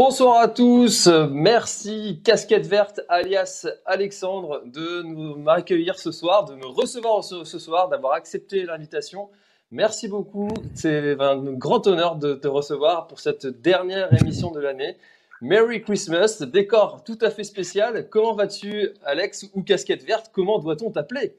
Bonsoir 0.00 0.38
à 0.38 0.46
tous, 0.46 1.08
merci 1.28 2.20
Casquette 2.22 2.68
Verte 2.68 3.00
alias 3.08 3.66
Alexandre 3.84 4.62
de 4.64 5.02
nous 5.02 5.34
m'accueillir 5.34 5.98
ce 5.98 6.12
soir, 6.12 6.44
de 6.44 6.54
me 6.54 6.66
recevoir 6.66 7.24
ce, 7.24 7.44
soir, 7.58 7.88
d'avoir 7.88 8.12
accepté 8.12 8.64
l'invitation. 8.64 9.28
Merci 9.72 10.06
beaucoup, 10.06 10.50
c'est 10.72 11.20
un 11.20 11.42
grand 11.54 11.84
honneur 11.88 12.14
de 12.14 12.34
te 12.34 12.46
recevoir 12.46 13.08
pour 13.08 13.18
cette 13.18 13.48
dernière 13.48 14.08
émission 14.22 14.52
de 14.52 14.60
l'année. 14.60 14.96
Merry 15.40 15.82
Christmas, 15.82 16.44
décor 16.46 17.02
tout 17.02 17.18
à 17.20 17.30
fait 17.30 17.42
spécial. 17.42 18.08
Comment 18.08 18.34
vas-tu 18.34 18.90
Alex 19.04 19.46
ou 19.52 19.64
Casquette 19.64 20.04
Verte? 20.04 20.30
Comment 20.32 20.60
doit-on 20.60 20.92
t'appeler? 20.92 21.34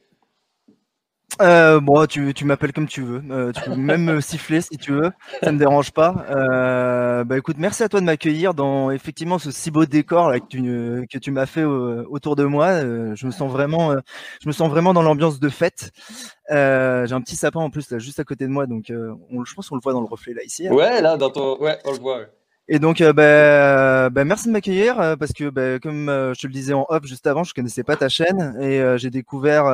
Euh, 1.42 1.80
bon, 1.80 2.06
tu, 2.06 2.34
tu 2.34 2.44
m'appelles 2.44 2.74
comme 2.74 2.88
tu 2.88 3.02
veux. 3.02 3.24
Euh, 3.32 3.52
tu 3.54 3.62
peux 3.62 3.76
même 3.76 4.04
me 4.04 4.22
siffler 4.22 4.62
si 4.62 4.78
tu 4.78 4.92
veux. 4.92 5.12
Ça 5.42 5.52
me 5.52 5.58
dérange 5.58 5.92
pas. 5.92 6.26
Euh, 6.30 7.24
bah 7.24 7.38
écoute, 7.38 7.56
merci 7.58 7.84
à 7.84 7.90
toi 7.90 8.02
de 8.02 8.06
m'accueillir 8.06 8.54
dans 8.54 8.92
effectivement 8.92 9.40
ce 9.40 9.50
si 9.52 9.72
beau 9.72 9.86
décor 9.86 10.30
là, 10.30 10.40
que 10.40 10.48
tu, 10.48 11.08
que 11.08 11.18
tu 11.18 11.32
m'as 11.32 11.46
fait 11.46 11.62
euh, 11.62 12.04
autour 12.10 12.36
de 12.36 12.44
moi. 12.44 12.68
Euh, 12.68 13.16
je 13.16 13.26
me 13.26 13.32
sens 13.32 13.50
vraiment, 13.52 13.92
euh, 13.92 14.00
je 14.42 14.48
me 14.48 14.54
sens 14.54 14.70
vraiment 14.70 14.94
dans 14.94 15.02
l'ambiance 15.02 15.40
de 15.40 15.50
fête. 15.50 15.92
Euh, 16.52 17.06
J'ai 17.06 17.14
un 17.16 17.22
petit 17.22 17.36
sapin 17.36 17.60
en 17.62 17.70
plus 17.70 17.90
là, 17.92 18.00
juste 18.00 18.20
à 18.20 18.24
côté 18.24 18.46
de 18.46 18.52
moi, 18.52 18.66
donc 18.66 18.92
on, 19.32 19.46
je 19.46 19.54
pense 19.54 19.70
qu'on 19.70 19.76
le 19.76 19.82
voit 19.82 19.94
dans 19.94 20.02
le 20.02 20.08
reflet 20.08 20.34
là 20.34 20.44
ici. 20.44 20.68
Ouais, 20.70 21.02
là, 21.02 21.16
dans 21.16 21.30
ton... 21.30 21.58
Ouais, 21.60 21.78
on 21.86 21.92
le 21.92 22.00
voit. 22.00 22.18
ouais. 22.20 22.28
Et 22.72 22.78
donc, 22.78 23.02
euh, 23.02 23.14
bah, 23.14 23.24
euh, 23.24 24.10
bah, 24.12 24.26
merci 24.26 24.48
de 24.48 24.52
m'accueillir 24.52 25.00
euh, 25.00 25.16
parce 25.16 25.34
que, 25.34 25.50
bah, 25.50 25.80
comme 25.80 26.06
je 26.08 26.40
te 26.40 26.46
le 26.46 26.54
disais 26.54 26.74
en 26.74 26.86
off 26.88 27.04
juste 27.04 27.26
avant, 27.26 27.44
je 27.44 27.56
connaissais 27.56 27.84
pas 27.84 27.96
ta 27.96 28.10
chaîne 28.10 28.56
et 28.62 28.80
j'ai 28.98 29.10
découvert 29.10 29.66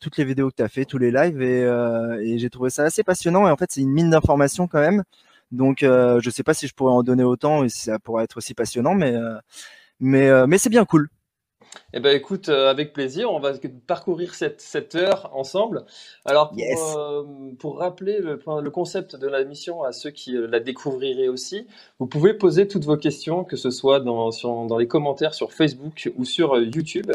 toutes 0.00 0.16
les 0.18 0.24
vidéos 0.24 0.48
que 0.50 0.54
tu 0.54 0.62
as 0.62 0.68
fait, 0.68 0.84
tous 0.84 0.98
les 0.98 1.10
lives 1.10 1.42
et, 1.42 2.38
j'ai 2.38 2.48
trouvé 2.50 2.70
ça 2.70 2.84
assez 2.84 3.02
passionnant. 3.02 3.48
Et 3.48 3.50
en 3.50 3.56
fait, 3.56 3.72
c'est 3.72 3.80
une 3.80 3.90
mine 3.90 4.10
d'informations 4.10 4.68
quand 4.68 4.80
même. 4.80 5.02
Donc, 5.50 5.78
je 5.80 6.30
sais 6.30 6.44
pas 6.44 6.54
si 6.54 6.68
je 6.68 6.74
pourrais 6.74 6.92
en 6.92 7.02
donner 7.02 7.24
autant 7.24 7.64
et 7.64 7.68
si 7.68 7.80
ça 7.82 7.98
pourrait 7.98 8.24
être 8.24 8.36
aussi 8.36 8.54
passionnant, 8.54 8.94
mais 8.94 9.14
mais 10.00 10.46
mais 10.46 10.58
c'est 10.58 10.70
bien 10.70 10.84
cool. 10.84 11.08
Eh 11.94 12.00
ben 12.00 12.16
écoute, 12.16 12.48
euh, 12.48 12.70
avec 12.70 12.92
plaisir, 12.94 13.30
on 13.30 13.38
va 13.38 13.52
parcourir 13.86 14.34
cette, 14.34 14.60
cette 14.60 14.94
heure 14.94 15.30
ensemble. 15.34 15.84
Alors 16.24 16.48
pour, 16.50 16.58
Yes. 16.58 16.80
euh, 16.96 17.22
pour 17.58 17.78
rappeler 17.78 18.18
le, 18.18 18.40
le 18.62 18.70
concept 18.70 19.16
de 19.16 19.26
la 19.26 19.44
mission 19.44 19.82
à 19.82 19.92
ceux 19.92 20.10
qui 20.10 20.36
euh, 20.36 20.46
la 20.46 20.58
découvriraient 20.60 21.28
aussi, 21.28 21.66
vous 21.98 22.06
pouvez 22.06 22.32
poser 22.34 22.66
toutes 22.66 22.84
vos 22.84 22.96
questions, 22.96 23.44
que 23.44 23.56
ce 23.56 23.70
soit 23.70 24.00
dans, 24.00 24.30
sur- 24.30 24.64
dans 24.66 24.78
les 24.78 24.88
commentaires 24.88 25.34
sur 25.34 25.52
Facebook 25.52 26.10
ou 26.16 26.24
sur 26.24 26.56
YouTube, 26.58 27.12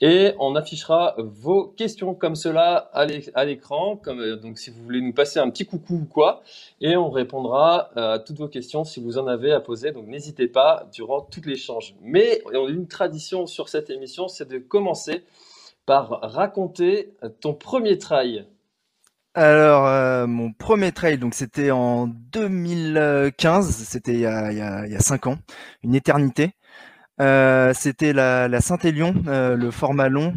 et 0.00 0.32
on 0.38 0.54
affichera 0.54 1.16
vos 1.18 1.64
questions 1.66 2.14
comme 2.14 2.36
cela 2.36 2.76
à 2.92 3.06
l'é- 3.06 3.30
à 3.34 3.44
l'écran, 3.44 3.96
comme 3.96 4.36
donc 4.36 4.58
si 4.58 4.70
vous 4.70 4.82
voulez 4.82 5.00
nous 5.00 5.12
passer 5.12 5.40
un 5.40 5.50
petit 5.50 5.66
coucou 5.66 5.94
ou 5.94 6.04
quoi, 6.04 6.42
et 6.80 6.96
on 6.96 7.10
répondra 7.10 7.90
à 7.96 8.18
toutes 8.20 8.38
vos 8.38 8.48
questions 8.48 8.84
si 8.84 9.00
vous 9.00 9.18
en 9.18 9.26
avez 9.26 9.50
à 9.52 9.60
poser. 9.60 9.90
Donc 9.92 10.06
n'hésitez 10.06 10.46
pas 10.46 10.88
durant 10.92 11.20
tout 11.20 11.40
l'échange. 11.44 11.94
Mais 12.00 12.42
on 12.46 12.66
a 12.66 12.70
une 12.70 12.86
tradition 12.86 13.46
sur 13.46 13.68
cette 13.68 13.90
émission, 13.90 14.19
c'est 14.28 14.48
de 14.48 14.58
commencer 14.58 15.24
par 15.86 16.20
raconter 16.22 17.14
ton 17.40 17.54
premier 17.54 17.98
trail. 17.98 18.46
Alors, 19.34 19.86
euh, 19.86 20.26
mon 20.26 20.52
premier 20.52 20.90
trail, 20.90 21.16
donc 21.18 21.34
c'était 21.34 21.70
en 21.70 22.08
2015, 22.08 23.70
c'était 23.70 24.14
il 24.14 24.20
y 24.20 24.26
a, 24.26 25.00
cinq 25.00 25.28
ans, 25.28 25.38
une 25.84 25.94
éternité. 25.94 26.52
Euh, 27.20 27.72
c'était 27.74 28.12
la, 28.12 28.60
Saint-Élion, 28.60 29.14
euh, 29.28 29.56
le 29.56 29.70
format 29.70 30.08
long. 30.08 30.34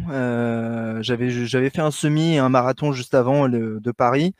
J'avais 1.02 1.70
fait 1.70 1.80
un 1.80 1.90
semi 1.90 2.34
et 2.34 2.38
un 2.38 2.48
marathon 2.48 2.92
juste 2.92 3.14
avant 3.14 3.48
de 3.48 3.92
Paris. 3.92 4.34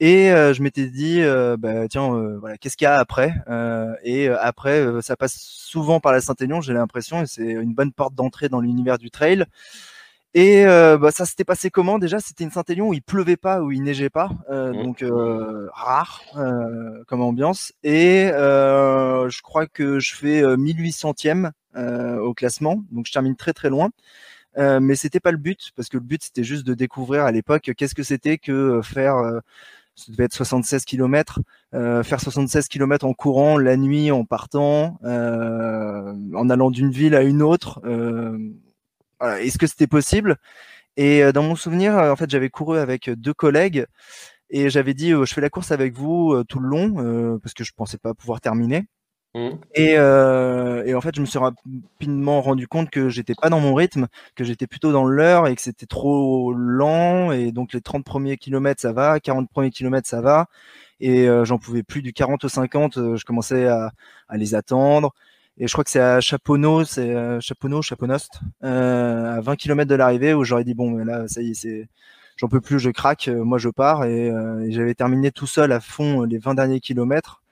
Et 0.00 0.30
euh, 0.30 0.54
je 0.54 0.62
m'étais 0.62 0.86
dit, 0.86 1.22
euh, 1.22 1.56
bah, 1.58 1.88
tiens, 1.88 2.12
euh, 2.14 2.38
voilà, 2.38 2.56
qu'est-ce 2.56 2.76
qu'il 2.76 2.84
y 2.84 2.88
a 2.88 2.98
après 2.98 3.34
Euh, 3.48 3.94
Et 4.04 4.28
euh, 4.28 4.36
après, 4.40 4.80
euh, 4.80 5.00
ça 5.02 5.16
passe 5.16 5.36
souvent 5.38 5.98
par 6.00 6.12
la 6.12 6.20
Saint-Élion, 6.20 6.60
j'ai 6.60 6.72
l'impression, 6.72 7.22
et 7.22 7.26
c'est 7.26 7.42
une 7.44 7.74
bonne 7.74 7.92
porte 7.92 8.14
d'entrée 8.14 8.48
dans 8.48 8.60
l'univers 8.60 8.98
du 8.98 9.10
trail. 9.10 9.44
Et 10.34 10.66
euh, 10.66 10.98
bah, 10.98 11.10
ça 11.10 11.24
s'était 11.26 11.44
passé 11.44 11.70
comment 11.70 11.98
déjà? 11.98 12.20
C'était 12.20 12.44
une 12.44 12.50
Saint-Élion 12.50 12.88
où 12.88 12.94
il 12.94 13.02
pleuvait 13.02 13.36
pas, 13.36 13.62
où 13.62 13.72
il 13.72 13.82
neigeait 13.82 14.10
pas, 14.10 14.30
euh, 14.50 14.72
Mhm. 14.72 14.82
donc 14.84 15.02
euh, 15.02 15.68
rare 15.72 16.22
euh, 16.36 17.02
comme 17.06 17.22
ambiance. 17.22 17.72
Et 17.82 18.30
euh, 18.32 19.28
je 19.30 19.42
crois 19.42 19.66
que 19.66 19.98
je 20.00 20.14
fais 20.14 20.42
euh, 20.42 20.56
1800e 20.56 21.50
euh, 21.76 22.18
au 22.18 22.34
classement, 22.34 22.84
donc 22.92 23.06
je 23.06 23.12
termine 23.12 23.36
très 23.36 23.52
très 23.54 23.70
loin. 23.70 23.90
Euh, 24.58 24.80
mais 24.80 24.96
c'était 24.96 25.20
pas 25.20 25.32
le 25.32 25.38
but 25.38 25.70
parce 25.76 25.88
que 25.88 25.96
le 25.98 26.02
but 26.04 26.22
c'était 26.24 26.44
juste 26.44 26.66
de 26.66 26.74
découvrir 26.74 27.24
à 27.24 27.32
l'époque 27.32 27.70
qu'est-ce 27.76 27.94
que 27.94 28.02
c'était 28.02 28.38
que 28.38 28.80
faire 28.82 29.16
ça 29.98 30.12
devait 30.12 30.24
être 30.24 30.34
76 30.34 30.84
km, 30.84 31.40
faire 31.72 32.20
76 32.20 32.68
km 32.68 33.04
en 33.04 33.14
courant 33.14 33.58
la 33.58 33.76
nuit 33.76 34.12
en 34.12 34.24
partant, 34.24 34.98
en 35.02 36.50
allant 36.50 36.70
d'une 36.70 36.90
ville 36.90 37.16
à 37.16 37.22
une 37.22 37.42
autre. 37.42 37.80
Est-ce 39.20 39.58
que 39.58 39.66
c'était 39.66 39.88
possible? 39.88 40.36
Et 40.96 41.32
dans 41.32 41.42
mon 41.42 41.56
souvenir, 41.56 41.94
en 41.94 42.14
fait, 42.14 42.30
j'avais 42.30 42.48
couru 42.48 42.78
avec 42.78 43.10
deux 43.10 43.34
collègues 43.34 43.86
et 44.50 44.70
j'avais 44.70 44.94
dit 44.94 45.10
je 45.10 45.34
fais 45.34 45.40
la 45.40 45.50
course 45.50 45.72
avec 45.72 45.94
vous 45.94 46.44
tout 46.44 46.60
le 46.60 46.68
long 46.68 47.38
parce 47.40 47.54
que 47.54 47.64
je 47.64 47.72
pensais 47.76 47.98
pas 47.98 48.14
pouvoir 48.14 48.40
terminer. 48.40 48.86
Mmh. 49.38 49.58
Et, 49.74 49.94
euh, 49.98 50.84
et, 50.84 50.94
en 50.94 51.00
fait, 51.00 51.14
je 51.14 51.20
me 51.20 51.26
suis 51.26 51.38
rapidement 51.38 52.40
rendu 52.40 52.66
compte 52.66 52.90
que 52.90 53.08
j'étais 53.08 53.34
pas 53.40 53.50
dans 53.50 53.60
mon 53.60 53.74
rythme, 53.74 54.08
que 54.34 54.42
j'étais 54.44 54.66
plutôt 54.66 54.90
dans 54.92 55.04
l'heure 55.04 55.46
et 55.46 55.54
que 55.54 55.62
c'était 55.62 55.86
trop 55.86 56.52
lent. 56.52 57.30
Et 57.32 57.52
donc 57.52 57.72
les 57.72 57.80
30 57.80 58.04
premiers 58.04 58.36
kilomètres, 58.36 58.80
ça 58.80 58.92
va, 58.92 59.20
40 59.20 59.48
premiers 59.50 59.70
kilomètres, 59.70 60.08
ça 60.08 60.20
va. 60.20 60.48
Et 61.00 61.28
euh, 61.28 61.44
j'en 61.44 61.58
pouvais 61.58 61.82
plus 61.82 62.02
du 62.02 62.12
40 62.12 62.44
au 62.44 62.48
50, 62.48 62.98
euh, 62.98 63.16
je 63.16 63.24
commençais 63.24 63.66
à, 63.68 63.92
à, 64.28 64.36
les 64.36 64.54
attendre. 64.54 65.14
Et 65.58 65.66
je 65.68 65.72
crois 65.72 65.84
que 65.84 65.90
c'est 65.90 66.00
à 66.00 66.20
Chaponneau, 66.20 66.84
c'est 66.84 67.14
euh, 67.14 67.40
Chaponneau, 67.40 67.82
Chaponost, 67.82 68.40
euh, 68.64 69.36
à 69.36 69.40
20 69.40 69.56
km 69.56 69.88
de 69.88 69.94
l'arrivée 69.94 70.34
où 70.34 70.44
j'aurais 70.44 70.64
dit 70.64 70.74
bon, 70.74 70.96
là, 70.98 71.28
ça 71.28 71.42
y 71.42 71.50
est, 71.50 71.88
j'en 72.36 72.48
peux 72.48 72.60
plus, 72.60 72.78
je 72.80 72.90
craque, 72.90 73.28
moi 73.28 73.58
je 73.58 73.68
pars. 73.68 74.04
Et, 74.04 74.28
et 74.28 74.72
j'avais 74.72 74.94
terminé 74.94 75.30
tout 75.32 75.46
seul 75.46 75.72
à 75.72 75.80
fond 75.80 76.22
les 76.22 76.38
20 76.38 76.54
derniers 76.54 76.80
kilomètres. 76.80 77.42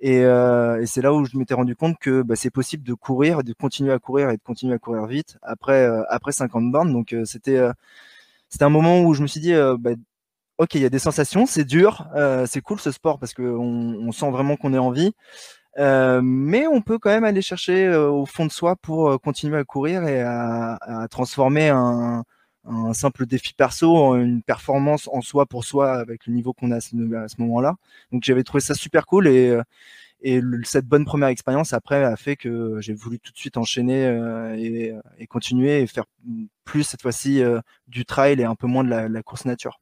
Et, 0.00 0.24
euh, 0.24 0.80
et 0.80 0.86
c'est 0.86 1.00
là 1.00 1.12
où 1.14 1.24
je 1.24 1.38
m'étais 1.38 1.54
rendu 1.54 1.74
compte 1.74 1.98
que 1.98 2.22
bah, 2.22 2.36
c'est 2.36 2.50
possible 2.50 2.82
de 2.84 2.94
courir, 2.94 3.42
de 3.42 3.52
continuer 3.54 3.92
à 3.92 3.98
courir 3.98 4.30
et 4.30 4.36
de 4.36 4.42
continuer 4.42 4.74
à 4.74 4.78
courir 4.78 5.06
vite 5.06 5.38
après 5.42 5.86
euh, 5.86 6.02
après 6.10 6.32
50 6.32 6.70
bornes. 6.70 6.92
Donc 6.92 7.12
euh, 7.12 7.24
c'était 7.24 7.58
c'était 8.48 8.64
un 8.64 8.70
moment 8.70 9.00
où 9.02 9.14
je 9.14 9.22
me 9.22 9.26
suis 9.26 9.40
dit 9.40 9.54
bah, 9.78 9.92
ok 10.58 10.74
il 10.74 10.82
y 10.82 10.84
a 10.84 10.90
des 10.90 10.98
sensations, 10.98 11.46
c'est 11.46 11.64
dur, 11.64 12.08
c'est 12.46 12.60
cool 12.60 12.80
ce 12.80 12.90
sport 12.92 13.18
parce 13.18 13.34
qu'on 13.34 13.44
on 13.44 14.12
sent 14.12 14.30
vraiment 14.30 14.56
qu'on 14.56 14.74
est 14.74 14.78
en 14.78 14.90
vie. 14.90 15.12
mais 15.78 16.66
on 16.66 16.82
peut 16.82 16.98
quand 16.98 17.10
même 17.10 17.24
aller 17.24 17.42
chercher 17.42 17.94
au 17.96 18.26
fond 18.26 18.46
de 18.46 18.52
soi 18.52 18.76
pour 18.76 19.20
continuer 19.22 19.58
à 19.58 19.64
courir 19.64 20.04
et 20.04 20.22
à 20.22 21.06
transformer 21.10 21.70
un, 21.70 22.24
un 22.68 22.92
simple 22.92 23.26
défi 23.26 23.54
perso, 23.54 24.14
une 24.16 24.42
performance 24.42 25.08
en 25.12 25.20
soi 25.20 25.46
pour 25.46 25.64
soi 25.64 25.92
avec 25.92 26.26
le 26.26 26.32
niveau 26.32 26.52
qu'on 26.52 26.70
a 26.70 26.76
à 26.76 26.80
ce, 26.80 26.94
moment-là. 27.38 27.76
Donc 28.12 28.24
j'avais 28.24 28.42
trouvé 28.42 28.60
ça 28.60 28.74
super 28.74 29.06
cool 29.06 29.28
et, 29.28 29.58
et 30.22 30.40
cette 30.64 30.86
bonne 30.86 31.04
première 31.04 31.28
expérience 31.28 31.72
après 31.72 32.02
a 32.02 32.16
fait 32.16 32.36
que 32.36 32.80
j'ai 32.80 32.94
voulu 32.94 33.20
tout 33.20 33.32
de 33.32 33.38
suite 33.38 33.56
enchaîner 33.56 34.06
euh, 34.06 34.56
et, 34.56 34.94
et, 35.18 35.26
continuer 35.26 35.80
et 35.82 35.86
faire 35.86 36.04
plus 36.64 36.84
cette 36.84 37.02
fois-ci 37.02 37.42
euh, 37.42 37.60
du 37.86 38.04
trail 38.04 38.40
et 38.40 38.44
un 38.44 38.54
peu 38.54 38.66
moins 38.66 38.82
de 38.82 38.90
la, 38.90 39.22
course 39.22 39.44
nature. 39.44 39.80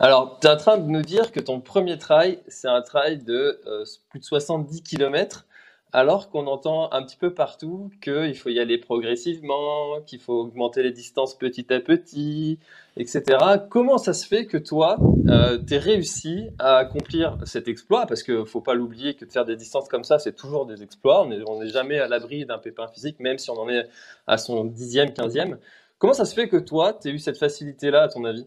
Alors, 0.00 0.38
tu 0.40 0.46
es 0.46 0.50
en 0.50 0.56
train 0.56 0.78
de 0.78 0.88
nous 0.88 1.02
dire 1.02 1.32
que 1.32 1.40
ton 1.40 1.60
premier 1.60 1.98
trail, 1.98 2.40
c'est 2.48 2.68
un 2.68 2.82
trail 2.82 3.18
de 3.18 3.60
euh, 3.66 3.84
plus 4.08 4.20
de 4.20 4.24
70 4.24 4.82
km 4.82 5.46
alors 5.92 6.28
qu'on 6.28 6.46
entend 6.46 6.92
un 6.92 7.02
petit 7.02 7.16
peu 7.16 7.32
partout 7.32 7.90
qu'il 8.02 8.34
faut 8.34 8.50
y 8.50 8.60
aller 8.60 8.78
progressivement, 8.78 10.00
qu'il 10.06 10.20
faut 10.20 10.40
augmenter 10.40 10.82
les 10.82 10.92
distances 10.92 11.34
petit 11.36 11.72
à 11.72 11.80
petit, 11.80 12.58
etc. 12.96 13.22
Comment 13.70 13.96
ça 13.96 14.12
se 14.12 14.26
fait 14.26 14.46
que 14.46 14.58
toi, 14.58 14.98
euh, 15.28 15.58
tu 15.66 15.76
réussi 15.76 16.50
à 16.58 16.76
accomplir 16.76 17.38
cet 17.44 17.68
exploit? 17.68 18.06
Parce 18.06 18.22
qu'il 18.22 18.34
ne 18.34 18.44
faut 18.44 18.60
pas 18.60 18.74
l'oublier 18.74 19.14
que 19.14 19.24
de 19.24 19.32
faire 19.32 19.46
des 19.46 19.56
distances 19.56 19.88
comme 19.88 20.04
ça, 20.04 20.18
c'est 20.18 20.34
toujours 20.34 20.66
des 20.66 20.82
exploits. 20.82 21.26
On 21.46 21.60
n'est 21.60 21.68
jamais 21.68 21.98
à 21.98 22.08
l'abri 22.08 22.44
d'un 22.44 22.58
pépin 22.58 22.88
physique, 22.88 23.18
même 23.20 23.38
si 23.38 23.50
on 23.50 23.58
en 23.58 23.68
est 23.68 23.88
à 24.26 24.36
son 24.36 24.64
dixième, 24.64 25.12
quinzième. 25.12 25.58
Comment 25.98 26.12
ça 26.12 26.26
se 26.26 26.34
fait 26.34 26.48
que 26.48 26.58
toi, 26.58 26.92
tu 26.92 27.08
eu 27.08 27.18
cette 27.18 27.38
facilité-là, 27.38 28.02
à 28.02 28.08
ton 28.08 28.24
avis? 28.24 28.46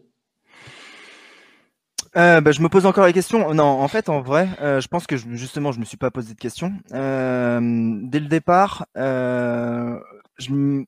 Euh, 2.16 2.40
bah, 2.40 2.52
je 2.52 2.60
me 2.60 2.68
pose 2.68 2.86
encore 2.86 3.04
la 3.04 3.12
question. 3.12 3.54
Non, 3.54 3.64
en 3.64 3.88
fait, 3.88 4.08
en 4.08 4.20
vrai, 4.20 4.48
euh, 4.60 4.80
je 4.80 4.88
pense 4.88 5.06
que 5.06 5.16
je, 5.16 5.26
justement, 5.30 5.72
je 5.72 5.80
me 5.80 5.84
suis 5.84 5.96
pas 5.96 6.10
posé 6.10 6.34
de 6.34 6.38
question. 6.38 6.72
Euh, 6.92 7.60
dès 8.02 8.20
le 8.20 8.26
départ, 8.26 8.86
euh, 8.96 9.98
je 10.38 10.84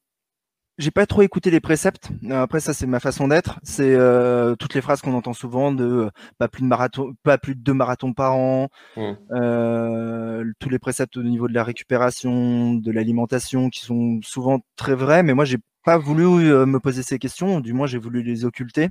j'ai 0.76 0.90
pas 0.90 1.06
trop 1.06 1.22
écouté 1.22 1.52
les 1.52 1.60
préceptes. 1.60 2.08
Après, 2.30 2.58
ça, 2.58 2.74
c'est 2.74 2.86
ma 2.86 2.98
façon 2.98 3.28
d'être. 3.28 3.60
C'est 3.62 3.94
euh, 3.94 4.56
toutes 4.56 4.74
les 4.74 4.80
phrases 4.80 5.02
qu'on 5.02 5.14
entend 5.14 5.32
souvent 5.32 5.70
de 5.70 6.10
pas 6.36 6.48
plus 6.48 6.62
de 6.62 6.66
marathon, 6.66 7.14
pas 7.22 7.38
plus 7.38 7.54
de 7.54 7.60
deux 7.60 7.74
marathons 7.74 8.12
par 8.12 8.34
an. 8.34 8.68
Mmh. 8.96 10.52
tous 10.58 10.68
les 10.68 10.78
préceptes 10.80 11.16
au 11.16 11.22
niveau 11.22 11.46
de 11.46 11.54
la 11.54 11.62
récupération, 11.62 12.74
de 12.74 12.90
l'alimentation, 12.90 13.70
qui 13.70 13.80
sont 13.80 14.18
souvent 14.24 14.60
très 14.74 14.96
vrais. 14.96 15.22
Mais 15.22 15.32
moi, 15.32 15.44
j'ai 15.44 15.58
pas 15.84 15.98
voulu 15.98 16.26
me 16.26 16.78
poser 16.78 17.02
ces 17.02 17.18
questions. 17.18 17.60
Du 17.60 17.72
moins, 17.72 17.86
j'ai 17.86 17.98
voulu 17.98 18.22
les 18.22 18.44
occulter 18.44 18.90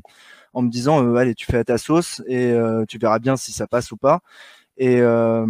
en 0.53 0.61
me 0.61 0.69
disant 0.69 1.03
euh, 1.05 1.15
allez 1.15 1.35
tu 1.35 1.45
fais 1.45 1.57
à 1.57 1.63
ta 1.63 1.77
sauce 1.77 2.21
et 2.27 2.51
euh, 2.51 2.85
tu 2.87 2.97
verras 2.97 3.19
bien 3.19 3.35
si 3.37 3.51
ça 3.51 3.67
passe 3.67 3.91
ou 3.91 3.97
pas. 3.97 4.21
Et 4.77 5.01
euh, 5.01 5.45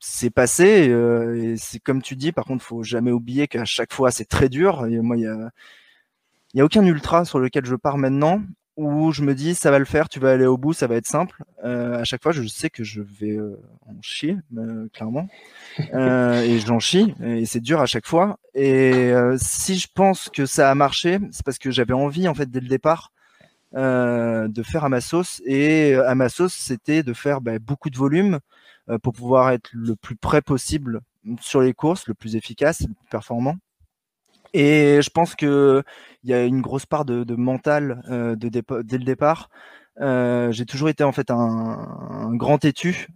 c'est 0.00 0.30
passé 0.30 0.64
et 0.66 1.56
c'est 1.56 1.80
comme 1.80 2.02
tu 2.02 2.16
dis 2.16 2.32
par 2.32 2.44
contre 2.44 2.64
faut 2.64 2.84
jamais 2.84 3.10
oublier 3.10 3.48
qu'à 3.48 3.64
chaque 3.64 3.92
fois 3.92 4.10
c'est 4.10 4.26
très 4.26 4.48
dur. 4.48 4.86
Et 4.86 5.00
moi 5.00 5.16
il 5.16 5.22
y 5.22 6.58
y 6.58 6.60
a 6.60 6.64
aucun 6.64 6.84
ultra 6.84 7.24
sur 7.24 7.38
lequel 7.40 7.64
je 7.64 7.76
pars 7.76 7.98
maintenant 7.98 8.42
où 8.76 9.12
je 9.12 9.22
me 9.22 9.34
dis 9.34 9.54
ça 9.54 9.70
va 9.70 9.78
le 9.78 9.84
faire, 9.84 10.08
tu 10.08 10.18
vas 10.18 10.32
aller 10.32 10.46
au 10.46 10.56
bout, 10.56 10.72
ça 10.72 10.86
va 10.86 10.96
être 10.96 11.06
simple. 11.06 11.42
Euh, 11.64 12.00
à 12.00 12.04
chaque 12.04 12.22
fois, 12.22 12.32
je 12.32 12.42
sais 12.46 12.70
que 12.70 12.84
je 12.84 13.02
vais 13.02 13.38
en 13.86 14.00
chier, 14.02 14.36
clairement, 14.92 15.28
euh, 15.94 16.42
et 16.42 16.58
j'en 16.58 16.80
chie, 16.80 17.14
et 17.22 17.46
c'est 17.46 17.60
dur 17.60 17.80
à 17.80 17.86
chaque 17.86 18.06
fois. 18.06 18.38
Et 18.54 19.12
si 19.36 19.78
je 19.78 19.88
pense 19.92 20.28
que 20.28 20.46
ça 20.46 20.70
a 20.70 20.74
marché, 20.74 21.18
c'est 21.30 21.44
parce 21.44 21.58
que 21.58 21.70
j'avais 21.70 21.94
envie 21.94 22.28
en 22.28 22.34
fait 22.34 22.50
dès 22.50 22.60
le 22.60 22.68
départ 22.68 23.12
euh, 23.76 24.46
de 24.46 24.62
faire 24.62 24.84
à 24.84 24.88
ma 24.88 25.00
sauce. 25.00 25.42
Et 25.44 25.94
euh, 25.94 26.08
à 26.08 26.14
ma 26.14 26.28
sauce, 26.28 26.54
c'était 26.54 27.02
de 27.02 27.12
faire 27.12 27.40
bah, 27.40 27.58
beaucoup 27.58 27.90
de 27.90 27.96
volume 27.96 28.38
euh, 28.88 28.98
pour 28.98 29.12
pouvoir 29.12 29.50
être 29.50 29.68
le 29.72 29.96
plus 29.96 30.14
près 30.14 30.42
possible 30.42 31.00
sur 31.40 31.60
les 31.60 31.74
courses, 31.74 32.06
le 32.06 32.14
plus 32.14 32.36
efficace, 32.36 32.82
le 32.82 32.94
plus 32.94 33.08
performant. 33.10 33.56
Et 34.54 35.02
je 35.02 35.10
pense 35.10 35.34
que 35.34 35.82
il 36.22 36.30
y 36.30 36.34
a 36.34 36.44
une 36.44 36.62
grosse 36.62 36.86
part 36.86 37.04
de, 37.04 37.34
mental 37.34 38.02
de 38.08 38.48
dès 38.82 38.98
le 38.98 39.04
départ. 39.04 39.50
j'ai 40.00 40.64
toujours 40.66 40.88
été 40.88 41.04
en 41.04 41.12
fait 41.12 41.30
un, 41.30 41.36
un 41.36 42.34
grand 42.34 42.58
têtu 42.58 43.08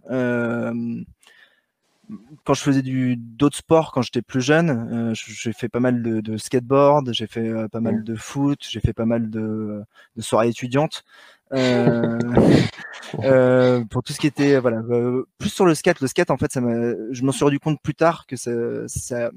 quand 2.43 2.53
je 2.53 2.61
faisais 2.61 2.81
du 2.81 3.15
d'autres 3.17 3.57
sports 3.57 3.91
quand 3.91 4.01
j'étais 4.01 4.21
plus 4.21 4.41
jeune, 4.41 4.69
euh, 4.69 5.13
j'ai 5.13 5.53
fait 5.53 5.69
pas 5.69 5.79
mal 5.79 6.01
de, 6.01 6.21
de 6.21 6.37
skateboard, 6.37 7.11
j'ai 7.13 7.27
fait 7.27 7.47
euh, 7.47 7.67
pas 7.67 7.79
mal 7.79 8.03
de 8.03 8.15
foot, 8.15 8.59
j'ai 8.67 8.79
fait 8.79 8.93
pas 8.93 9.05
mal 9.05 9.29
de, 9.29 9.83
de 10.15 10.21
soirées 10.21 10.49
étudiantes. 10.49 11.03
Euh, 11.53 12.19
euh 13.23 13.83
pour 13.85 14.03
tout 14.03 14.13
ce 14.13 14.19
qui 14.19 14.27
était 14.27 14.59
voilà 14.59 14.83
plus 15.39 15.49
sur 15.49 15.65
le 15.65 15.73
skate 15.73 15.99
le 15.99 16.05
skate 16.05 16.29
en 16.29 16.37
fait 16.37 16.51
ça 16.51 16.61
je 16.61 17.23
m'en 17.23 17.31
suis 17.31 17.43
rendu 17.43 17.59
compte 17.59 17.81
plus 17.81 17.95
tard 17.95 18.27
que 18.27 18.35
ça, 18.35 18.51
ça 18.85 19.31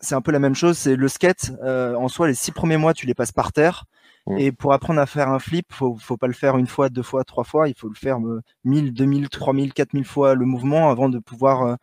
c'est 0.00 0.14
un 0.14 0.20
peu 0.20 0.32
la 0.32 0.38
même 0.38 0.54
chose 0.54 0.76
c'est 0.76 0.96
le 0.96 1.08
skate 1.08 1.52
en 1.62 2.08
soi 2.08 2.28
les 2.28 2.34
six 2.34 2.52
premiers 2.52 2.76
mois 2.76 2.94
tu 2.94 3.06
les 3.06 3.14
passes 3.14 3.32
par 3.32 3.52
terre 3.52 3.84
Mm. 4.26 4.38
Et 4.38 4.52
pour 4.52 4.72
apprendre 4.72 5.00
à 5.00 5.06
faire 5.06 5.28
un 5.28 5.38
flip, 5.38 5.66
faut, 5.72 5.96
faut 5.98 6.16
pas 6.16 6.26
le 6.26 6.32
faire 6.32 6.58
une 6.58 6.66
fois, 6.66 6.88
deux 6.88 7.02
fois, 7.02 7.24
trois 7.24 7.44
fois. 7.44 7.68
Il 7.68 7.74
faut 7.74 7.88
le 7.88 7.94
faire 7.94 8.18
1000, 8.64 8.92
2000, 8.92 9.28
3000, 9.28 9.72
4000 9.72 10.04
fois 10.04 10.34
le 10.34 10.44
mouvement 10.44 10.90
avant 10.90 11.08
de 11.08 11.18
pouvoir 11.18 11.62
euh, 11.62 11.74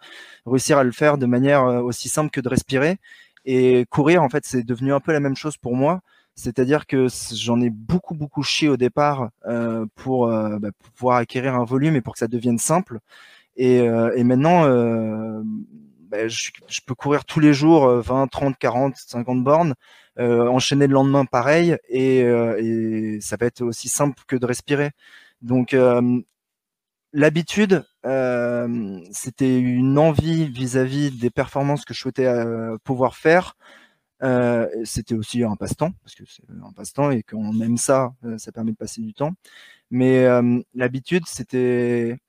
réussir 0.46 0.78
à 0.78 0.84
le 0.84 0.92
faire 0.92 1.18
de 1.18 1.26
manière 1.26 1.64
euh, 1.64 1.82
aussi 1.82 2.10
simple 2.10 2.32
que 2.32 2.42
de 2.42 2.50
respirer. 2.50 2.98
Et 3.46 3.86
courir, 3.90 4.24
en 4.24 4.30
fait, 4.30 4.46
c'est 4.46 4.64
devenu 4.64 4.94
un 4.94 5.00
peu 5.00 5.12
la 5.14 5.20
même 5.20 5.36
chose 5.36 5.58
pour 5.58 5.76
moi. 5.76 6.02
C'est-à-dire 6.36 6.88
que 6.88 7.08
j'en 7.34 7.62
ai 7.62 7.70
beaucoup, 7.70 8.16
beaucoup 8.16 8.42
chié 8.42 8.68
au 8.68 8.78
départ 8.78 9.30
euh, 9.46 9.86
pour, 9.96 10.28
bah, 10.28 10.70
pour, 10.80 10.92
pouvoir 10.92 11.18
acquérir 11.18 11.54
un 11.56 11.64
volume 11.64 11.96
et 11.96 12.02
pour 12.02 12.14
que 12.14 12.20
ça 12.20 12.28
devienne 12.28 12.58
simple. 12.58 13.00
Et, 13.56 13.78
et 13.78 14.24
maintenant, 14.24 14.64
bah, 16.14 16.28
je, 16.28 16.52
peux 16.86 16.94
courir 16.94 17.26
tous 17.26 17.40
les 17.40 17.54
jours 17.56 17.88
20, 17.88 18.28
30, 18.28 18.58
40, 18.60 18.96
50 18.96 19.44
bornes 19.44 19.74
euh, 20.20 20.48
enchaîner 20.48 20.86
le 20.86 20.94
lendemain 20.94 21.26
pareil 21.26 21.76
et, 21.90 22.22
euh, 22.22 22.56
et, 22.62 23.20
ça 23.20 23.36
va 23.36 23.48
être 23.48 23.64
aussi 23.64 23.90
simple 23.90 24.22
que 24.28 24.36
de 24.36 24.46
respirer. 24.46 24.92
Donc 25.42 25.74
euh, 25.74 26.22
l'habitude, 27.14 27.84
c'était 29.12 29.60
une 29.60 29.98
envie 29.98 30.48
vis-à-vis 30.50 31.18
des 31.18 31.32
performances 31.32 31.84
que 31.86 31.96
je 31.96 32.00
souhaitais 32.00 32.32
pouvoir 32.84 33.16
faire. 33.16 33.56
c'était 34.84 35.16
aussi 35.16 35.44
un 35.44 35.56
passe-temps 35.56 35.94
parce 36.04 36.16
que 36.16 36.24
c'est 36.28 36.44
un 36.64 36.72
passe-temps 36.74 37.12
et 37.12 37.24
qu'on 37.24 37.60
aime 37.62 37.78
ça, 37.78 38.14
ça 38.38 38.52
permet 38.52 38.72
de 38.72 38.78
passer 38.78 39.02
du 39.02 39.14
temps. 39.14 39.34
Mais 39.90 40.28
l'habitude, 40.76 41.24
c'était 41.28 42.20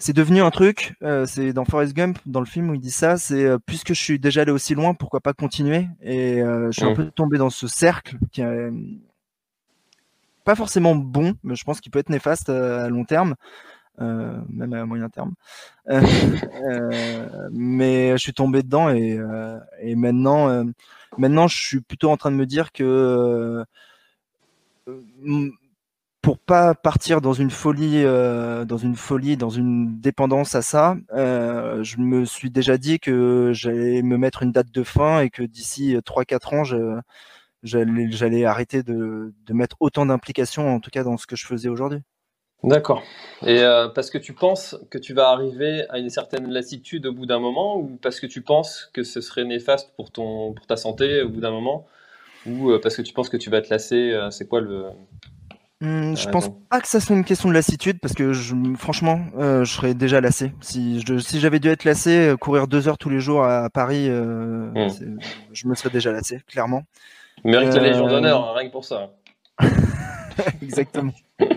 c'est 0.00 0.14
devenu 0.14 0.40
un 0.40 0.50
truc. 0.50 0.94
Euh, 1.02 1.26
c'est 1.26 1.52
dans 1.52 1.66
Forrest 1.66 1.92
Gump, 1.94 2.18
dans 2.26 2.40
le 2.40 2.46
film 2.46 2.70
où 2.70 2.74
il 2.74 2.80
dit 2.80 2.90
ça. 2.90 3.18
C'est 3.18 3.44
euh, 3.44 3.58
puisque 3.64 3.88
je 3.88 4.00
suis 4.02 4.18
déjà 4.18 4.40
allé 4.42 4.50
aussi 4.50 4.74
loin, 4.74 4.94
pourquoi 4.94 5.20
pas 5.20 5.34
continuer? 5.34 5.86
Et 6.00 6.42
euh, 6.42 6.72
je 6.72 6.80
suis 6.80 6.90
un 6.90 6.94
peu 6.94 7.10
tombé 7.10 7.38
dans 7.38 7.50
ce 7.50 7.68
cercle 7.68 8.16
qui 8.32 8.40
est 8.40 8.70
pas 10.44 10.54
forcément 10.56 10.94
bon, 10.96 11.34
mais 11.44 11.54
je 11.54 11.64
pense 11.64 11.80
qu'il 11.80 11.92
peut 11.92 11.98
être 11.98 12.08
néfaste 12.08 12.48
à 12.48 12.88
long 12.88 13.04
terme. 13.04 13.34
même 13.98 14.72
à 14.72 14.86
moyen 14.86 15.10
terme. 15.10 15.34
mais 17.52 18.12
je 18.12 18.16
suis 18.16 18.32
tombé 18.32 18.62
dedans 18.62 18.88
et, 18.88 19.20
et 19.82 19.94
maintenant, 19.96 20.64
maintenant, 21.18 21.46
je 21.46 21.62
suis 21.62 21.80
plutôt 21.82 22.10
en 22.10 22.16
train 22.16 22.30
de 22.30 22.36
me 22.36 22.46
dire 22.46 22.72
que 22.72 23.62
pour 26.22 26.38
pas 26.38 26.74
partir 26.74 27.20
dans 27.20 27.32
une 27.32 27.50
folie, 27.50 28.04
euh, 28.04 28.64
dans 28.64 28.76
une 28.76 28.94
folie, 28.94 29.36
dans 29.36 29.48
une 29.48 30.00
dépendance 30.00 30.54
à 30.54 30.60
ça, 30.62 30.96
euh, 31.14 31.82
je 31.82 31.98
me 31.98 32.26
suis 32.26 32.50
déjà 32.50 32.76
dit 32.76 33.00
que 33.00 33.52
j'allais 33.54 34.02
me 34.02 34.18
mettre 34.18 34.42
une 34.42 34.52
date 34.52 34.70
de 34.70 34.82
fin 34.82 35.20
et 35.20 35.30
que 35.30 35.42
d'ici 35.42 35.96
3-4 36.04 36.54
ans, 36.54 37.00
j'allais 37.62 38.44
arrêter 38.44 38.82
de, 38.82 39.32
mettre 39.50 39.76
autant 39.80 40.04
d'implication, 40.04 40.74
en 40.74 40.80
tout 40.80 40.90
cas 40.90 41.04
dans 41.04 41.16
ce 41.16 41.26
que 41.26 41.36
je 41.36 41.46
faisais 41.46 41.68
aujourd'hui. 41.68 42.00
D'accord. 42.62 43.02
Et 43.46 43.60
euh, 43.60 43.88
parce 43.88 44.10
que 44.10 44.18
tu 44.18 44.34
penses 44.34 44.76
que 44.90 44.98
tu 44.98 45.14
vas 45.14 45.30
arriver 45.30 45.86
à 45.88 45.98
une 45.98 46.10
certaine 46.10 46.50
lassitude 46.50 47.06
au 47.06 47.14
bout 47.14 47.24
d'un 47.24 47.38
moment, 47.38 47.78
ou 47.78 47.98
parce 48.02 48.20
que 48.20 48.26
tu 48.26 48.42
penses 48.42 48.90
que 48.92 49.02
ce 49.02 49.22
serait 49.22 49.44
néfaste 49.46 49.94
pour 49.96 50.10
ton, 50.10 50.52
pour 50.52 50.66
ta 50.66 50.76
santé 50.76 51.22
au 51.22 51.30
bout 51.30 51.40
d'un 51.40 51.52
moment, 51.52 51.86
ou 52.44 52.78
parce 52.82 52.96
que 52.96 53.02
tu 53.02 53.14
penses 53.14 53.30
que 53.30 53.38
tu 53.38 53.48
vas 53.48 53.62
te 53.62 53.70
lasser, 53.70 54.14
c'est 54.30 54.46
quoi 54.46 54.60
le 54.60 54.84
Mmh, 55.82 56.14
je 56.14 56.28
pense 56.28 56.50
pas 56.68 56.78
que 56.82 56.88
ça 56.88 57.00
soit 57.00 57.16
une 57.16 57.24
question 57.24 57.48
de 57.48 57.54
lassitude 57.54 58.00
parce 58.00 58.12
que 58.12 58.34
je, 58.34 58.54
franchement, 58.76 59.20
euh, 59.38 59.64
je 59.64 59.72
serais 59.72 59.94
déjà 59.94 60.20
lassé. 60.20 60.52
Si 60.60 61.00
je, 61.00 61.18
si 61.18 61.40
j'avais 61.40 61.58
dû 61.58 61.68
être 61.68 61.84
lassé, 61.84 62.28
euh, 62.28 62.36
courir 62.36 62.68
deux 62.68 62.86
heures 62.86 62.98
tous 62.98 63.08
les 63.08 63.20
jours 63.20 63.44
à 63.44 63.70
Paris, 63.70 64.06
euh, 64.10 64.70
mmh. 64.74 65.18
je 65.52 65.68
me 65.68 65.74
serais 65.74 65.88
déjà 65.88 66.12
lassé, 66.12 66.42
clairement. 66.46 66.82
Mérite 67.44 67.72
la 67.72 67.82
Légion 67.82 68.08
d'honneur, 68.08 68.50
hein, 68.50 68.54
rien 68.58 68.68
que 68.68 68.72
pour 68.72 68.84
ça. 68.84 69.12
Exactement. 70.62 71.14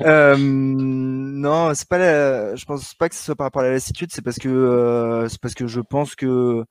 euh, 0.00 0.36
non, 0.36 1.72
c'est 1.74 1.88
pas. 1.88 1.98
La, 1.98 2.56
je 2.56 2.64
pense 2.64 2.92
pas 2.94 3.08
que 3.08 3.14
ce 3.14 3.22
soit 3.22 3.36
par 3.36 3.46
rapport 3.46 3.62
à 3.62 3.66
la 3.66 3.72
lassitude, 3.72 4.10
c'est 4.12 4.22
parce 4.22 4.38
que 4.38 5.26
c'est 5.28 5.40
parce 5.40 5.54
que 5.54 5.68
je 5.68 5.80
pense 5.80 6.16
que 6.16 6.64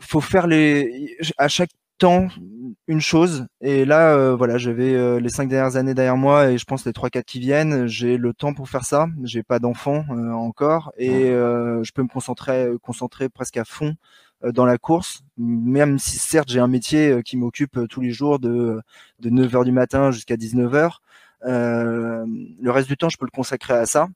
faut 0.00 0.20
faire 0.20 0.48
les 0.48 1.16
à 1.38 1.46
chaque 1.46 1.70
temps 1.98 2.28
une 2.88 3.00
chose. 3.00 3.46
Et 3.60 3.84
là 3.84 4.14
euh, 4.14 4.36
voilà 4.36 4.58
j'avais 4.58 4.94
euh, 4.94 5.20
les 5.20 5.28
cinq 5.28 5.48
dernières 5.48 5.76
années 5.76 5.94
derrière 5.94 6.16
moi 6.16 6.50
et 6.50 6.58
je 6.58 6.64
pense 6.64 6.84
les 6.84 6.92
trois 6.92 7.10
quatre 7.10 7.26
qui 7.26 7.40
viennent 7.40 7.86
j'ai 7.86 8.16
le 8.16 8.32
temps 8.32 8.54
pour 8.54 8.68
faire 8.68 8.84
ça. 8.84 9.08
J'ai 9.24 9.42
pas 9.42 9.58
d'enfant 9.58 10.04
euh, 10.10 10.32
encore 10.32 10.92
et 10.96 11.26
je 11.28 11.92
peux 11.92 12.02
me 12.02 12.08
concentrer 12.08 12.68
concentrer 12.82 13.28
presque 13.28 13.56
à 13.56 13.64
fond 13.64 13.96
dans 14.44 14.66
la 14.66 14.78
course. 14.78 15.22
Même 15.38 15.98
si 15.98 16.18
certes 16.18 16.50
j'ai 16.50 16.60
un 16.60 16.68
métier 16.68 17.22
qui 17.24 17.36
m'occupe 17.36 17.78
tous 17.88 18.00
les 18.00 18.10
jours 18.10 18.38
de 18.38 18.80
de 19.20 19.30
9h 19.30 19.64
du 19.64 19.72
matin 19.72 20.10
jusqu'à 20.10 20.36
19h 20.36 20.98
le 21.42 22.70
reste 22.70 22.88
du 22.88 22.96
temps 22.96 23.08
je 23.08 23.16
peux 23.18 23.26
le 23.26 23.30
consacrer 23.30 23.74
à 23.74 23.86
ça 23.86 24.08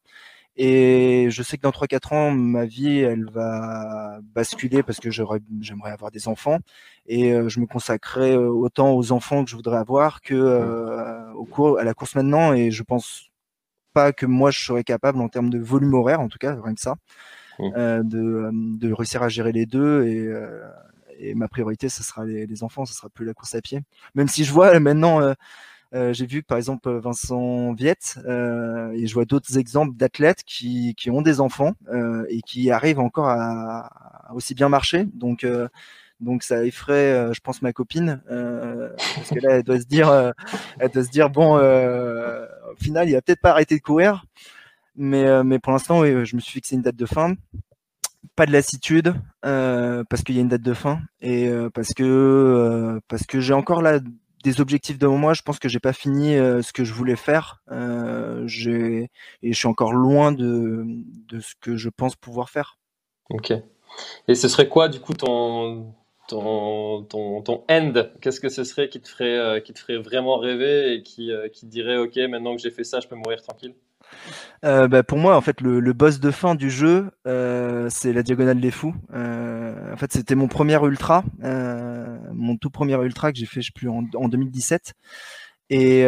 et 0.56 1.28
je 1.30 1.42
sais 1.42 1.56
que 1.56 1.62
dans 1.62 1.70
3-4 1.70 2.14
ans, 2.14 2.30
ma 2.32 2.64
vie, 2.64 2.98
elle 2.98 3.24
va 3.30 4.18
basculer 4.22 4.82
parce 4.82 4.98
que 4.98 5.10
j'aimerais 5.10 5.90
avoir 5.90 6.10
des 6.10 6.28
enfants. 6.28 6.58
Et 7.06 7.32
euh, 7.32 7.48
je 7.48 7.60
me 7.60 7.66
consacrerai 7.66 8.32
euh, 8.32 8.48
autant 8.48 8.92
aux 8.92 9.12
enfants 9.12 9.44
que 9.44 9.50
je 9.50 9.56
voudrais 9.56 9.78
avoir 9.78 10.20
que 10.20 10.34
euh, 10.34 11.32
au 11.34 11.44
cours, 11.44 11.78
à 11.78 11.84
la 11.84 11.94
course 11.94 12.14
maintenant. 12.14 12.52
Et 12.52 12.70
je 12.70 12.82
pense 12.82 13.30
pas 13.92 14.12
que 14.12 14.26
moi, 14.26 14.50
je 14.50 14.62
serais 14.62 14.84
capable, 14.84 15.20
en 15.20 15.28
termes 15.28 15.50
de 15.50 15.58
volume 15.58 15.94
horaire, 15.94 16.20
en 16.20 16.28
tout 16.28 16.38
cas, 16.38 16.56
rien 16.62 16.74
que 16.74 16.80
ça, 16.80 16.96
mmh. 17.58 18.02
de, 18.02 18.50
de 18.52 18.92
réussir 18.92 19.22
à 19.22 19.28
gérer 19.28 19.52
les 19.52 19.66
deux. 19.66 20.04
Et, 20.06 20.28
et 21.18 21.34
ma 21.34 21.48
priorité, 21.48 21.88
ce 21.88 22.02
sera 22.02 22.24
les, 22.24 22.46
les, 22.46 22.62
enfants, 22.62 22.84
ce 22.84 22.94
sera 22.94 23.08
plus 23.08 23.24
la 23.24 23.34
course 23.34 23.54
à 23.54 23.60
pied. 23.60 23.80
Même 24.14 24.28
si 24.28 24.44
je 24.44 24.52
vois 24.52 24.78
maintenant 24.78 25.20
euh, 25.94 26.12
j'ai 26.12 26.26
vu 26.26 26.42
par 26.42 26.56
exemple 26.56 26.90
Vincent 26.98 27.72
Viette 27.72 28.18
euh, 28.26 28.92
et 28.92 29.06
je 29.06 29.14
vois 29.14 29.24
d'autres 29.24 29.58
exemples 29.58 29.96
d'athlètes 29.96 30.42
qui, 30.44 30.94
qui 30.96 31.10
ont 31.10 31.22
des 31.22 31.40
enfants 31.40 31.74
euh, 31.92 32.24
et 32.28 32.42
qui 32.42 32.70
arrivent 32.70 33.00
encore 33.00 33.28
à, 33.28 34.30
aussi 34.34 34.54
bien 34.54 34.68
marcher. 34.68 35.06
Donc 35.14 35.46
donc 36.20 36.42
ça 36.42 36.64
effraie, 36.64 37.32
je 37.32 37.40
pense, 37.40 37.62
ma 37.62 37.72
copine 37.72 38.20
parce 38.26 39.30
que 39.30 39.40
là 39.40 39.56
elle 39.56 39.62
doit 39.62 39.80
se 39.80 39.86
dire, 39.86 40.32
elle 40.78 40.90
doit 40.90 41.04
se 41.04 41.10
dire 41.10 41.30
bon, 41.30 41.56
au 41.56 42.76
final 42.82 43.08
il 43.08 43.12
va 43.12 43.22
peut-être 43.22 43.40
pas 43.40 43.50
arrêter 43.50 43.76
de 43.76 43.82
courir. 43.82 44.24
Mais, 44.96 45.42
mais 45.44 45.58
pour 45.58 45.72
l'instant, 45.72 46.00
oui, 46.00 46.26
je 46.26 46.36
me 46.36 46.40
suis 46.40 46.52
fixé 46.52 46.74
une 46.74 46.82
date 46.82 46.96
de 46.96 47.06
fin 47.06 47.34
pas 48.36 48.46
de 48.46 48.52
lassitude 48.52 49.14
euh, 49.44 50.04
parce 50.08 50.22
qu'il 50.22 50.34
y 50.34 50.38
a 50.38 50.40
une 50.42 50.48
date 50.48 50.62
de 50.62 50.74
fin 50.74 51.00
et 51.20 51.48
euh, 51.48 51.70
parce 51.70 51.92
que 51.94 52.02
euh, 52.02 53.00
parce 53.08 53.26
que 53.26 53.40
j'ai 53.40 53.54
encore 53.54 53.82
là 53.82 54.00
des 54.42 54.60
objectifs 54.60 54.98
de 54.98 55.06
moi. 55.06 55.34
Je 55.34 55.42
pense 55.42 55.58
que 55.58 55.68
j'ai 55.68 55.80
pas 55.80 55.92
fini 55.92 56.36
euh, 56.36 56.62
ce 56.62 56.72
que 56.72 56.84
je 56.84 56.92
voulais 56.92 57.16
faire. 57.16 57.62
Euh, 57.70 58.46
et 58.46 59.52
je 59.52 59.58
suis 59.58 59.68
encore 59.68 59.92
loin 59.92 60.32
de, 60.32 60.84
de 61.28 61.40
ce 61.40 61.54
que 61.60 61.76
je 61.76 61.88
pense 61.88 62.16
pouvoir 62.16 62.50
faire. 62.50 62.78
Ok. 63.30 63.52
Et 64.28 64.34
ce 64.34 64.48
serait 64.48 64.68
quoi, 64.68 64.88
du 64.88 65.00
coup, 65.00 65.14
ton, 65.14 65.94
ton, 66.28 67.02
ton, 67.04 67.64
end? 67.68 67.92
Qu'est-ce 68.20 68.40
que 68.40 68.48
ce 68.48 68.64
serait 68.64 68.88
qui 68.88 69.00
te 69.00 69.08
ferait, 69.08 69.38
euh, 69.38 69.60
qui 69.60 69.72
te 69.72 69.80
ferait 69.80 69.98
vraiment 69.98 70.38
rêver 70.38 70.94
et 70.94 71.02
qui, 71.02 71.32
qui 71.52 71.62
te 71.62 71.70
dirait, 71.70 71.96
OK, 71.96 72.16
maintenant 72.28 72.54
que 72.54 72.62
j'ai 72.62 72.70
fait 72.70 72.84
ça, 72.84 73.00
je 73.00 73.08
peux 73.08 73.16
mourir 73.16 73.42
tranquille? 73.42 73.74
Euh, 74.64 74.88
bah, 74.88 75.02
pour 75.02 75.18
moi, 75.18 75.36
en 75.36 75.40
fait, 75.40 75.60
le, 75.60 75.92
boss 75.92 76.20
de 76.20 76.30
fin 76.30 76.54
du 76.54 76.70
jeu, 76.70 77.10
euh, 77.26 77.88
c'est 77.90 78.12
la 78.12 78.22
diagonale 78.22 78.60
des 78.60 78.70
fous. 78.70 78.94
Euh, 79.14 79.92
en 79.92 79.96
fait, 79.96 80.12
c'était 80.12 80.34
mon 80.34 80.48
premier 80.48 80.78
ultra, 80.84 81.24
mon 82.32 82.56
tout 82.56 82.70
premier 82.70 82.94
ultra 83.02 83.32
que 83.32 83.38
j'ai 83.38 83.46
fait, 83.46 83.62
je 83.62 83.72
en, 83.88 84.04
en 84.14 84.28
2017. 84.28 84.94
Et, 85.70 86.02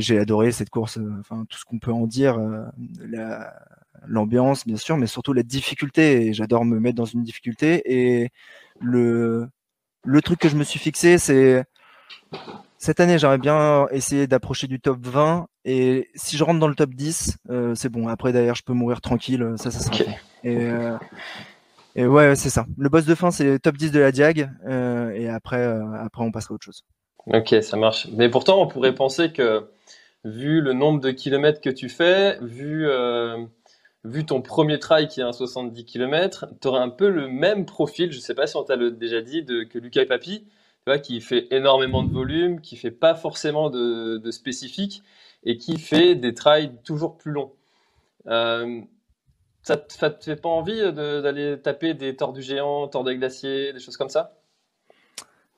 j'ai 0.00 0.18
adoré 0.18 0.52
cette 0.52 0.70
course. 0.70 0.98
Enfin, 1.20 1.44
tout 1.48 1.58
ce 1.58 1.64
qu'on 1.64 1.78
peut 1.78 1.92
en 1.92 2.06
dire, 2.06 2.38
l'ambiance, 4.06 4.66
bien 4.66 4.76
sûr, 4.76 4.96
mais 4.96 5.06
surtout 5.06 5.32
la 5.32 5.42
difficulté. 5.42 6.32
J'adore 6.32 6.64
me 6.64 6.78
mettre 6.78 6.96
dans 6.96 7.04
une 7.04 7.22
difficulté. 7.22 7.82
Et 7.86 8.30
le 8.80 9.50
truc 10.22 10.38
que 10.38 10.48
je 10.48 10.56
me 10.56 10.64
suis 10.64 10.78
fixé, 10.78 11.18
c'est 11.18 11.64
cette 12.80 12.98
année, 12.98 13.18
j'aimerais 13.18 13.36
bien 13.36 13.86
essayer 13.90 14.26
d'approcher 14.26 14.66
du 14.66 14.80
top 14.80 15.00
20. 15.02 15.48
Et 15.66 16.08
si 16.14 16.38
je 16.38 16.44
rentre 16.44 16.58
dans 16.58 16.66
le 16.66 16.74
top 16.74 16.94
10, 16.94 17.36
euh, 17.50 17.74
c'est 17.74 17.90
bon. 17.90 18.08
Après, 18.08 18.32
d'ailleurs, 18.32 18.56
je 18.56 18.62
peux 18.62 18.72
mourir 18.72 19.02
tranquille. 19.02 19.52
Ça, 19.56 19.70
ça 19.70 19.80
sera. 19.80 20.10
Et, 20.42 20.56
euh, 20.56 20.96
et, 21.94 22.06
ouais, 22.06 22.34
c'est 22.36 22.48
ça. 22.48 22.64
Le 22.78 22.88
boss 22.88 23.04
de 23.04 23.14
fin, 23.14 23.30
c'est 23.30 23.44
le 23.44 23.58
top 23.58 23.76
10 23.76 23.92
de 23.92 24.00
la 24.00 24.12
Diag. 24.12 24.50
Euh, 24.66 25.10
et 25.10 25.28
après, 25.28 25.62
après, 25.62 26.24
on 26.24 26.32
passera 26.32 26.52
à 26.52 26.54
autre 26.54 26.64
chose. 26.64 26.82
Ok, 27.26 27.54
ça 27.60 27.76
marche. 27.76 28.08
Mais 28.12 28.30
pourtant, 28.30 28.62
on 28.62 28.66
pourrait 28.66 28.94
penser 28.94 29.30
que, 29.30 29.68
vu 30.24 30.62
le 30.62 30.72
nombre 30.72 31.00
de 31.00 31.10
kilomètres 31.10 31.60
que 31.60 31.68
tu 31.68 31.90
fais, 31.90 32.38
vu, 32.40 32.88
vu 34.04 34.24
ton 34.24 34.40
premier 34.40 34.78
trail 34.78 35.06
qui 35.08 35.20
est 35.20 35.24
un 35.24 35.34
70 35.34 35.84
km, 35.84 36.46
tu 36.62 36.68
aurais 36.68 36.80
un 36.80 36.88
peu 36.88 37.10
le 37.10 37.28
même 37.28 37.66
profil, 37.66 38.10
je 38.10 38.20
sais 38.20 38.34
pas 38.34 38.46
si 38.46 38.56
on 38.56 38.62
t'a 38.62 38.78
déjà 38.78 39.20
dit, 39.20 39.42
de, 39.42 39.64
que 39.64 39.78
Lucas 39.78 40.00
et 40.00 40.06
Qui 40.98 41.20
fait 41.20 41.46
énormément 41.50 42.02
de 42.02 42.12
volume, 42.12 42.60
qui 42.60 42.76
fait 42.76 42.90
pas 42.90 43.14
forcément 43.14 43.70
de, 43.70 44.30
spécifique 44.30 45.02
et 45.44 45.56
qui 45.56 45.78
fait 45.78 46.14
des 46.14 46.34
trails 46.34 46.72
toujours 46.84 47.16
plus 47.16 47.32
longs. 47.32 47.52
Euh, 48.26 48.80
ça, 49.62 49.76
te, 49.76 50.06
te 50.08 50.24
fait 50.24 50.36
pas 50.36 50.48
envie 50.48 50.80
d'aller 50.92 51.60
taper 51.60 51.94
des 51.94 52.16
tordus 52.16 52.42
géants, 52.42 52.88
tordus 52.88 53.16
glaciers, 53.16 53.72
des 53.72 53.80
choses 53.80 53.96
comme 53.96 54.10
ça? 54.10 54.40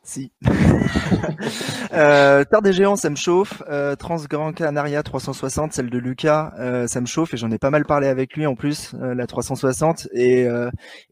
Si. 0.05 0.33
euh, 1.93 2.45
des 2.65 2.73
géants, 2.73 2.97
ça 2.97 3.09
me 3.09 3.15
chauffe. 3.15 3.63
Euh, 3.69 3.95
Trans 3.95 4.17
Grand 4.29 4.53
Canaria 4.53 5.03
360, 5.05 5.73
celle 5.73 5.91
de 5.91 5.99
Lucas, 5.99 6.53
euh, 6.59 6.89
ça 6.89 7.01
me 7.01 7.07
chauffe 7.07 7.35
et 7.35 7.37
j'en 7.37 7.51
ai 7.53 7.59
pas 7.59 7.71
mal 7.71 7.85
parlé 7.85 8.09
avec 8.09 8.37
lui 8.37 8.45
en 8.47 8.57
plus, 8.57 8.95
euh, 9.01 9.15
la 9.15 9.29
360 9.29 10.09
et, 10.13 10.49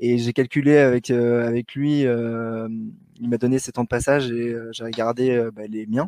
et 0.00 0.18
j'ai 0.18 0.32
calculé 0.32 0.76
avec 0.78 1.10
avec 1.10 1.74
lui 1.74 2.04
il 3.20 3.28
m'a 3.28 3.38
donné 3.38 3.58
ses 3.58 3.72
temps 3.72 3.82
de 3.82 3.88
passage 3.88 4.30
et 4.30 4.50
euh, 4.50 4.70
j'ai 4.72 4.84
regardé 4.84 5.30
euh, 5.30 5.50
bah, 5.50 5.62
les 5.68 5.86
miens, 5.86 6.06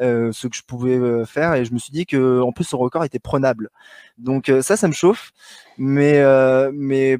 euh, 0.00 0.32
ce 0.32 0.46
que 0.46 0.56
je 0.56 0.62
pouvais 0.62 0.98
faire 1.26 1.54
et 1.54 1.64
je 1.64 1.72
me 1.72 1.78
suis 1.78 1.92
dit 1.92 2.06
que 2.06 2.40
en 2.40 2.52
plus 2.52 2.64
son 2.64 2.78
record 2.78 3.04
était 3.04 3.18
prenable. 3.18 3.70
Donc 4.18 4.50
ça, 4.62 4.76
ça 4.76 4.88
me 4.88 4.92
chauffe, 4.92 5.32
mais 5.78 6.22
mais 6.72 7.18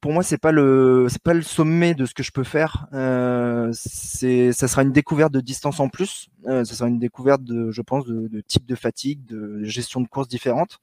pour 0.00 0.12
moi 0.12 0.22
c'est 0.22 0.38
pas 0.38 0.52
le 0.52 1.06
c'est 1.08 1.22
pas 1.22 1.34
le 1.34 1.42
sommet 1.42 1.94
de 1.94 2.06
ce 2.06 2.14
que 2.14 2.22
je 2.22 2.32
peux 2.32 2.44
faire. 2.44 2.86
Euh, 2.92 3.70
c'est 3.72 4.52
ça 4.52 4.68
sera 4.68 4.82
une 4.82 4.92
découverte 4.92 5.32
de 5.32 5.40
distance 5.40 5.80
en 5.80 5.88
plus. 5.88 6.28
Euh, 6.46 6.64
ça 6.64 6.74
sera 6.74 6.88
une 6.88 6.98
découverte 6.98 7.42
de 7.42 7.70
je 7.70 7.82
pense 7.82 8.04
de, 8.06 8.28
de 8.28 8.40
type 8.40 8.66
de 8.66 8.74
fatigue 8.74 9.24
de 9.26 9.62
gestion 9.64 10.00
de 10.00 10.08
course 10.08 10.28
différente. 10.28 10.78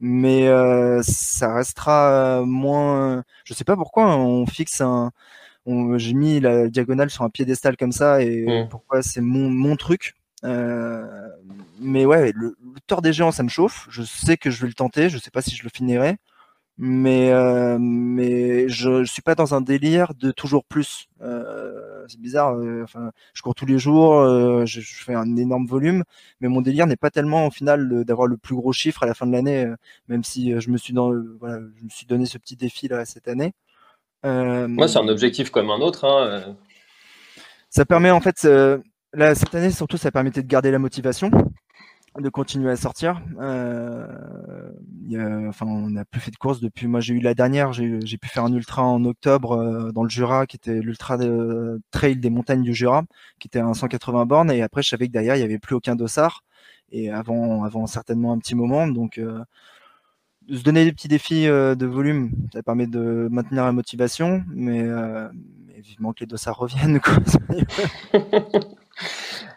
Mais 0.00 0.48
euh, 0.48 1.00
ça 1.02 1.54
restera 1.54 2.42
moins 2.44 3.24
je 3.44 3.54
sais 3.54 3.64
pas 3.64 3.76
pourquoi 3.76 4.16
on 4.16 4.46
fixe 4.46 4.80
un 4.80 5.12
j'ai 5.96 6.14
mis 6.14 6.40
la 6.40 6.68
diagonale 6.68 7.10
sur 7.10 7.24
un 7.24 7.30
piédestal 7.30 7.76
comme 7.76 7.92
ça 7.92 8.22
et 8.22 8.46
mmh. 8.46 8.68
pourquoi 8.68 9.02
c'est 9.02 9.20
mon, 9.20 9.50
mon 9.50 9.76
truc. 9.76 10.14
Euh, 10.44 11.28
mais 11.80 12.04
ouais, 12.06 12.32
le, 12.34 12.56
le, 12.60 12.80
tort 12.86 13.02
des 13.02 13.12
géants, 13.12 13.32
ça 13.32 13.42
me 13.42 13.48
chauffe. 13.48 13.86
Je 13.90 14.02
sais 14.02 14.36
que 14.36 14.50
je 14.50 14.60
vais 14.60 14.68
le 14.68 14.74
tenter. 14.74 15.08
Je 15.08 15.18
sais 15.18 15.30
pas 15.30 15.42
si 15.42 15.56
je 15.56 15.64
le 15.64 15.70
finirai, 15.70 16.16
mais 16.78 17.32
euh, 17.32 17.78
mais 17.80 18.68
je, 18.68 19.04
je 19.04 19.12
suis 19.12 19.22
pas 19.22 19.34
dans 19.34 19.54
un 19.54 19.60
délire 19.60 20.14
de 20.14 20.30
toujours 20.30 20.64
plus. 20.64 21.08
Euh, 21.22 22.04
c'est 22.08 22.20
bizarre. 22.20 22.56
enfin, 22.84 23.10
je 23.34 23.42
cours 23.42 23.54
tous 23.54 23.66
les 23.66 23.78
jours, 23.78 24.14
je, 24.66 24.80
fais 24.80 25.14
un 25.14 25.36
énorme 25.36 25.66
volume, 25.66 26.04
mais 26.40 26.48
mon 26.48 26.62
délire 26.62 26.86
n'est 26.86 26.96
pas 26.96 27.10
tellement 27.10 27.46
au 27.46 27.50
final 27.50 28.04
d'avoir 28.04 28.26
le 28.28 28.36
plus 28.36 28.54
gros 28.54 28.72
chiffre 28.72 29.02
à 29.02 29.06
la 29.06 29.14
fin 29.14 29.26
de 29.26 29.32
l'année, 29.32 29.66
même 30.08 30.24
si 30.24 30.58
je 30.60 30.70
me 30.70 30.78
suis 30.78 30.94
dans, 30.94 31.12
voilà, 31.40 31.60
je 31.76 31.84
me 31.84 31.90
suis 31.90 32.06
donné 32.06 32.26
ce 32.26 32.38
petit 32.38 32.56
défi 32.56 32.88
là 32.88 33.04
cette 33.04 33.28
année. 33.28 33.52
Moi, 34.24 34.88
c'est 34.88 34.98
un 34.98 35.08
objectif 35.08 35.50
comme 35.50 35.70
un 35.70 35.80
autre. 35.80 36.04
Hein. 36.04 36.56
Ça 37.70 37.84
permet 37.84 38.10
en 38.10 38.20
fait, 38.20 38.44
là, 39.12 39.34
cette 39.34 39.54
année 39.54 39.70
surtout, 39.70 39.96
ça 39.96 40.10
permettait 40.10 40.42
de 40.42 40.48
garder 40.48 40.70
la 40.70 40.78
motivation 40.78 41.30
de 42.20 42.28
continuer 42.28 42.70
à 42.70 42.76
sortir. 42.76 43.22
Euh, 43.40 44.06
enfin, 45.48 45.66
on 45.66 45.90
n'a 45.90 46.04
plus 46.04 46.20
fait 46.20 46.30
de 46.30 46.36
course 46.36 46.60
depuis. 46.60 46.86
Moi, 46.86 47.00
j'ai 47.00 47.14
eu 47.14 47.20
la 47.20 47.34
dernière. 47.34 47.72
J'ai 47.72 48.18
pu 48.18 48.28
faire 48.28 48.44
un 48.44 48.52
ultra 48.52 48.82
en 48.84 49.04
octobre 49.04 49.52
euh, 49.52 49.92
dans 49.92 50.02
le 50.02 50.08
Jura, 50.08 50.46
qui 50.46 50.56
était 50.56 50.80
l'ultra 50.80 51.16
de, 51.16 51.80
trail 51.90 52.16
des 52.16 52.30
montagnes 52.30 52.62
du 52.62 52.74
Jura, 52.74 53.04
qui 53.38 53.48
était 53.48 53.60
à 53.60 53.72
180 53.72 54.26
bornes. 54.26 54.50
Et 54.50 54.62
après, 54.62 54.82
je 54.82 54.88
savais 54.88 55.06
que 55.06 55.12
derrière, 55.12 55.36
il 55.36 55.38
n'y 55.38 55.44
avait 55.44 55.58
plus 55.58 55.74
aucun 55.74 55.96
dossard. 55.96 56.42
Et 56.90 57.10
avant, 57.10 57.64
avant 57.64 57.86
certainement 57.86 58.32
un 58.32 58.38
petit 58.38 58.54
moment. 58.54 58.88
Donc, 58.88 59.18
euh, 59.18 59.40
se 60.50 60.62
donner 60.62 60.84
des 60.84 60.92
petits 60.92 61.08
défis 61.08 61.46
euh, 61.46 61.74
de 61.74 61.86
volume, 61.86 62.30
ça 62.52 62.62
permet 62.62 62.86
de 62.86 63.28
maintenir 63.30 63.64
la 63.64 63.72
motivation, 63.72 64.42
mais, 64.48 64.82
mais 64.82 65.80
vivement 65.80 66.12
que 66.12 66.20
les 66.20 66.26
dossards 66.26 66.58
reviennent. 66.58 67.00
Quoi. 67.00 67.14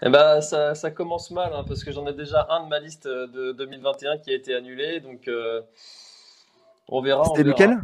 Eh 0.03 0.10
ben, 0.10 0.41
ça, 0.41 0.74
ça 0.74 0.89
commence 0.89 1.29
mal, 1.31 1.51
hein, 1.53 1.63
parce 1.67 1.83
que 1.83 1.91
j'en 1.91 2.07
ai 2.07 2.13
déjà 2.13 2.48
un 2.50 2.63
de 2.63 2.69
ma 2.69 2.79
liste 2.79 3.05
euh, 3.05 3.27
de 3.27 3.51
2021 3.51 4.17
qui 4.17 4.31
a 4.31 4.33
été 4.33 4.55
annulé, 4.55 5.00
donc 5.00 5.27
euh, 5.27 5.62
on 6.88 7.01
verra. 7.01 7.24
C'était 7.25 7.43
lequel? 7.43 7.77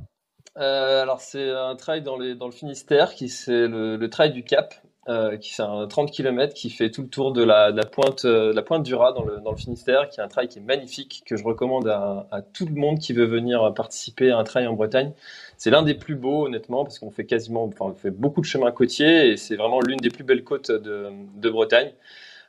Euh, 0.58 1.04
Alors, 1.04 1.22
c'est 1.22 1.52
un 1.52 1.76
trail 1.76 2.02
dans, 2.02 2.18
les, 2.18 2.34
dans 2.34 2.48
le 2.48 2.52
Finistère, 2.52 3.14
qui 3.14 3.30
c'est 3.30 3.68
le, 3.68 3.98
le, 3.98 4.10
trail 4.10 4.32
du 4.32 4.44
Cap, 4.44 4.74
euh, 5.10 5.38
qui 5.38 5.54
c'est 5.54 5.64
un 5.64 5.88
30 5.88 6.12
km 6.12 6.54
qui 6.54 6.70
fait 6.70 6.92
tout 6.92 7.02
le 7.02 7.08
tour 7.08 7.32
de 7.32 7.44
la, 7.44 7.72
de 7.72 7.78
la 7.78 7.86
pointe, 7.86 8.26
euh, 8.26 8.54
la 8.54 8.62
pointe 8.62 8.84
du 8.84 8.94
Raz 8.94 9.14
dans 9.14 9.24
le, 9.24 9.38
dans 9.38 9.52
le, 9.52 9.58
Finistère, 9.58 10.10
qui 10.10 10.20
est 10.20 10.24
un 10.24 10.28
trail 10.28 10.48
qui 10.48 10.60
est 10.60 10.62
magnifique, 10.62 11.24
que 11.26 11.38
je 11.38 11.44
recommande 11.44 11.88
à, 11.88 12.28
à 12.32 12.42
tout 12.42 12.66
le 12.66 12.76
monde 12.76 13.00
qui 13.00 13.14
veut 13.14 13.26
venir 13.26 13.74
participer 13.74 14.32
à 14.32 14.38
un 14.38 14.44
trail 14.44 14.68
en 14.68 14.74
Bretagne. 14.74 15.14
C'est 15.58 15.72
l'un 15.72 15.82
des 15.82 15.96
plus 15.96 16.16
beaux, 16.16 16.46
honnêtement, 16.46 16.84
parce 16.84 17.00
qu'on 17.00 17.10
fait 17.10 17.26
quasiment, 17.26 17.64
enfin, 17.66 17.86
on 17.86 17.94
fait 17.96 18.12
beaucoup 18.12 18.42
de 18.42 18.46
chemins 18.46 18.72
côtiers 18.72 19.30
et 19.30 19.38
c'est 19.38 19.56
vraiment 19.56 19.80
l'une 19.82 19.98
des 19.98 20.10
plus 20.10 20.24
belles 20.24 20.44
côtes 20.44 20.72
de, 20.72 21.08
de, 21.36 21.50
Bretagne, 21.50 21.92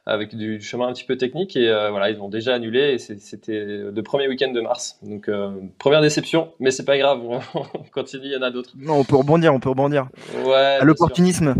avec 0.04 0.34
du 0.36 0.60
chemin 0.60 0.88
un 0.88 0.92
petit 0.92 1.04
peu 1.04 1.16
technique. 1.16 1.56
Et 1.56 1.68
euh, 1.68 1.90
voilà, 1.90 2.10
ils 2.10 2.20
ont 2.20 2.28
déjà 2.28 2.54
annulé 2.54 2.92
et 2.92 2.98
c'était 2.98 3.64
le 3.64 4.02
premier 4.02 4.28
week-end 4.28 4.52
de 4.52 4.60
mars. 4.60 4.98
Donc, 5.02 5.28
euh, 5.28 5.50
première 5.78 6.02
déception, 6.02 6.52
mais 6.60 6.70
c'est 6.70 6.84
pas 6.84 6.98
grave, 6.98 7.20
on 7.54 7.62
continue, 7.94 8.26
il 8.26 8.32
y 8.32 8.36
en 8.36 8.42
a 8.42 8.50
d'autres. 8.50 8.72
Non, 8.76 8.98
on 8.98 9.04
peut 9.04 9.16
rebondir, 9.16 9.54
on 9.54 9.60
peut 9.60 9.70
rebondir. 9.70 10.08
Ouais. 10.44 10.78
À 10.80 10.84
l'opportunisme, 10.84 11.54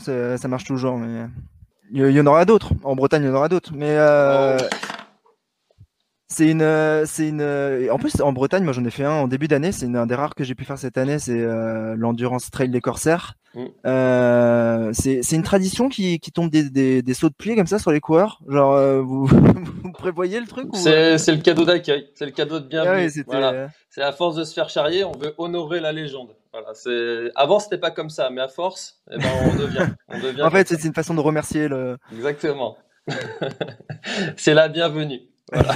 ça 0.00 0.48
marche 0.48 0.64
toujours, 0.64 0.98
mais 0.98 1.26
il 1.92 2.10
y, 2.10 2.20
en 2.20 2.26
aura 2.26 2.44
d'autres. 2.44 2.72
En 2.84 2.94
Bretagne, 2.94 3.22
il 3.24 3.26
y 3.26 3.30
en 3.30 3.34
aura 3.34 3.48
d'autres. 3.48 3.72
Mais 3.74 3.96
euh, 3.96 4.58
oh. 4.60 4.64
C'est 6.32 6.48
une, 6.48 6.62
euh, 6.62 7.06
c'est 7.06 7.28
une. 7.28 7.40
Euh, 7.40 7.88
en 7.90 7.98
plus, 7.98 8.20
en 8.20 8.32
Bretagne, 8.32 8.62
moi 8.62 8.72
j'en 8.72 8.84
ai 8.84 8.90
fait 8.90 9.02
un 9.02 9.10
en 9.10 9.26
début 9.26 9.48
d'année. 9.48 9.72
C'est 9.72 9.86
un 9.86 10.06
des 10.06 10.14
rares 10.14 10.36
que 10.36 10.44
j'ai 10.44 10.54
pu 10.54 10.64
faire 10.64 10.78
cette 10.78 10.96
année. 10.96 11.18
C'est 11.18 11.40
euh, 11.40 11.96
l'endurance 11.96 12.52
trail 12.52 12.68
des 12.68 12.80
corsaires. 12.80 13.34
Mm. 13.54 13.64
Euh, 13.84 14.90
c'est, 14.92 15.32
une 15.32 15.42
tradition 15.42 15.88
qui, 15.88 16.20
qui 16.20 16.30
tombe 16.30 16.48
des, 16.48 16.70
des, 16.70 17.02
des, 17.02 17.14
sauts 17.14 17.30
de 17.30 17.34
pluie 17.34 17.56
comme 17.56 17.66
ça 17.66 17.80
sur 17.80 17.90
les 17.90 17.98
coureurs? 17.98 18.40
Genre, 18.48 19.02
vous, 19.02 19.26
vous, 19.82 19.92
prévoyez 19.92 20.38
le 20.38 20.46
truc 20.46 20.68
c'est, 20.74 21.16
le 21.26 21.42
cadeau 21.42 21.64
d'accueil. 21.64 22.08
C'est 22.14 22.26
le 22.26 22.30
cadeau 22.30 22.60
de 22.60 22.68
bienvenue. 22.68 23.10
Ah 23.18 23.22
voilà. 23.26 23.68
C'est 23.88 24.02
à 24.02 24.12
force 24.12 24.36
de 24.36 24.44
se 24.44 24.54
faire 24.54 24.68
charrier, 24.68 25.02
on 25.02 25.18
veut 25.18 25.34
honorer 25.36 25.80
la 25.80 25.90
légende. 25.90 26.30
Voilà. 26.52 26.74
C'est 26.74 27.30
avant 27.34 27.60
c'était 27.60 27.78
pas 27.78 27.90
comme 27.90 28.10
ça, 28.10 28.30
mais 28.30 28.40
à 28.40 28.48
force, 28.48 29.00
eh 29.10 29.18
ben, 29.18 29.28
on 29.44 29.56
devient. 29.56 29.86
On 30.08 30.18
devient 30.22 30.42
en 30.42 30.50
fait, 30.50 30.68
c'est 30.68 30.84
une 30.84 30.94
façon 30.94 31.14
de 31.14 31.20
remercier 31.20 31.68
le. 31.68 31.96
Exactement. 32.12 32.76
c'est 34.36 34.54
la 34.54 34.68
bienvenue. 34.68 35.22
Voilà. 35.52 35.74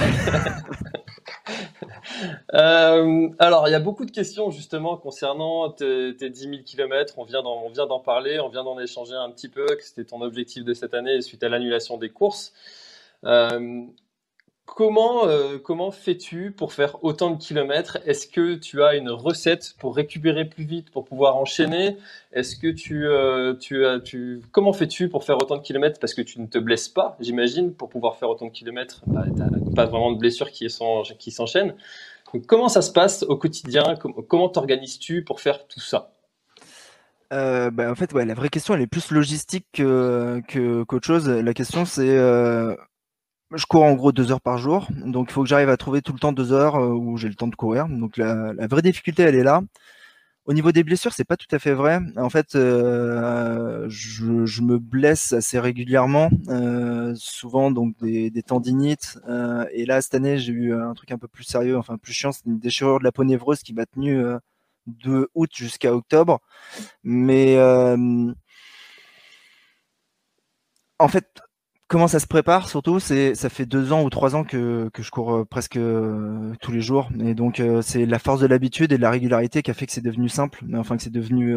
euh, 2.53 3.29
alors, 3.39 3.67
il 3.67 3.71
y 3.71 3.75
a 3.75 3.79
beaucoup 3.79 4.05
de 4.05 4.11
questions 4.11 4.51
justement 4.51 4.97
concernant 4.97 5.69
tes, 5.71 6.15
tes 6.15 6.29
10 6.29 6.39
000 6.41 6.55
km. 6.65 7.15
On 7.17 7.25
vient 7.25 7.41
d'en 7.41 7.99
parler, 7.99 8.39
on 8.39 8.49
vient 8.49 8.63
d'en 8.63 8.79
échanger 8.79 9.15
un 9.15 9.29
petit 9.31 9.49
peu, 9.49 9.65
que 9.65 9.83
c'était 9.83 10.05
ton 10.05 10.21
objectif 10.21 10.63
de 10.63 10.73
cette 10.73 10.93
année 10.93 11.21
suite 11.21 11.43
à 11.43 11.49
l'annulation 11.49 11.97
des 11.97 12.09
courses. 12.09 12.53
Euh, 13.25 13.85
Comment, 14.65 15.27
euh, 15.27 15.59
comment 15.59 15.91
fais-tu 15.91 16.51
pour 16.51 16.73
faire 16.73 17.03
autant 17.03 17.29
de 17.29 17.37
kilomètres? 17.37 17.99
Est-ce 18.05 18.27
que 18.27 18.55
tu 18.55 18.81
as 18.81 18.95
une 18.95 19.11
recette 19.11 19.75
pour 19.79 19.95
récupérer 19.95 20.45
plus 20.45 20.65
vite, 20.65 20.89
pour 20.89 21.05
pouvoir 21.05 21.37
enchaîner? 21.37 21.97
Est-ce 22.33 22.55
que 22.55 22.67
tu, 22.67 23.07
euh, 23.07 23.53
tu, 23.53 23.85
as, 23.85 23.99
tu, 23.99 24.41
comment 24.51 24.73
fais-tu 24.73 25.07
pour 25.07 25.23
faire 25.23 25.37
autant 25.37 25.57
de 25.57 25.61
kilomètres? 25.61 25.99
Parce 25.99 26.15
que 26.15 26.21
tu 26.23 26.41
ne 26.41 26.47
te 26.47 26.57
blesses 26.57 26.89
pas, 26.89 27.15
j'imagine, 27.19 27.73
pour 27.73 27.89
pouvoir 27.89 28.17
faire 28.17 28.29
autant 28.29 28.47
de 28.47 28.51
kilomètres. 28.51 29.01
Bah, 29.05 29.23
tu 29.27 29.73
pas 29.75 29.85
vraiment 29.85 30.11
de 30.11 30.17
blessures 30.17 30.49
qui, 30.49 30.67
s'enchaînent. 30.69 31.75
comment 32.47 32.67
ça 32.67 32.81
se 32.81 32.91
passe 32.91 33.23
au 33.23 33.37
quotidien? 33.37 33.95
Comment 34.27 34.49
t'organises-tu 34.49 35.23
pour 35.23 35.41
faire 35.41 35.67
tout 35.67 35.79
ça? 35.79 36.11
Euh, 37.33 37.69
bah, 37.69 37.91
en 37.91 37.95
fait, 37.95 38.11
la 38.13 38.33
vraie 38.33 38.49
question, 38.49 38.73
elle 38.73 38.81
est 38.81 38.87
plus 38.87 39.11
logistique 39.11 39.67
que, 39.73 40.41
qu'autre 40.83 41.05
chose. 41.05 41.29
La 41.29 41.53
question, 41.53 41.85
c'est 41.85 42.17
je 43.53 43.65
cours 43.65 43.83
en 43.83 43.93
gros 43.93 44.11
deux 44.11 44.31
heures 44.31 44.41
par 44.41 44.57
jour, 44.57 44.87
donc 45.05 45.27
il 45.29 45.33
faut 45.33 45.43
que 45.43 45.49
j'arrive 45.49 45.69
à 45.69 45.77
trouver 45.77 46.01
tout 46.01 46.13
le 46.13 46.19
temps 46.19 46.31
deux 46.33 46.51
heures 46.51 46.75
euh, 46.75 46.93
où 46.93 47.17
j'ai 47.17 47.29
le 47.29 47.35
temps 47.35 47.47
de 47.47 47.55
courir. 47.55 47.87
Donc 47.87 48.17
la, 48.17 48.53
vraie 48.67 48.81
difficulté, 48.81 49.23
elle 49.23 49.35
est 49.35 49.43
là. 49.43 49.61
Au 50.45 50.53
niveau 50.53 50.71
des 50.71 50.83
blessures, 50.83 51.13
c'est 51.13 51.25
pas 51.25 51.37
tout 51.37 51.47
à 51.51 51.59
fait 51.59 51.73
vrai. 51.73 51.99
En 52.17 52.29
fait, 52.29 52.55
euh, 52.55 53.85
je, 53.89 54.61
me 54.61 54.77
blesse 54.77 55.33
assez 55.33 55.59
régulièrement, 55.59 56.29
euh, 56.49 57.13
souvent 57.15 57.71
donc 57.71 57.95
des, 57.99 58.43
tendinites. 58.43 59.19
et 59.71 59.85
là, 59.85 60.01
cette 60.01 60.15
année, 60.15 60.37
j'ai 60.37 60.53
eu 60.53 60.73
un 60.73 60.93
truc 60.93 61.11
un 61.11 61.17
peu 61.17 61.27
plus 61.27 61.43
sérieux, 61.45 61.77
enfin 61.77 61.97
plus 61.97 62.13
chiant, 62.13 62.31
c'est 62.31 62.45
une 62.45 62.59
déchirure 62.59 62.99
de 62.99 63.03
la 63.05 63.11
peau 63.11 63.23
névreuse 63.23 63.63
qui 63.63 63.73
m'a 63.73 63.85
tenu 63.85 64.23
de 64.87 65.29
août 65.35 65.49
jusqu'à 65.53 65.93
octobre. 65.95 66.39
Mais 67.03 67.57
en 70.99 71.07
fait, 71.07 71.41
comment 71.87 72.07
ça 72.07 72.19
se 72.19 72.27
prépare 72.27 72.67
surtout 72.67 72.99
c'est 72.99 73.35
ça 73.35 73.49
fait 73.49 73.65
deux 73.65 73.93
ans 73.93 74.03
ou 74.03 74.09
trois 74.09 74.35
ans 74.35 74.43
que, 74.43 74.89
je 74.97 75.11
cours 75.11 75.33
euh, 75.33 75.45
presque 75.45 75.77
euh, 75.77 76.53
tous 76.61 76.71
les 76.71 76.81
jours. 76.81 77.09
Et 77.19 77.33
donc 77.35 77.59
euh, 77.59 77.81
c'est 77.81 78.05
la 78.05 78.19
force 78.19 78.41
de 78.41 78.47
l'habitude 78.47 78.91
et 78.91 78.97
de 78.97 79.01
la 79.01 79.11
régularité 79.11 79.61
qui 79.61 79.71
a 79.71 79.73
fait 79.73 79.85
que 79.85 79.91
c'est 79.91 80.01
devenu 80.01 80.29
simple 80.29 80.63
enfin 80.75 80.97
que 80.97 81.03
c'est 81.03 81.11
devenu 81.11 81.55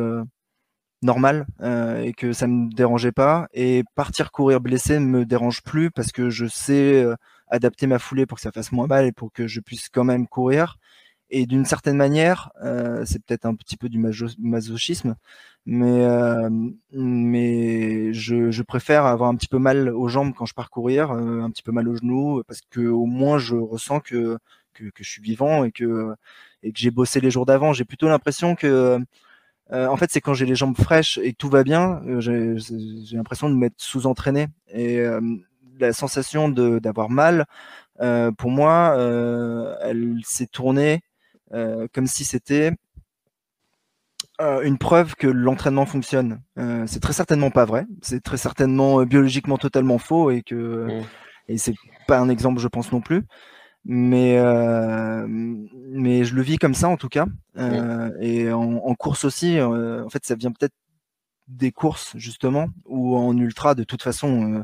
normal 1.02 1.46
et 1.62 2.12
que 2.12 2.32
ça 2.32 2.46
me 2.46 2.70
dérangeait 2.74 3.12
pas. 3.12 3.46
Et 3.52 3.84
partir 3.94 4.32
courir 4.32 4.60
blessé 4.60 4.98
ne 4.98 5.06
me 5.06 5.24
dérange 5.24 5.62
plus 5.62 5.90
parce 5.90 6.12
que 6.12 6.30
je 6.30 6.46
sais 6.46 7.06
adapter 7.48 7.86
ma 7.86 7.98
foulée 7.98 8.26
pour 8.26 8.36
que 8.36 8.42
ça 8.42 8.52
fasse 8.52 8.72
moins 8.72 8.86
mal 8.86 9.06
et 9.06 9.12
pour 9.12 9.32
que 9.32 9.46
je 9.46 9.60
puisse 9.60 9.88
quand 9.88 10.04
même 10.04 10.26
courir. 10.26 10.76
Et 11.30 11.46
d'une 11.46 11.64
certaine 11.64 11.96
manière, 11.96 12.50
c'est 13.04 13.24
peut-être 13.24 13.46
un 13.46 13.54
petit 13.54 13.76
peu 13.76 13.88
du 13.88 13.98
masochisme, 14.38 15.14
mais 15.68 16.04
euh, 16.04 16.48
mais 16.92 18.12
je, 18.14 18.50
je, 18.50 18.62
préfère 18.62 19.04
avoir 19.06 19.28
un 19.30 19.36
petit 19.36 19.48
peu 19.48 19.58
mal 19.58 19.90
aux 19.90 20.08
jambes 20.08 20.32
quand 20.34 20.46
je 20.46 20.54
pars 20.54 20.70
courir, 20.70 21.10
euh, 21.12 21.42
un 21.42 21.50
petit 21.50 21.62
peu 21.62 21.72
mal 21.72 21.88
aux 21.88 21.96
genoux, 21.96 22.42
parce 22.46 22.60
que 22.70 22.80
au 22.80 23.06
moins 23.06 23.38
je 23.38 23.54
ressens 23.56 24.00
que 24.00 24.38
que, 24.74 24.84
que 24.84 25.04
je 25.04 25.10
suis 25.10 25.22
vivant 25.22 25.64
et 25.64 25.72
que 25.72 26.14
et 26.62 26.72
que 26.72 26.78
j'ai 26.78 26.90
bossé 26.90 27.20
les 27.20 27.30
jours 27.30 27.46
d'avant. 27.46 27.72
J'ai 27.72 27.84
plutôt 27.84 28.08
l'impression 28.08 28.54
que 28.54 28.98
en 29.70 29.96
fait, 29.98 30.10
c'est 30.10 30.22
quand 30.22 30.34
j'ai 30.34 30.46
les 30.46 30.54
jambes 30.54 30.76
fraîches 30.76 31.18
et 31.22 31.34
tout 31.34 31.50
va 31.50 31.62
bien, 31.62 32.00
j'ai 32.20 32.56
l'impression 33.12 33.50
de 33.50 33.54
m'être 33.54 33.74
sous-entraîné. 33.78 34.48
Et 34.72 35.04
la 35.78 35.92
sensation 35.92 36.48
d'avoir 36.48 37.10
mal, 37.10 37.46
euh, 38.00 38.30
pour 38.32 38.50
moi, 38.50 38.94
euh, 38.96 39.76
elle 39.82 40.20
s'est 40.24 40.46
tournée 40.46 41.00
euh, 41.52 41.88
comme 41.92 42.06
si 42.06 42.24
c'était 42.24 42.72
euh, 44.40 44.62
une 44.62 44.78
preuve 44.78 45.14
que 45.14 45.26
l'entraînement 45.26 45.86
fonctionne. 45.86 46.40
Euh, 46.58 46.84
c'est 46.86 47.00
très 47.00 47.12
certainement 47.12 47.50
pas 47.50 47.64
vrai. 47.64 47.86
C'est 48.02 48.22
très 48.22 48.36
certainement 48.36 49.02
biologiquement 49.04 49.58
totalement 49.58 49.98
faux 49.98 50.30
et 50.30 50.42
que 50.42 50.86
mmh. 50.86 51.04
et 51.48 51.58
c'est 51.58 51.74
pas 52.06 52.18
un 52.18 52.28
exemple, 52.28 52.60
je 52.60 52.68
pense 52.68 52.92
non 52.92 53.00
plus. 53.00 53.24
Mais 53.84 54.38
mais 55.26 56.24
je 56.24 56.34
le 56.34 56.42
vis 56.42 56.58
comme 56.58 56.74
ça 56.74 56.88
en 56.88 56.96
tout 56.96 57.08
cas. 57.08 57.26
Mmh. 57.54 58.10
Et 58.20 58.52
en, 58.52 58.74
en, 58.74 58.94
course 58.94 59.24
aussi, 59.24 59.60
en 59.60 60.08
fait, 60.10 60.24
ça 60.26 60.34
vient 60.34 60.52
peut-être 60.52 60.74
des 61.46 61.72
courses 61.72 62.12
justement 62.16 62.68
ou 62.84 63.16
en 63.16 63.36
ultra 63.36 63.74
de 63.74 63.84
toute 63.84 64.02
façon 64.02 64.62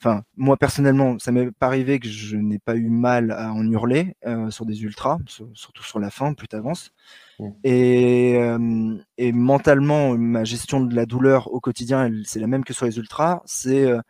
enfin 0.00 0.22
moi 0.36 0.56
personnellement 0.56 1.18
ça 1.18 1.30
m'est 1.30 1.50
pas 1.52 1.66
arrivé 1.66 2.00
que 2.00 2.08
je 2.08 2.36
n'ai 2.36 2.58
pas 2.58 2.74
eu 2.74 2.88
mal 2.88 3.30
à 3.32 3.52
en 3.52 3.70
hurler 3.70 4.16
euh, 4.26 4.50
sur 4.50 4.64
des 4.64 4.82
ultras 4.82 5.18
surtout 5.54 5.82
sur 5.82 6.00
la 6.00 6.10
fin 6.10 6.32
plus 6.34 6.48
t'avances. 6.48 6.92
Mmh. 7.38 7.48
et, 7.64 8.36
euh, 8.38 8.96
et 9.18 9.32
mentalement 9.32 10.16
ma 10.16 10.44
gestion 10.44 10.80
de 10.80 10.94
la 10.94 11.06
douleur 11.06 11.52
au 11.52 11.60
quotidien 11.60 12.10
c'est 12.24 12.40
la 12.40 12.46
même 12.46 12.64
que 12.64 12.72
sur 12.72 12.86
les 12.86 12.98
ultras. 12.98 13.42
C'est 13.44 13.86
euh, 13.86 14.00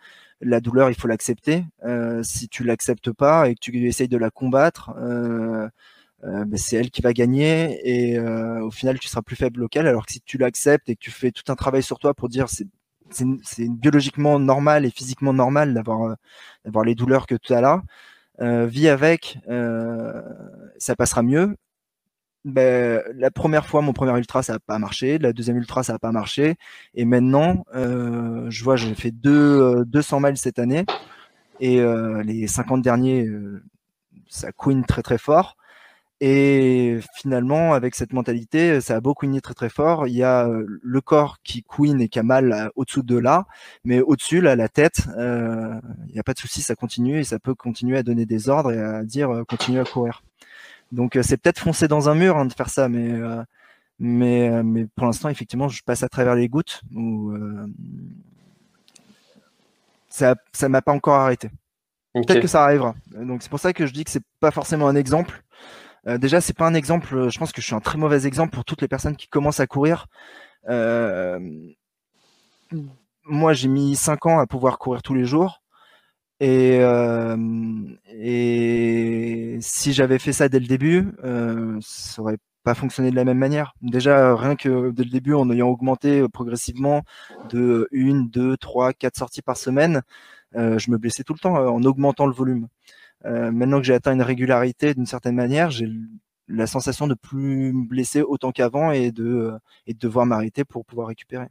la 0.40 0.60
douleur 0.60 0.90
il 0.90 0.94
faut 0.94 1.08
l'accepter. 1.08 1.66
Si 2.22 2.48
tu 2.48 2.64
l'acceptes 2.64 3.12
pas 3.12 3.48
et 3.48 3.54
que 3.54 3.60
tu 3.60 3.86
essayes 3.86 4.08
de 4.08 4.16
la 4.16 4.30
combattre 4.30 4.90
ben, 6.22 6.56
c'est 6.56 6.76
elle 6.76 6.90
qui 6.90 7.02
va 7.02 7.12
gagner 7.12 7.80
et 7.84 8.18
au 8.18 8.70
final 8.70 8.98
tu 8.98 9.08
seras 9.08 9.22
plus 9.22 9.36
faible 9.36 9.60
local 9.60 9.86
alors 9.86 10.06
que 10.06 10.12
si 10.12 10.20
tu 10.20 10.38
l'acceptes 10.38 10.88
et 10.88 10.94
que 10.94 11.00
tu 11.00 11.10
fais 11.10 11.30
tout 11.30 11.50
un 11.52 11.56
travail 11.56 11.82
sur 11.82 11.98
toi 11.98 12.14
pour 12.14 12.28
dire 12.28 12.48
c'est 12.48 12.66
c'est 13.10 13.68
biologiquement 13.68 14.38
normal 14.38 14.84
et 14.84 14.90
physiquement 14.90 15.32
normal 15.32 15.74
d'avoir 15.74 16.16
d'avoir 16.64 16.84
les 16.84 16.94
douleurs 16.94 17.26
que 17.26 17.34
tu 17.34 17.52
as 17.52 17.60
là. 17.60 17.82
Euh, 18.40 18.70
avec, 18.88 19.38
ça 20.78 20.96
passera 20.96 21.22
mieux. 21.22 21.56
Ben, 22.46 23.02
la 23.16 23.30
première 23.30 23.66
fois, 23.66 23.82
mon 23.82 23.92
premier 23.92 24.16
ultra, 24.16 24.42
ça 24.42 24.54
n'a 24.54 24.58
pas 24.58 24.78
marché. 24.78 25.18
La 25.18 25.32
deuxième 25.34 25.58
ultra, 25.58 25.82
ça 25.82 25.92
n'a 25.92 25.98
pas 25.98 26.12
marché. 26.12 26.56
Et 26.94 27.04
maintenant, 27.04 27.64
euh, 27.74 28.46
je 28.48 28.64
vois, 28.64 28.76
j'ai 28.76 28.94
fait 28.94 29.10
deux, 29.10 29.84
200 29.84 30.20
miles 30.20 30.36
cette 30.38 30.58
année. 30.58 30.86
Et 31.60 31.80
euh, 31.80 32.22
les 32.22 32.46
50 32.46 32.80
derniers, 32.80 33.28
ça 34.28 34.52
queen 34.52 34.84
très 34.86 35.02
très 35.02 35.18
fort. 35.18 35.56
Et 36.22 36.98
finalement, 37.14 37.72
avec 37.72 37.94
cette 37.94 38.12
mentalité, 38.12 38.82
ça 38.82 38.96
a 38.96 39.00
beaucoup 39.00 39.24
queené 39.24 39.40
très 39.40 39.54
très 39.54 39.70
fort. 39.70 40.06
Il 40.06 40.14
y 40.14 40.22
a 40.22 40.46
euh, 40.46 40.66
le 40.82 41.00
corps 41.00 41.38
qui 41.42 41.62
queen 41.62 41.98
et 42.00 42.08
qui 42.10 42.18
a 42.18 42.22
mal 42.22 42.52
euh, 42.52 42.68
au-dessous 42.76 43.02
de 43.02 43.16
là, 43.16 43.46
mais 43.84 44.00
au-dessus, 44.02 44.42
là, 44.42 44.54
la 44.54 44.68
tête, 44.68 45.06
euh, 45.16 45.80
il 46.08 46.12
n'y 46.12 46.20
a 46.20 46.22
pas 46.22 46.34
de 46.34 46.38
souci, 46.38 46.60
ça 46.60 46.74
continue 46.74 47.20
et 47.20 47.24
ça 47.24 47.38
peut 47.38 47.54
continuer 47.54 47.96
à 47.96 48.02
donner 48.02 48.26
des 48.26 48.50
ordres 48.50 48.70
et 48.72 48.78
à 48.78 49.02
dire 49.02 49.30
euh, 49.30 49.44
continue 49.44 49.80
à 49.80 49.84
courir. 49.84 50.22
Donc 50.92 51.18
c'est 51.22 51.38
peut-être 51.38 51.60
foncer 51.60 51.88
dans 51.88 52.10
un 52.10 52.14
mur 52.14 52.36
hein, 52.36 52.44
de 52.46 52.52
faire 52.52 52.68
ça, 52.68 52.88
mais 52.88 53.12
mais 53.98 54.62
mais 54.64 54.86
pour 54.96 55.06
l'instant, 55.06 55.28
effectivement, 55.28 55.68
je 55.68 55.82
passe 55.84 56.02
à 56.02 56.08
travers 56.08 56.34
les 56.34 56.48
gouttes. 56.48 56.82
Où, 56.94 57.32
ça 60.08 60.34
ça 60.52 60.68
m'a 60.68 60.82
pas 60.82 60.92
encore 60.92 61.14
arrêté. 61.14 61.48
Peut-être 62.12 62.40
que 62.40 62.48
ça 62.48 62.64
arrivera. 62.64 62.94
Donc 63.14 63.42
c'est 63.42 63.48
pour 63.48 63.60
ça 63.60 63.72
que 63.72 63.86
je 63.86 63.92
dis 63.92 64.04
que 64.04 64.10
c'est 64.10 64.24
pas 64.40 64.50
forcément 64.50 64.88
un 64.88 64.96
exemple. 64.96 65.42
Euh, 66.10 66.18
déjà, 66.18 66.40
c'est 66.40 66.56
pas 66.56 66.66
un 66.66 66.74
exemple. 66.74 67.28
Je 67.30 67.38
pense 67.38 67.52
que 67.52 67.60
je 67.60 67.66
suis 67.66 67.74
un 67.74 67.80
très 67.80 67.98
mauvais 67.98 68.26
exemple 68.26 68.54
pour 68.54 68.64
toutes 68.64 68.82
les 68.82 68.88
personnes 68.88 69.16
qui 69.16 69.28
commencent 69.28 69.60
à 69.60 69.66
courir. 69.66 70.06
Euh, 70.68 71.38
moi, 73.24 73.52
j'ai 73.52 73.68
mis 73.68 73.96
5 73.96 74.26
ans 74.26 74.38
à 74.38 74.46
pouvoir 74.46 74.78
courir 74.78 75.02
tous 75.02 75.14
les 75.14 75.24
jours. 75.24 75.62
Et, 76.40 76.78
euh, 76.80 77.36
et 78.08 79.58
si 79.60 79.92
j'avais 79.92 80.18
fait 80.18 80.32
ça 80.32 80.48
dès 80.48 80.60
le 80.60 80.66
début, 80.66 81.08
euh, 81.24 81.78
ça 81.82 82.22
aurait 82.22 82.38
pas 82.64 82.74
fonctionné 82.74 83.10
de 83.10 83.16
la 83.16 83.24
même 83.24 83.38
manière. 83.38 83.74
Déjà, 83.82 84.34
rien 84.36 84.56
que 84.56 84.90
dès 84.90 85.04
le 85.04 85.10
début, 85.10 85.34
en 85.34 85.50
ayant 85.50 85.68
augmenté 85.68 86.26
progressivement 86.28 87.02
de 87.50 87.88
une, 87.92 88.28
deux, 88.28 88.56
trois, 88.56 88.92
quatre 88.92 89.16
sorties 89.18 89.42
par 89.42 89.56
semaine, 89.56 90.02
je 90.54 90.90
me 90.90 90.98
blessais 90.98 91.24
tout 91.24 91.34
le 91.34 91.38
temps 91.38 91.54
en 91.54 91.82
augmentant 91.84 92.26
le 92.26 92.32
volume. 92.32 92.68
Euh, 93.26 93.50
maintenant 93.50 93.78
que 93.78 93.86
j'ai 93.86 93.94
atteint 93.94 94.12
une 94.12 94.22
régularité 94.22 94.94
d'une 94.94 95.06
certaine 95.06 95.34
manière, 95.34 95.70
j'ai 95.70 95.88
la 96.48 96.66
sensation 96.66 97.06
de 97.06 97.14
plus 97.14 97.72
me 97.72 97.86
blesser 97.86 98.22
autant 98.22 98.50
qu'avant 98.50 98.90
et 98.90 99.12
de, 99.12 99.24
euh, 99.24 99.58
et 99.86 99.94
de 99.94 99.98
devoir 99.98 100.26
m'arrêter 100.26 100.64
pour 100.64 100.84
pouvoir 100.84 101.08
récupérer. 101.08 101.46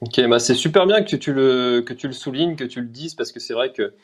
Ok, 0.00 0.20
bah 0.28 0.40
c'est 0.40 0.54
super 0.54 0.86
bien 0.86 1.02
que 1.04 1.14
tu 1.14 1.32
le 1.32 1.80
que 1.86 1.94
tu 1.94 2.08
le 2.08 2.12
soulignes, 2.12 2.56
que 2.56 2.64
tu 2.64 2.80
le 2.80 2.88
dises 2.88 3.14
parce 3.14 3.30
que 3.30 3.38
c'est 3.38 3.54
vrai 3.54 3.72
que 3.72 3.94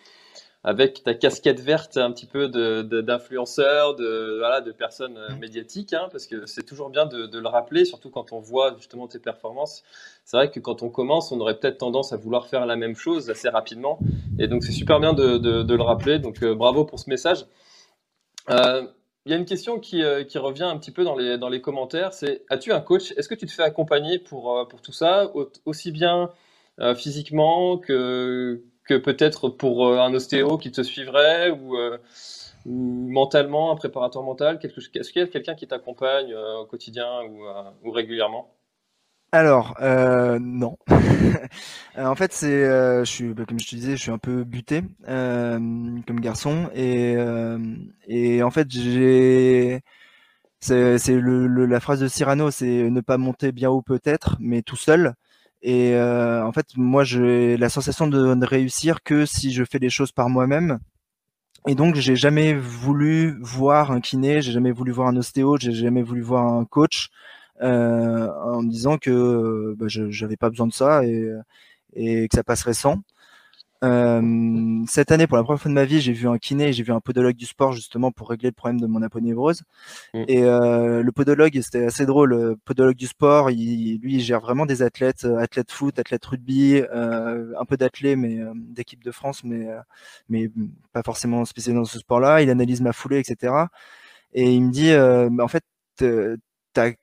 avec 0.68 1.02
ta 1.02 1.14
casquette 1.14 1.60
verte 1.60 1.96
un 1.96 2.12
petit 2.12 2.26
peu 2.26 2.46
d'influenceur, 2.46 3.94
de, 3.94 4.04
de, 4.04 4.38
voilà, 4.38 4.60
de 4.60 4.70
personnes 4.70 5.16
euh, 5.16 5.30
mmh. 5.30 5.38
médiatiques, 5.38 5.94
hein, 5.94 6.10
parce 6.12 6.26
que 6.26 6.44
c'est 6.44 6.62
toujours 6.62 6.90
bien 6.90 7.06
de, 7.06 7.24
de, 7.24 7.38
le 7.38 7.48
rappeler, 7.48 7.86
surtout 7.86 8.10
quand 8.10 8.32
on 8.32 8.40
voit 8.40 8.76
justement 8.76 9.08
tes 9.08 9.18
performances. 9.18 9.82
C'est 10.26 10.36
vrai 10.36 10.50
que 10.50 10.60
quand 10.60 10.82
on 10.82 10.90
commence, 10.90 11.32
on 11.32 11.40
aurait 11.40 11.58
peut-être 11.58 11.78
tendance 11.78 12.12
à 12.12 12.18
vouloir 12.18 12.48
faire 12.48 12.66
la 12.66 12.76
même 12.76 12.96
chose 12.96 13.30
assez 13.30 13.48
rapidement. 13.48 13.98
Et 14.38 14.46
donc 14.46 14.62
c'est 14.62 14.72
super 14.72 15.00
bien 15.00 15.14
de, 15.14 15.38
le 15.38 15.82
rappeler. 15.82 16.18
Donc 16.18 16.42
euh, 16.42 16.54
bravo 16.54 16.84
pour 16.84 16.98
ce 16.98 17.08
message. 17.08 17.46
Euh, 18.50 18.86
il 19.24 19.32
y 19.32 19.34
a 19.34 19.38
une 19.38 19.46
question 19.46 19.78
qui, 19.78 20.02
euh, 20.02 20.22
qui, 20.22 20.36
revient 20.36 20.64
un 20.64 20.76
petit 20.76 20.90
peu 20.90 21.02
dans 21.02 21.16
les, 21.16 21.38
dans 21.38 21.48
les 21.48 21.62
commentaires, 21.62 22.12
c'est 22.12 22.44
as-tu 22.50 22.72
un 22.72 22.80
coach? 22.80 23.14
Est-ce 23.16 23.30
que 23.30 23.34
tu 23.34 23.46
te 23.46 23.52
fais 23.52 23.62
accompagner 23.62 24.18
pour, 24.18 24.68
pour 24.68 24.82
tout 24.82 24.92
ça, 24.92 25.32
aussi 25.64 25.92
bien 25.92 26.28
physiquement 26.94 27.78
que, 27.78 28.62
que 28.88 28.94
peut-être 28.94 29.50
pour 29.50 29.86
euh, 29.86 30.00
un 30.00 30.12
ostéo 30.14 30.58
qui 30.58 30.72
te 30.72 30.82
suivrait 30.82 31.50
ou, 31.50 31.76
euh, 31.76 31.98
mentalement, 32.64 33.70
un 33.70 33.76
préparateur 33.76 34.22
mental 34.22 34.58
Est-ce 34.62 35.12
qu'il 35.12 35.22
y 35.22 35.24
a 35.24 35.28
quelqu'un 35.28 35.54
qui 35.54 35.68
t'accompagne 35.68 36.32
euh, 36.32 36.62
au 36.62 36.66
quotidien 36.66 37.06
ou, 37.84 37.90
régulièrement? 37.90 38.54
Alors 39.30 39.76
non. 40.40 40.78
en 41.98 42.14
fait, 42.14 42.32
c'est, 42.32 42.64
je 42.64 43.04
suis, 43.04 43.34
bah, 43.34 43.44
comme 43.46 43.60
je 43.60 43.68
te 43.68 43.76
disais, 43.76 43.94
je 43.94 44.02
suis 44.02 44.10
un 44.10 44.18
peu 44.18 44.42
buté 44.44 44.82
comme 45.06 46.20
garçon 46.20 46.70
et 46.74 48.42
en 48.42 48.50
fait 48.50 48.70
j'ai, 48.70 49.82
c'est, 50.60 50.96
la 51.20 51.80
phrase 51.80 52.00
de 52.00 52.08
Cyrano, 52.08 52.50
c'est 52.50 52.88
ne 52.88 53.00
pas 53.02 53.18
monter 53.18 53.52
bien 53.52 53.68
haut 53.68 53.82
peut-être, 53.82 54.38
mais 54.40 54.62
tout 54.62 54.76
seul. 54.76 55.14
Et 55.62 55.94
euh, 55.94 56.44
en 56.46 56.52
fait, 56.52 56.66
moi, 56.76 57.04
j'ai 57.04 57.56
la 57.56 57.68
sensation 57.68 58.06
de 58.06 58.34
ne 58.34 58.46
réussir 58.46 59.02
que 59.02 59.26
si 59.26 59.52
je 59.52 59.64
fais 59.64 59.78
les 59.78 59.90
choses 59.90 60.12
par 60.12 60.28
moi-même. 60.28 60.78
Et 61.66 61.74
donc, 61.74 61.96
j'ai 61.96 62.16
jamais 62.16 62.54
voulu 62.54 63.36
voir 63.42 63.90
un 63.90 64.00
kiné, 64.00 64.40
j'ai 64.40 64.52
jamais 64.52 64.72
voulu 64.72 64.92
voir 64.92 65.08
un 65.08 65.16
ostéo, 65.16 65.56
j'ai 65.58 65.72
jamais 65.72 66.02
voulu 66.02 66.22
voir 66.22 66.46
un 66.46 66.64
coach, 66.64 67.10
euh, 67.62 68.28
en 68.44 68.62
me 68.62 68.70
disant 68.70 68.98
que 68.98 69.74
bah, 69.78 69.86
je 69.88 70.04
n'avais 70.22 70.36
pas 70.36 70.50
besoin 70.50 70.68
de 70.68 70.72
ça 70.72 71.04
et, 71.04 71.28
et 71.94 72.28
que 72.28 72.36
ça 72.36 72.44
passerait 72.44 72.74
sans. 72.74 73.02
Euh, 73.84 74.84
cette 74.88 75.12
année, 75.12 75.26
pour 75.26 75.36
la 75.36 75.44
première 75.44 75.60
fois 75.60 75.68
de 75.68 75.74
ma 75.74 75.84
vie, 75.84 76.00
j'ai 76.00 76.12
vu 76.12 76.28
un 76.28 76.38
kiné, 76.38 76.72
j'ai 76.72 76.82
vu 76.82 76.92
un 76.92 77.00
podologue 77.00 77.36
du 77.36 77.46
sport 77.46 77.72
justement 77.72 78.10
pour 78.10 78.28
régler 78.28 78.48
le 78.48 78.54
problème 78.54 78.80
de 78.80 78.86
mon 78.86 79.02
aponévrose. 79.02 79.62
Mm. 80.14 80.24
Et 80.28 80.42
euh, 80.42 81.02
le 81.02 81.12
podologue, 81.12 81.60
c'était 81.62 81.84
assez 81.84 82.06
drôle. 82.06 82.30
Le 82.30 82.56
podologue 82.56 82.96
du 82.96 83.06
sport, 83.06 83.50
il, 83.50 83.98
lui, 84.00 84.14
il 84.14 84.20
gère 84.20 84.40
vraiment 84.40 84.66
des 84.66 84.82
athlètes, 84.82 85.24
euh, 85.24 85.38
athlètes 85.38 85.70
foot, 85.70 85.98
athlètes 85.98 86.24
rugby, 86.24 86.82
euh, 86.92 87.52
un 87.58 87.64
peu 87.64 87.76
d'athlètes, 87.76 88.18
mais 88.18 88.38
euh, 88.40 88.52
d'équipe 88.54 89.04
de 89.04 89.10
France, 89.12 89.44
mais 89.44 89.68
mais 90.28 90.50
pas 90.92 91.02
forcément 91.02 91.44
spécialisé 91.44 91.78
dans 91.80 91.84
ce 91.84 91.98
sport-là. 92.00 92.42
Il 92.42 92.50
analyse 92.50 92.80
ma 92.80 92.92
foulée, 92.92 93.18
etc. 93.18 93.54
Et 94.32 94.52
il 94.52 94.62
me 94.62 94.70
dit, 94.72 94.92
bah, 95.36 95.44
en 95.44 95.48
fait, 95.48 95.64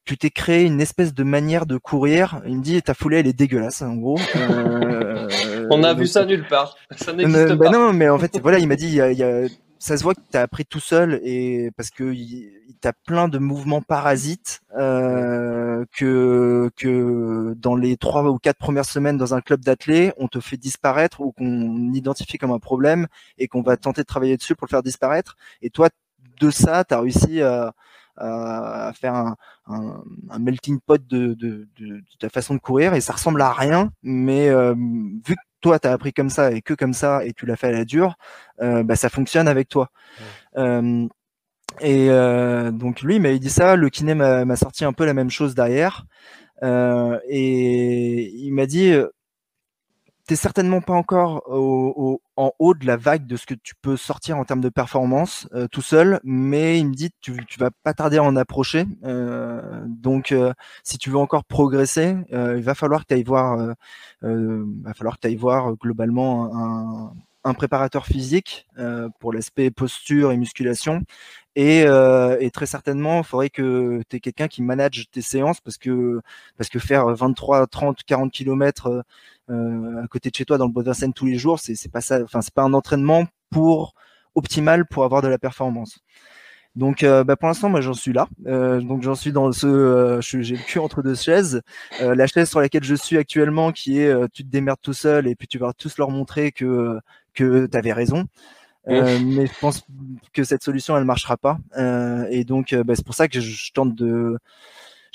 tu 0.05 0.17
t'es 0.17 0.29
créé 0.29 0.63
une 0.63 0.81
espèce 0.81 1.13
de 1.13 1.23
manière 1.23 1.65
de 1.65 1.77
courir. 1.77 2.41
Il 2.45 2.57
me 2.57 2.61
dit 2.61 2.81
ta 2.81 2.93
foulée 2.93 3.19
elle 3.19 3.27
est 3.27 3.33
dégueulasse 3.33 3.81
en 3.81 3.95
gros. 3.95 4.19
Euh, 4.35 5.27
On 5.71 5.83
a 5.83 5.93
vu 5.93 6.07
ça 6.07 6.25
nulle 6.25 6.47
part. 6.47 6.75
Ça 6.91 7.13
n'existe 7.13 7.53
bah 7.53 7.69
non, 7.69 7.93
mais 7.93 8.09
en 8.09 8.19
fait 8.19 8.39
voilà, 8.41 8.59
il 8.59 8.67
m'a 8.67 8.75
dit 8.75 8.87
il 8.87 8.93
y 8.93 9.23
a, 9.23 9.47
ça 9.79 9.97
se 9.97 10.03
voit 10.03 10.15
que 10.15 10.21
tu 10.31 10.37
as 10.37 10.41
appris 10.41 10.65
tout 10.65 10.79
seul 10.79 11.19
et 11.23 11.71
parce 11.75 11.89
que 11.89 12.13
t'as 12.81 12.93
plein 13.05 13.27
de 13.27 13.37
mouvements 13.37 13.81
parasites 13.81 14.61
euh, 14.77 15.85
que 15.91 16.69
que 16.75 17.53
dans 17.57 17.75
les 17.75 17.97
trois 17.97 18.23
ou 18.23 18.37
quatre 18.37 18.57
premières 18.57 18.85
semaines 18.85 19.17
dans 19.17 19.33
un 19.33 19.41
club 19.41 19.61
d'athlètes, 19.61 20.13
on 20.17 20.27
te 20.27 20.39
fait 20.39 20.57
disparaître 20.57 21.21
ou 21.21 21.31
qu'on 21.31 21.93
identifie 21.93 22.37
comme 22.37 22.51
un 22.51 22.59
problème 22.59 23.07
et 23.37 23.47
qu'on 23.47 23.61
va 23.61 23.77
tenter 23.77 24.01
de 24.01 24.07
travailler 24.07 24.37
dessus 24.37 24.55
pour 24.55 24.67
le 24.67 24.71
faire 24.71 24.83
disparaître. 24.83 25.35
Et 25.61 25.69
toi 25.69 25.89
de 26.39 26.49
ça, 26.49 26.83
tu 26.83 26.93
as 26.93 26.99
réussi 26.99 27.41
à 27.41 27.73
à 28.17 28.91
faire 28.93 29.13
un, 29.13 29.35
un, 29.67 30.03
un, 30.29 30.39
melting 30.39 30.79
pot 30.79 31.01
de, 31.05 31.33
de, 31.33 31.67
de, 31.77 32.01
ta 32.19 32.29
façon 32.29 32.53
de 32.53 32.59
courir 32.59 32.93
et 32.93 33.01
ça 33.01 33.13
ressemble 33.13 33.41
à 33.41 33.51
rien, 33.51 33.91
mais 34.03 34.49
euh, 34.49 34.73
vu 34.73 35.35
que 35.35 35.41
toi 35.61 35.79
tu 35.79 35.87
as 35.87 35.91
appris 35.91 36.13
comme 36.13 36.29
ça 36.29 36.51
et 36.51 36.61
que 36.61 36.73
comme 36.73 36.93
ça 36.93 37.25
et 37.25 37.33
tu 37.33 37.45
l'as 37.45 37.55
fait 37.55 37.67
à 37.67 37.71
la 37.71 37.85
dure, 37.85 38.15
euh, 38.61 38.83
bah, 38.83 38.95
ça 38.95 39.09
fonctionne 39.09 39.47
avec 39.47 39.67
toi. 39.69 39.89
Euh, 40.57 41.07
et 41.81 42.09
euh, 42.09 42.71
donc 42.71 43.01
lui 43.01 43.15
il 43.15 43.21
m'avait 43.21 43.39
dit 43.39 43.49
ça, 43.49 43.75
le 43.75 43.89
kiné 43.89 44.15
m'a 44.15 44.55
sorti 44.55 44.85
un 44.85 44.93
peu 44.93 45.05
la 45.05 45.13
même 45.13 45.29
chose 45.29 45.55
derrière. 45.55 46.05
Et 46.61 48.31
il 48.35 48.51
m'a 48.53 48.65
dit 48.65 48.93
t'es 50.27 50.35
certainement 50.35 50.81
pas 50.81 50.93
encore 50.93 51.43
au, 51.47 52.21
en 52.37 52.51
haut 52.59 52.73
de 52.73 52.85
la 52.85 52.97
vague 52.97 53.27
de 53.27 53.37
ce 53.37 53.45
que 53.45 53.53
tu 53.53 53.75
peux 53.81 53.97
sortir 53.97 54.37
en 54.37 54.45
termes 54.45 54.61
de 54.61 54.69
performance 54.69 55.47
euh, 55.53 55.67
tout 55.67 55.81
seul, 55.81 56.19
mais 56.23 56.79
il 56.79 56.89
me 56.89 56.93
dit 56.93 57.11
tu, 57.21 57.37
tu 57.47 57.59
vas 57.59 57.71
pas 57.83 57.93
tarder 57.93 58.17
à 58.17 58.23
en 58.23 58.35
approcher. 58.35 58.85
Euh, 59.03 59.83
donc, 59.87 60.31
euh, 60.31 60.53
si 60.83 60.97
tu 60.97 61.09
veux 61.09 61.17
encore 61.17 61.45
progresser, 61.45 62.15
il 62.31 62.61
va 62.61 62.75
falloir 62.75 63.01
que 63.01 63.07
tu 63.07 63.13
ailles 63.15 63.23
voir, 63.23 63.75
va 64.21 64.93
falloir 64.93 65.19
que 65.19 65.27
tu 65.27 65.35
voir 65.35 65.75
globalement 65.75 66.53
un, 66.55 67.13
un 67.43 67.53
préparateur 67.53 68.05
physique 68.05 68.67
pour 69.19 69.33
l'aspect 69.33 69.71
posture 69.71 70.31
et 70.31 70.37
musculation. 70.37 71.01
Et, 71.55 71.81
et 71.81 72.51
très 72.51 72.65
certainement, 72.65 73.19
il 73.19 73.23
faudrait 73.23 73.49
que 73.49 74.01
tu 74.09 74.17
aies 74.17 74.19
quelqu'un 74.19 74.47
qui 74.47 74.61
manage 74.61 75.09
tes 75.11 75.21
séances 75.21 75.61
parce 75.61 75.77
que 75.77 76.21
parce 76.57 76.69
que 76.69 76.79
faire 76.79 77.07
23, 77.07 77.67
30, 77.67 78.03
40 78.03 78.31
kilomètres 78.31 78.87
euh, 78.87 79.01
à 79.49 80.07
côté 80.09 80.29
de 80.29 80.35
chez 80.35 80.45
toi 80.45 80.57
dans 80.57 80.65
le 80.65 80.71
Bodensen 80.71 81.13
tous 81.13 81.25
les 81.25 81.37
jours, 81.37 81.59
c'est 81.59 81.91
pas 81.91 82.01
ça, 82.01 82.21
enfin 82.23 82.41
c'est 82.41 82.53
pas 82.53 82.63
un 82.63 82.73
entraînement 82.73 83.25
pour 83.49 83.93
optimal 84.35 84.85
pour 84.85 85.03
avoir 85.03 85.21
de 85.21 85.27
la 85.27 85.37
performance. 85.37 85.99
Donc, 86.75 87.03
euh, 87.03 87.23
bah, 87.23 87.37
pour 87.37 87.47
l'instant, 87.47 87.69
moi, 87.69 87.79
j'en 87.79 87.93
suis 87.93 88.11
là. 88.11 88.27
Euh, 88.47 88.81
donc, 88.81 89.01
j'en 89.01 89.15
suis 89.15 89.31
dans 89.31 89.51
ce, 89.51 89.65
euh, 89.65 90.21
j'ai 90.21 90.55
le 90.55 90.63
cul 90.63 90.79
entre 90.79 91.01
deux 91.01 91.15
chaises. 91.15 91.61
Euh, 92.01 92.15
la 92.15 92.27
chaise 92.27 92.49
sur 92.49 92.59
laquelle 92.59 92.83
je 92.83 92.95
suis 92.95 93.17
actuellement, 93.17 93.71
qui 93.71 93.99
est, 93.99 94.13
tu 94.33 94.43
te 94.43 94.49
démerdes 94.49 94.81
tout 94.81 94.93
seul, 94.93 95.27
et 95.27 95.35
puis 95.35 95.47
tu 95.47 95.57
vas 95.57 95.71
tous 95.73 95.97
leur 95.97 96.11
montrer 96.11 96.51
que 96.51 96.99
que 97.33 97.65
t'avais 97.65 97.93
raison. 97.93 98.25
mais 98.87 99.47
je 99.47 99.59
pense 99.59 99.83
que 100.33 100.43
cette 100.43 100.63
solution, 100.63 100.97
elle 100.97 101.05
marchera 101.05 101.37
pas. 101.37 101.57
et 102.29 102.43
donc, 102.43 102.75
bah, 102.75 102.93
c'est 102.95 103.05
pour 103.05 103.15
ça 103.15 103.27
que 103.29 103.39
je, 103.39 103.51
je 103.51 103.71
tente 103.71 103.95
de 103.95 104.37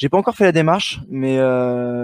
J'ai 0.00 0.08
pas 0.08 0.16
encore 0.16 0.34
fait 0.34 0.44
la 0.44 0.52
démarche, 0.52 1.00
mais 1.10 1.36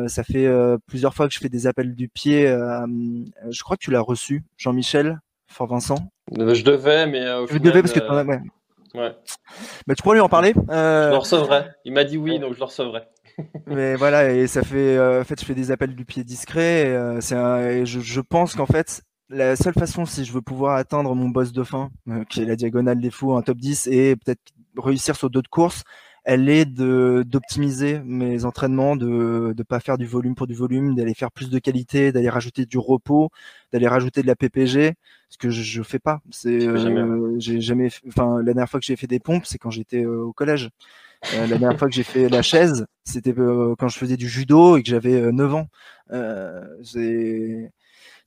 ça 0.09 0.23
fait 0.23 0.47
plusieurs 0.87 1.15
fois 1.15 1.27
que 1.27 1.33
je 1.33 1.39
fais 1.39 1.49
des 1.49 1.67
appels 1.67 1.95
du 1.95 2.09
pied. 2.09 2.47
je 2.47 3.63
crois 3.63 3.79
que 3.79 3.83
tu 3.83 3.91
l'as 3.91 4.03
reçu, 4.03 4.45
Jean-Michel, 4.59 5.19
Fort 5.47 5.69
Vincent. 5.69 5.97
Je 6.31 6.63
devais, 6.63 7.07
mais 7.07 7.33
au 7.33 7.47
je 7.47 7.57
devais 7.57 7.81
parce 7.81 7.95
que 7.95 8.01
ouais. 8.01 8.41
ouais. 8.95 9.17
Bah, 9.87 9.95
tu 9.95 10.03
pourrais 10.03 10.17
lui 10.17 10.21
en 10.21 10.29
parler. 10.29 10.53
Je 10.55 11.11
le 11.11 11.17
recevrai. 11.17 11.69
Il 11.87 11.95
m'a 11.95 12.05
dit 12.05 12.19
oui, 12.19 12.39
donc 12.39 12.53
je 12.53 12.59
le 12.59 12.65
recevrai. 12.67 13.05
mais 13.67 13.95
voilà, 13.97 14.31
et 14.31 14.47
ça 14.47 14.63
fait, 14.63 15.01
en 15.01 15.25
fait, 15.25 15.41
je 15.41 15.47
fais 15.47 15.55
des 15.55 15.71
appels 15.71 15.95
du 15.95 16.05
pied 16.05 16.23
discrets. 16.23 16.91
Et, 16.91 17.21
c'est 17.23 17.87
je, 17.87 18.01
je 18.01 18.21
pense 18.21 18.55
qu'en 18.55 18.67
fait, 18.67 19.03
la 19.29 19.57
seule 19.57 19.75
façon, 19.75 20.05
si 20.05 20.25
je 20.25 20.33
veux 20.33 20.43
pouvoir 20.43 20.77
atteindre 20.77 21.15
mon 21.15 21.29
boss 21.29 21.53
de 21.53 21.65
fin, 21.65 21.91
euh, 22.09 22.25
qui 22.25 22.43
est 22.43 22.45
la 22.45 22.57
diagonale 22.57 23.01
des 23.01 23.11
fous, 23.11 23.37
un 23.37 23.43
top 23.43 23.59
10, 23.59 23.89
et 23.89 24.17
peut-être 24.17 24.53
réussir 24.77 25.17
sur 25.17 25.31
d'autres 25.31 25.51
courses, 25.51 25.83
elle 26.27 26.49
est 26.49 26.65
d'optimiser 26.65 28.01
mes 28.05 28.45
entraînements, 28.45 28.97
de 28.97 29.55
ne 29.57 29.63
pas 29.63 29.79
faire 29.79 29.97
du 29.97 30.07
volume 30.07 30.35
pour 30.35 30.49
du 30.49 30.55
volume, 30.55 30.97
d'aller 30.97 31.15
faire 31.15 31.31
plus 31.31 31.51
de 31.51 31.59
qualité, 31.61 32.11
d'aller 32.11 32.29
rajouter 32.29 32.67
du 32.67 32.79
repos, 32.79 33.31
d'aller 33.73 33.87
rajouter 33.87 34.23
de 34.23 34.27
la 34.27 34.35
PPG, 34.35 34.95
ce 35.29 35.39
que 35.39 35.51
je, 35.51 35.63
je 35.63 35.83
fais 35.85 36.01
pas. 36.01 36.21
C'est 36.33 36.67
euh, 36.67 37.37
j'ai 37.39 37.61
jamais, 37.61 37.91
enfin 38.09 38.39
la 38.39 38.55
dernière 38.55 38.69
fois 38.69 38.81
que 38.81 38.87
j'ai 38.87 38.97
fait 38.97 39.07
des 39.07 39.21
pompes, 39.21 39.47
c'est 39.47 39.59
quand 39.59 39.71
j'étais 39.71 40.03
euh, 40.03 40.25
au 40.25 40.33
collège. 40.33 40.71
la 41.33 41.47
dernière 41.47 41.79
fois 41.79 41.89
que 41.89 41.95
j'ai 41.95 42.03
fait 42.03 42.29
la 42.29 42.43
chaise, 42.43 42.87
c'était 43.05 43.33
quand 43.33 43.89
je 43.89 43.97
faisais 43.97 44.17
du 44.17 44.29
judo 44.29 44.77
et 44.77 44.83
que 44.83 44.89
j'avais 44.89 45.31
9 45.31 45.55
ans. 45.55 45.69
c'est 46.83 47.71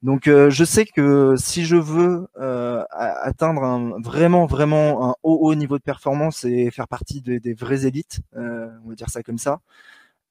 donc 0.01 0.27
euh, 0.27 0.49
je 0.49 0.63
sais 0.63 0.85
que 0.85 1.35
si 1.37 1.65
je 1.65 1.75
veux 1.75 2.27
euh, 2.37 2.83
atteindre 2.91 3.63
un, 3.63 3.99
vraiment 4.01 4.45
vraiment 4.45 5.09
un 5.09 5.15
haut 5.23 5.39
haut 5.41 5.55
niveau 5.55 5.77
de 5.77 5.83
performance 5.83 6.45
et 6.45 6.71
faire 6.71 6.87
partie 6.87 7.21
des, 7.21 7.39
des 7.39 7.53
vraies 7.53 7.85
élites, 7.85 8.21
euh, 8.37 8.69
on 8.85 8.89
va 8.89 8.95
dire 8.95 9.09
ça 9.09 9.23
comme 9.23 9.37
ça, 9.37 9.59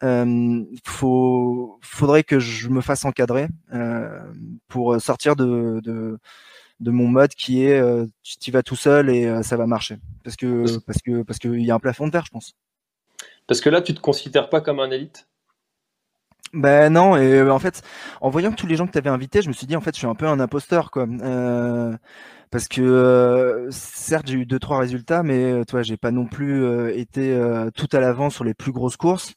euh, 0.02 0.64
faut, 0.86 1.78
faudrait 1.82 2.24
que 2.24 2.38
je 2.38 2.68
me 2.68 2.80
fasse 2.80 3.04
encadrer 3.04 3.48
euh, 3.74 4.20
pour 4.68 4.98
sortir 5.00 5.36
de, 5.36 5.80
de, 5.84 6.18
de, 6.80 6.90
mon 6.90 7.08
mode 7.08 7.30
qui 7.30 7.64
est 7.64 7.82
tu 8.22 8.48
y 8.48 8.52
vas 8.52 8.62
tout 8.62 8.76
seul 8.76 9.10
et 9.10 9.42
ça 9.42 9.56
va 9.56 9.66
marcher 9.66 9.98
parce 10.24 10.36
que 10.36 10.78
parce 10.80 11.02
que 11.02 11.22
parce 11.22 11.38
qu'il 11.38 11.60
y 11.62 11.70
a 11.70 11.74
un 11.74 11.80
plafond 11.80 12.06
de 12.06 12.12
verre, 12.12 12.24
je 12.24 12.30
pense. 12.30 12.54
Parce 13.46 13.60
que 13.60 13.68
là, 13.70 13.82
tu 13.82 13.94
te 13.94 14.00
considères 14.00 14.48
pas 14.48 14.60
comme 14.60 14.80
un 14.80 14.90
élite? 14.90 15.26
Ben 16.54 16.92
non, 16.92 17.16
et 17.16 17.34
euh, 17.40 17.52
en 17.52 17.58
fait, 17.58 17.82
en 18.20 18.30
voyant 18.30 18.52
tous 18.52 18.66
les 18.66 18.76
gens 18.76 18.86
que 18.86 18.92
tu 18.92 18.98
avais 18.98 19.10
invités, 19.10 19.42
je 19.42 19.48
me 19.48 19.52
suis 19.52 19.66
dit 19.66 19.76
en 19.76 19.80
fait, 19.80 19.94
je 19.94 19.98
suis 19.98 20.06
un 20.06 20.14
peu 20.14 20.26
un 20.26 20.40
imposteur 20.40 20.90
quoi. 20.90 21.06
Euh, 21.06 21.96
parce 22.50 22.68
que 22.68 22.80
euh, 22.80 23.70
certes, 23.70 24.26
j'ai 24.28 24.34
eu 24.36 24.46
deux 24.46 24.58
trois 24.58 24.78
résultats, 24.78 25.22
mais 25.22 25.64
toi, 25.66 25.82
j'ai 25.82 25.96
pas 25.98 26.10
non 26.10 26.26
plus 26.26 26.90
été 26.98 27.38
tout 27.74 27.88
à 27.92 28.00
l'avant 28.00 28.30
sur 28.30 28.44
les 28.44 28.54
plus 28.54 28.72
grosses 28.72 28.96
courses. 28.96 29.34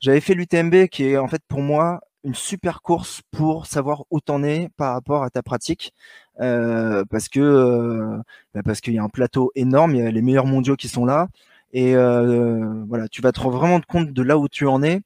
J'avais 0.00 0.20
fait 0.20 0.34
l'UTMB 0.34 0.86
qui 0.88 1.04
est 1.04 1.18
en 1.18 1.28
fait 1.28 1.42
pour 1.48 1.60
moi 1.60 2.00
une 2.24 2.34
super 2.34 2.82
course 2.82 3.22
pour 3.30 3.66
savoir 3.66 4.04
où 4.10 4.20
t'en 4.20 4.42
es 4.42 4.70
par 4.76 4.94
rapport 4.94 5.24
à 5.24 5.30
ta 5.30 5.42
pratique. 5.42 5.92
parce 6.38 7.28
que 7.28 8.18
ben 8.54 8.62
parce 8.64 8.80
qu'il 8.80 8.94
y 8.94 8.98
a 8.98 9.02
un 9.02 9.08
plateau 9.08 9.52
énorme, 9.54 9.94
il 9.96 10.04
y 10.04 10.06
a 10.06 10.10
les 10.10 10.22
meilleurs 10.22 10.46
mondiaux 10.46 10.76
qui 10.76 10.88
sont 10.88 11.04
là, 11.04 11.28
et 11.72 11.94
voilà, 11.94 13.08
tu 13.10 13.22
vas 13.22 13.32
te 13.32 13.40
rendre 13.40 13.58
vraiment 13.58 13.80
compte 13.86 14.12
de 14.12 14.22
là 14.22 14.38
où 14.38 14.48
tu 14.48 14.66
en 14.66 14.82
es. 14.82 15.02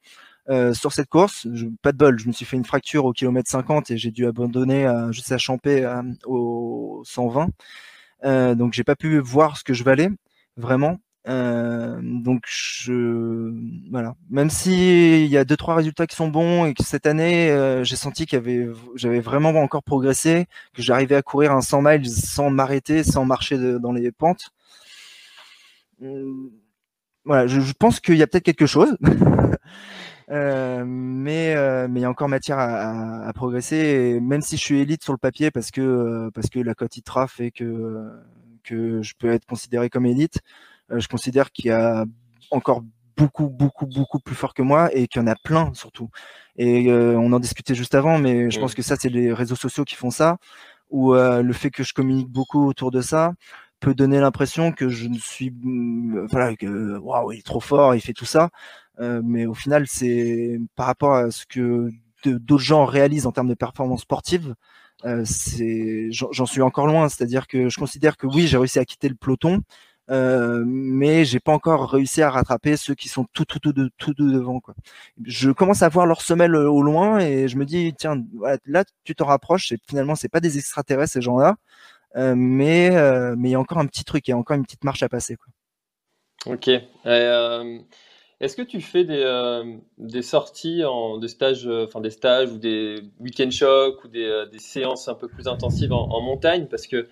Euh, 0.50 0.72
sur 0.72 0.92
cette 0.92 1.10
course. 1.10 1.46
pas 1.82 1.92
de 1.92 1.98
bol, 1.98 2.18
je 2.18 2.26
me 2.26 2.32
suis 2.32 2.46
fait 2.46 2.56
une 2.56 2.64
fracture 2.64 3.04
au 3.04 3.12
kilomètre 3.12 3.50
50 3.50 3.90
et 3.90 3.98
j'ai 3.98 4.10
dû 4.10 4.26
abandonner 4.26 4.86
euh, 4.86 5.12
juste 5.12 5.30
à 5.30 5.36
Champé 5.36 5.84
euh, 5.84 6.02
au 6.24 7.02
120. 7.04 7.48
Euh, 8.24 8.54
donc 8.54 8.72
j'ai 8.72 8.84
pas 8.84 8.96
pu 8.96 9.18
voir 9.18 9.58
ce 9.58 9.64
que 9.64 9.74
je 9.74 9.84
valais 9.84 10.08
vraiment. 10.56 10.98
donc 11.26 12.44
je 12.46 13.52
voilà. 13.90 14.14
Même 14.30 14.48
si 14.50 15.24
il 15.24 15.30
y 15.30 15.36
a 15.36 15.44
deux 15.44 15.56
trois 15.56 15.74
résultats 15.74 16.06
qui 16.06 16.16
sont 16.16 16.28
bons 16.28 16.64
et 16.64 16.74
que 16.74 16.82
cette 16.82 17.06
année 17.06 17.48
j'ai 17.84 17.96
senti 17.96 18.24
qu'il 18.26 18.38
avait 18.38 18.66
j'avais 18.94 19.20
vraiment 19.20 19.50
encore 19.50 19.82
progressé, 19.82 20.46
que 20.74 20.82
j'arrivais 20.82 21.16
à 21.16 21.22
courir 21.22 21.52
un 21.52 21.60
100 21.60 21.82
miles 21.82 22.08
sans 22.08 22.50
m'arrêter, 22.50 23.04
sans 23.04 23.24
marcher 23.26 23.58
dans 23.58 23.92
les 23.92 24.10
pentes. 24.12 24.50
Voilà, 27.24 27.46
je, 27.46 27.60
je 27.60 27.72
pense 27.74 28.00
qu'il 28.00 28.16
y 28.16 28.22
a 28.22 28.26
peut-être 28.26 28.44
quelque 28.44 28.66
chose. 28.66 28.96
Euh, 30.30 30.84
mais 30.86 31.54
euh, 31.56 31.88
mais 31.88 32.00
il 32.00 32.02
y 32.02 32.06
a 32.06 32.10
encore 32.10 32.28
matière 32.28 32.58
à, 32.58 33.26
à, 33.26 33.32
progresser. 33.32 33.76
Et 33.76 34.20
même 34.20 34.42
si 34.42 34.56
je 34.56 34.62
suis 34.62 34.80
élite 34.80 35.02
sur 35.02 35.12
le 35.12 35.18
papier 35.18 35.50
parce 35.50 35.70
que 35.70 35.80
euh, 35.80 36.30
parce 36.34 36.48
que 36.50 36.58
la 36.60 36.74
cote 36.74 36.96
ITRA 36.96 37.26
fait 37.28 37.50
que 37.50 38.08
que 38.62 39.02
je 39.02 39.14
peux 39.18 39.30
être 39.30 39.46
considéré 39.46 39.88
comme 39.88 40.06
élite, 40.06 40.40
je 40.90 41.08
considère 41.08 41.50
qu'il 41.50 41.66
y 41.66 41.70
a 41.70 42.04
encore 42.50 42.82
beaucoup 43.16 43.48
beaucoup 43.48 43.86
beaucoup 43.86 44.20
plus 44.20 44.34
fort 44.34 44.54
que 44.54 44.62
moi 44.62 44.90
et 44.94 45.08
qu'il 45.08 45.22
y 45.22 45.24
en 45.24 45.28
a 45.28 45.36
plein 45.36 45.72
surtout. 45.74 46.10
Et 46.58 46.92
on 46.92 47.32
en 47.32 47.40
discutait 47.40 47.74
juste 47.74 47.94
avant, 47.94 48.18
mais 48.18 48.50
je 48.50 48.60
pense 48.60 48.74
que 48.74 48.82
ça 48.82 48.96
c'est 48.96 49.08
les 49.08 49.32
réseaux 49.32 49.56
sociaux 49.56 49.84
qui 49.84 49.94
font 49.94 50.10
ça 50.10 50.36
ou 50.90 51.14
le 51.14 51.52
fait 51.52 51.70
que 51.70 51.84
je 51.84 51.94
communique 51.94 52.28
beaucoup 52.28 52.66
autour 52.66 52.90
de 52.90 53.00
ça 53.00 53.32
peut 53.80 53.94
donner 53.94 54.20
l'impression 54.20 54.72
que 54.72 54.88
je 54.88 55.08
ne 55.08 55.18
suis 55.18 55.54
voilà 56.30 56.56
que 56.56 56.98
waouh 56.98 57.32
il 57.32 57.38
est 57.38 57.46
trop 57.46 57.60
fort 57.60 57.94
il 57.94 58.00
fait 58.00 58.12
tout 58.12 58.24
ça 58.24 58.44
euh, 58.44 58.48
mais 58.98 59.46
au 59.46 59.54
final, 59.54 59.86
c'est 59.86 60.58
par 60.76 60.86
rapport 60.86 61.14
à 61.14 61.30
ce 61.30 61.46
que 61.46 61.90
d'autres 62.24 62.62
gens 62.62 62.84
réalisent 62.84 63.26
en 63.26 63.32
termes 63.32 63.48
de 63.48 63.54
performance 63.54 64.02
sportive, 64.02 64.54
euh, 65.04 65.24
j'en 66.10 66.46
suis 66.46 66.62
encore 66.62 66.86
loin. 66.86 67.08
C'est-à-dire 67.08 67.46
que 67.46 67.68
je 67.68 67.78
considère 67.78 68.16
que 68.16 68.26
oui, 68.26 68.46
j'ai 68.46 68.56
réussi 68.58 68.78
à 68.78 68.84
quitter 68.84 69.08
le 69.08 69.14
peloton, 69.14 69.62
euh, 70.10 70.64
mais 70.66 71.24
j'ai 71.24 71.40
pas 71.40 71.52
encore 71.52 71.90
réussi 71.90 72.22
à 72.22 72.30
rattraper 72.30 72.76
ceux 72.76 72.94
qui 72.94 73.08
sont 73.08 73.26
tout 73.32 73.44
tout 73.44 73.58
tout 73.58 73.72
de, 73.72 73.90
tout 73.98 74.14
devant. 74.14 74.60
Je 75.24 75.50
commence 75.50 75.82
à 75.82 75.88
voir 75.88 76.06
leur 76.06 76.22
semelle 76.22 76.54
euh, 76.54 76.70
au 76.70 76.82
loin 76.82 77.18
et 77.20 77.48
je 77.48 77.56
me 77.56 77.64
dis 77.64 77.94
tiens 77.96 78.22
là 78.66 78.84
tu 79.04 79.14
t'en 79.14 79.26
rapproches 79.26 79.72
et 79.72 79.78
finalement 79.88 80.14
c'est 80.14 80.28
pas 80.28 80.40
des 80.40 80.58
extraterrestres 80.58 81.12
ces 81.12 81.20
gens-là, 81.20 81.56
euh, 82.16 82.34
mais 82.36 82.96
euh, 82.96 83.34
mais 83.38 83.50
il 83.50 83.52
y 83.52 83.54
a 83.54 83.60
encore 83.60 83.78
un 83.78 83.86
petit 83.86 84.04
truc, 84.04 84.26
il 84.28 84.30
y 84.32 84.34
a 84.34 84.38
encore 84.38 84.56
une 84.56 84.64
petite 84.64 84.84
marche 84.84 85.02
à 85.02 85.08
passer. 85.08 85.36
Ok. 86.46 86.70
Est-ce 88.40 88.54
que 88.54 88.62
tu 88.62 88.80
fais 88.80 89.04
des, 89.04 89.20
euh, 89.24 90.22
sorties 90.22 90.84
en 90.84 91.18
des 91.18 91.26
stages, 91.26 91.66
euh, 91.66 91.86
enfin 91.86 92.00
des 92.00 92.10
stages 92.10 92.52
ou 92.52 92.58
des 92.58 93.02
week-end 93.18 93.50
shocks 93.50 94.04
ou 94.04 94.08
des, 94.08 94.24
euh, 94.24 94.46
des, 94.46 94.60
séances 94.60 95.08
un 95.08 95.14
peu 95.14 95.26
plus 95.26 95.48
intensives 95.48 95.92
en, 95.92 96.20
montagne? 96.20 96.66
Parce 96.70 96.86
que, 96.86 97.08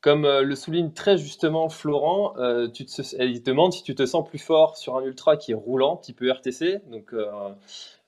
comme 0.00 0.26
le 0.26 0.54
souligne 0.54 0.92
très 0.92 1.18
justement 1.18 1.68
Florent, 1.68 2.32
tu 2.72 2.86
te, 2.86 3.42
demande 3.44 3.74
si 3.74 3.82
tu 3.82 3.94
te 3.94 4.06
sens 4.06 4.26
plus 4.26 4.38
fort 4.38 4.78
sur 4.78 4.96
un 4.96 5.02
ultra 5.02 5.36
qui 5.36 5.52
est 5.52 5.54
roulant, 5.54 5.98
type 5.98 6.22
RTC, 6.22 6.80
donc 6.90 7.14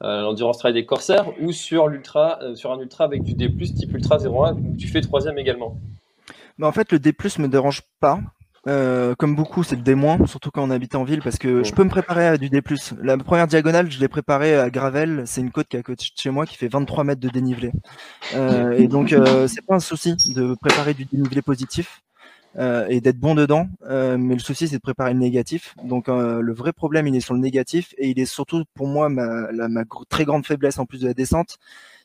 l'endurance 0.01 0.57
trail 0.57 0.73
des 0.73 0.87
corsaires, 0.87 1.27
ou 1.43 1.53
sur 1.53 1.89
l'ultra, 1.89 2.41
sur 2.55 2.73
un 2.73 2.81
ultra 2.81 3.05
avec 3.05 3.23
du 3.23 3.35
D+, 3.35 3.55
type 3.75 3.93
ultra 3.93 4.17
01, 4.17 4.55
où 4.55 4.77
tu 4.79 4.89
fais 4.89 5.03
troisième 5.03 5.37
également? 5.37 5.77
Mais 6.57 6.67
en 6.67 6.73
fait, 6.73 6.91
le 6.93 6.99
D+ 6.99 7.13
me 7.39 7.49
dérange 7.49 7.83
pas 8.01 8.21
euh, 8.69 9.15
comme 9.17 9.35
beaucoup, 9.35 9.65
c'est 9.65 9.77
le 9.77 9.83
D-, 9.83 9.97
surtout 10.27 10.51
quand 10.51 10.63
on 10.63 10.71
habite 10.71 10.95
en 10.95 11.05
ville, 11.05 11.21
parce 11.21 11.37
que 11.37 11.65
je 11.65 11.73
peux 11.73 11.83
me 11.83 11.91
préparer 11.91 12.27
à 12.29 12.37
du 12.37 12.49
D+. 12.49 12.63
La 13.03 13.17
première 13.19 13.47
diagonale, 13.47 13.91
je 13.91 13.99
l'ai 13.99 14.09
préparée 14.09 14.57
à 14.57 14.71
Gravel, 14.71 15.25
c'est 15.27 15.41
une 15.41 15.51
côte 15.51 15.69
qui 15.69 15.77
est 15.77 15.81
à 15.81 15.83
côté 15.83 16.05
de 16.05 16.21
chez 16.21 16.31
moi, 16.31 16.47
qui 16.47 16.57
fait 16.57 16.69
23 16.69 17.05
mètres 17.05 17.21
de 17.21 17.29
dénivelé. 17.29 17.73
Euh, 18.35 18.73
et 18.73 18.87
donc, 18.87 19.13
euh, 19.13 19.49
c'est 19.49 19.65
pas 19.67 19.75
un 19.75 19.81
souci 19.81 20.15
de 20.35 20.55
préparer 20.61 20.95
du 20.95 21.05
dénivelé 21.05 21.43
positif 21.43 22.03
euh, 22.57 22.87
et 22.89 23.01
d'être 23.01 23.19
bon 23.19 23.35
dedans, 23.35 23.69
euh, 23.89 24.17
mais 24.19 24.35
le 24.35 24.41
souci, 24.41 24.69
c'est 24.69 24.77
de 24.77 24.81
préparer 24.81 25.13
le 25.13 25.19
négatif. 25.19 25.75
Donc, 25.85 26.09
le 26.09 26.53
vrai 26.53 26.73
problème, 26.73 27.07
il 27.07 27.17
est 27.17 27.21
sur 27.21 27.35
le 27.35 27.41
négatif, 27.41 27.95
et 27.99 28.09
il 28.09 28.19
est 28.19 28.27
surtout, 28.27 28.65
pour 28.75 28.87
moi, 28.87 29.09
ma, 29.09 29.51
la, 29.53 29.69
ma 29.69 29.85
très 30.09 30.25
grande 30.25 30.47
faiblesse 30.47 30.79
en 30.79 30.87
plus 30.87 31.01
de 31.01 31.07
la 31.07 31.15
descente, 31.15 31.59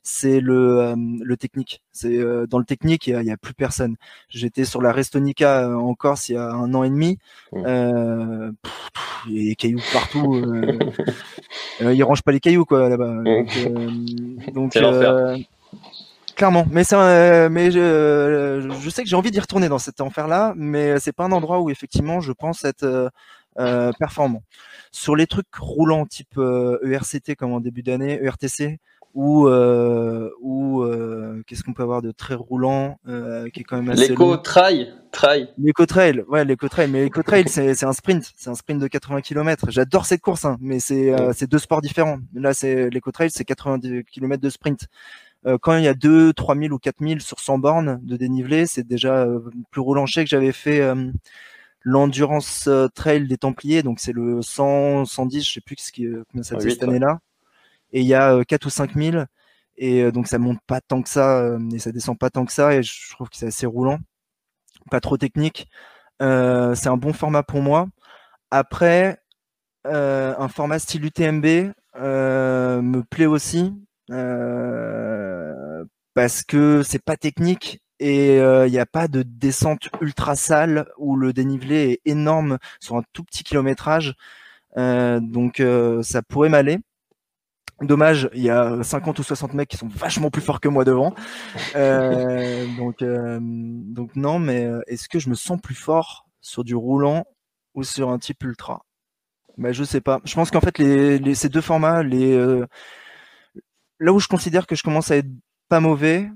c'est 0.07 0.39
le, 0.39 0.79
euh, 0.79 0.95
le 0.95 1.35
technique. 1.35 1.81
C'est 1.91 2.17
euh, 2.17 2.47
dans 2.47 2.59
le 2.59 2.63
technique, 2.63 3.07
il 3.07 3.21
y, 3.21 3.31
a, 3.31 3.35
plus 3.35 3.53
personne. 3.53 3.97
J'étais 4.29 4.63
sur 4.63 4.81
la 4.81 4.93
Restonica 4.93 5.67
euh, 5.67 5.75
en 5.75 5.95
Corse 5.95 6.29
il 6.29 6.35
y 6.35 6.37
a 6.37 6.49
un 6.49 6.73
an 6.73 6.83
et 6.83 6.89
demi. 6.89 7.19
Euh, 7.53 8.49
il 9.27 9.37
y 9.37 9.41
a 9.41 9.49
des 9.49 9.55
cailloux 9.55 9.81
partout. 9.91 10.35
euh, 11.81 11.93
ils 11.93 12.03
rangent 12.03 12.23
pas 12.23 12.31
les 12.31 12.39
cailloux 12.39 12.63
quoi 12.63 12.87
là-bas. 12.87 13.21
Donc, 14.53 14.77
clairement. 16.37 16.65
Mais 16.71 16.85
c'est 16.85 16.95
mais 17.49 17.71
je, 17.71 18.69
je 18.79 18.89
sais 18.89 19.03
que 19.03 19.09
j'ai 19.09 19.15
envie 19.17 19.31
d'y 19.31 19.39
retourner 19.39 19.67
dans 19.67 19.79
cet 19.79 19.99
enfer-là, 19.99 20.53
mais 20.55 20.99
c'est 20.99 21.11
pas 21.11 21.25
un 21.25 21.31
endroit 21.33 21.59
où 21.59 21.69
effectivement 21.69 22.21
je 22.21 22.31
pense 22.31 22.63
être 22.63 23.11
performant. 23.99 24.43
Sur 24.91 25.15
les 25.15 25.27
trucs 25.27 25.53
roulants 25.53 26.05
type 26.05 26.37
ERCT 26.37 27.31
e 27.31 27.35
comme 27.35 27.51
en 27.51 27.59
début 27.59 27.83
d'année, 27.83 28.23
ERTC, 28.23 28.79
ou 29.17 29.47
euh, 29.47 30.29
ou 30.41 30.83
euh, 30.83 31.41
qu'est-ce 31.47 31.63
qu'on 31.63 31.73
peut 31.73 31.81
avoir 31.81 32.03
de 32.03 32.11
très 32.11 32.35
roulant 32.35 32.99
euh, 33.07 33.49
qui 33.49 33.61
est 33.61 33.63
quand 33.63 33.77
même 33.77 33.89
assez 33.89 34.09
l'éco 34.09 34.37
trail 34.37 34.93
trail. 35.11 35.49
L'éco 35.57 35.87
trail 35.87 36.23
ouais 36.27 36.45
l'éco 36.45 36.69
trail. 36.69 36.87
Mais 36.87 37.05
l'éco 37.05 37.23
trail 37.23 37.45
c'est 37.47 37.73
c'est 37.73 37.87
un 37.87 37.93
sprint. 37.93 38.31
C'est 38.35 38.51
un 38.51 38.55
sprint 38.55 38.79
de 38.79 38.87
80 38.87 39.21
km 39.21 39.71
j'adore 39.71 40.05
cette 40.05 40.21
course 40.21 40.45
hein, 40.45 40.57
mais 40.61 40.79
c'est 40.79 41.19
euh, 41.19 41.33
c'est 41.33 41.49
deux 41.49 41.57
sports 41.57 41.81
différents. 41.81 42.19
Là 42.35 42.53
c'est 42.53 42.91
l'éco 42.91 43.11
trail 43.11 43.31
c'est 43.31 43.43
90 43.43 44.03
km 44.05 44.39
de 44.39 44.49
sprint. 44.51 44.81
euh, 44.81 44.85
quand 45.61 45.77
il 45.77 45.83
y 45.83 45.87
a 45.87 45.93
2 45.93 46.33
3000 46.33 46.73
ou 46.73 46.79
4000 46.79 47.21
sur 47.21 47.39
100 47.39 47.59
bornes 47.59 47.99
de 48.03 48.17
dénivelé 48.17 48.65
c'est 48.67 48.83
déjà 48.87 49.27
plus 49.71 49.81
roulant 49.81 50.05
je 50.05 50.13
sais 50.13 50.23
que 50.23 50.29
j'avais 50.29 50.51
fait 50.51 50.81
l'endurance 51.81 52.69
trail 52.95 53.27
des 53.27 53.37
Templiers, 53.37 53.81
donc 53.81 54.01
c'est 54.01 54.11
le 54.11 54.41
100, 54.41 55.05
110, 55.05 55.47
je 55.47 55.53
sais 55.53 55.61
plus 55.61 55.77
ce 55.77 55.91
qui, 55.93 56.05
combien 56.29 56.43
ça 56.43 56.57
dit 56.57 56.69
cette 56.69 56.83
année-là. 56.83 57.19
Et 57.93 58.01
il 58.01 58.07
y 58.07 58.13
a 58.13 58.43
4 58.43 58.65
ou 58.65 58.69
5 58.69 58.93
000 58.95 59.23
et 59.77 60.11
donc 60.11 60.27
ça 60.27 60.37
monte 60.37 60.59
pas 60.67 60.81
tant 60.81 61.01
que 61.01 61.07
ça 61.07 61.57
et 61.71 61.79
ça 61.79 61.93
descend 61.93 62.17
pas 62.17 62.29
tant 62.29 62.45
que 62.45 62.51
ça 62.51 62.73
et 62.73 62.83
je 62.83 63.11
trouve 63.11 63.29
que 63.29 63.37
c'est 63.37 63.47
assez 63.47 63.65
roulant, 63.65 63.99
pas 64.91 64.99
trop 64.99 65.15
technique. 65.17 65.69
c'est 66.19 66.87
un 66.87 66.97
bon 66.97 67.13
format 67.13 67.43
pour 67.43 67.61
moi. 67.61 67.87
Après, 68.51 69.21
un 69.85 70.47
format 70.49 70.79
style 70.79 71.05
UTMB 71.05 71.71
me 71.95 73.01
plaît 73.03 73.27
aussi 73.27 73.73
parce 76.17 76.41
que 76.41 76.81
c'est 76.81 77.03
pas 77.03 77.15
technique 77.15 77.79
et 77.99 78.37
il 78.37 78.71
n'y 78.71 78.79
a 78.79 78.87
pas 78.87 79.07
de 79.07 79.21
descente 79.21 79.89
ultra 80.01 80.35
sale 80.35 80.87
où 80.97 81.15
le 81.15 81.31
dénivelé 81.31 81.91
est 81.91 82.09
énorme 82.09 82.57
sur 82.79 82.95
un 82.95 83.03
tout 83.13 83.23
petit 83.23 83.43
kilométrage. 83.43 84.15
donc 84.75 85.61
ça 86.01 86.23
pourrait 86.23 86.49
m'aller. 86.49 86.79
Dommage, 87.81 88.31
il 88.33 88.41
y 88.41 88.49
a 88.49 88.81
50 88.81 89.19
ou 89.19 89.21
60 89.23 89.53
mecs 89.53 89.69
qui 89.69 89.77
sont 89.77 89.89
vachement 89.89 90.31
plus 90.31 90.41
forts 90.41 90.59
que 90.59 90.67
moi 90.67 90.85
devant. 90.85 91.13
donc, 92.79 93.03
donc 93.93 94.15
non, 94.15 94.39
mais 94.39 94.71
est-ce 94.87 95.07
que 95.07 95.19
je 95.19 95.29
me 95.29 95.35
sens 95.35 95.61
plus 95.61 95.75
fort 95.75 96.25
sur 96.41 96.63
du 96.63 96.73
roulant 96.73 97.27
ou 97.75 97.83
sur 97.83 98.09
un 98.09 98.17
type 98.17 98.43
ultra? 98.43 98.87
Bah, 99.59 99.71
Je 99.71 99.83
sais 99.83 100.01
pas. 100.01 100.19
Je 100.23 100.33
pense 100.33 100.49
qu'en 100.49 100.61
fait, 100.61 100.79
les, 100.79 101.35
ces 101.35 101.49
deux 101.49 101.61
formats, 101.61 102.01
les, 102.01 102.35
là 103.99 104.13
où 104.13 104.19
je 104.19 104.27
considère 104.27 104.65
que 104.65 104.75
je 104.75 104.81
commence 104.81 105.11
à 105.11 105.17
être 105.17 105.29
pas 105.69 105.79
mauvais, 105.79 106.29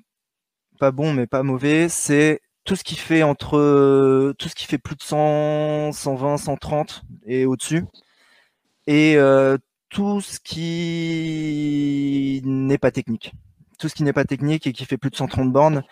pas 0.79 0.91
bon, 0.91 1.13
mais 1.13 1.27
pas 1.27 1.43
mauvais, 1.43 1.89
c'est 1.89 2.41
tout 2.63 2.75
ce 2.75 2.83
qui 2.83 2.95
fait 2.95 3.23
entre 3.23 4.33
tout 4.37 4.49
ce 4.49 4.55
qui 4.55 4.65
fait 4.65 4.77
plus 4.77 4.95
de 4.95 5.01
100, 5.01 5.91
120, 5.93 6.37
130 6.37 7.03
et 7.25 7.45
au-dessus, 7.45 7.85
et 8.87 9.15
euh, 9.17 9.57
tout 9.89 10.21
ce 10.21 10.39
qui 10.39 12.41
n'est 12.45 12.77
pas 12.77 12.91
technique. 12.91 13.33
Tout 13.79 13.89
ce 13.89 13.95
qui 13.95 14.03
n'est 14.03 14.13
pas 14.13 14.25
technique 14.25 14.67
et 14.67 14.73
qui 14.73 14.85
fait 14.85 14.97
plus 14.97 15.09
de 15.09 15.15
130 15.15 15.51
bornes, 15.51 15.83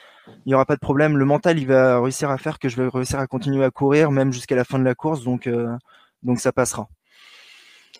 il 0.46 0.50
n'y 0.50 0.54
aura 0.54 0.66
pas 0.66 0.76
de 0.76 0.80
problème. 0.80 1.18
Le 1.18 1.26
mental, 1.26 1.60
il 1.60 1.68
va 1.68 2.02
réussir 2.02 2.30
à 2.30 2.38
faire 2.38 2.60
que 2.60 2.70
je 2.70 2.82
vais 2.82 2.88
réussir 2.88 3.20
à 3.20 3.28
continuer 3.28 3.64
à 3.64 3.72
courir, 3.72 4.12
même 4.12 4.32
jusqu'à 4.32 4.56
la 4.56 4.64
fin 4.64 4.80
de 4.80 4.84
la 4.84 4.96
course, 4.96 5.24
donc, 5.24 5.48
euh, 5.48 5.76
donc 6.24 6.40
ça 6.40 6.52
passera. 6.52 6.88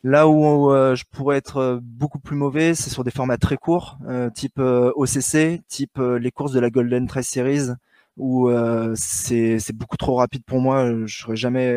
Là 0.04 0.30
où 0.30 0.72
euh, 0.72 0.96
je 0.96 1.04
pourrais 1.12 1.38
être 1.38 1.58
euh, 1.58 1.80
beaucoup 1.82 2.20
plus 2.20 2.36
mauvais, 2.36 2.74
c'est 2.74 2.90
sur 2.90 3.04
des 3.04 3.12
formats 3.12 3.38
très 3.38 3.58
courts, 3.58 3.98
euh, 4.08 4.30
type 4.30 4.60
OCC, 4.60 5.62
type 5.68 5.98
les 5.98 6.32
courses 6.32 6.54
de 6.54 6.60
la 6.60 6.70
Golden 6.70 7.08
Trace 7.08 7.28
Series, 7.28 7.72
où 8.18 8.50
c'est 8.96 9.74
beaucoup 9.74 9.98
trop 9.98 10.16
rapide 10.16 10.44
pour 10.46 10.60
moi. 10.62 10.90
Je 11.06 11.20
serais 11.20 11.36
jamais, 11.36 11.74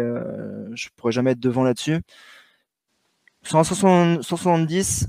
je 0.72 0.88
pourrais 0.96 1.12
jamais 1.12 1.32
être 1.32 1.40
devant 1.40 1.62
là-dessus. 1.62 1.98
Sur 3.42 3.64
170, 3.64 5.08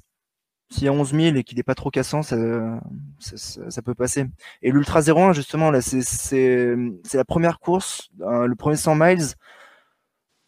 s'il 0.70 0.84
y 0.84 0.88
a 0.88 0.94
11 0.94 1.12
000 1.12 1.36
et 1.36 1.44
qu'il 1.44 1.58
n'est 1.58 1.64
pas 1.64 1.76
trop 1.76 1.92
cassant, 1.92 2.24
ça, 2.24 2.36
peut 3.84 3.96
passer. 3.96 4.26
Et 4.62 4.72
l'Ultra 4.72 5.02
01, 5.02 5.34
justement, 5.34 5.72
c'est 5.82 6.76
la 7.14 7.26
première 7.26 7.60
course, 7.60 8.10
le 8.20 8.54
premier 8.56 8.76
100 8.76 8.96
miles 8.96 9.36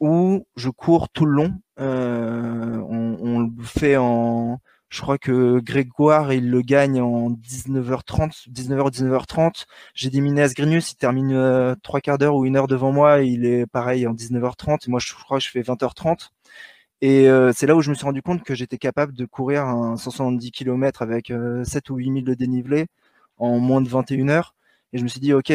où 0.05 0.45
je 0.55 0.69
cours 0.69 1.09
tout 1.09 1.25
le 1.25 1.31
long. 1.31 1.53
Euh, 1.79 2.77
on, 2.87 3.39
le 3.39 3.63
fait 3.63 3.97
en, 3.97 4.59
je 4.89 5.01
crois 5.01 5.17
que 5.17 5.59
Grégoire 5.59 6.31
il 6.31 6.49
le 6.49 6.61
gagne 6.61 7.01
en 7.01 7.31
19h30, 7.31 8.49
19h 8.51 8.81
ou 8.81 8.89
19h30. 8.89 9.65
J'ai 9.95 10.11
des 10.11 10.21
Minas 10.21 10.53
Grinius, 10.55 10.91
il 10.91 10.97
termine 10.97 11.33
euh, 11.33 11.73
trois 11.81 12.01
quarts 12.01 12.19
d'heure 12.19 12.35
ou 12.35 12.45
une 12.45 12.55
heure 12.55 12.67
devant 12.67 12.91
moi, 12.91 13.21
il 13.21 13.45
est 13.45 13.65
pareil 13.65 14.05
en 14.05 14.13
19h30. 14.13 14.87
Et 14.87 14.91
moi 14.91 14.99
je 14.99 15.13
crois 15.15 15.39
que 15.39 15.43
je 15.43 15.49
fais 15.49 15.61
20h30. 15.61 16.29
Et 17.01 17.27
euh, 17.27 17.51
c'est 17.53 17.65
là 17.65 17.75
où 17.75 17.81
je 17.81 17.89
me 17.89 17.95
suis 17.95 18.05
rendu 18.05 18.21
compte 18.21 18.43
que 18.43 18.53
j'étais 18.53 18.77
capable 18.77 19.13
de 19.13 19.25
courir 19.25 19.65
un 19.65 19.97
170 19.97 20.51
km 20.51 21.01
avec 21.01 21.33
7 21.63 21.89
ou 21.89 21.95
8000 21.97 22.23
de 22.23 22.33
dénivelé 22.35 22.85
en 23.37 23.59
moins 23.59 23.81
de 23.81 23.89
21 23.89 24.29
heures. 24.29 24.55
Et 24.95 24.97
je 24.97 25.03
me 25.03 25.09
suis 25.09 25.19
dit, 25.19 25.33
ok, 25.33 25.51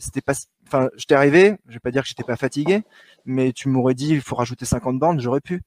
c'était 0.00 0.20
pas, 0.20 0.32
enfin, 0.66 0.90
j'étais 0.96 1.14
arrivé, 1.14 1.58
je 1.68 1.74
vais 1.74 1.78
pas 1.78 1.92
dire 1.92 2.02
que 2.02 2.08
j'étais 2.08 2.24
pas 2.24 2.34
fatigué, 2.34 2.82
mais 3.24 3.52
tu 3.52 3.68
m'aurais 3.68 3.94
dit, 3.94 4.08
il 4.08 4.20
faut 4.20 4.34
rajouter 4.34 4.64
50 4.64 4.98
bornes, 4.98 5.20
j'aurais 5.20 5.40
pu. 5.40 5.62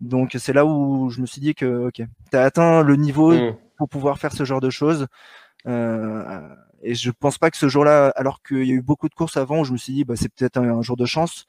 Donc 0.00 0.34
c'est 0.36 0.52
là 0.52 0.66
où 0.66 1.08
je 1.10 1.20
me 1.20 1.26
suis 1.26 1.40
dit 1.40 1.54
que, 1.54 1.86
ok, 1.86 2.02
tu 2.32 2.36
as 2.36 2.42
atteint 2.42 2.82
le 2.82 2.96
niveau 2.96 3.32
mmh. 3.32 3.56
pour 3.78 3.88
pouvoir 3.88 4.18
faire 4.18 4.32
ce 4.32 4.44
genre 4.44 4.60
de 4.60 4.70
choses. 4.70 5.06
Euh, 5.68 6.48
et 6.82 6.96
je 6.96 7.12
pense 7.12 7.38
pas 7.38 7.52
que 7.52 7.56
ce 7.56 7.68
jour-là, 7.68 8.08
alors 8.16 8.42
qu'il 8.42 8.64
y 8.64 8.72
a 8.72 8.74
eu 8.74 8.82
beaucoup 8.82 9.08
de 9.08 9.14
courses 9.14 9.36
avant, 9.36 9.60
où 9.60 9.64
je 9.64 9.70
me 9.70 9.76
suis 9.76 9.92
dit, 9.92 10.04
bah, 10.04 10.16
c'est 10.16 10.34
peut-être 10.34 10.56
un, 10.56 10.82
jour 10.82 10.96
de 10.96 11.06
chance. 11.06 11.46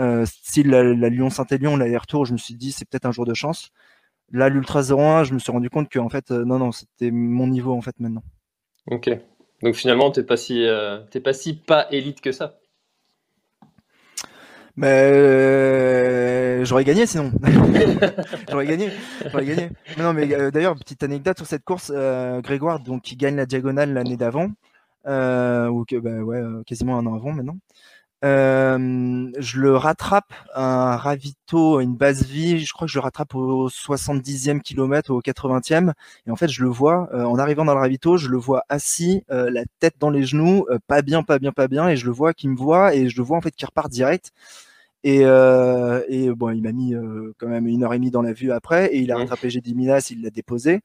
Euh, 0.00 0.26
si 0.42 0.64
la, 0.64 0.82
Lyon-Saint-Élion, 0.92 1.76
l'aller-retour, 1.76 2.24
je 2.26 2.32
me 2.32 2.38
suis 2.38 2.54
dit, 2.54 2.72
c'est 2.72 2.84
peut-être 2.84 3.06
un 3.06 3.12
jour 3.12 3.26
de 3.26 3.34
chance. 3.34 3.70
Là, 4.32 4.48
l'Ultra 4.48 4.82
01, 4.82 5.22
je 5.22 5.34
me 5.34 5.38
suis 5.38 5.52
rendu 5.52 5.70
compte 5.70 5.88
que, 5.88 6.00
en 6.00 6.08
fait, 6.08 6.32
euh, 6.32 6.44
non, 6.44 6.58
non, 6.58 6.72
c'était 6.72 7.12
mon 7.12 7.46
niveau, 7.46 7.74
en 7.74 7.80
fait, 7.80 7.94
maintenant. 8.00 8.24
Ok. 8.90 9.08
Donc 9.62 9.74
finalement, 9.74 10.10
t'es 10.10 10.22
pas 10.22 10.36
si, 10.36 10.64
euh, 10.64 11.00
pas 11.22 11.32
si 11.32 11.54
pas 11.54 11.86
élite 11.90 12.20
que 12.20 12.32
ça. 12.32 12.58
Mais 14.76 15.10
euh, 15.12 16.64
j'aurais 16.64 16.84
gagné 16.84 17.06
sinon. 17.06 17.32
j'aurais 18.48 18.66
gagné, 18.66 18.90
j'aurais 19.24 19.44
gagné. 19.44 19.70
Mais 19.96 20.02
non, 20.04 20.12
mais 20.12 20.32
euh, 20.32 20.52
d'ailleurs, 20.52 20.76
petite 20.76 21.02
anecdote 21.02 21.38
sur 21.38 21.46
cette 21.46 21.64
course, 21.64 21.92
Grégoire, 22.42 22.78
donc 22.78 23.02
qui 23.02 23.16
gagne 23.16 23.34
la 23.34 23.46
diagonale 23.46 23.92
l'année 23.92 24.16
d'avant, 24.16 24.50
ou 25.04 25.84
que, 25.84 25.98
bah, 25.98 26.20
ouais, 26.22 26.40
quasiment 26.64 26.96
un 26.96 27.06
an 27.06 27.14
avant 27.16 27.32
maintenant. 27.32 27.58
Euh, 28.24 29.30
je 29.38 29.60
le 29.60 29.76
rattrape 29.76 30.32
un 30.54 30.96
ravito, 30.96 31.80
une 31.80 31.94
base 31.94 32.24
vie, 32.24 32.58
je 32.58 32.72
crois 32.72 32.86
que 32.86 32.92
je 32.92 32.98
le 32.98 33.02
rattrape 33.02 33.34
au 33.36 33.68
70e 33.68 34.60
kilomètre, 34.60 35.12
au 35.12 35.20
80e, 35.22 35.92
et 36.26 36.30
en 36.32 36.36
fait 36.36 36.48
je 36.48 36.64
le 36.64 36.68
vois, 36.68 37.08
euh, 37.14 37.24
en 37.24 37.38
arrivant 37.38 37.64
dans 37.64 37.74
le 37.74 37.80
ravito, 37.80 38.16
je 38.16 38.28
le 38.28 38.36
vois 38.36 38.64
assis, 38.68 39.22
euh, 39.30 39.50
la 39.50 39.62
tête 39.78 39.94
dans 40.00 40.10
les 40.10 40.24
genoux, 40.24 40.66
pas 40.88 41.02
bien, 41.02 41.22
pas 41.22 41.38
bien, 41.38 41.52
pas 41.52 41.68
bien, 41.68 41.88
et 41.88 41.96
je 41.96 42.06
le 42.06 42.12
vois 42.12 42.34
qui 42.34 42.48
me 42.48 42.56
voit, 42.56 42.92
et 42.94 43.08
je 43.08 43.16
le 43.16 43.22
vois 43.22 43.36
en 43.38 43.40
fait 43.40 43.54
qui 43.54 43.64
repart 43.64 43.88
direct. 43.90 44.32
Et, 45.04 45.20
et 45.20 46.30
bon, 46.34 46.50
il 46.50 46.62
m'a 46.62 46.72
mis 46.72 46.94
quand 47.38 47.46
même 47.46 47.66
une 47.68 47.84
heure 47.84 47.94
et 47.94 47.98
demie 47.98 48.10
dans 48.10 48.22
la 48.22 48.32
vue 48.32 48.50
après, 48.52 48.86
et 48.94 48.98
il 48.98 49.12
a 49.12 49.16
rattrapé 49.16 49.48
G10 49.48 49.74
Minas, 49.74 50.08
il 50.10 50.22
l'a 50.22 50.30
déposé. 50.30 50.80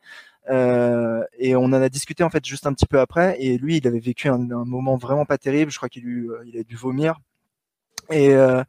Euh, 0.49 1.23
et 1.37 1.55
on 1.55 1.65
en 1.65 1.73
a 1.73 1.89
discuté 1.89 2.23
en 2.23 2.29
fait 2.29 2.45
juste 2.45 2.67
un 2.67 2.73
petit 2.73 2.85
peu 2.85 2.99
après. 2.99 3.37
Et 3.39 3.57
lui, 3.57 3.77
il 3.77 3.87
avait 3.87 3.99
vécu 3.99 4.27
un, 4.29 4.37
moment 4.37 4.95
vraiment 4.97 5.25
pas 5.25 5.37
terrible. 5.37 5.71
Je 5.71 5.77
crois 5.77 5.89
qu'il 5.89 6.05
euh, 6.07 6.43
il 6.45 6.57
a 6.57 6.63
dû 6.63 6.75
vomir. 6.75 7.19
Et, 8.09 8.33
euh, 8.33 8.63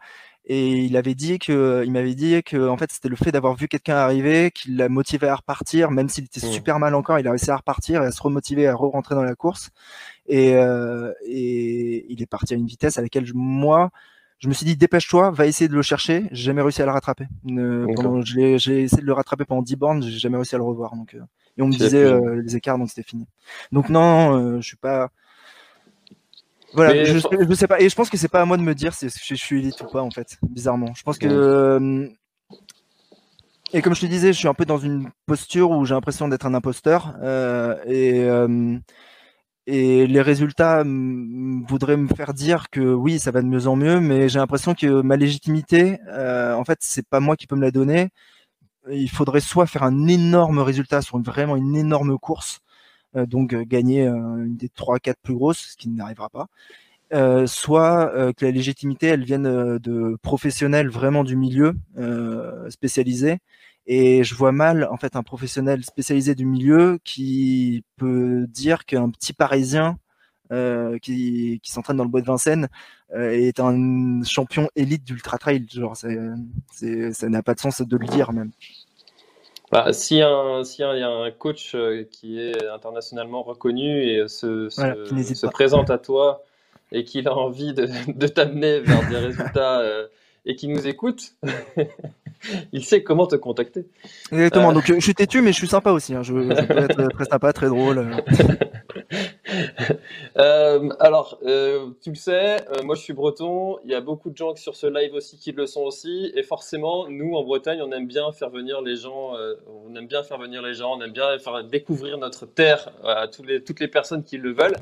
et 0.47 0.85
il 0.85 0.97
avait 0.97 1.15
dit 1.15 1.39
que, 1.39 1.83
il 1.85 1.93
m'avait 1.93 2.15
dit 2.15 2.43
que 2.43 2.69
en 2.69 2.77
fait 2.77 2.93
c'était 2.93 3.09
le 3.09 3.17
fait 3.17 3.33
d'avoir 3.33 3.55
vu 3.57 3.67
quelqu'un 3.67 3.97
arriver 3.97 4.51
qui 4.51 4.71
l'a 4.73 4.89
motivé 4.89 5.27
à 5.27 5.37
repartir, 5.37 5.91
même 5.91 6.09
s'il 6.09 6.25
était 6.25 6.47
mmh. 6.47 6.51
super 6.51 6.79
mal 6.79 6.95
encore, 6.95 7.19
il 7.19 7.27
a 7.27 7.31
réussi 7.31 7.51
à 7.51 7.57
repartir 7.57 8.03
et 8.03 8.07
à 8.07 8.13
se 8.13 8.23
remotiver 8.23 8.67
à 8.69 8.75
re-rentrer 8.75 9.15
dans 9.15 9.25
la 9.25 9.35
course. 9.35 9.71
Et, 10.27 10.51
et 10.51 12.07
il 12.13 12.23
est 12.23 12.27
parti 12.27 12.55
à 12.55 12.57
une 12.57 12.67
vitesse 12.67 12.99
à 12.99 13.03
laquelle 13.03 13.27
moi, 13.35 13.91
je 14.39 14.49
me 14.49 14.53
suis 14.53 14.67
dit 14.67 14.77
dépêche-toi, 14.77 15.31
va 15.31 15.47
essayer 15.47 15.69
de 15.69 15.75
le 15.75 15.83
chercher. 15.83 16.29
J'ai 16.31 16.45
jamais 16.45 16.63
réussi 16.63 16.83
à 16.83 16.87
le 16.87 16.93
rattraper. 16.93 17.27
j'ai 17.47 18.53
essayé 18.53 18.87
de 18.87 19.07
le 19.07 19.13
rattraper 19.15 19.47
pendant 19.47 19.63
10 19.63 19.77
bornes, 19.77 20.03
j'ai 20.03 20.19
jamais 20.19 20.37
réussi 20.37 20.55
à 20.55 20.59
le 20.59 20.65
revoir. 20.65 20.95
Donc, 20.95 21.17
et 21.57 21.63
on 21.63 21.69
me 21.69 21.73
disait 21.73 22.03
euh, 22.03 22.43
les 22.43 22.57
écarts, 22.57 22.79
donc 22.79 22.89
c'était 22.89 23.09
fini. 23.09 23.27
Donc 23.71 23.89
non, 23.89 24.37
euh, 24.37 24.61
je 24.61 24.67
suis 24.67 24.77
pas. 24.77 25.11
Voilà, 26.73 27.05
je, 27.05 27.19
je, 27.19 27.55
sais 27.55 27.69
pas. 27.69 27.81
Et 27.81 27.89
je 27.89 27.95
pense 27.95 28.11
que 28.11 28.17
c'est 28.17 28.29
pas 28.29 28.41
à 28.41 28.45
moi 28.45 28.57
de 28.57 28.63
me 28.63 28.75
dire 28.75 28.95
si 28.95 29.09
je, 29.09 29.35
suis 29.37 29.61
élite 29.61 29.81
ou 29.81 29.87
pas, 29.87 30.03
en 30.03 30.11
fait, 30.11 30.37
bizarrement. 30.43 30.93
Je 30.95 31.05
pense 31.05 31.19
que. 31.19 31.29
Euh, 31.29 32.09
et 33.73 33.81
comme 33.81 33.95
je 33.95 34.01
te 34.01 34.07
disais, 34.07 34.33
je 34.33 34.39
suis 34.39 34.49
un 34.49 34.55
peu 34.55 34.65
dans 34.65 34.79
une 34.79 35.11
posture 35.27 35.71
où 35.71 35.85
j'ai 35.85 35.95
l'impression 35.95 36.27
d'être 36.27 36.47
un 36.47 36.55
imposteur. 36.55 37.15
et, 37.87 38.27
et 39.67 40.07
les 40.07 40.21
résultats 40.21 40.85
voudraient 40.85 41.97
me 41.97 42.09
faire 42.09 42.35
dire 42.35 42.71
que 42.71 42.81
oui, 42.81 43.19
ça 43.19 43.31
va 43.31 43.41
de 43.41 43.47
mieux 43.47 43.67
en 43.67 43.77
mieux, 43.77 44.01
mais 44.01 44.29
j'ai 44.29 44.39
l'impression 44.39 44.75
que 44.75 45.01
ma 45.03 45.17
légitimité, 45.17 45.99
en 46.09 46.65
fait, 46.65 46.79
c'est 46.83 47.09
pas 47.09 47.21
moi 47.21 47.37
qui 47.37 47.47
peux 47.47 47.57
me 47.57 47.63
la 47.63 47.71
donner 47.71 48.11
il 48.91 49.11
faudrait 49.11 49.41
soit 49.41 49.67
faire 49.67 49.83
un 49.83 50.07
énorme 50.07 50.59
résultat 50.59 51.03
sur 51.03 51.19
vraiment 51.19 51.57
une 51.57 51.77
énorme 51.77 52.19
course, 52.19 52.61
euh, 53.17 53.27
donc 53.27 53.55
euh, 53.55 53.65
gagner 53.65 54.07
euh, 54.07 54.15
une 54.45 54.57
des 54.57 54.69
trois 54.69 54.99
quatre 54.99 55.21
plus 55.23 55.35
grosses, 55.35 55.71
ce 55.73 55.77
qui 55.77 55.89
n'arrivera 55.89 56.29
pas, 56.29 56.49
soit 57.47 58.13
que 58.37 58.45
la 58.45 58.51
légitimité 58.51 59.07
elle 59.07 59.25
vienne 59.25 59.79
de 59.79 60.17
professionnels 60.23 60.89
vraiment 60.89 61.23
du 61.23 61.37
milieu 61.37 61.75
spécialisés. 62.71 63.39
Et 63.87 64.25
je 64.25 64.35
vois 64.35 64.51
mal 64.51 64.89
en 64.91 64.97
fait 64.97 65.15
un 65.15 65.23
professionnel 65.23 65.85
spécialisé 65.85 66.35
du 66.35 66.45
milieu 66.45 66.99
qui 67.05 67.85
peut 67.97 68.47
dire 68.49 68.85
qu'un 68.85 69.11
petit 69.11 69.33
Parisien 69.33 69.99
euh, 70.55 70.99
qui, 70.99 71.61
qui 71.63 71.71
s'entraîne 71.71 71.97
dans 71.97 72.05
le 72.05 72.11
bois 72.11 72.21
de 72.21 72.27
Vincennes 72.27 72.69
euh, 73.15 73.31
est 73.31 73.61
un 73.61 74.23
champion 74.25 74.69
élite 74.77 75.05
d'ultra 75.05 75.39
trail. 75.39 75.67
Genre, 75.73 75.97
ça 75.97 76.09
n'a 77.29 77.43
pas 77.43 77.55
de 77.55 77.61
sens 77.61 77.83
de 77.83 77.97
le 77.97 78.07
dire 78.07 78.33
même. 78.33 78.51
Bah, 79.75 79.93
si, 79.93 80.21
un, 80.21 80.63
si 80.63 80.83
y 80.83 80.85
a 80.85 81.09
un 81.09 81.31
coach 81.33 81.75
euh, 81.75 82.05
qui 82.11 82.41
est 82.41 82.65
internationalement 82.69 83.43
reconnu 83.43 84.05
et 84.05 84.29
se, 84.29 84.69
se, 84.69 85.47
présente 85.49 85.91
à 85.91 85.99
toi 85.99 86.45
et 86.93 87.03
qu'il 87.03 87.27
a 87.27 87.35
envie 87.35 87.75
de, 87.75 87.89
de 88.15 88.27
t'amener 88.29 88.79
vers 88.81 89.09
des 89.09 89.17
résultats 89.17 89.81
euh, 89.81 90.07
et 90.47 90.55
qui 90.55 90.69
nous 90.69 90.87
écoute, 90.87 91.33
il 92.73 92.85
sait 92.85 93.03
comment 93.03 93.27
te 93.27 93.37
contacter. 93.37 93.87
Exactement. 94.31 94.71
Euh. 94.71 94.75
Donc 94.75 94.87
je 94.87 95.01
suis 95.01 95.15
têtu, 95.15 95.41
mais 95.41 95.51
je 95.51 95.57
suis 95.57 95.67
sympa 95.67 95.91
aussi. 95.91 96.15
Hein. 96.15 96.23
Je, 96.23 96.35
je, 96.35 96.67
peux 96.67 96.79
être 96.79 97.09
très 97.09 97.25
sympa, 97.25 97.53
très 97.53 97.69
drôle. 97.69 98.11
euh, 100.39 100.89
alors, 101.01 101.39
euh, 101.45 101.91
tu 102.01 102.11
le 102.11 102.17
sais, 102.17 102.57
euh, 102.69 102.83
moi 102.83 102.95
je 102.95 103.03
suis 103.03 103.13
breton. 103.13 103.79
Il 103.85 103.91
y 103.91 103.95
a 103.95 104.01
beaucoup 104.01 104.31
de 104.31 104.37
gens 104.37 104.55
sur 104.57 104.77
ce 104.77 104.87
live 104.87 105.15
aussi 105.15 105.39
qui 105.39 105.53
le 105.53 105.67
sont 105.67 105.83
aussi, 105.83 106.33
et 106.35 106.43
forcément, 106.43 107.09
nous 107.09 107.35
en 107.35 107.45
Bretagne, 107.45 107.83
on 107.83 107.91
aime 107.93 108.07
bien 108.07 108.31
faire 108.33 108.51
venir 108.51 108.81
les 108.83 108.97
gens. 108.97 109.33
On 109.87 109.95
aime 109.95 110.07
bien 110.07 110.23
faire 110.23 110.39
venir 110.39 110.63
les 110.63 110.75
gens. 110.75 110.97
On 110.97 111.03
aime 111.03 111.13
bien 111.13 111.39
faire 111.39 111.65
découvrir 111.65 112.19
notre 112.19 112.47
terre 112.47 112.91
à 113.05 113.29
toutes 113.29 113.81
les, 113.81 113.89
personnes 113.89 114.25
qui 114.25 114.39
le 114.39 114.53
veulent. 114.53 114.77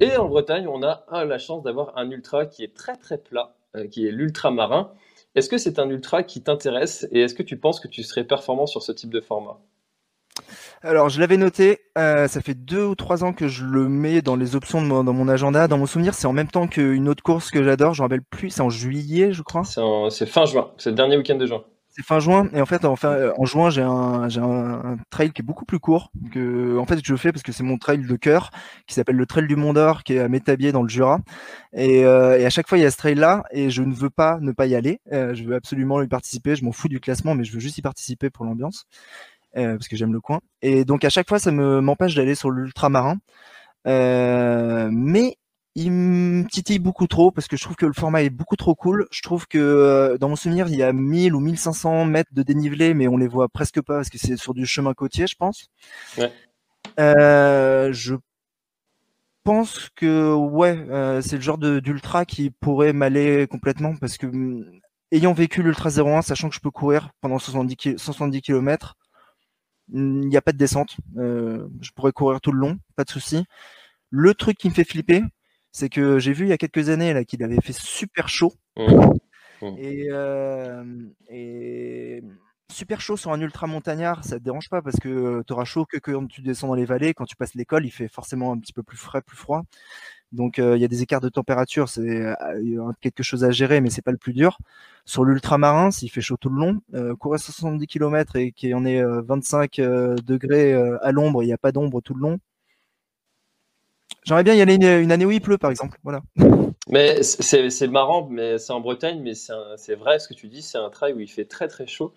Et 0.00 0.16
en 0.16 0.28
Bretagne, 0.28 0.66
on 0.68 0.82
a 0.82 1.24
la 1.24 1.38
chance 1.38 1.62
d'avoir 1.62 1.96
un 1.96 2.10
ultra 2.10 2.46
qui 2.46 2.64
est 2.64 2.74
très 2.74 2.96
très 2.96 3.18
plat 3.18 3.54
qui 3.90 4.06
est 4.06 4.10
l'ultramarin. 4.10 4.90
Est-ce 5.34 5.50
que 5.50 5.58
c'est 5.58 5.78
un 5.78 5.90
ultra 5.90 6.22
qui 6.22 6.42
t'intéresse 6.42 7.06
et 7.12 7.20
est-ce 7.20 7.34
que 7.34 7.42
tu 7.42 7.58
penses 7.58 7.78
que 7.78 7.88
tu 7.88 8.02
serais 8.02 8.24
performant 8.24 8.66
sur 8.66 8.82
ce 8.82 8.90
type 8.92 9.10
de 9.10 9.20
format? 9.20 9.58
Alors, 10.86 11.08
je 11.08 11.20
l'avais 11.20 11.36
noté, 11.36 11.80
euh, 11.98 12.28
ça 12.28 12.40
fait 12.40 12.54
deux 12.54 12.84
ou 12.84 12.94
trois 12.94 13.24
ans 13.24 13.32
que 13.32 13.48
je 13.48 13.64
le 13.64 13.88
mets 13.88 14.22
dans 14.22 14.36
les 14.36 14.54
options 14.54 14.80
de 14.80 14.86
mon, 14.86 15.02
dans 15.02 15.12
mon 15.12 15.28
agenda. 15.28 15.66
Dans 15.68 15.78
mon 15.78 15.86
souvenir, 15.86 16.14
c'est 16.14 16.26
en 16.26 16.32
même 16.32 16.48
temps 16.48 16.68
qu'une 16.68 17.08
autre 17.08 17.22
course 17.22 17.50
que 17.50 17.62
j'adore, 17.64 17.92
je 17.94 18.02
me 18.02 18.04
rappelle 18.04 18.22
plus, 18.22 18.50
c'est 18.50 18.60
en 18.60 18.70
juillet, 18.70 19.32
je 19.32 19.42
crois. 19.42 19.64
C'est 19.64 20.26
fin 20.26 20.46
juin, 20.46 20.70
c'est 20.78 20.90
le 20.90 20.96
dernier 20.96 21.16
week-end 21.16 21.36
de 21.36 21.46
juin. 21.46 21.64
C'est 21.96 22.04
fin 22.04 22.18
juin. 22.18 22.50
Et 22.52 22.60
en 22.60 22.66
fait 22.66 22.84
en, 22.84 22.94
en 23.02 23.44
juin 23.46 23.70
j'ai 23.70 23.80
un, 23.80 24.28
j'ai 24.28 24.42
un, 24.42 24.98
trail 25.08 25.32
qui 25.32 25.40
est 25.40 25.44
beaucoup 25.44 25.64
plus 25.64 25.78
court 25.78 26.12
que 26.30 26.76
en 26.76 26.84
fait 26.84 27.00
je 27.02 27.16
fais 27.16 27.32
parce 27.32 27.42
que 27.42 27.52
c'est 27.52 27.62
mon 27.62 27.78
trail 27.78 28.06
de 28.06 28.16
cœur 28.16 28.50
qui 28.86 28.92
s'appelle 28.92 29.16
le 29.16 29.24
trail 29.24 29.46
du 29.46 29.56
Mont 29.56 29.72
d'Or 29.72 30.02
qui 30.02 30.12
est 30.12 30.18
à 30.18 30.28
Métabier 30.28 30.72
dans 30.72 30.82
le 30.82 30.90
Jura. 30.90 31.20
Et, 31.72 32.04
euh, 32.04 32.38
et, 32.38 32.44
à 32.44 32.50
chaque 32.50 32.68
fois 32.68 32.76
il 32.76 32.82
y 32.82 32.84
a 32.84 32.90
ce 32.90 32.98
trail 32.98 33.14
là 33.14 33.44
et 33.50 33.70
je 33.70 33.80
ne 33.80 33.94
veux 33.94 34.10
pas 34.10 34.38
ne 34.42 34.52
pas 34.52 34.66
y 34.66 34.74
aller. 34.74 35.00
Euh, 35.10 35.34
je 35.34 35.44
veux 35.44 35.54
absolument 35.54 36.02
y 36.02 36.06
participer. 36.06 36.54
Je 36.54 36.66
m'en 36.66 36.72
fous 36.72 36.88
du 36.88 37.00
classement 37.00 37.34
mais 37.34 37.44
je 37.44 37.52
veux 37.54 37.60
juste 37.60 37.78
y 37.78 37.82
participer 37.82 38.28
pour 38.28 38.44
l'ambiance. 38.44 38.84
euh, 38.84 39.35
parce 39.56 39.88
que 39.88 39.96
j'aime 39.96 40.12
le 40.12 40.20
coin 40.20 40.40
et 40.62 40.84
donc 40.84 41.04
à 41.04 41.10
chaque 41.10 41.28
fois 41.28 41.38
ça 41.38 41.50
me 41.50 41.80
m'empêche 41.80 42.14
d'aller 42.14 42.34
sur 42.34 42.50
l'ultramarin 42.50 43.16
euh, 43.86 44.88
mais 44.92 45.36
il 45.76 45.92
me 45.92 46.48
titille 46.48 46.78
beaucoup 46.78 47.06
trop 47.06 47.30
parce 47.30 47.48
que 47.48 47.56
je 47.56 47.62
trouve 47.62 47.76
que 47.76 47.84
le 47.84 47.92
format 47.92 48.22
est 48.22 48.30
beaucoup 48.30 48.56
trop 48.56 48.74
cool. 48.74 49.06
Je 49.10 49.20
trouve 49.20 49.46
que 49.46 49.58
euh, 49.58 50.16
dans 50.16 50.30
mon 50.30 50.36
souvenir, 50.36 50.68
il 50.68 50.76
y 50.76 50.82
a 50.82 50.92
1000 50.92 51.34
ou 51.34 51.40
1500 51.40 52.06
mètres 52.06 52.30
de 52.32 52.42
dénivelé, 52.42 52.94
mais 52.94 53.08
on 53.08 53.18
les 53.18 53.28
voit 53.28 53.48
presque 53.50 53.82
pas 53.82 53.96
parce 53.96 54.08
que 54.08 54.16
c'est 54.16 54.38
sur 54.38 54.54
du 54.54 54.64
chemin 54.64 54.94
côtier, 54.94 55.26
je 55.26 55.36
pense. 55.36 55.66
Ouais. 56.16 56.32
Euh, 56.98 57.92
je 57.92 58.14
pense 59.44 59.90
que 59.94 60.32
ouais, 60.34 60.78
euh, 60.88 61.20
c'est 61.20 61.36
le 61.36 61.42
genre 61.42 61.58
d'ultra 61.58 62.24
qui 62.24 62.50
pourrait 62.50 62.94
m'aller 62.94 63.46
complètement 63.46 63.94
parce 63.96 64.16
que 64.16 64.26
mm, 64.26 64.80
ayant 65.12 65.34
vécu 65.34 65.62
l'ultra 65.62 65.90
01, 65.90 66.22
sachant 66.22 66.48
que 66.48 66.54
je 66.54 66.60
peux 66.60 66.70
courir 66.70 67.10
pendant 67.20 67.38
70, 67.38 67.98
70 67.98 68.40
km, 68.40 68.96
il 69.92 70.28
n'y 70.28 70.36
a 70.36 70.42
pas 70.42 70.52
de 70.52 70.58
descente. 70.58 70.96
Euh, 71.16 71.68
je 71.80 71.90
pourrais 71.92 72.12
courir 72.12 72.40
tout 72.40 72.52
le 72.52 72.58
long, 72.58 72.78
pas 72.96 73.04
de 73.04 73.10
souci. 73.10 73.44
Le 74.10 74.34
truc 74.34 74.56
qui 74.56 74.68
me 74.68 74.74
fait 74.74 74.84
flipper, 74.84 75.22
c'est 75.72 75.88
que 75.88 76.18
j'ai 76.18 76.32
vu 76.32 76.46
il 76.46 76.48
y 76.48 76.52
a 76.52 76.58
quelques 76.58 76.88
années 76.88 77.12
là 77.12 77.24
qu'il 77.24 77.42
avait 77.42 77.60
fait 77.60 77.74
super 77.74 78.28
chaud. 78.28 78.54
Mmh. 78.76 78.82
Mmh. 79.62 79.76
Euh, 80.10 80.84
et, 81.30 82.22
super 82.70 83.00
chaud 83.00 83.16
sur 83.16 83.32
un 83.32 83.40
ultra 83.40 83.66
montagnard, 83.66 84.24
ça 84.24 84.38
te 84.38 84.44
dérange 84.44 84.68
pas 84.68 84.82
parce 84.82 84.96
que 84.96 85.42
tu 85.46 85.52
auras 85.52 85.64
chaud 85.64 85.86
que 85.86 85.98
quand 85.98 86.26
tu 86.26 86.42
descends 86.42 86.68
dans 86.68 86.74
les 86.74 86.84
vallées. 86.84 87.14
Quand 87.14 87.24
tu 87.24 87.36
passes 87.36 87.54
l'école, 87.54 87.86
il 87.86 87.90
fait 87.90 88.08
forcément 88.08 88.52
un 88.52 88.58
petit 88.58 88.72
peu 88.72 88.82
plus 88.82 88.98
frais, 88.98 89.22
plus 89.22 89.36
froid. 89.36 89.62
Donc 90.32 90.58
euh, 90.58 90.76
il 90.76 90.82
y 90.82 90.84
a 90.84 90.88
des 90.88 91.02
écarts 91.02 91.20
de 91.20 91.28
température, 91.28 91.88
c'est 91.88 92.34
quelque 93.00 93.22
chose 93.22 93.44
à 93.44 93.50
gérer, 93.50 93.80
mais 93.80 93.90
c'est 93.90 94.02
pas 94.02 94.12
le 94.12 94.18
plus 94.18 94.32
dur. 94.32 94.58
Sur 95.04 95.24
l'ultramarin, 95.24 95.90
s'il 95.90 96.10
fait 96.10 96.20
chaud 96.20 96.36
tout 96.36 96.50
le 96.50 96.58
long, 96.58 97.16
courir 97.18 97.40
70 97.40 97.86
km 97.86 98.36
et 98.36 98.52
qu'il 98.52 98.70
y 98.70 98.74
en 98.74 98.84
ait 98.84 99.02
25 99.02 99.76
degrés 99.80 100.74
à 100.74 101.12
l'ombre, 101.12 101.42
il 101.42 101.46
n'y 101.46 101.52
a 101.52 101.58
pas 101.58 101.72
d'ombre 101.72 102.00
tout 102.00 102.14
le 102.14 102.20
long, 102.20 102.40
J'aimerais 104.26 104.42
bien 104.42 104.54
y 104.54 104.60
aller 104.60 104.74
une, 104.74 105.12
année 105.12 105.24
où 105.24 105.30
il 105.30 105.40
pleut, 105.40 105.56
par 105.56 105.70
exemple. 105.70 105.98
Voilà. 106.02 106.20
Mais 106.88 107.22
c'est 107.22 107.88
marrant, 107.88 108.28
mais 108.30 108.58
c'est 108.58 108.72
en 108.72 108.78
Bretagne, 108.78 109.20
mais 109.20 109.32
c'est 109.34 109.96
vrai 109.96 110.20
ce 110.20 110.28
que 110.28 110.34
tu 110.34 110.46
dis, 110.46 110.62
c'est 110.62 110.78
un 110.78 110.88
trail 110.88 111.14
où 111.14 111.18
il 111.18 111.28
fait 111.28 111.44
très 111.44 111.66
très 111.66 111.88
chaud. 111.88 112.14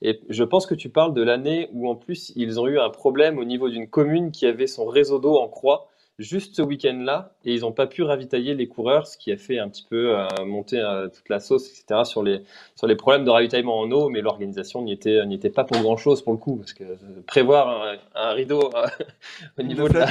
Et 0.00 0.20
je 0.28 0.44
pense 0.44 0.64
que 0.64 0.76
tu 0.76 0.90
parles 0.90 1.12
de 1.12 1.22
l'année 1.22 1.68
où 1.72 1.88
en 1.88 1.96
plus 1.96 2.32
ils 2.36 2.60
ont 2.60 2.68
eu 2.68 2.78
un 2.78 2.90
problème 2.90 3.38
au 3.38 3.44
niveau 3.44 3.68
d'une 3.68 3.88
commune 3.88 4.30
qui 4.30 4.46
avait 4.46 4.68
son 4.68 4.86
réseau 4.86 5.18
d'eau 5.18 5.38
en 5.38 5.48
croix 5.48 5.88
juste 6.22 6.56
ce 6.56 6.62
week-end-là 6.62 7.34
et 7.44 7.54
ils 7.54 7.60
n'ont 7.60 7.72
pas 7.72 7.86
pu 7.86 8.02
ravitailler 8.02 8.54
les 8.54 8.68
coureurs, 8.68 9.06
ce 9.06 9.18
qui 9.18 9.32
a 9.32 9.36
fait 9.36 9.58
un 9.58 9.68
petit 9.68 9.84
peu 9.88 10.16
euh, 10.16 10.26
monter 10.46 10.78
euh, 10.78 11.08
toute 11.08 11.28
la 11.28 11.40
sauce, 11.40 11.68
etc. 11.68 12.02
sur 12.04 12.22
les, 12.22 12.42
sur 12.76 12.86
les 12.86 12.96
problèmes 12.96 13.24
de 13.24 13.30
ravitaillement 13.30 13.78
en 13.78 13.90
eau, 13.90 14.08
mais 14.08 14.20
l'organisation 14.20 14.82
n'y 14.82 14.92
était, 14.92 15.20
était 15.30 15.50
pas 15.50 15.64
pour 15.64 15.80
grand-chose 15.82 16.22
pour 16.22 16.32
le 16.32 16.38
coup, 16.38 16.56
parce 16.56 16.72
que 16.72 16.84
euh, 16.84 16.96
prévoir 17.26 17.96
un, 18.14 18.32
rideau 18.32 18.70
au, 19.58 19.62
niveau 19.62 19.88
de 19.88 19.94
la, 19.94 20.06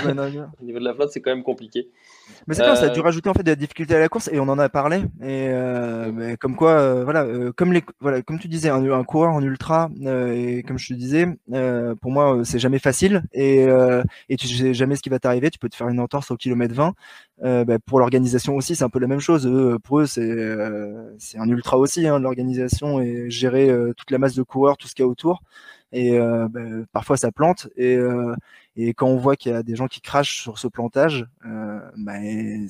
au 0.62 0.66
niveau 0.66 0.80
de 0.80 0.84
la 0.86 0.94
flotte, 0.94 1.12
c'est 1.12 1.22
quand 1.22 1.32
même 1.32 1.44
compliqué. 1.44 1.90
Mais 2.48 2.56
c'est 2.56 2.64
clair, 2.64 2.78
ça 2.78 2.86
a 2.86 2.90
dû 2.90 3.00
euh, 3.00 3.04
rajouter 3.04 3.30
en 3.30 3.34
fait 3.34 3.44
de 3.44 3.52
la 3.52 3.56
difficulté 3.56 3.96
à 3.96 4.00
la 4.00 4.10
course 4.10 4.30
et 4.32 4.40
on 4.40 4.50
en 4.50 4.58
a 4.58 4.70
parlé. 4.70 4.98
Et 5.22 5.48
euh, 5.50 6.36
comme 6.40 6.56
quoi, 6.56 6.72
euh, 6.72 7.04
voilà, 7.04 7.26
comme 7.56 7.72
les, 7.74 7.84
voilà, 8.00 8.22
comme 8.22 8.40
tu 8.40 8.48
disais, 8.48 8.70
un, 8.70 9.04
coureur 9.04 9.34
en 9.34 9.42
ultra 9.42 9.90
et 10.04 10.64
comme 10.64 10.78
je 10.78 10.88
te 10.90 10.94
disais, 10.94 11.28
pour 12.02 12.12
moi, 12.12 12.42
c'est 12.44 12.60
jamais 12.60 12.80
facile 12.80 13.24
et 13.34 13.68
et 14.30 14.38
tu 14.38 14.48
sais 14.48 14.74
jamais 14.74 14.96
ce 14.96 15.02
qui 15.02 15.10
va 15.10 15.20
t'arriver. 15.20 15.50
Tu 15.50 15.60
peux 15.60 15.70
te 15.70 15.76
faire 15.76 15.90
une 15.90 16.00
entorse 16.00 16.32
au 16.32 16.38
kilomètre 16.38 16.74
20. 16.74 16.94
Bah, 17.66 17.80
pour 17.86 18.00
l'organisation 18.00 18.56
aussi, 18.56 18.76
c'est 18.76 18.84
un 18.84 18.90
peu 18.90 19.00
la 19.00 19.08
même 19.08 19.20
chose. 19.20 19.50
pour 19.84 20.00
eux, 20.00 20.06
c'est 20.06 20.36
c'est 21.18 21.38
un 21.38 21.48
ultra 21.48 21.78
aussi. 21.78 22.08
Hein, 22.08 22.20
l'organisation 22.20 23.02
et 23.02 23.30
gérer 23.30 23.70
toute 23.98 24.12
la 24.12 24.18
masse 24.18 24.36
de 24.36 24.44
coureurs, 24.44 24.78
tout 24.78 24.88
ce 24.88 24.96
qu'il 24.96 25.04
y 25.04 25.08
a 25.08 25.10
autour 25.10 25.42
et 25.92 26.18
euh, 26.18 26.48
bah, 26.50 26.62
parfois 26.92 27.18
ça 27.18 27.32
plante 27.32 27.68
et, 27.76 27.96
euh, 27.96 28.36
et 28.76 28.94
quand 28.94 29.08
on 29.08 29.18
voit 29.18 29.36
qu'il 29.36 29.52
y 29.52 29.56
a 29.56 29.64
des 29.64 29.76
gens 29.76 29.88
qui 29.88 30.00
crachent 30.02 30.42
sur 30.42 30.58
ce 30.58 30.68
plantage, 30.68 31.28
euh, 31.46 31.71
bah, 31.98 32.20
ils 32.20 32.70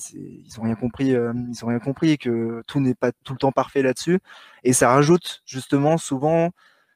ont 0.57 0.63
rien 0.63 0.75
compris, 0.75 1.15
euh, 1.15 1.33
ils 1.49 1.63
ont 1.63 1.67
rien 1.67 1.79
compris 1.79 2.17
que 2.17 2.63
tout 2.67 2.79
n'est 2.79 2.95
pas 2.95 3.11
tout 3.23 3.33
le 3.33 3.39
temps 3.39 3.51
parfait 3.51 3.81
là-dessus 3.81 4.19
et 4.63 4.73
ça 4.73 4.89
rajoute 4.89 5.41
justement 5.45 5.97
souvent 5.97 6.51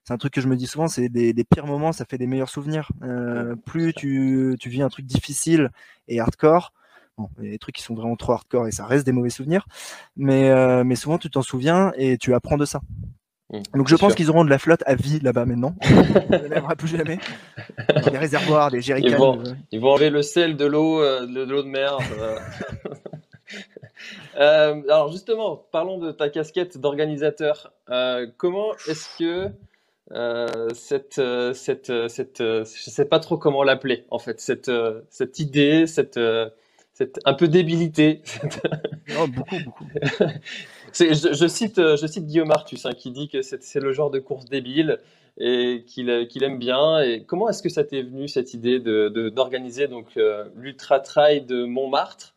c'est 0.06 0.14
un 0.14 0.18
truc 0.18 0.34
que 0.34 0.42
je 0.42 0.48
me 0.48 0.56
dis 0.56 0.68
souvent, 0.68 0.88
c'est 0.88 1.10
des, 1.10 1.34
des, 1.34 1.44
pires 1.44 1.66
moments, 1.66 1.92
ça 1.92 2.06
fait 2.06 2.20
des 2.20 2.28
meilleurs 2.28 2.50
souvenirs. 2.50 2.92
Euh, 3.02 3.56
plus 3.56 3.92
tu, 3.92 4.56
tu 4.60 4.70
vis 4.70 4.84
un 4.84 4.90
truc 4.90 5.08
difficile 5.08 5.72
et 6.08 6.20
hardcore, 6.20 6.74
bon, 7.18 7.28
il 7.40 7.46
y 7.46 7.48
a 7.48 7.52
des 7.52 7.58
trucs 7.58 7.76
qui 7.76 7.82
sont 7.82 7.96
vraiment 7.96 8.16
trop 8.16 8.34
hardcore 8.34 8.68
et 8.68 8.72
ça 8.72 8.86
reste 8.86 9.04
des 9.04 9.12
mauvais 9.12 9.32
souvenirs, 9.32 9.66
mais, 10.16 10.52
euh, 10.52 10.84
mais 10.84 10.96
souvent 10.96 11.18
tu 11.18 11.32
t'en 11.32 11.42
souviens 11.42 11.92
et 11.98 12.20
tu 12.20 12.36
apprends 12.36 12.58
de 12.58 12.66
ça. 12.66 12.82
Mmh, 13.52 13.60
Donc 13.76 13.88
je 13.88 13.96
pense 13.96 14.16
qu'ils 14.16 14.30
auront 14.30 14.44
de 14.44 14.50
la 14.50 14.58
flotte 14.58 14.82
à 14.86 14.96
vie 14.96 15.20
là-bas 15.20 15.46
maintenant. 15.46 15.76
On 15.84 16.50
n'aura 16.50 16.76
plus 16.76 16.88
jamais. 16.88 17.20
Des 18.12 18.18
réservoirs, 18.18 18.72
des 18.72 18.82
jerrycans. 18.82 19.10
Ils 19.10 19.18
vont, 19.18 19.44
ils 19.72 19.80
vont 19.80 19.92
enlever 19.92 20.10
le 20.10 20.24
sel 20.24 20.58
de 20.58 20.66
l'eau, 20.66 21.02
euh, 21.02 21.28
de 21.28 21.44
l'eau 21.44 21.62
de 21.62 21.68
mer. 21.68 21.98
euh, 24.40 24.82
alors 24.90 25.12
justement, 25.12 25.64
parlons 25.72 26.00
de 26.00 26.12
ta 26.12 26.30
casquette 26.30 26.80
d'organisateur. 26.80 27.72
Euh, 27.90 28.26
comment 28.38 28.74
est-ce 28.88 29.18
que 29.20 29.52
euh, 30.12 30.70
cette, 30.76 31.18
euh, 31.18 31.54
cette, 31.54 31.90
euh, 31.90 32.08
cette, 32.08 32.40
je 32.40 32.90
sais 32.90 33.06
pas 33.06 33.20
trop 33.20 33.38
comment 33.38 33.64
l'appeler 33.64 34.06
en 34.12 34.20
fait, 34.20 34.40
cette, 34.40 34.72
cette 35.10 35.40
idée, 35.40 35.88
cette, 35.88 36.20
cette 36.94 37.20
un 37.26 37.34
peu 37.34 37.48
débilité. 37.48 38.22
oh, 39.20 39.28
beaucoup, 39.28 39.58
beaucoup. 39.66 39.86
Je, 40.98 41.48
cite, 41.48 41.78
euh, 41.78 41.98
je 41.98 42.08
cite 42.08 42.26
Guillaume 42.26 42.52
Artus 42.52 42.86
hein, 42.86 42.94
qui 42.94 43.12
dit 43.12 43.28
que 43.28 43.42
c'est 43.42 43.80
le 43.80 43.92
genre 43.92 44.10
de 44.10 44.20
course 44.20 44.46
débile 44.46 45.00
et 45.38 45.84
qu'il 45.86 46.10
aime 46.10 46.58
bien. 46.58 47.02
Comment 47.28 47.50
est-ce 47.50 47.62
que 47.62 47.68
ça 47.68 47.84
t'est 47.84 48.02
venu 48.02 48.30
cette 48.30 48.54
idée 48.54 48.80
d'organiser 48.80 49.90
euh, 50.18 50.46
l'ultra 50.56 51.02
trail 51.02 51.42
de 51.42 51.66
Montmartre? 51.66 52.34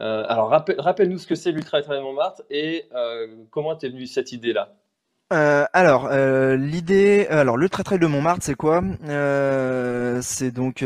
Euh, 0.00 0.24
Alors 0.28 0.48
rappelle-nous 0.48 1.18
ce 1.18 1.28
que 1.28 1.36
c'est 1.36 1.52
l'ultra 1.52 1.80
trail 1.82 1.98
de 1.98 2.02
Montmartre 2.02 2.42
et 2.50 2.88
comment 3.50 3.76
t'es 3.76 3.88
venu 3.88 4.06
cette 4.06 4.32
idée-là? 4.32 4.74
Alors, 5.30 6.10
l'idée, 6.10 7.28
alors 7.30 7.56
le 7.56 7.68
trail 7.68 8.00
de 8.00 8.06
Montmartre, 8.08 8.42
c'est 8.42 8.56
quoi? 8.56 8.82
C'est 10.20 10.50
donc 10.50 10.84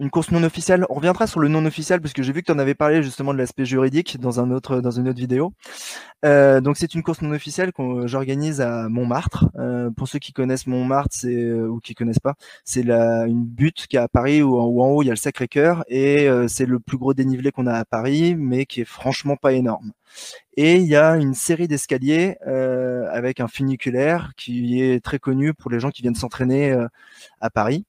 une 0.00 0.10
course 0.10 0.30
non 0.30 0.42
officielle. 0.42 0.86
On 0.88 0.94
reviendra 0.94 1.26
sur 1.26 1.40
le 1.40 1.48
non 1.48 1.64
officiel 1.66 2.00
parce 2.00 2.14
que 2.14 2.22
j'ai 2.22 2.32
vu 2.32 2.40
que 2.40 2.46
tu 2.46 2.52
en 2.52 2.58
avais 2.58 2.74
parlé 2.74 3.02
justement 3.02 3.32
de 3.34 3.38
l'aspect 3.38 3.66
juridique 3.66 4.18
dans 4.18 4.40
un 4.40 4.50
autre 4.50 4.80
dans 4.80 4.90
une 4.90 5.08
autre 5.08 5.18
vidéo. 5.18 5.52
Euh, 6.24 6.60
donc 6.62 6.78
c'est 6.78 6.94
une 6.94 7.02
course 7.02 7.20
non 7.20 7.32
officielle 7.32 7.72
que 7.72 8.06
j'organise 8.06 8.62
à 8.62 8.88
Montmartre. 8.88 9.46
Euh, 9.56 9.90
pour 9.90 10.08
ceux 10.08 10.18
qui 10.18 10.32
connaissent 10.32 10.66
Montmartre, 10.66 11.14
euh, 11.26 11.68
ou 11.68 11.80
qui 11.80 11.94
connaissent 11.94 12.18
pas, 12.18 12.34
c'est 12.64 12.82
la 12.82 13.26
une 13.26 13.44
butte 13.44 13.86
qui 13.88 13.96
est 13.96 14.00
à 14.00 14.08
Paris 14.08 14.42
où, 14.42 14.58
en 14.58 14.86
haut 14.88 15.02
il 15.02 15.06
y 15.06 15.10
a 15.10 15.12
le 15.12 15.16
Sacré-Cœur 15.16 15.84
et 15.88 16.28
euh, 16.28 16.48
c'est 16.48 16.66
le 16.66 16.80
plus 16.80 16.96
gros 16.96 17.12
dénivelé 17.12 17.52
qu'on 17.52 17.66
a 17.66 17.74
à 17.74 17.84
Paris, 17.84 18.34
mais 18.36 18.64
qui 18.64 18.80
est 18.80 18.84
franchement 18.86 19.36
pas 19.36 19.52
énorme. 19.52 19.92
Et 20.56 20.76
il 20.76 20.86
y 20.86 20.96
a 20.96 21.16
une 21.16 21.34
série 21.34 21.68
d'escaliers 21.68 22.36
euh, 22.46 23.06
avec 23.12 23.40
un 23.40 23.48
funiculaire 23.48 24.32
qui 24.36 24.82
est 24.82 25.04
très 25.04 25.18
connu 25.18 25.54
pour 25.54 25.70
les 25.70 25.78
gens 25.78 25.90
qui 25.90 26.02
viennent 26.02 26.14
s'entraîner 26.14 26.74
à 27.40 27.50
Paris. 27.50 27.84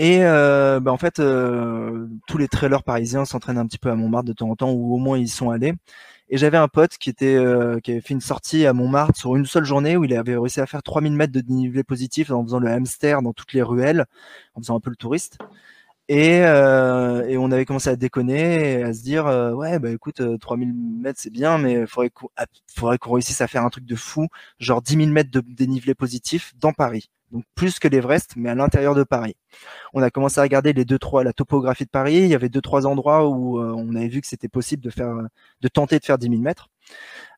Et 0.00 0.20
euh, 0.24 0.80
bah, 0.80 0.92
en 0.92 0.96
fait, 0.96 1.18
euh, 1.20 2.06
tous 2.26 2.38
les 2.38 2.48
trailers 2.48 2.82
parisiens 2.82 3.26
s'entraînent 3.26 3.58
un 3.58 3.66
petit 3.66 3.76
peu 3.76 3.90
à 3.90 3.94
Montmartre 3.94 4.26
de 4.28 4.32
temps 4.32 4.48
en 4.48 4.56
temps, 4.56 4.70
ou 4.72 4.94
au 4.94 4.96
moins 4.96 5.18
ils 5.18 5.28
sont 5.28 5.50
allés. 5.50 5.74
Et 6.30 6.38
j'avais 6.38 6.56
un 6.56 6.68
pote 6.68 6.96
qui 6.96 7.10
était 7.10 7.34
euh, 7.36 7.80
qui 7.80 7.92
avait 7.92 8.00
fait 8.00 8.14
une 8.14 8.22
sortie 8.22 8.64
à 8.64 8.72
Montmartre 8.72 9.18
sur 9.18 9.36
une 9.36 9.44
seule 9.44 9.66
journée 9.66 9.98
où 9.98 10.04
il 10.04 10.14
avait 10.14 10.36
réussi 10.36 10.60
à 10.62 10.66
faire 10.66 10.82
3000 10.82 11.12
mètres 11.12 11.34
de 11.34 11.42
dénivelé 11.42 11.84
positif 11.84 12.30
en 12.30 12.42
faisant 12.42 12.60
le 12.60 12.68
hamster 12.68 13.20
dans 13.20 13.34
toutes 13.34 13.52
les 13.52 13.60
ruelles, 13.62 14.06
en 14.54 14.60
faisant 14.62 14.76
un 14.76 14.80
peu 14.80 14.88
le 14.88 14.96
touriste. 14.96 15.36
Et, 16.08 16.42
euh, 16.44 17.38
on 17.38 17.52
avait 17.52 17.66
commencé 17.66 17.90
à 17.90 17.96
déconner, 17.96 18.80
et 18.80 18.82
à 18.84 18.94
se 18.94 19.02
dire 19.02 19.26
ouais 19.56 19.78
bah 19.78 19.90
écoute 19.90 20.22
3000 20.40 20.72
mètres 20.74 21.20
c'est 21.22 21.30
bien, 21.30 21.58
mais 21.58 21.86
faudrait 21.86 22.10
qu'on 22.10 22.28
faudrait 22.74 22.98
qu'on 22.98 23.12
réussisse 23.12 23.42
à 23.42 23.48
faire 23.48 23.64
un 23.64 23.70
truc 23.70 23.84
de 23.84 23.96
fou, 23.96 24.28
genre 24.58 24.82
10 24.82 24.96
000 24.96 25.08
mètres 25.10 25.30
de 25.30 25.40
dénivelé 25.40 25.94
positif 25.94 26.54
dans 26.58 26.72
Paris 26.72 27.10
donc 27.30 27.44
plus 27.54 27.78
que 27.78 27.88
l'Everest, 27.88 28.34
mais 28.36 28.50
à 28.50 28.54
l'intérieur 28.54 28.94
de 28.94 29.04
Paris. 29.04 29.36
On 29.92 30.02
a 30.02 30.10
commencé 30.10 30.38
à 30.40 30.42
regarder 30.42 30.72
les 30.72 30.84
deux 30.84 30.98
trois 30.98 31.24
la 31.24 31.32
topographie 31.32 31.84
de 31.84 31.90
Paris. 31.90 32.16
Il 32.16 32.28
y 32.28 32.34
avait 32.34 32.48
deux 32.48 32.60
trois 32.60 32.86
endroits 32.86 33.28
où 33.28 33.58
euh, 33.58 33.72
on 33.76 33.94
avait 33.94 34.08
vu 34.08 34.20
que 34.20 34.26
c'était 34.26 34.48
possible 34.48 34.82
de 34.82 34.90
faire, 34.90 35.14
de 35.60 35.68
tenter 35.68 35.98
de 35.98 36.04
faire 36.04 36.18
10 36.18 36.28
000 36.28 36.40
mètres. 36.40 36.68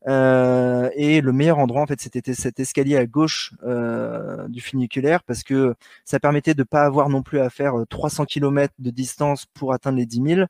Euh, 0.09 0.91
et 0.97 1.21
le 1.21 1.33
meilleur 1.33 1.59
endroit 1.59 1.83
en 1.83 1.87
fait, 1.87 2.01
c'était 2.01 2.35
cet 2.35 2.59
escalier 2.59 2.97
à 2.97 3.07
gauche 3.07 3.55
euh, 3.65 4.49
du 4.49 4.61
funiculaire 4.61 5.23
parce 5.23 5.43
que 5.43 5.75
ça 6.05 6.19
permettait 6.19 6.55
de 6.55 6.63
pas 6.65 6.83
avoir 6.83 7.09
non 7.09 7.23
plus 7.23 7.39
à 7.41 7.51
faire 7.51 7.75
300 7.89 8.25
km 8.25 8.73
de 8.79 8.91
distance 8.91 9.47
pour 9.47 9.73
atteindre 9.73 9.99
les 9.99 10.07
10 10.07 10.23
000. 10.37 10.47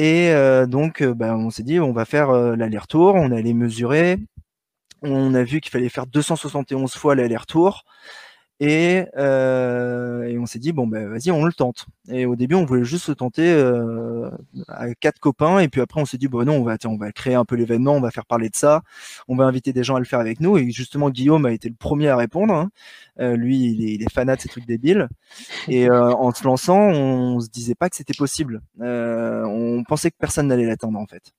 Et 0.00 0.32
donc, 0.68 1.02
ben, 1.02 1.34
on 1.34 1.50
s'est 1.50 1.64
dit, 1.64 1.80
on 1.80 1.92
va 1.92 2.04
faire 2.04 2.30
l'aller-retour. 2.30 3.16
On 3.16 3.32
allait 3.32 3.52
mesurer. 3.52 4.18
On 5.02 5.34
a 5.34 5.42
vu 5.42 5.60
qu'il 5.60 5.72
fallait 5.72 5.88
faire 5.88 6.06
271 6.06 6.94
fois 6.94 7.16
l'aller-retour. 7.16 7.84
Et, 8.60 9.04
euh, 9.16 10.24
et 10.24 10.36
on 10.36 10.46
s'est 10.46 10.58
dit 10.58 10.72
bon 10.72 10.88
ben 10.88 11.08
vas-y 11.08 11.30
on 11.30 11.44
le 11.44 11.52
tente. 11.52 11.86
Et 12.10 12.26
au 12.26 12.34
début 12.34 12.56
on 12.56 12.64
voulait 12.64 12.84
juste 12.84 13.04
se 13.04 13.12
tenter 13.12 13.48
euh, 13.52 14.30
à 14.66 14.92
quatre 14.94 15.20
copains 15.20 15.60
et 15.60 15.68
puis 15.68 15.80
après 15.80 16.00
on 16.00 16.04
s'est 16.04 16.18
dit 16.18 16.26
bon 16.26 16.44
non 16.44 16.54
on 16.54 16.64
va 16.64 16.76
on 16.86 16.96
va 16.96 17.12
créer 17.12 17.34
un 17.34 17.44
peu 17.44 17.54
l'événement, 17.54 17.92
on 17.92 18.00
va 18.00 18.10
faire 18.10 18.26
parler 18.26 18.48
de 18.48 18.56
ça, 18.56 18.82
on 19.28 19.36
va 19.36 19.44
inviter 19.44 19.72
des 19.72 19.84
gens 19.84 19.94
à 19.94 20.00
le 20.00 20.04
faire 20.04 20.18
avec 20.18 20.40
nous 20.40 20.58
et 20.58 20.70
justement 20.70 21.10
Guillaume 21.10 21.46
a 21.46 21.52
été 21.52 21.68
le 21.68 21.76
premier 21.76 22.08
à 22.08 22.16
répondre. 22.16 22.52
Hein. 22.52 22.70
Euh, 23.20 23.36
lui 23.36 23.70
il 23.70 23.84
est, 23.84 23.94
il 23.94 24.02
est 24.02 24.12
fanat 24.12 24.36
de 24.36 24.40
ces 24.40 24.48
trucs 24.48 24.66
débiles 24.66 25.08
et 25.68 25.88
en 25.90 26.32
se 26.32 26.44
lançant 26.44 26.78
on 26.78 27.40
se 27.40 27.48
disait 27.48 27.76
pas 27.76 27.88
que 27.88 27.96
c'était 27.96 28.14
possible. 28.14 28.60
On 28.80 29.84
pensait 29.86 30.10
que 30.10 30.16
personne 30.18 30.48
n'allait 30.48 30.66
l'atteindre 30.66 30.98
en 30.98 31.06
fait. 31.06 31.32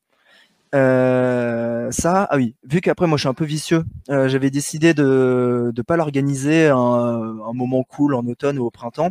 Euh, 0.75 1.89
ça, 1.91 2.27
ah 2.29 2.37
oui, 2.37 2.55
vu 2.63 2.79
qu'après 2.81 3.07
moi 3.07 3.17
je 3.17 3.21
suis 3.21 3.27
un 3.29 3.33
peu 3.33 3.45
vicieux, 3.45 3.83
euh, 4.09 4.27
j'avais 4.27 4.51
décidé 4.51 4.93
de 4.93 5.71
ne 5.75 5.81
pas 5.81 5.97
l'organiser 5.97 6.67
un, 6.67 6.75
un, 6.75 7.53
moment 7.53 7.83
cool 7.83 8.13
en 8.13 8.25
automne 8.27 8.59
ou 8.59 8.65
au 8.65 8.69
printemps. 8.71 9.09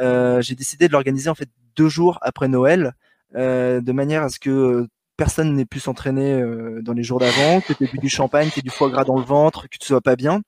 Euh, 0.00 0.40
j'ai 0.42 0.54
décidé 0.54 0.86
de 0.86 0.92
l'organiser 0.92 1.28
en 1.28 1.34
fait 1.34 1.48
deux 1.76 1.88
jours 1.88 2.18
après 2.22 2.48
Noël, 2.48 2.92
euh, 3.34 3.80
de 3.80 3.92
manière 3.92 4.22
à 4.22 4.28
ce 4.28 4.38
que 4.38 4.86
personne 5.24 5.54
n'ait 5.54 5.64
pu 5.64 5.78
s'entraîner 5.78 6.32
euh, 6.32 6.82
dans 6.82 6.92
les 6.92 7.04
jours 7.04 7.20
d'avant, 7.20 7.60
que 7.60 7.72
tu 7.72 7.84
aies 7.84 7.90
bu 7.92 7.98
du 7.98 8.08
champagne, 8.08 8.48
que 8.48 8.54
tu 8.54 8.58
aies 8.60 8.62
du 8.62 8.70
foie 8.70 8.90
gras 8.90 9.04
dans 9.04 9.16
le 9.16 9.24
ventre, 9.24 9.68
que 9.68 9.78
tu 9.78 9.86
sois 9.86 10.00
pas 10.00 10.16
bien. 10.16 10.42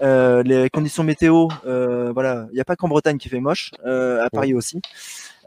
les 0.00 0.68
conditions 0.72 1.04
météo, 1.04 1.48
voilà, 1.64 2.46
il 2.52 2.54
n'y 2.54 2.60
a 2.60 2.64
pas 2.64 2.76
qu'en 2.76 2.88
Bretagne 2.88 3.18
qui 3.18 3.28
fait 3.28 3.40
moche, 3.40 3.72
à 3.84 4.28
Paris 4.30 4.54
aussi. 4.54 4.80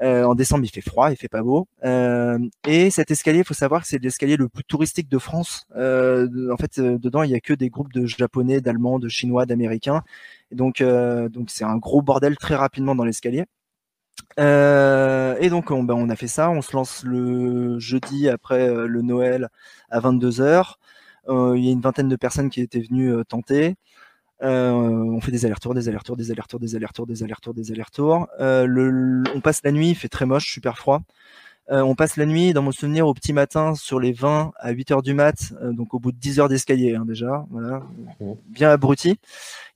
Euh, 0.01 0.23
en 0.23 0.36
décembre, 0.36 0.65
il 0.65 0.69
fait 0.69 0.82
froid, 0.82 1.11
il 1.11 1.15
fait 1.15 1.30
pas 1.30 1.41
beau. 1.41 1.67
Euh, 1.84 2.38
et 2.67 2.89
cet 2.89 3.11
escalier, 3.11 3.39
il 3.39 3.45
faut 3.45 3.53
savoir 3.53 3.82
que 3.82 3.88
c'est 3.88 4.01
l'escalier 4.01 4.36
le 4.38 4.49
plus 4.49 4.63
touristique 4.63 5.09
de 5.09 5.17
France. 5.17 5.65
Euh, 5.76 6.51
en 6.51 6.57
fait, 6.57 6.80
dedans, 6.80 7.23
il 7.23 7.32
y 7.32 7.36
a 7.36 7.39
que 7.39 7.53
des 7.53 7.69
groupes 7.69 7.93
de 7.93 8.05
Japonais, 8.05 8.61
d'Allemands, 8.61 8.99
de 8.99 9.09
Chinois, 9.09 9.45
d'Américains. 9.45 10.03
Donc, 10.51 10.82
donc 10.82 11.49
c'est 11.49 11.63
un 11.63 11.78
gros 11.78 12.01
bordel 12.01 12.38
très 12.38 12.55
rapidement 12.55 12.95
dans 12.95 13.03
l'escalier. 13.05 13.45
Euh, 14.39 15.38
et 15.39 15.49
donc 15.49 15.72
on, 15.72 15.84
ben, 15.84 15.93
on, 15.93 16.09
a 16.09 16.16
fait 16.16 16.28
ça, 16.28 16.49
on 16.49 16.61
se 16.61 16.76
lance 16.76 17.03
le 17.03 17.80
jeudi 17.80 18.28
après 18.30 18.68
le 18.88 19.01
Noël 19.01 19.49
à 19.89 19.99
22h. 19.99 20.76
Euh, 21.30 21.53
il 21.57 21.66
y 21.66 21.70
a 21.70 21.72
une 21.72 21.82
vingtaine 21.82 22.09
de 22.09 22.16
personnes 22.16 22.49
qui 22.49 22.61
étaient 22.61 22.82
venues 22.82 23.13
tenter. 23.28 23.76
Euh, 24.43 24.72
on 24.72 25.22
fait 25.22 25.32
des 25.32 25.45
allers-retours, 25.45 25.74
des 25.74 25.88
allers-retours, 25.88 26.18
des 26.18 26.32
allers-retours, 26.32 26.59
des 26.59 26.76
allers-retours, 26.76 27.07
des 27.07 27.24
allers-retours, 27.24 27.53
des 27.53 27.72
allers-retours. 27.72 28.28
Euh, 28.39 29.24
on 29.34 29.41
passe 29.41 29.61
la 29.63 29.72
nuit, 29.72 29.89
il 29.89 29.95
fait 29.95 30.09
très 30.09 30.26
moche, 30.26 30.45
super 30.51 30.78
froid. 30.78 31.01
Euh, 31.72 31.82
on 31.82 31.95
passe 31.95 32.18
la 32.18 32.26
nuit, 32.26 32.53
dans 32.53 32.61
mon 32.61 32.72
souvenir, 32.72 33.07
au 33.07 33.13
petit 33.13 33.34
matin, 33.34 33.76
sur 33.76 33.99
les 33.99 34.11
20 34.11 34.51
à 34.59 34.72
8 34.72 34.91
heures 34.91 35.01
du 35.01 35.13
mat, 35.13 35.53
donc 35.63 35.93
au 35.93 35.99
bout 35.99 36.11
de 36.11 36.18
10 36.18 36.39
heures 36.39 36.49
d'escalier 36.49 36.95
hein, 36.95 37.05
déjà, 37.05 37.45
voilà, 37.49 37.84
bien 38.47 38.70
abruti. 38.70 39.20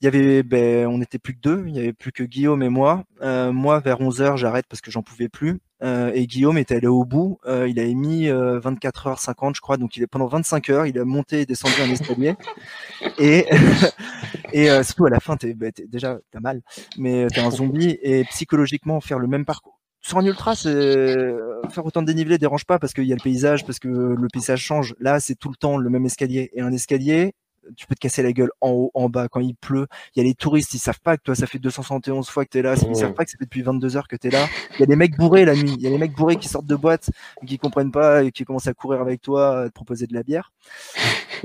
Il 0.01 0.05
y 0.05 0.07
avait, 0.07 0.43
ben, 0.43 0.87
on 0.87 0.97
n'était 0.99 1.19
plus 1.19 1.33
que 1.35 1.41
deux, 1.41 1.65
il 1.67 1.75
y 1.75 1.79
avait 1.79 1.93
plus 1.93 2.11
que 2.11 2.23
Guillaume 2.23 2.63
et 2.63 2.69
moi. 2.69 3.03
moi, 3.21 3.79
vers 3.79 4.01
11 4.01 4.21
heures, 4.21 4.37
j'arrête 4.37 4.65
parce 4.69 4.81
que 4.81 4.91
j'en 4.91 5.01
pouvais 5.01 5.29
plus. 5.29 5.59
Euh, 5.81 6.11
et 6.13 6.27
Guillaume 6.27 6.57
était 6.57 6.75
allé 6.75 6.87
au 6.87 7.05
bout. 7.05 7.39
Euh, 7.45 7.67
il 7.69 7.79
avait 7.79 7.93
mis 7.93 8.27
24 8.27 9.09
h 9.09 9.19
50, 9.19 9.55
je 9.55 9.61
crois. 9.61 9.77
Donc 9.77 9.95
il 9.97 10.03
est 10.03 10.07
pendant 10.07 10.27
25 10.27 10.69
heures, 10.69 10.85
il 10.85 10.97
a 10.99 11.05
monté 11.05 11.41
et 11.41 11.45
descendu 11.45 11.81
un 11.81 11.89
escalier. 11.89 12.35
Et 13.17 13.45
et 14.53 14.69
euh, 14.69 14.83
surtout 14.83 15.05
à 15.05 15.09
la 15.09 15.19
fin, 15.19 15.37
t'es 15.37 15.53
bah, 15.53 15.67
déjà 15.87 16.19
t'as 16.31 16.39
mal, 16.39 16.61
mais 16.97 17.27
t'es 17.27 17.39
un 17.39 17.51
zombie 17.51 17.97
et 18.01 18.23
psychologiquement 18.25 18.99
faire 19.01 19.19
le 19.19 19.27
même 19.27 19.45
parcours. 19.45 19.68
Sur 20.09 20.17
un 20.17 20.25
ultra, 20.25 20.55
faire 20.55 21.85
autant 21.85 22.01
de 22.01 22.07
dénivelé 22.07 22.39
dérange 22.39 22.65
pas 22.65 22.79
parce 22.79 22.93
qu'il 22.93 23.03
y 23.03 23.11
a 23.11 23.15
le 23.15 23.21
paysage, 23.21 23.63
parce 23.63 23.77
que 23.77 23.87
le 23.87 24.27
paysage 24.33 24.59
change. 24.59 24.95
Là, 24.99 25.19
c'est 25.19 25.35
tout 25.35 25.49
le 25.49 25.55
temps 25.55 25.77
le 25.77 25.87
même 25.87 26.03
escalier 26.03 26.49
et 26.53 26.61
un 26.61 26.71
escalier 26.71 27.35
tu 27.77 27.85
peux 27.85 27.93
te 27.93 27.99
casser 27.99 28.23
la 28.23 28.33
gueule 28.33 28.49
en 28.59 28.71
haut, 28.71 28.91
en 28.95 29.07
bas, 29.07 29.27
quand 29.27 29.39
il 29.39 29.53
pleut. 29.53 29.85
Il 30.15 30.19
y 30.19 30.25
a 30.25 30.27
les 30.27 30.33
touristes, 30.33 30.73
ils 30.73 30.79
savent 30.79 30.99
pas 30.99 31.15
que 31.15 31.21
toi, 31.21 31.35
ça 31.35 31.45
fait 31.45 31.59
271 31.59 32.27
fois 32.27 32.43
que 32.43 32.49
t'es 32.49 32.63
là. 32.63 32.73
Ils 32.73 32.95
savent 32.95 33.13
pas 33.13 33.23
que 33.23 33.29
ça 33.29 33.37
fait 33.37 33.45
depuis 33.45 33.61
22 33.61 33.97
heures 33.97 34.07
que 34.07 34.15
t'es 34.15 34.31
là. 34.31 34.47
Il 34.73 34.79
y 34.79 34.83
a 34.83 34.87
des 34.87 34.95
mecs 34.95 35.15
bourrés 35.15 35.45
la 35.45 35.53
nuit. 35.53 35.75
Il 35.77 35.83
y 35.83 35.85
a 35.85 35.91
des 35.91 35.99
mecs 35.99 36.15
bourrés 36.15 36.37
qui 36.37 36.47
sortent 36.47 36.65
de 36.65 36.75
boîte, 36.75 37.11
qui 37.45 37.59
comprennent 37.59 37.91
pas 37.91 38.23
et 38.23 38.31
qui 38.31 38.45
commencent 38.45 38.65
à 38.65 38.73
courir 38.73 39.01
avec 39.01 39.21
toi, 39.21 39.61
à 39.61 39.67
te 39.67 39.73
proposer 39.73 40.07
de 40.07 40.15
la 40.15 40.23
bière. 40.23 40.51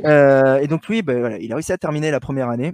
Euh, 0.05 0.57
et 0.57 0.67
donc 0.67 0.89
lui, 0.89 1.03
ben, 1.03 1.21
voilà, 1.21 1.39
il 1.39 1.53
a 1.53 1.57
réussi 1.57 1.73
à 1.73 1.79
terminer 1.79 2.11
la 2.11 2.21
première 2.21 2.49
année. 2.49 2.73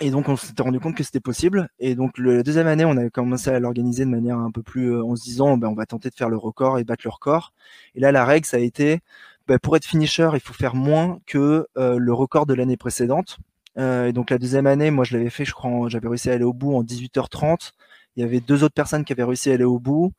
Et 0.00 0.10
donc 0.10 0.28
on 0.28 0.36
s'était 0.36 0.62
rendu 0.62 0.80
compte 0.80 0.96
que 0.96 1.04
c'était 1.04 1.20
possible. 1.20 1.68
Et 1.78 1.94
donc 1.94 2.16
le, 2.18 2.36
la 2.36 2.42
deuxième 2.42 2.66
année, 2.66 2.84
on 2.84 2.96
a 2.96 3.10
commencé 3.10 3.50
à 3.50 3.58
l'organiser 3.60 4.04
de 4.04 4.10
manière 4.10 4.38
un 4.38 4.50
peu 4.50 4.62
plus 4.62 4.92
euh, 4.94 5.04
en 5.04 5.16
se 5.16 5.22
disant, 5.22 5.56
ben, 5.58 5.68
on 5.68 5.74
va 5.74 5.86
tenter 5.86 6.08
de 6.08 6.14
faire 6.14 6.30
le 6.30 6.36
record 6.38 6.78
et 6.78 6.84
battre 6.84 7.02
le 7.04 7.10
record. 7.10 7.52
Et 7.94 8.00
là, 8.00 8.10
la 8.12 8.24
règle, 8.24 8.46
ça 8.46 8.56
a 8.56 8.60
été, 8.60 9.00
bah, 9.46 9.58
pour 9.58 9.76
être 9.76 9.84
finisher, 9.84 10.30
il 10.34 10.40
faut 10.40 10.54
faire 10.54 10.74
moins 10.74 11.18
que 11.26 11.66
euh, 11.76 11.98
le 11.98 12.12
record 12.14 12.46
de 12.46 12.54
l'année 12.54 12.76
précédente. 12.78 13.38
Euh, 13.78 14.06
et 14.08 14.12
donc 14.12 14.30
la 14.30 14.38
deuxième 14.38 14.66
année, 14.66 14.90
moi 14.90 15.04
je 15.04 15.16
l'avais 15.16 15.30
fait, 15.30 15.44
je 15.44 15.52
crois, 15.52 15.88
j'avais 15.88 16.08
réussi 16.08 16.30
à 16.30 16.34
aller 16.34 16.44
au 16.44 16.52
bout 16.52 16.74
en 16.74 16.82
18h30. 16.82 17.72
Il 18.16 18.22
y 18.22 18.24
avait 18.24 18.40
deux 18.40 18.64
autres 18.64 18.74
personnes 18.74 19.04
qui 19.04 19.12
avaient 19.12 19.24
réussi 19.24 19.50
à 19.50 19.54
aller 19.54 19.64
au 19.64 19.78
bout. 19.78 20.12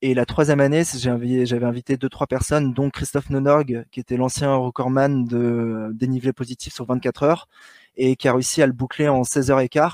Et 0.00 0.14
la 0.14 0.26
troisième 0.26 0.60
année, 0.60 0.84
j'avais 0.84 1.64
invité 1.66 1.96
deux 1.96 2.08
trois 2.08 2.28
personnes, 2.28 2.72
dont 2.72 2.88
Christophe 2.88 3.30
Nonorg, 3.30 3.84
qui 3.90 4.00
était 4.00 4.16
l'ancien 4.16 4.54
recordman 4.54 5.24
de 5.24 5.90
dénivelé 5.92 6.32
positif 6.32 6.72
sur 6.72 6.86
24 6.86 7.24
heures 7.24 7.48
et 7.98 8.16
qui 8.16 8.28
a 8.28 8.32
réussi 8.32 8.62
à 8.62 8.66
le 8.66 8.72
boucler 8.72 9.08
en 9.08 9.24
16 9.24 9.50
h 9.50 9.68
15 9.68 9.92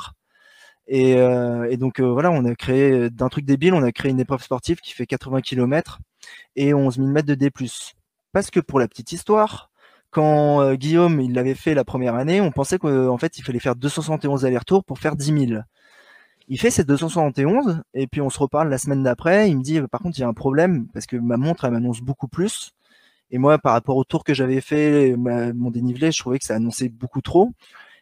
Et, 0.87 1.17
euh, 1.17 1.69
et 1.71 1.77
donc 1.77 2.01
voilà, 2.01 2.31
on 2.31 2.45
a 2.45 2.55
créé 2.55 3.11
d'un 3.11 3.29
truc 3.29 3.45
débile, 3.45 3.75
on 3.75 3.83
a 3.83 3.93
créé 3.93 4.13
une 4.13 4.21
épreuve 4.21 4.43
sportive 4.43 4.79
qui 4.81 4.93
fait 4.93 5.07
80 5.07 5.41
km 5.41 5.99
et 6.57 6.75
11 6.75 6.97
000 6.97 7.09
mètres 7.09 7.29
de 7.29 7.35
D+. 7.35 7.51
Parce 8.33 8.51
que 8.51 8.61
pour 8.61 8.79
la 8.79 8.89
petite 8.89 9.13
histoire, 9.13 9.71
quand 10.11 10.61
euh, 10.63 10.75
Guillaume 10.75 11.21
il 11.21 11.33
l'avait 11.33 11.55
fait 11.55 11.75
la 11.75 11.85
première 11.85 12.15
année, 12.15 12.41
on 12.41 12.53
pensait 12.53 12.79
qu'en 12.79 13.19
fait 13.19 13.39
il 13.39 13.43
fallait 13.43 13.59
faire 13.59 13.77
271 13.77 14.45
allers-retours 14.45 14.85
pour 14.85 14.99
faire 14.99 15.17
10 15.17 15.49
000. 15.49 15.63
Il 16.49 16.61
fait 16.61 16.71
ces 16.71 16.85
271 16.85 17.83
et 17.95 18.07
puis 18.07 18.21
on 18.21 18.31
se 18.31 18.39
reparle 18.39 18.69
la 18.69 18.79
semaine 18.79 19.03
d'après. 19.03 19.49
Il 19.51 19.59
me 19.59 19.63
dit 19.63 19.81
par 19.91 20.01
contre 20.01 20.19
il 20.19 20.21
y 20.23 20.25
a 20.25 20.29
un 20.29 20.35
problème 20.35 20.87
parce 20.93 21.07
que 21.07 21.17
ma 21.17 21.37
montre 21.39 21.65
elle 21.65 21.73
m'annonce 21.73 22.01
beaucoup 22.01 22.29
plus 22.29 22.75
et 23.31 23.39
moi 23.39 23.59
par 23.59 23.73
rapport 23.73 23.97
au 23.97 24.05
tour 24.05 24.25
que 24.25 24.35
j'avais 24.35 24.61
fait, 24.61 25.17
mon 25.17 25.71
dénivelé, 25.71 26.13
je 26.13 26.19
trouvais 26.21 26.39
que 26.39 26.45
ça 26.45 26.55
annonçait 26.55 26.89
beaucoup 26.89 27.23
trop. 27.23 27.51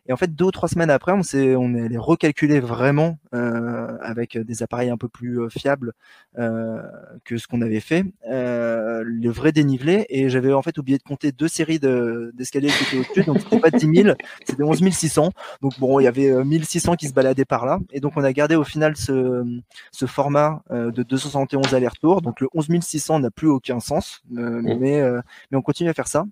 Et 0.06 0.12
en 0.12 0.16
fait, 0.16 0.34
deux 0.34 0.46
ou 0.46 0.50
trois 0.50 0.68
semaines 0.68 0.90
après, 0.90 1.12
on 1.12 1.22
s'est 1.22 1.54
on 1.54 1.74
est 1.74 1.82
allé 1.82 1.96
recalculer 1.96 2.58
vraiment 2.58 3.18
euh, 3.34 3.96
avec 4.00 4.36
des 4.36 4.62
appareils 4.62 4.90
un 4.90 4.96
peu 4.96 5.08
plus 5.08 5.40
euh, 5.40 5.48
fiables 5.48 5.92
euh, 6.38 6.82
que 7.24 7.38
ce 7.38 7.46
qu'on 7.46 7.62
avait 7.62 7.80
fait 7.80 8.04
euh, 8.28 9.02
le 9.06 9.30
vrai 9.30 9.52
dénivelé. 9.52 10.06
Et 10.08 10.28
j'avais 10.28 10.52
en 10.52 10.62
fait 10.62 10.76
oublié 10.78 10.98
de 10.98 11.04
compter 11.04 11.30
deux 11.30 11.46
séries 11.46 11.78
d'escaliers 11.78 12.68
qui 12.68 12.84
étaient 12.84 12.96
au-dessus, 12.98 13.24
donc 13.24 13.40
c'était 13.40 13.60
pas 13.60 13.70
10 13.70 14.02
000, 14.02 14.16
c'était 14.44 14.62
11 14.62 14.90
600. 14.90 15.30
Donc 15.60 15.78
bon, 15.78 16.00
il 16.00 16.04
y 16.04 16.08
avait 16.08 16.44
1600 16.44 16.96
qui 16.96 17.06
se 17.06 17.12
baladaient 17.12 17.44
par 17.44 17.64
là. 17.64 17.78
Et 17.92 18.00
donc 18.00 18.14
on 18.16 18.24
a 18.24 18.32
gardé 18.32 18.56
au 18.56 18.64
final 18.64 18.96
ce, 18.96 19.44
ce 19.92 20.06
format 20.06 20.62
de 20.70 21.02
271 21.02 21.74
allers-retours. 21.74 22.22
Donc 22.22 22.40
le 22.40 22.48
11 22.54 22.80
600 22.80 23.20
n'a 23.20 23.30
plus 23.30 23.48
aucun 23.48 23.78
sens, 23.78 24.22
mmh. 24.30 24.78
mais 24.78 25.02
mais 25.50 25.58
on 25.58 25.62
continue 25.62 25.90
à 25.90 25.94
faire 25.94 26.08
ça. 26.08 26.24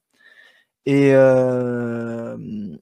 Et 0.87 1.14
euh, 1.14 2.37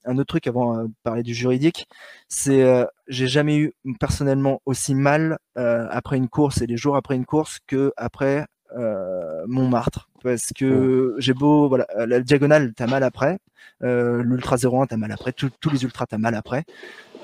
un 0.05 0.17
autre 0.17 0.27
truc 0.27 0.47
avant 0.47 0.83
de 0.85 0.91
parler 1.03 1.23
du 1.23 1.33
juridique, 1.33 1.87
c'est 2.29 2.63
euh, 2.63 2.85
j'ai 3.07 3.27
jamais 3.27 3.57
eu 3.57 3.73
personnellement 3.99 4.61
aussi 4.65 4.95
mal 4.95 5.37
euh, 5.57 5.87
après 5.91 6.17
une 6.17 6.29
course 6.29 6.61
et 6.61 6.67
les 6.67 6.77
jours 6.77 6.95
après 6.95 7.15
une 7.15 7.25
course 7.25 7.59
que 7.67 7.91
après 7.97 8.45
euh, 8.77 9.45
Montmartre. 9.47 10.09
parce 10.23 10.51
que 10.55 11.15
j'ai 11.17 11.33
beau, 11.33 11.67
voilà, 11.67 11.87
la 12.05 12.19
diagonale, 12.19 12.73
t'as 12.75 12.87
mal 12.87 13.03
après, 13.03 13.39
euh, 13.83 14.21
l'ultra 14.23 14.57
01, 14.57 14.85
t'as 14.87 14.97
mal 14.97 15.11
après, 15.11 15.33
tous 15.33 15.69
les 15.71 15.83
ultras, 15.83 16.05
t'as 16.05 16.17
mal 16.17 16.35
après. 16.35 16.65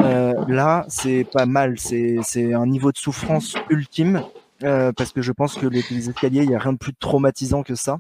Euh, 0.02 0.34
là, 0.48 0.86
c'est 0.90 1.26
pas 1.32 1.46
mal, 1.46 1.78
c'est 1.80 2.54
un 2.54 2.66
niveau 2.66 2.92
de 2.92 2.98
souffrance 2.98 3.56
ultime. 3.70 4.24
Euh, 4.64 4.94
parce 4.94 5.12
que 5.12 5.22
je 5.22 5.32
pense 5.32 5.56
que 5.56 5.68
les, 5.68 6.10
escaliers, 6.10 6.44
il 6.44 6.50
n'y 6.50 6.56
a 6.56 6.60
rien 6.60 6.74
de 6.74 6.78
plus 6.78 6.94
traumatisant 6.94 7.64
que 7.64 7.76
ça. 7.76 8.00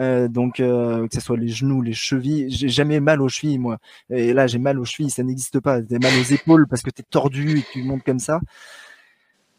Euh, 0.00 0.26
donc, 0.26 0.60
euh, 0.60 1.06
que 1.06 1.14
ce 1.14 1.20
soit 1.20 1.36
les 1.36 1.48
genoux, 1.48 1.82
les 1.82 1.92
chevilles, 1.92 2.46
j'ai 2.48 2.68
jamais 2.68 3.00
mal 3.00 3.20
aux 3.20 3.28
chevilles, 3.28 3.58
moi. 3.58 3.78
Et 4.08 4.32
là, 4.32 4.46
j'ai 4.46 4.58
mal 4.58 4.78
aux 4.78 4.84
chevilles, 4.84 5.10
ça 5.10 5.22
n'existe 5.22 5.60
pas. 5.60 5.80
J'ai 5.88 5.98
mal 5.98 6.12
aux 6.18 6.32
épaules 6.32 6.66
parce 6.66 6.82
que 6.82 6.90
tu 6.90 7.02
es 7.02 7.04
tordu 7.08 7.58
et 7.58 7.62
que 7.62 7.72
tu 7.72 7.82
montes 7.82 8.04
comme 8.04 8.18
ça. 8.18 8.40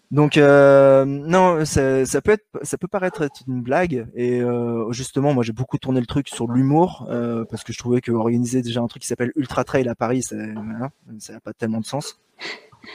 Donc 0.10 0.38
non, 0.38 1.66
ça, 1.66 2.22
peut 2.22 2.32
être, 2.32 2.46
ça 2.62 2.78
peut 2.78 2.88
paraître 2.88 3.24
être 3.24 3.42
une 3.48 3.64
blague 3.64 4.08
et 4.14 4.44
justement, 4.92 5.34
moi 5.34 5.44
j'ai 5.44 5.54
beaucoup 5.54 5.80
tourné 5.80 6.00
le 6.00 6.06
truc 6.06 6.28
sur 6.30 6.46
l'humour 6.52 7.08
parce 7.50 7.64
que 7.64 7.74
je 7.74 7.80
trouvais 7.80 8.00
que 8.00 8.12
organiser 8.12 8.62
déjà 8.62 8.82
un 8.82 8.86
truc 8.86 9.02
qui 9.02 9.08
s'appelle 9.08 9.32
Ultra 9.36 9.64
Trail 9.64 9.88
à 9.88 9.96
Paris, 9.96 10.22
ça 10.22 10.36
n'a 10.36 11.40
pas 11.44 11.54
tellement 11.54 11.80
de 11.80 11.86
sens. 11.86 12.20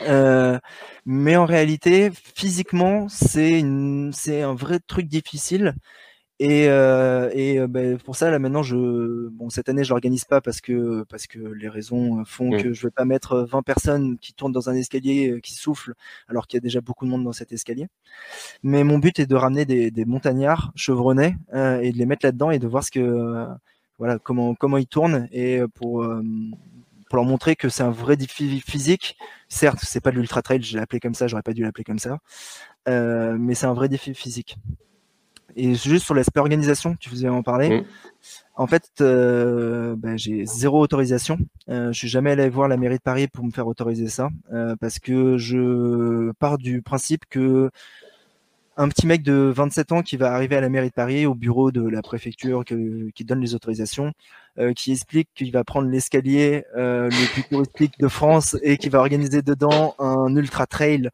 Euh, 0.02 0.58
mais 1.06 1.36
en 1.36 1.46
réalité, 1.46 2.10
physiquement, 2.34 3.08
c'est 3.08 3.62
c'est 4.12 4.42
un 4.42 4.54
vrai 4.54 4.80
truc 4.80 5.06
difficile 5.06 5.74
et, 6.40 6.68
euh, 6.68 7.30
et 7.32 7.58
euh, 7.58 7.66
ben, 7.66 7.98
pour 7.98 8.14
ça, 8.14 8.30
là 8.30 8.38
maintenant, 8.38 8.62
je, 8.62 9.28
bon, 9.28 9.50
cette 9.50 9.68
année, 9.68 9.82
je 9.82 9.90
l'organise 9.90 10.24
pas 10.24 10.40
parce 10.40 10.60
que 10.60 11.02
parce 11.04 11.26
que 11.26 11.40
les 11.40 11.68
raisons 11.68 12.24
font 12.24 12.50
mmh. 12.50 12.62
que 12.62 12.72
je 12.72 12.86
vais 12.86 12.92
pas 12.92 13.04
mettre 13.04 13.40
20 13.40 13.62
personnes 13.62 14.18
qui 14.18 14.34
tournent 14.34 14.52
dans 14.52 14.70
un 14.70 14.74
escalier 14.74 15.40
qui 15.42 15.54
soufflent, 15.54 15.94
alors 16.28 16.46
qu'il 16.46 16.58
y 16.58 16.60
a 16.60 16.60
déjà 16.60 16.80
beaucoup 16.80 17.06
de 17.06 17.10
monde 17.10 17.24
dans 17.24 17.32
cet 17.32 17.52
escalier. 17.52 17.88
Mais 18.62 18.84
mon 18.84 18.98
but 18.98 19.18
est 19.18 19.26
de 19.26 19.34
ramener 19.34 19.64
des, 19.64 19.90
des 19.90 20.04
montagnards 20.04 20.72
chevronnés 20.76 21.36
euh, 21.54 21.80
et 21.80 21.92
de 21.92 21.98
les 21.98 22.06
mettre 22.06 22.24
là-dedans 22.24 22.52
et 22.52 22.60
de 22.60 22.68
voir 22.68 22.84
ce 22.84 22.92
que, 22.92 23.46
voilà, 23.98 24.18
comment 24.20 24.54
comment 24.54 24.78
ils 24.78 24.86
tournent 24.86 25.28
et 25.32 25.60
pour 25.74 26.04
pour 27.08 27.16
leur 27.16 27.24
montrer 27.24 27.56
que 27.56 27.68
c'est 27.68 27.82
un 27.82 27.90
vrai 27.90 28.16
défi 28.16 28.60
physique. 28.60 29.16
Certes, 29.48 29.80
c'est 29.82 30.00
pas 30.00 30.10
de 30.10 30.16
l'ultra 30.16 30.42
trail, 30.42 30.62
je 30.62 30.76
l'ai 30.76 30.82
appelé 30.82 31.00
comme 31.00 31.14
ça, 31.14 31.26
j'aurais 31.26 31.42
pas 31.42 31.52
dû 31.52 31.62
l'appeler 31.62 31.84
comme 31.84 31.98
ça, 31.98 32.18
mais 32.86 33.54
c'est 33.54 33.66
un 33.66 33.74
vrai 33.74 33.88
défi 33.88 34.14
physique. 34.14 34.58
Et 35.56 35.74
juste 35.74 36.04
sur 36.04 36.14
l'aspect 36.14 36.40
organisation, 36.40 36.94
tu 36.94 37.08
faisais 37.08 37.28
en 37.28 37.42
parler. 37.42 37.84
En 38.54 38.66
fait, 38.66 38.84
euh, 39.00 39.96
ben, 39.96 40.16
j'ai 40.18 40.44
zéro 40.46 40.80
autorisation. 40.80 41.38
Euh, 41.68 41.92
je 41.92 41.98
suis 41.98 42.08
jamais 42.08 42.32
allé 42.32 42.48
voir 42.48 42.68
la 42.68 42.76
mairie 42.76 42.98
de 42.98 43.02
Paris 43.02 43.28
pour 43.28 43.44
me 43.44 43.50
faire 43.50 43.66
autoriser 43.66 44.08
ça, 44.08 44.28
euh, 44.52 44.76
parce 44.80 44.98
que 44.98 45.36
je 45.38 46.30
pars 46.38 46.58
du 46.58 46.82
principe 46.82 47.24
que 47.28 47.70
un 48.76 48.88
petit 48.88 49.08
mec 49.08 49.22
de 49.22 49.52
27 49.54 49.90
ans 49.90 50.02
qui 50.02 50.16
va 50.16 50.32
arriver 50.32 50.54
à 50.54 50.60
la 50.60 50.68
mairie 50.68 50.90
de 50.90 50.94
Paris, 50.94 51.26
au 51.26 51.34
bureau 51.34 51.72
de 51.72 51.82
la 51.88 52.00
préfecture 52.00 52.64
qui 52.64 53.24
donne 53.24 53.40
les 53.40 53.56
autorisations, 53.56 54.12
euh, 54.58 54.72
qui 54.72 54.90
explique 54.90 55.28
qu'il 55.36 55.52
va 55.52 55.62
prendre 55.62 55.88
l'escalier 55.88 56.64
euh, 56.76 57.08
le 57.08 57.32
plus 57.32 57.44
touristique 57.44 57.96
de 58.00 58.08
France 58.08 58.56
et 58.62 58.76
qui 58.76 58.88
va 58.88 58.98
organiser 58.98 59.40
dedans 59.40 59.94
un 60.00 60.34
ultra 60.34 60.66
trail 60.66 61.10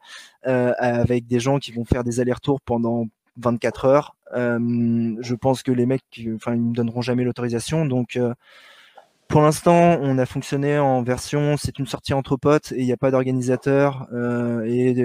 euh, 0.47 0.73
avec 0.79 1.27
des 1.27 1.39
gens 1.39 1.59
qui 1.59 1.71
vont 1.71 1.85
faire 1.85 2.03
des 2.03 2.19
allers-retours 2.19 2.59
pendant 2.61 3.05
24 3.37 3.85
heures. 3.85 4.15
Je 4.33 5.33
pense 5.35 5.61
que 5.61 5.71
les 5.71 5.85
mecs, 5.85 6.03
enfin, 6.35 6.55
ils 6.55 6.61
me 6.61 6.73
donneront 6.73 7.01
jamais 7.01 7.23
l'autorisation. 7.23 7.85
Donc, 7.85 8.19
pour 9.27 9.41
l'instant, 9.41 9.99
on 10.01 10.17
a 10.17 10.25
fonctionné 10.25 10.79
en 10.79 11.03
version, 11.03 11.55
c'est 11.55 11.77
une 11.77 11.85
sortie 11.85 12.13
entre 12.13 12.37
potes 12.37 12.71
et 12.71 12.79
il 12.79 12.85
n'y 12.85 12.93
a 12.93 12.97
pas 12.97 13.11
d'organisateur. 13.11 14.07
Et, 14.65 14.95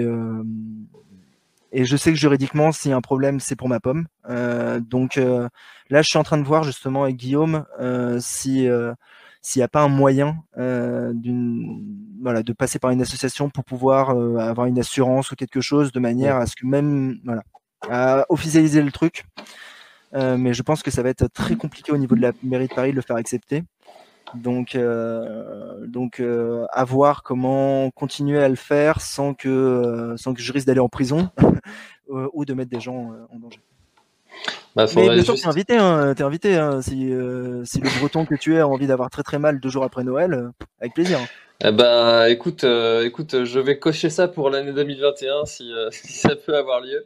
et 1.71 1.85
je 1.85 1.97
sais 1.97 2.11
que 2.11 2.17
juridiquement, 2.17 2.71
s'il 2.71 2.91
y 2.91 2.93
a 2.93 2.97
un 2.97 3.01
problème, 3.01 3.39
c'est 3.39 3.55
pour 3.55 3.69
ma 3.69 3.79
pomme. 3.79 4.07
donc 4.79 5.15
là, 5.15 6.01
je 6.01 6.07
suis 6.07 6.17
en 6.17 6.23
train 6.23 6.37
de 6.37 6.43
voir 6.43 6.63
justement 6.63 7.03
avec 7.03 7.17
Guillaume 7.17 7.65
si 8.19 8.67
s'il 9.43 9.59
n'y 9.59 9.63
a 9.63 9.67
pas 9.67 9.81
un 9.81 9.87
moyen 9.87 10.37
d'une 10.57 11.83
voilà 12.21 12.43
de 12.43 12.53
passer 12.53 12.77
par 12.77 12.91
une 12.91 13.01
association 13.01 13.49
pour 13.49 13.63
pouvoir 13.63 14.11
avoir 14.11 14.67
une 14.67 14.79
assurance 14.79 15.31
ou 15.31 15.35
quelque 15.35 15.61
chose 15.61 15.91
de 15.91 15.99
manière 15.99 16.37
à 16.37 16.45
ce 16.45 16.55
que 16.55 16.65
même 16.65 17.19
voilà 17.23 17.43
à 17.89 18.25
officialiser 18.29 18.81
le 18.81 18.91
truc. 18.91 19.25
Euh, 20.13 20.37
mais 20.37 20.53
je 20.53 20.61
pense 20.61 20.83
que 20.83 20.91
ça 20.91 21.03
va 21.03 21.09
être 21.09 21.27
très 21.27 21.55
compliqué 21.55 21.91
au 21.91 21.97
niveau 21.97 22.15
de 22.15 22.21
la 22.21 22.31
mairie 22.43 22.67
de 22.67 22.73
Paris 22.73 22.91
de 22.91 22.95
le 22.95 23.01
faire 23.01 23.15
accepter. 23.15 23.63
Donc, 24.35 24.75
euh, 24.75 25.85
donc 25.87 26.19
euh, 26.19 26.65
à 26.71 26.85
voir 26.85 27.23
comment 27.23 27.89
continuer 27.91 28.41
à 28.41 28.47
le 28.47 28.55
faire 28.55 29.01
sans 29.01 29.33
que, 29.33 29.49
euh, 29.49 30.17
sans 30.17 30.33
que 30.33 30.41
je 30.41 30.53
risque 30.53 30.67
d'aller 30.67 30.79
en 30.79 30.89
prison 30.89 31.29
euh, 31.43 31.50
ou 32.33 32.45
de 32.45 32.53
mettre 32.53 32.69
des 32.69 32.79
gens 32.79 33.11
en 33.31 33.39
danger. 33.39 33.59
Bah, 34.75 34.85
mais 34.95 35.09
bien 35.09 35.23
sûr, 35.23 35.35
t'es 35.35 35.47
invité, 35.47 35.77
hein, 35.77 36.13
es 36.13 36.21
invité 36.21 36.55
hein, 36.55 36.81
si, 36.81 37.11
si 37.65 37.81
le 37.81 37.99
breton 37.99 38.25
que 38.25 38.35
tu 38.35 38.55
es 38.55 38.59
a 38.59 38.67
envie 38.67 38.87
d'avoir 38.87 39.09
très 39.09 39.23
très 39.23 39.39
mal 39.39 39.59
deux 39.59 39.69
jours 39.69 39.83
après 39.83 40.03
Noël, 40.03 40.51
avec 40.79 40.93
plaisir. 40.93 41.19
Eh 41.63 41.71
ben, 41.71 42.25
écoute, 42.27 42.63
écoute, 43.03 43.43
je 43.43 43.59
vais 43.59 43.77
cocher 43.77 44.09
ça 44.09 44.27
pour 44.27 44.49
l'année 44.49 44.71
2021 44.71 45.45
si, 45.45 45.71
si 45.91 46.13
ça 46.13 46.35
peut 46.35 46.55
avoir 46.55 46.79
lieu 46.81 47.05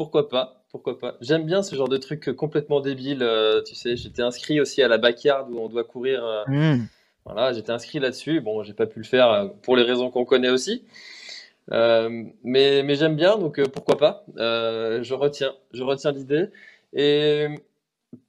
pourquoi 0.00 0.30
pas 0.30 0.64
Pourquoi 0.70 0.98
pas 0.98 1.18
J'aime 1.20 1.44
bien 1.44 1.62
ce 1.62 1.76
genre 1.76 1.90
de 1.90 1.98
truc 1.98 2.34
complètement 2.34 2.80
débile. 2.80 3.22
Euh, 3.22 3.60
tu 3.60 3.74
sais, 3.74 3.96
j'étais 3.96 4.22
inscrit 4.22 4.58
aussi 4.58 4.82
à 4.82 4.88
la 4.88 4.96
backyard 4.96 5.46
où 5.50 5.58
on 5.60 5.68
doit 5.68 5.84
courir. 5.84 6.24
Euh, 6.24 6.42
hmm. 6.46 6.86
Voilà, 7.26 7.52
j'étais 7.52 7.70
inscrit 7.70 7.98
là-dessus. 7.98 8.40
Bon, 8.40 8.62
j'ai 8.62 8.72
pas 8.72 8.86
pu 8.86 9.00
le 9.00 9.04
faire 9.04 9.30
euh, 9.30 9.48
pour 9.60 9.76
les 9.76 9.82
raisons 9.82 10.10
qu'on 10.10 10.24
connaît 10.24 10.48
aussi. 10.48 10.84
Mais 11.70 12.82
mais 12.82 12.94
j'aime 12.94 13.16
bien, 13.16 13.38
donc 13.38 13.60
pourquoi 13.70 13.96
pas 13.96 14.24
Je 14.36 15.14
retiens, 15.14 15.52
je 15.72 15.82
retiens 15.82 16.12
l'idée. 16.12 16.48
Et 16.92 17.46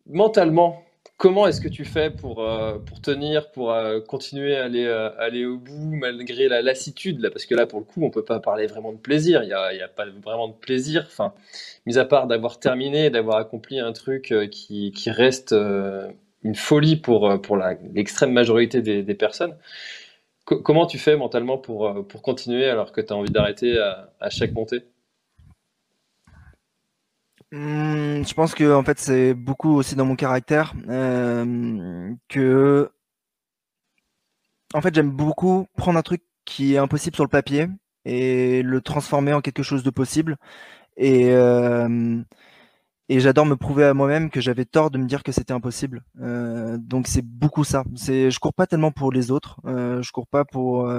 mentalement, 0.06 0.84
comment 1.22 1.46
est-ce 1.46 1.62
que 1.62 1.68
tu 1.68 1.86
fais 1.86 2.10
pour, 2.10 2.44
euh, 2.44 2.80
tenir, 3.04 3.52
pour 3.52 3.72
euh, 3.72 4.00
continuer 4.00 4.58
à 4.58 4.66
aller, 4.66 4.86
euh, 4.86 5.48
au 5.54 5.58
bout 5.58 5.96
malgré 5.96 6.48
la 6.48 6.64
lassitude 6.64 7.30
Parce 7.32 7.46
que 7.46 7.54
là, 7.54 7.68
pour 7.68 7.80
le 7.80 7.86
coup, 7.86 8.04
on 8.04 8.10
peut 8.10 8.26
pas 8.26 8.40
parler 8.40 8.66
vraiment 8.66 8.92
de 8.92 8.98
plaisir. 8.98 9.44
Il 9.44 9.48
n'y 9.48 9.54
a, 9.54 9.88
pas 9.88 10.06
vraiment 10.24 10.48
de 10.48 10.54
plaisir. 10.54 11.04
Enfin, 11.06 11.34
mis 11.86 12.00
à 12.00 12.06
part 12.06 12.26
d'avoir 12.26 12.60
terminé, 12.60 13.12
d'avoir 13.12 13.38
accompli 13.38 13.80
un 13.80 13.94
truc 13.94 14.34
qui, 14.52 14.92
reste 15.08 15.54
une 16.44 16.56
folie 16.56 16.96
pour, 16.96 17.30
l'extrême 17.94 18.32
majorité 18.32 18.82
des 18.82 19.16
personnes. 19.16 19.56
Comment 20.46 20.86
tu 20.86 20.98
fais 20.98 21.16
mentalement 21.16 21.58
pour, 21.58 22.08
pour 22.08 22.22
continuer 22.22 22.66
alors 22.68 22.92
que 22.92 23.02
tu 23.02 23.14
as 23.14 23.16
envie 23.16 23.32
d'arrêter 23.32 23.78
à, 23.80 24.14
à 24.20 24.30
chaque 24.30 24.54
montée? 24.54 24.84
Mmh, 27.52 28.26
je 28.26 28.34
pense 28.34 28.56
que 28.56 28.74
en 28.74 28.84
fait 28.84 28.98
c'est 28.98 29.34
beaucoup 29.34 29.76
aussi 29.76 29.96
dans 29.96 30.06
mon 30.06 30.16
caractère 30.16 30.74
euh, 30.88 32.14
que 32.30 32.90
en 34.74 34.82
fait 34.82 34.96
j'aime 34.96 35.12
beaucoup 35.12 35.68
prendre 35.76 36.00
un 36.00 36.02
truc 36.02 36.24
qui 36.46 36.76
est 36.76 36.78
impossible 36.78 37.16
sur 37.16 37.26
le 37.26 37.30
papier 37.30 37.68
et 38.06 38.62
le 38.64 38.82
transformer 38.82 39.34
en 39.34 39.42
quelque 39.42 39.64
chose 39.64 39.84
de 39.84 39.90
possible. 39.90 40.38
Et 40.98 41.32
euh, 41.32 42.22
et 43.12 43.20
j'adore 43.20 43.46
me 43.46 43.58
prouver 43.58 43.84
à 43.84 43.94
moi-même 43.94 44.30
que 44.30 44.40
j'avais 44.40 44.66
tort 44.66 44.90
de 44.90 44.98
me 44.98 45.06
dire 45.06 45.22
que 45.22 45.32
c'était 45.32 45.54
impossible. 45.54 46.04
Euh, 46.22 46.78
donc 46.78 47.08
c'est 47.08 47.26
beaucoup 47.26 47.64
ça. 47.64 47.84
C'est 47.96 48.32
je 48.32 48.40
cours 48.40 48.54
pas 48.54 48.68
tellement 48.68 48.92
pour 48.92 49.12
les 49.12 49.32
autres. 49.32 49.60
Euh, 49.66 50.02
je 50.02 50.12
cours 50.12 50.28
pas 50.28 50.46
pour 50.46 50.90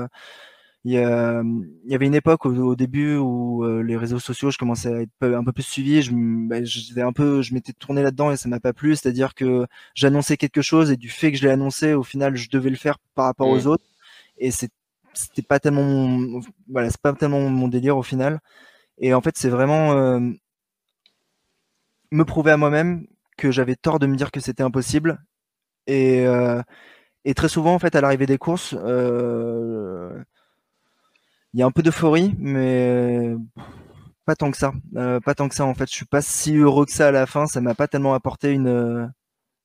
il 0.85 0.93
y, 0.93 0.99
a, 0.99 1.43
il 1.45 1.91
y 1.91 1.95
avait 1.95 2.07
une 2.07 2.15
époque 2.15 2.45
au, 2.45 2.75
début 2.75 3.17
où 3.17 3.65
euh, 3.65 3.83
les 3.83 3.97
réseaux 3.97 4.19
sociaux, 4.19 4.51
je 4.51 4.59
commençais 4.59 4.93
à 4.93 5.01
être 5.03 5.13
un 5.23 5.45
peu 5.45 5.53
plus 5.53 5.63
suivi. 5.63 6.03
Je, 6.03 6.13
bah, 6.13 7.07
un 7.07 7.13
peu, 7.13 7.41
je 7.41 7.55
m'étais 7.55 7.73
tourné 7.73 8.03
là-dedans 8.03 8.33
et 8.33 8.37
ça 8.37 8.49
m'a 8.49 8.59
pas 8.59 8.73
plu. 8.73 8.97
C'est-à-dire 8.97 9.35
que 9.35 9.67
j'annonçais 9.95 10.37
quelque 10.37 10.61
chose 10.61 10.91
et 10.91 10.97
du 10.97 11.09
fait 11.09 11.31
que 11.31 11.39
je 11.39 11.45
l'ai 11.45 11.51
annoncé, 11.53 11.95
au 11.95 12.03
final, 12.03 12.35
je 12.35 12.51
devais 12.51 12.71
le 12.71 12.77
faire 12.77 12.99
par 13.15 13.27
rapport 13.27 13.49
aux 13.49 13.63
mmh. 13.63 13.67
autres. 13.69 13.85
Et 14.39 14.51
c'était 14.51 15.43
pas 15.49 15.61
tellement, 15.61 15.85
mon, 15.85 16.41
voilà, 16.69 16.91
c'est 16.91 17.01
pas 17.01 17.13
tellement 17.13 17.49
mon 17.49 17.69
délire 17.69 17.97
au 17.97 18.03
final. 18.03 18.41
Et 18.99 19.15
en 19.15 19.21
fait, 19.21 19.37
c'est 19.39 19.49
vraiment 19.49 19.93
euh, 19.93 20.21
me 22.13 22.25
prouver 22.25 22.53
à 22.53 22.57
moi-même 22.57 23.07
que 23.37 23.51
j'avais 23.51 23.77
tort 23.77 23.99
de 23.99 24.07
me 24.07 24.17
dire 24.17 24.31
que 24.31 24.41
c'était 24.41 24.63
impossible. 24.63 25.23
Et, 25.87 26.27
euh, 26.27 26.63
très 27.35 27.49
souvent, 27.49 27.75
en 27.75 27.79
fait, 27.79 27.97
à 27.97 28.01
l'arrivée 28.01 28.27
des 28.27 28.39
courses, 28.39 28.75
euh, 28.79 30.23
il 31.55 31.61
y 31.61 31.63
a 31.63 31.67
un 31.67 31.71
peu 31.71 31.83
d'euphorie, 31.83 32.35
mais 32.39 33.35
pas 34.25 34.37
tant 34.37 34.51
que 34.51 34.57
ça. 34.57 34.73
Euh, 34.97 35.21
pas 35.21 35.35
tant 35.35 35.49
que 35.49 35.55
ça 35.55 35.65
en 35.65 35.75
fait. 35.75 35.89
Je 35.89 35.95
suis 35.95 36.07
pas 36.07 36.23
si 36.23 36.57
heureux 36.57 36.87
que 36.87 36.93
ça 36.93 37.09
à 37.09 37.11
la 37.11 37.27
fin. 37.27 37.47
Ça 37.47 37.61
m'a 37.61 37.75
pas 37.75 37.89
tellement 37.89 38.15
apporté 38.15 38.53
une 38.53 39.13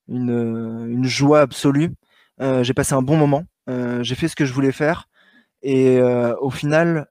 une, 0.09 1.03
joie 1.05 1.41
absolue. 1.41 1.93
Euh, 2.41 2.63
j'ai 2.63 2.73
passé 2.73 2.93
un 2.93 3.01
bon 3.01 3.17
moment. 3.17 3.43
Euh, 3.69 4.03
j'ai 4.03 4.15
fait 4.15 4.27
ce 4.27 4.35
que 4.35 4.45
je 4.45 4.53
voulais 4.53 4.71
faire 4.71 5.09
et 5.63 5.99
au 6.39 6.49
final, 6.51 7.07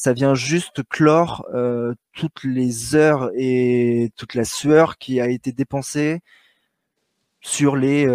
ça 0.00 0.14
vient 0.14 0.34
juste 0.34 0.82
clore 0.88 1.46
toutes 2.14 2.44
les 2.44 2.94
heures 2.94 3.30
et 3.34 4.10
toute 4.16 4.34
la 4.34 4.44
sueur 4.44 4.96
qui 4.96 5.20
a 5.20 5.28
été 5.28 5.52
dépensée 5.52 6.20
sur 7.42 7.76
les 7.76 8.08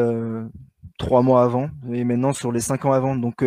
trois 0.97 1.21
mois 1.21 1.43
avant 1.43 1.69
et 1.91 2.03
maintenant 2.03 2.33
sur 2.33 2.51
les 2.51 2.59
cinq 2.59 2.85
ans 2.85 2.91
avant. 2.91 3.15
Donc 3.15 3.45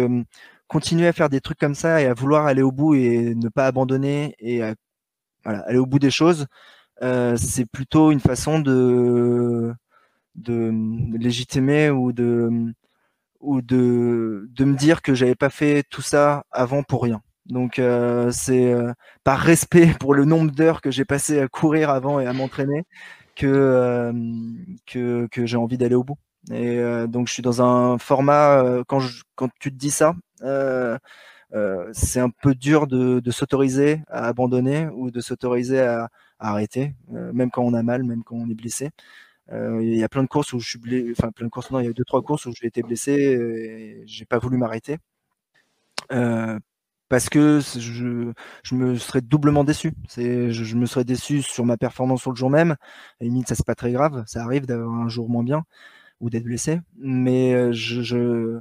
continuer 0.69 1.09
à 1.09 1.13
faire 1.13 1.31
des 1.31 1.41
trucs 1.41 1.59
comme 1.59 1.75
ça 1.75 2.01
et 2.01 2.07
à 2.07 2.15
vouloir 2.15 2.47
aller 2.47 2.63
au 2.63 2.71
bout 2.71 2.95
et 2.95 3.35
ne 3.35 3.49
pas 3.49 3.67
abandonner 3.67 4.37
et 4.39 4.63
à, 4.63 4.77
voilà, 5.43 5.61
aller 5.67 5.79
au 5.79 5.87
bout 5.87 5.99
des 5.99 6.13
choses, 6.13 6.47
c'est 7.01 7.67
plutôt 7.67 8.13
une 8.13 8.21
façon 8.21 8.61
de, 8.61 9.75
de, 10.37 10.73
légitimer 11.19 11.91
ou 11.91 12.13
de 12.13 12.73
ou 13.41 13.63
de, 13.63 14.49
de 14.51 14.65
me 14.65 14.77
dire 14.77 15.03
que 15.03 15.15
j'avais 15.15 15.35
pas 15.35 15.51
fait 15.51 15.83
tout 15.91 16.03
ça 16.03 16.45
avant 16.53 16.85
pour 16.85 17.03
rien. 17.03 17.21
Donc 17.49 17.81
c'est 18.31 18.75
par 19.25 19.39
respect 19.39 19.95
pour 20.01 20.15
le 20.15 20.25
nombre 20.25 20.51
d'heures 20.53 20.81
que 20.81 20.91
j'ai 20.91 21.05
passé 21.05 21.41
à 21.41 21.49
courir 21.49 21.91
avant 21.91 22.21
et 22.21 22.27
à 22.27 22.33
m'entraîner 22.33 22.85
que, 23.37 24.13
que, 24.87 25.27
que 25.31 25.47
j'ai 25.47 25.57
envie 25.57 25.79
d'aller 25.79 25.95
au 25.95 26.05
bout. 26.05 26.19
Et 26.53 26.79
donc 27.09 27.29
je 27.29 27.33
suis 27.33 27.43
dans 27.43 27.63
un 27.63 27.99
format 27.99 28.83
quand 28.87 29.01
je, 29.01 29.23
quand 29.35 29.49
tu 29.61 29.71
te 29.71 29.77
dis 29.77 29.91
ça, 29.91 30.15
c'est 31.93 32.21
un 32.21 32.31
peu 32.31 32.55
dur 32.55 32.87
de, 32.87 33.21
de 33.21 33.31
s'autoriser 33.31 34.03
à 34.09 34.27
abandonner 34.27 34.89
ou 34.93 35.11
de 35.11 35.21
s'autoriser 35.21 35.81
à, 35.81 36.09
arrêter, 36.39 36.95
même 37.09 37.51
quand 37.51 37.63
on 37.63 37.75
a 37.75 37.83
mal, 37.83 38.05
même 38.05 38.23
quand 38.25 38.37
on 38.37 38.49
est 38.49 38.55
blessé. 38.55 38.91
Il 39.53 39.97
y 39.97 40.05
a 40.05 40.09
plein 40.09 40.23
de 40.23 40.29
courses 40.29 40.53
où 40.53 40.61
je 40.61 40.69
suis 40.69 40.79
blessé, 40.79 41.13
enfin 41.17 41.31
plein 41.33 41.47
de 41.47 41.51
courses, 41.51 41.71
non, 41.71 41.81
il 41.81 41.87
y 41.87 41.89
a 41.89 41.93
deux 41.93 42.05
trois 42.05 42.23
courses 42.23 42.47
où 42.47 42.53
j'ai 42.53 42.67
été 42.67 42.83
blessé, 42.83 43.13
et 43.13 44.03
j'ai 44.07 44.25
pas 44.27 44.39
voulu 44.39 44.59
m'arrêter. 44.59 44.99
Euh, 46.13 46.59
parce 47.09 47.29
que 47.29 47.61
je, 47.61 48.33
je, 48.63 48.75
me 48.75 48.97
serais 48.97 49.21
doublement 49.21 49.65
déçu. 49.65 49.93
C'est, 50.09 50.51
je, 50.51 50.77
me 50.77 50.87
serais 50.87 51.05
déçu 51.05 51.43
sur 51.43 51.65
ma 51.65 51.77
performance 51.77 52.21
sur 52.21 52.31
le 52.31 52.37
jour 52.37 52.51
même. 52.51 52.77
À 53.21 53.25
limite, 53.25 53.49
ça 53.49 53.55
c'est 53.55 53.67
pas 53.67 53.75
très 53.75 53.93
grave, 53.93 54.25
ça 54.27 54.43
arrive 54.43 54.67
d'avoir 54.67 54.95
un 54.95 55.09
jour 55.09 55.29
moins 55.29 55.45
bien 55.45 55.65
ou 56.21 56.31
d'être 56.31 56.45
blessé, 56.45 56.81
mais 56.99 57.73
je, 57.73 58.03
je, 58.03 58.59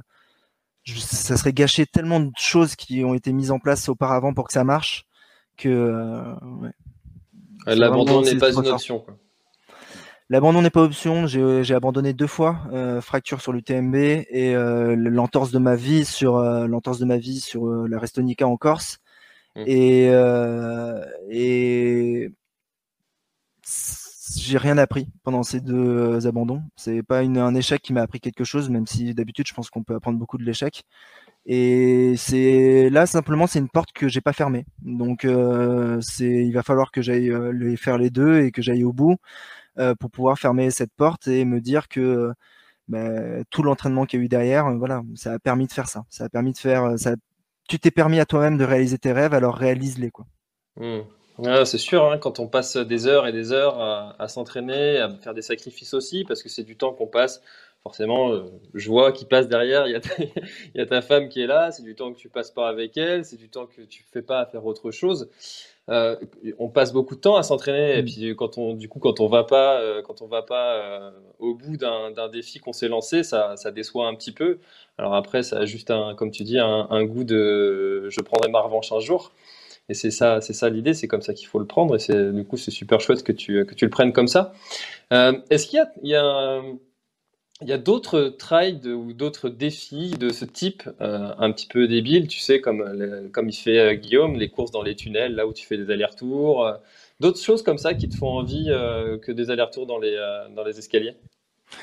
ça 0.96 1.36
serait 1.36 1.52
gâché 1.52 1.86
tellement 1.86 2.20
de 2.20 2.30
choses 2.36 2.76
qui 2.76 3.04
ont 3.04 3.14
été 3.14 3.32
mises 3.32 3.50
en 3.50 3.58
place 3.58 3.88
auparavant 3.88 4.32
pour 4.32 4.46
que 4.46 4.52
ça 4.52 4.64
marche 4.64 5.04
que 5.56 5.68
euh, 5.68 6.34
ouais. 6.62 7.74
l'abandon 7.74 8.22
n'est 8.22 8.36
pas 8.36 8.52
une 8.52 8.66
option. 8.66 9.00
Quoi. 9.00 9.18
L'abandon 10.30 10.60
n'est 10.60 10.70
pas 10.70 10.82
option. 10.82 11.26
J'ai 11.26 11.74
abandonné 11.74 12.12
deux 12.12 12.26
fois, 12.26 12.60
euh, 12.72 13.00
fracture 13.00 13.40
sur 13.40 13.52
l'UTMB 13.52 13.94
et 13.94 14.54
euh, 14.54 14.94
l'entorse 14.94 15.50
de 15.52 15.58
ma 15.58 15.74
vie 15.74 16.04
sur 16.04 16.36
euh, 16.36 16.66
l'entorse 16.66 16.98
de 16.98 17.06
ma 17.06 17.16
vie 17.16 17.40
sur 17.40 17.66
euh, 17.66 17.86
la 17.88 17.98
Restonica 17.98 18.46
en 18.46 18.58
Corse. 18.58 18.98
Mmh. 19.56 19.62
Et, 19.66 20.04
et 21.30 22.30
j'ai 24.36 24.58
rien 24.58 24.76
appris 24.76 25.08
pendant 25.24 25.42
ces 25.42 25.60
deux 25.60 26.26
abandons. 26.26 26.62
C'est 26.76 27.02
pas 27.02 27.22
une, 27.22 27.38
un 27.38 27.54
échec 27.54 27.80
qui 27.80 27.94
m'a 27.94 28.02
appris 28.02 28.20
quelque 28.20 28.44
chose, 28.44 28.68
même 28.68 28.86
si 28.86 29.14
d'habitude 29.14 29.46
je 29.48 29.54
pense 29.54 29.70
qu'on 29.70 29.82
peut 29.82 29.94
apprendre 29.94 30.18
beaucoup 30.18 30.36
de 30.36 30.44
l'échec. 30.44 30.84
Et 31.46 32.14
c'est 32.18 32.90
là 32.90 33.06
simplement 33.06 33.46
c'est 33.46 33.58
une 33.58 33.70
porte 33.70 33.92
que 33.92 34.06
j'ai 34.06 34.20
pas 34.20 34.34
fermée. 34.34 34.66
Donc 34.82 35.26
c'est 36.02 36.46
il 36.46 36.52
va 36.52 36.62
falloir 36.62 36.92
que 36.92 37.00
j'aille 37.00 37.32
faire 37.78 37.96
les 37.96 38.10
deux 38.10 38.40
et 38.42 38.52
que 38.52 38.60
j'aille 38.60 38.84
au 38.84 38.92
bout. 38.92 39.16
Euh, 39.78 39.94
pour 39.94 40.10
pouvoir 40.10 40.38
fermer 40.38 40.72
cette 40.72 40.92
porte 40.92 41.28
et 41.28 41.44
me 41.44 41.60
dire 41.60 41.86
que 41.86 42.32
bah, 42.88 43.44
tout 43.50 43.62
l'entraînement 43.62 44.06
qu'il 44.06 44.18
y 44.18 44.22
a 44.22 44.24
eu 44.24 44.28
derrière, 44.28 44.66
euh, 44.66 44.76
voilà, 44.76 45.02
ça 45.14 45.34
a 45.34 45.38
permis 45.38 45.68
de 45.68 45.72
faire 45.72 45.88
ça. 45.88 46.04
Ça 46.08 46.24
a 46.24 46.28
permis 46.28 46.52
de 46.52 46.58
faire, 46.58 46.84
euh, 46.84 46.96
ça, 46.96 47.14
tu 47.68 47.78
t'es 47.78 47.92
permis 47.92 48.18
à 48.18 48.26
toi-même 48.26 48.58
de 48.58 48.64
réaliser 48.64 48.98
tes 48.98 49.12
rêves, 49.12 49.34
alors 49.34 49.54
réalise-les 49.54 50.10
quoi. 50.10 50.26
Mmh. 50.78 51.02
c'est 51.64 51.78
sûr, 51.78 52.10
hein, 52.10 52.18
quand 52.18 52.40
on 52.40 52.48
passe 52.48 52.76
des 52.76 53.06
heures 53.06 53.28
et 53.28 53.32
des 53.32 53.52
heures 53.52 53.80
à, 53.80 54.26
s'entraîner, 54.26 54.98
à 54.98 55.10
faire 55.10 55.34
des 55.34 55.42
sacrifices 55.42 55.94
aussi, 55.94 56.24
parce 56.24 56.42
que 56.42 56.48
c'est 56.48 56.64
du 56.64 56.76
temps 56.76 56.92
qu'on 56.92 57.06
passe. 57.06 57.40
Forcément, 57.82 58.32
je 58.74 58.88
vois 58.88 59.12
qui 59.12 59.24
passe 59.24 59.48
derrière, 59.48 59.86
il 59.86 59.92
y, 59.92 59.94
a 59.94 60.00
ta, 60.00 60.10
il 60.18 60.78
y, 60.78 60.80
a 60.80 60.86
ta, 60.86 61.00
femme 61.00 61.28
qui 61.28 61.40
est 61.40 61.46
là, 61.46 61.70
c'est 61.70 61.82
du 61.82 61.94
temps 61.94 62.12
que 62.12 62.18
tu 62.18 62.28
passes 62.28 62.50
pas 62.50 62.68
avec 62.68 62.96
elle, 62.96 63.24
c'est 63.24 63.36
du 63.36 63.48
temps 63.48 63.66
que 63.66 63.82
tu 63.82 64.04
fais 64.12 64.22
pas 64.22 64.40
à 64.40 64.46
faire 64.46 64.66
autre 64.66 64.90
chose. 64.90 65.30
Euh, 65.90 66.16
on 66.58 66.68
passe 66.68 66.92
beaucoup 66.92 67.14
de 67.14 67.20
temps 67.20 67.36
à 67.36 67.42
s'entraîner. 67.42 67.98
Et 67.98 68.02
mm. 68.02 68.04
puis 68.04 68.36
quand 68.36 68.58
on 68.58 68.74
du 68.74 68.88
coup 68.88 68.98
quand 68.98 69.20
on 69.20 69.28
va 69.28 69.44
pas 69.44 69.80
euh, 69.80 70.02
quand 70.02 70.22
on 70.22 70.26
va 70.26 70.42
pas 70.42 70.74
euh, 70.74 71.10
au 71.38 71.54
bout 71.54 71.76
d'un 71.76 72.28
défi 72.28 72.58
qu'on 72.58 72.72
s'est 72.72 72.88
lancé 72.88 73.22
ça, 73.22 73.56
ça, 73.56 73.70
déçoit 73.70 74.06
un 74.06 74.14
petit 74.14 74.32
peu. 74.32 74.58
Alors 74.98 75.14
après 75.14 75.42
ça 75.42 75.58
a 75.58 75.64
juste 75.64 75.90
un 75.90 76.14
comme 76.14 76.30
tu 76.30 76.44
dis 76.44 76.58
un, 76.58 77.04
goût 77.04 77.24
de 77.24 78.08
je 78.10 78.20
prendrai 78.20 78.50
ma 78.50 78.60
revanche 78.60 78.92
un 78.92 79.00
jour. 79.00 79.32
Et 79.88 79.94
c'est 79.94 80.10
ça 80.10 80.42
c'est 80.42 80.52
ça 80.52 80.68
l'idée 80.68 80.92
c'est 80.92 81.08
comme 81.08 81.22
ça 81.22 81.32
qu'il 81.32 81.48
faut 81.48 81.58
le 81.58 81.66
prendre. 81.66 81.96
Et 81.96 81.98
c'est 81.98 82.32
du 82.32 82.44
coup 82.44 82.58
c'est 82.58 82.70
super 82.70 83.00
chouette 83.00 83.22
que 83.22 83.32
tu 83.32 83.64
que 83.64 83.74
tu 83.74 83.86
le 83.86 83.90
prennes 83.90 84.12
comme 84.12 84.28
ça. 84.28 84.52
Est-ce 85.10 85.66
qu'il 85.66 85.78
y 85.78 85.80
a, 85.80 85.90
il 86.02 86.10
y 86.10 86.16
a 86.16 86.60
il 87.60 87.68
y 87.68 87.72
a 87.72 87.78
d'autres 87.78 88.34
trails 88.38 88.86
ou 88.86 89.12
d'autres 89.12 89.48
défis 89.48 90.10
de 90.10 90.30
ce 90.30 90.44
type, 90.44 90.84
euh, 91.00 91.32
un 91.38 91.50
petit 91.50 91.66
peu 91.66 91.88
débiles, 91.88 92.28
tu 92.28 92.38
sais, 92.38 92.60
comme, 92.60 93.30
comme 93.32 93.48
il 93.48 93.56
fait 93.56 93.78
euh, 93.78 93.94
Guillaume, 93.94 94.36
les 94.36 94.48
courses 94.48 94.70
dans 94.70 94.82
les 94.82 94.94
tunnels, 94.94 95.34
là 95.34 95.46
où 95.46 95.52
tu 95.52 95.66
fais 95.66 95.76
des 95.76 95.90
allers-retours, 95.90 96.64
euh, 96.64 96.74
d'autres 97.18 97.40
choses 97.40 97.62
comme 97.62 97.78
ça 97.78 97.94
qui 97.94 98.08
te 98.08 98.16
font 98.16 98.28
envie 98.28 98.66
que 99.22 99.32
des 99.32 99.50
allers-retours 99.50 99.86
dans 99.86 99.98
les, 99.98 100.16
dans 100.54 100.62
les 100.62 100.78
escaliers? 100.78 101.16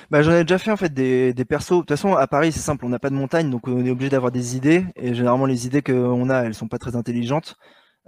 Bah, 0.10 0.22
j'en 0.22 0.32
ai 0.32 0.44
déjà 0.44 0.58
fait 0.58 0.72
en 0.72 0.78
fait 0.78 0.94
des, 0.94 1.34
des 1.34 1.46
persos. 1.46 1.72
De 1.72 1.80
toute 1.80 1.90
façon, 1.90 2.14
à 2.16 2.26
Paris, 2.26 2.52
c'est 2.52 2.60
simple, 2.60 2.86
on 2.86 2.90
n'a 2.90 3.00
pas 3.00 3.10
de 3.10 3.16
montagne, 3.16 3.50
donc 3.52 3.68
on 3.68 3.86
est 3.86 3.92
obligé 3.92 4.10
d'avoir 4.10 4.32
des 4.32 4.56
idées. 4.56 4.86
Et 4.96 5.14
généralement, 5.14 5.46
les 5.46 5.68
idées 5.68 5.82
qu'on 5.82 6.30
a, 6.30 6.44
elles 6.44 6.56
sont 6.56 6.70
pas 6.70 6.78
très 6.78 6.96
intelligentes. 6.96 7.56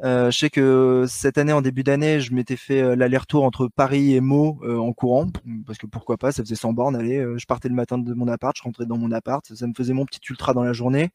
Euh, 0.04 0.30
je 0.30 0.38
sais 0.38 0.50
que 0.50 1.06
cette 1.08 1.38
année, 1.38 1.54
en 1.54 1.62
début 1.62 1.84
d'année, 1.84 2.20
je 2.20 2.34
m'étais 2.34 2.56
fait 2.56 2.82
euh, 2.82 2.96
l'aller-retour 2.96 3.44
entre 3.44 3.68
Paris 3.68 4.14
et 4.14 4.22
Meaux 4.22 4.60
euh, 4.64 4.78
en 4.78 4.94
courant, 4.94 5.28
parce 5.66 5.80
que 5.80 5.88
pourquoi 5.88 6.18
pas, 6.18 6.32
ça 6.32 6.44
faisait 6.44 6.56
100 6.56 6.74
bornes. 6.74 6.96
Allez, 6.96 7.24
je 7.38 7.46
partais 7.46 7.70
le 7.70 7.76
matin 7.76 7.98
de 7.98 8.14
mon 8.14 8.28
appart, 8.28 8.56
je 8.56 8.64
rentrais 8.64 8.86
dans 8.86 8.98
mon 8.98 9.12
appart, 9.12 9.46
ça 9.54 9.68
me 9.68 9.74
faisait 9.74 9.94
mon 9.94 10.06
petit 10.06 10.20
ultra 10.30 10.54
dans 10.54 10.64
la 10.64 10.74
journée. 10.74 11.10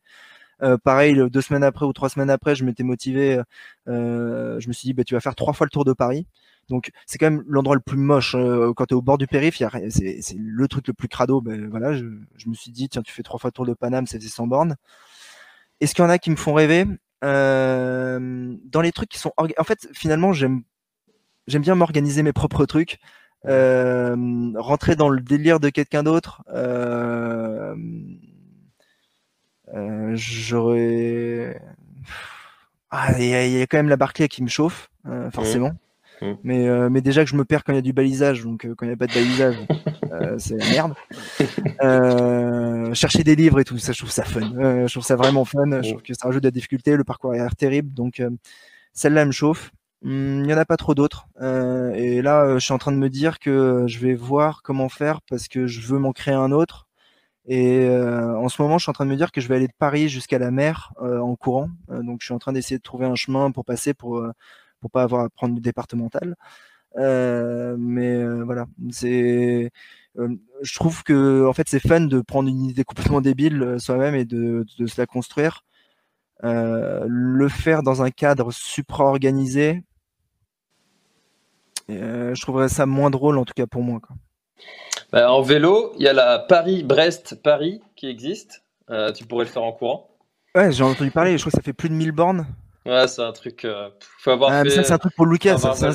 pareil, 0.84 1.16
deux 1.30 1.40
semaines 1.42 1.64
après 1.64 1.86
ou 1.86 1.92
trois 1.92 2.08
semaines 2.08 2.30
après, 2.30 2.54
je 2.56 2.64
m'étais 2.64 2.84
motivé. 2.84 3.40
je 3.86 4.68
me 4.68 4.72
suis 4.72 4.86
dit, 4.88 4.94
bah, 4.94 5.04
tu 5.04 5.14
vas 5.14 5.20
faire 5.20 5.34
trois 5.34 5.52
fois 5.52 5.66
le 5.66 5.70
tour 5.70 5.84
de 5.84 5.92
Paris. 5.92 6.26
Donc 6.68 6.90
c'est 7.06 7.18
quand 7.18 7.30
même 7.30 7.44
l'endroit 7.48 7.74
le 7.76 7.80
plus 7.82 7.98
moche 7.98 8.32
quand 8.76 8.86
tu 8.86 8.94
es 8.94 8.96
au 8.96 9.02
bord 9.02 9.18
du 9.18 9.26
périph. 9.26 9.62
C'est 9.90 10.36
le 10.38 10.68
truc 10.68 10.88
le 10.88 10.94
plus 10.94 11.08
crado. 11.08 11.40
Ben 11.40 11.68
voilà, 11.68 11.94
je, 11.94 12.04
je, 12.36 12.48
me 12.48 12.54
suis 12.54 12.70
dit 12.72 12.88
tiens 12.88 13.02
tu 13.02 13.12
fais 13.12 13.22
trois 13.22 13.38
fois 13.38 13.48
le 13.48 13.52
tour 13.52 13.66
de 13.66 13.74
Paname, 13.74 14.06
ça 14.06 14.18
faisait 14.18 14.28
100 14.30 14.46
bornes. 14.46 14.76
Est-ce 15.80 15.94
qu'il 15.94 16.04
y 16.04 16.06
en 16.06 16.10
a 16.10 16.18
qui 16.18 16.30
me 16.30 16.36
font 16.36 16.54
rêver? 16.54 16.86
euh, 16.86 17.11
dans 17.22 18.80
les 18.82 18.92
trucs 18.92 19.08
qui 19.08 19.18
sont 19.18 19.32
en 19.36 19.64
fait 19.64 19.88
finalement 19.92 20.32
j'aime 20.32 20.62
j'aime 21.46 21.62
bien 21.62 21.74
m'organiser 21.74 22.22
mes 22.22 22.32
propres 22.32 22.66
trucs. 22.66 22.98
Euh, 23.44 24.52
rentrer 24.54 24.94
dans 24.94 25.08
le 25.08 25.20
délire 25.20 25.58
de 25.58 25.68
quelqu'un 25.68 26.04
d'autre 26.04 26.44
euh, 26.54 27.74
euh 29.74 30.12
j'aurais 30.14 31.60
ah 32.90 33.18
il 33.18 33.26
y, 33.26 33.60
a 33.60 33.66
quand 33.66 33.78
même 33.78 33.88
la 33.88 33.96
Barclay 33.96 34.28
qui 34.28 34.44
me 34.44 34.48
chauffe 34.48 34.92
euh, 35.06 35.28
forcément 35.32 35.72
Mm. 36.22 36.34
Mais, 36.44 36.68
euh, 36.68 36.88
mais 36.88 37.00
déjà 37.00 37.24
que 37.24 37.30
je 37.30 37.36
me 37.36 37.44
perds 37.44 37.64
quand 37.64 37.72
il 37.72 37.76
y 37.76 37.78
a 37.78 37.82
du 37.82 37.92
balisage, 37.92 38.44
donc 38.44 38.64
euh, 38.64 38.74
quand 38.76 38.86
il 38.86 38.90
n'y 38.90 38.94
a 38.94 38.96
pas 38.96 39.08
de 39.08 39.14
balisage, 39.14 39.56
euh, 40.12 40.36
c'est 40.38 40.56
la 40.56 40.70
merde. 41.80 42.94
chercher 42.94 43.24
des 43.24 43.34
livres 43.34 43.58
et 43.60 43.64
tout 43.64 43.78
ça, 43.78 43.92
je 43.92 43.98
trouve 43.98 44.10
ça 44.10 44.24
fun. 44.24 44.40
je 44.86 44.92
trouve 44.92 45.04
ça 45.04 45.16
vraiment 45.16 45.44
fun. 45.44 45.82
Je 45.82 45.90
trouve 45.90 46.02
que 46.02 46.14
ça 46.14 46.28
rajoute 46.28 46.42
de 46.42 46.48
la 46.48 46.52
difficulté. 46.52 46.96
Le 46.96 47.04
parcours 47.04 47.34
est 47.34 47.46
terrible, 47.56 47.92
donc 47.92 48.22
celle-là 48.92 49.24
me 49.24 49.32
chauffe. 49.32 49.72
Hmm, 50.02 50.40
il 50.40 50.46
n'y 50.46 50.54
en 50.54 50.58
a 50.58 50.64
pas 50.64 50.76
trop 50.76 50.94
d'autres. 50.94 51.26
et 51.40 52.22
là, 52.22 52.54
je 52.54 52.64
suis 52.64 52.74
en 52.74 52.78
train 52.78 52.92
de 52.92 52.98
me 52.98 53.10
dire 53.10 53.38
que 53.40 53.84
je 53.86 53.98
vais 53.98 54.14
voir 54.14 54.62
comment 54.62 54.88
faire 54.88 55.20
parce 55.22 55.48
que 55.48 55.66
je 55.66 55.80
veux 55.80 55.98
m'en 55.98 56.12
créer 56.12 56.34
un 56.34 56.52
autre. 56.52 56.86
Et 57.46 57.88
en 57.88 58.48
ce 58.48 58.62
moment, 58.62 58.78
je 58.78 58.84
suis 58.84 58.90
en 58.90 58.94
train 58.94 59.06
de 59.06 59.10
me 59.10 59.16
dire 59.16 59.32
que 59.32 59.40
je 59.40 59.48
vais 59.48 59.56
aller 59.56 59.66
de 59.66 59.72
Paris 59.76 60.08
jusqu'à 60.08 60.38
la 60.38 60.52
mer 60.52 60.92
en 61.00 61.34
courant. 61.34 61.68
donc, 61.88 62.18
je 62.20 62.26
suis 62.26 62.34
en 62.34 62.38
train 62.38 62.52
d'essayer 62.52 62.78
de 62.78 62.82
trouver 62.82 63.06
un 63.06 63.16
chemin 63.16 63.50
pour 63.50 63.64
passer 63.64 63.94
pour 63.94 64.22
pour 64.82 64.90
pas 64.90 65.04
avoir 65.04 65.24
à 65.24 65.30
prendre 65.30 65.54
du 65.54 65.60
départemental. 65.62 66.36
Euh, 66.96 67.76
mais 67.78 68.16
euh, 68.16 68.42
voilà, 68.44 68.66
c'est 68.90 69.70
euh, 70.18 70.28
je 70.60 70.74
trouve 70.74 71.02
que 71.04 71.46
en 71.46 71.54
fait 71.54 71.66
c'est 71.68 71.80
fun 71.80 72.02
de 72.02 72.20
prendre 72.20 72.50
une 72.50 72.64
idée 72.64 72.84
complètement 72.84 73.22
débile 73.22 73.76
soi-même 73.78 74.14
et 74.14 74.26
de, 74.26 74.66
de, 74.78 74.86
se 74.86 75.00
la 75.00 75.06
construire. 75.06 75.64
le 76.42 77.48
faire 77.48 77.82
dans 77.82 78.02
un 78.02 78.10
cadre 78.10 78.52
supra-organisé, 78.52 79.82
je 81.88 82.40
trouverais 82.42 82.68
ça 82.68 82.84
moins 82.84 83.10
drôle 83.10 83.38
en 83.38 83.44
tout 83.44 83.54
cas 83.54 83.66
pour 83.66 83.82
moi. 83.82 84.00
Quoi. 84.00 84.16
Bah, 85.12 85.32
en 85.32 85.40
vélo, 85.40 85.92
il 85.96 86.02
y 86.02 86.08
a 86.08 86.12
la 86.12 86.38
Paris-Brest-Paris 86.38 87.80
qui 87.96 88.06
existe. 88.06 88.64
tu 89.14 89.24
pourrais 89.24 89.44
le 89.44 89.50
faire 89.50 89.62
en 89.62 89.72
courant. 89.72 90.10
Ouais, 90.54 90.70
j'ai 90.72 90.84
entendu 90.84 91.10
parler. 91.10 91.38
Je 91.38 91.42
crois 91.42 91.50
que 91.50 91.56
ça 91.56 91.62
fait 91.62 91.72
plus 91.72 91.88
de 91.88 91.94
1000 91.94 92.12
bornes. 92.12 92.46
Ouais, 92.86 93.06
c'est 93.08 93.22
un 93.22 93.32
truc. 93.32 93.64
Euh, 93.64 93.90
faut 94.18 94.30
avoir 94.30 94.50
ah, 94.52 94.64
ça, 94.68 94.82
c'est 94.82 94.92
un 94.92 94.98
truc 94.98 95.14
pour 95.14 95.26
Lucas. 95.26 95.58
Ça, 95.58 95.74
ça, 95.74 95.90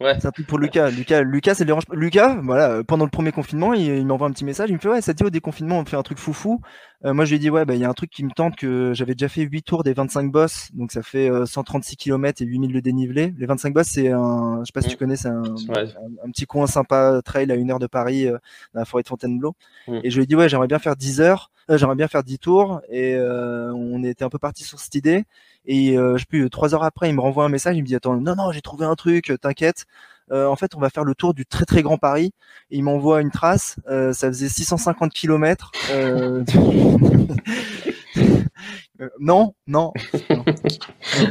Ouais. 0.00 0.16
C'est 0.20 0.26
un 0.26 0.32
truc 0.32 0.48
pour 0.48 0.58
Lucas. 0.58 0.90
Lucas, 0.90 1.22
Lucas, 1.22 1.54
ça 1.54 1.64
dérange 1.64 1.86
pas. 1.86 1.94
Lucas, 1.94 2.40
voilà, 2.42 2.70
euh, 2.70 2.82
pendant 2.82 3.04
le 3.04 3.10
premier 3.10 3.30
confinement, 3.30 3.74
il, 3.74 4.04
m'envoie 4.04 4.26
un 4.26 4.32
petit 4.32 4.44
message. 4.44 4.68
Il 4.68 4.74
me 4.74 4.78
fait 4.78 4.88
Ouais, 4.88 5.00
ça 5.00 5.12
dit 5.12 5.22
au 5.22 5.30
déconfinement, 5.30 5.78
on 5.78 5.84
fait 5.84 5.96
un 5.96 6.02
truc 6.02 6.18
foufou. 6.18 6.60
Moi, 7.12 7.24
je 7.24 7.30
lui 7.30 7.36
ai 7.36 7.38
dit, 7.38 7.50
ouais, 7.50 7.64
bah, 7.66 7.74
il 7.74 7.80
y 7.80 7.84
a 7.84 7.88
un 7.88 7.94
truc 7.94 8.10
qui 8.10 8.24
me 8.24 8.30
tente 8.30 8.56
que 8.56 8.92
j'avais 8.94 9.14
déjà 9.14 9.28
fait 9.28 9.42
8 9.42 9.62
tours 9.62 9.84
des 9.84 9.92
25 9.92 10.32
boss, 10.32 10.70
donc 10.72 10.90
ça 10.90 11.02
fait 11.02 11.30
136 11.44 11.96
km 11.96 12.40
et 12.40 12.46
8000 12.46 12.72
de 12.72 12.80
dénivelé. 12.80 13.34
Les 13.36 13.46
25 13.46 13.74
boss, 13.74 13.86
c'est 13.86 14.10
un, 14.10 14.60
je 14.60 14.64
sais 14.66 14.72
pas 14.72 14.80
si 14.80 14.88
tu 14.88 14.94
mm. 14.94 14.98
connais, 14.98 15.16
c'est 15.16 15.28
un, 15.28 15.42
un, 15.42 16.30
petit 16.30 16.46
coin 16.46 16.66
sympa, 16.66 17.20
trail 17.22 17.52
à 17.52 17.56
une 17.56 17.70
heure 17.70 17.78
de 17.78 17.86
Paris, 17.86 18.26
dans 18.26 18.80
la 18.80 18.84
forêt 18.86 19.02
de 19.02 19.08
Fontainebleau. 19.08 19.54
Mm. 19.86 20.00
Et 20.02 20.10
je 20.10 20.16
lui 20.16 20.24
ai 20.24 20.26
dit, 20.26 20.34
ouais, 20.34 20.48
j'aimerais 20.48 20.66
bien 20.68 20.78
faire 20.78 20.96
10 20.96 21.20
heures, 21.20 21.50
j'aimerais 21.68 21.96
bien 21.96 22.08
faire 22.08 22.24
10 22.24 22.38
tours, 22.38 22.80
et 22.88 23.18
on 23.18 24.02
était 24.02 24.24
un 24.24 24.30
peu 24.30 24.38
parti 24.38 24.64
sur 24.64 24.80
cette 24.80 24.94
idée. 24.94 25.24
Et 25.66 25.96
je 25.96 26.16
sais 26.18 26.26
plus, 26.26 26.48
trois 26.48 26.74
heures 26.74 26.84
après, 26.84 27.10
il 27.10 27.14
me 27.14 27.20
renvoie 27.20 27.44
un 27.44 27.50
message, 27.50 27.76
il 27.76 27.82
me 27.82 27.86
dit, 27.86 27.96
attends, 27.96 28.16
non, 28.18 28.34
non, 28.34 28.50
j'ai 28.50 28.62
trouvé 28.62 28.86
un 28.86 28.94
truc, 28.94 29.32
t'inquiète. 29.42 29.86
Euh, 30.32 30.46
en 30.46 30.56
fait, 30.56 30.74
on 30.74 30.80
va 30.80 30.90
faire 30.90 31.04
le 31.04 31.14
tour 31.14 31.34
du 31.34 31.44
très 31.44 31.64
très 31.64 31.82
grand 31.82 31.98
Paris. 31.98 32.32
il 32.70 32.82
m'envoie 32.84 33.20
une 33.20 33.30
trace. 33.30 33.76
Euh, 33.88 34.12
ça 34.12 34.28
faisait 34.28 34.48
650 34.48 35.12
km. 35.12 35.70
Euh, 35.90 36.44
non, 39.20 39.54
non. 39.66 39.92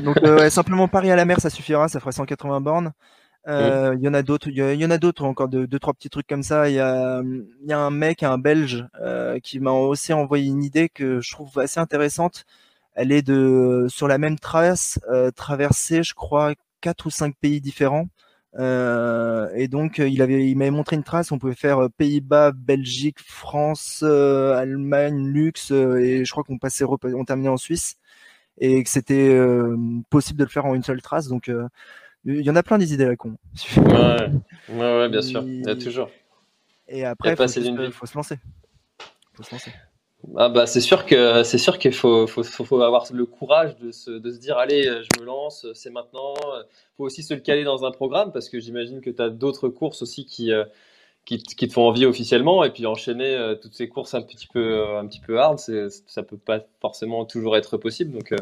Donc 0.04 0.18
simplement 0.50 0.88
Paris 0.88 1.12
à 1.12 1.16
la 1.16 1.26
mer, 1.26 1.40
ça 1.40 1.50
suffira. 1.50 1.88
Ça 1.88 2.00
ferait 2.00 2.12
180 2.12 2.62
bornes. 2.62 2.92
Il 3.48 4.00
y 4.00 4.08
en 4.08 4.14
a 4.14 4.22
d'autres. 4.22 4.50
Il 4.50 4.58
y, 4.58 4.86
en 4.86 4.92
a 4.92 4.98
d'autres 4.98 5.24
encore 5.26 5.50
deux, 5.50 5.68
deux, 5.68 5.80
trois 5.80 5.94
petits 5.94 6.10
trucs 6.10 6.28
comme 6.28 6.44
ça. 6.44 6.70
Il 6.70 6.76
y 6.76 6.80
a, 6.80 7.18
a 7.18 7.78
un 7.78 7.92
mec, 7.92 8.24
un 8.24 8.38
Belge, 8.38 8.86
qui 9.44 9.60
m'a 9.60 9.72
aussi 9.72 10.14
envoyé 10.14 10.46
une 10.48 10.64
idée 10.64 10.90
que 10.90 11.20
je 11.20 11.32
trouve 11.32 11.58
assez 11.60 11.80
intéressante. 11.80 12.46
Elle 12.96 13.12
est 13.12 13.24
de 13.24 13.88
sur 13.90 14.08
la 14.08 14.20
même 14.20 14.38
trace, 14.38 15.00
traverser, 15.36 16.04
je 16.04 16.14
crois, 16.14 16.54
quatre 16.80 17.08
ou 17.08 17.10
cinq 17.10 17.36
pays 17.42 17.60
différents. 17.60 18.08
Euh, 18.60 19.50
et 19.56 19.68
donc 19.68 19.98
il 19.98 20.22
avait, 20.22 20.48
il 20.48 20.58
m'avait 20.58 20.72
montré 20.72 20.96
une 20.96 21.04
trace. 21.04 21.32
On 21.32 21.40
pouvait 21.40 21.56
faire 21.56 21.84
euh, 21.84 21.90
Pays-Bas, 21.90 22.52
Belgique, 22.52 23.20
France, 23.20 24.04
euh, 24.04 24.56
Allemagne, 24.56 25.28
Luxe, 25.28 25.72
et 25.72 26.26
je 26.26 26.32
crois 26.32 26.44
qu'on 26.44 26.58
passait, 26.58 26.86
on 26.86 27.26
terminait 27.26 27.50
en 27.50 27.58
Suisse, 27.58 27.98
et 28.60 28.84
que 28.84 28.90
c'était 28.90 29.38
possible 30.10 30.40
de 30.40 30.44
le 30.44 30.50
faire 30.50 30.66
en 30.66 30.76
une 30.76 30.84
seule 30.84 31.02
trace. 31.02 31.28
Donc 31.28 31.52
il 32.26 32.42
y 32.42 32.50
en 32.50 32.56
a 32.56 32.64
plein 32.64 32.78
des 32.78 32.94
idées 32.94 33.06
là 33.06 33.16
con. 33.16 33.36
Ouais, 33.78 34.32
ouais, 34.70 34.98
ouais, 34.98 35.10
bien 35.10 35.22
sûr. 35.22 35.44
Il 35.44 35.66
y 35.66 35.70
a 35.70 35.76
toujours. 35.76 36.10
Et 36.88 37.06
après, 37.06 37.32
il 37.32 37.36
faut, 37.38 37.92
faut, 37.92 38.06
se 38.06 38.16
lancer. 38.16 38.38
Faut 39.34 39.44
se 39.44 39.52
lancer. 39.52 39.72
Ah 40.38 40.48
bah 40.50 40.66
c'est 40.68 40.80
sûr 40.82 41.06
que 41.06 41.44
c'est 41.44 41.58
sûr 41.58 41.78
qu'il 41.78 41.94
faut, 41.94 42.28
faut, 42.28 42.44
faut, 42.44 42.82
avoir 42.82 43.06
le 43.12 43.26
courage 43.26 43.76
de 43.78 43.92
se, 43.92 44.10
de 44.10 44.32
se 44.32 44.40
dire 44.40 44.58
allez 44.58 44.84
je 44.84 45.20
me 45.20 45.26
lance 45.26 45.68
c'est 45.74 45.90
maintenant 45.90 46.34
il 46.94 46.98
faut 46.98 47.04
aussi 47.04 47.24
se 47.24 47.34
le 47.34 47.42
caler 47.42 47.64
dans 47.64 47.86
un 47.86 47.92
programme 47.92 48.32
parce 48.32 48.50
que 48.50 48.60
j'imagine 48.60 49.02
que 49.02 49.10
tu 49.10 49.22
as 49.22 49.30
d'autres 49.30 49.68
courses 49.68 50.02
aussi 50.02 50.26
qui, 50.26 50.52
euh, 50.52 50.64
qui, 51.26 51.40
qui, 51.40 51.68
te 51.68 51.74
font 51.74 51.88
envie 51.88 52.06
officiellement 52.06 52.64
et 52.64 52.72
puis 52.72 52.86
enchaîner 52.86 53.36
euh, 53.36 53.56
toutes 53.56 53.74
ces 53.74 53.90
courses 53.90 54.14
un 54.14 54.22
petit 54.22 54.48
peu 54.48 54.60
euh, 54.60 55.00
un 55.00 55.08
petit 55.08 55.20
peu 55.20 55.40
hard 55.40 55.60
ça 55.60 56.24
peut 56.24 56.38
pas 56.38 56.62
forcément 56.80 57.26
toujours 57.26 57.58
être 57.58 57.78
possible 57.78 58.12
donc 58.14 58.34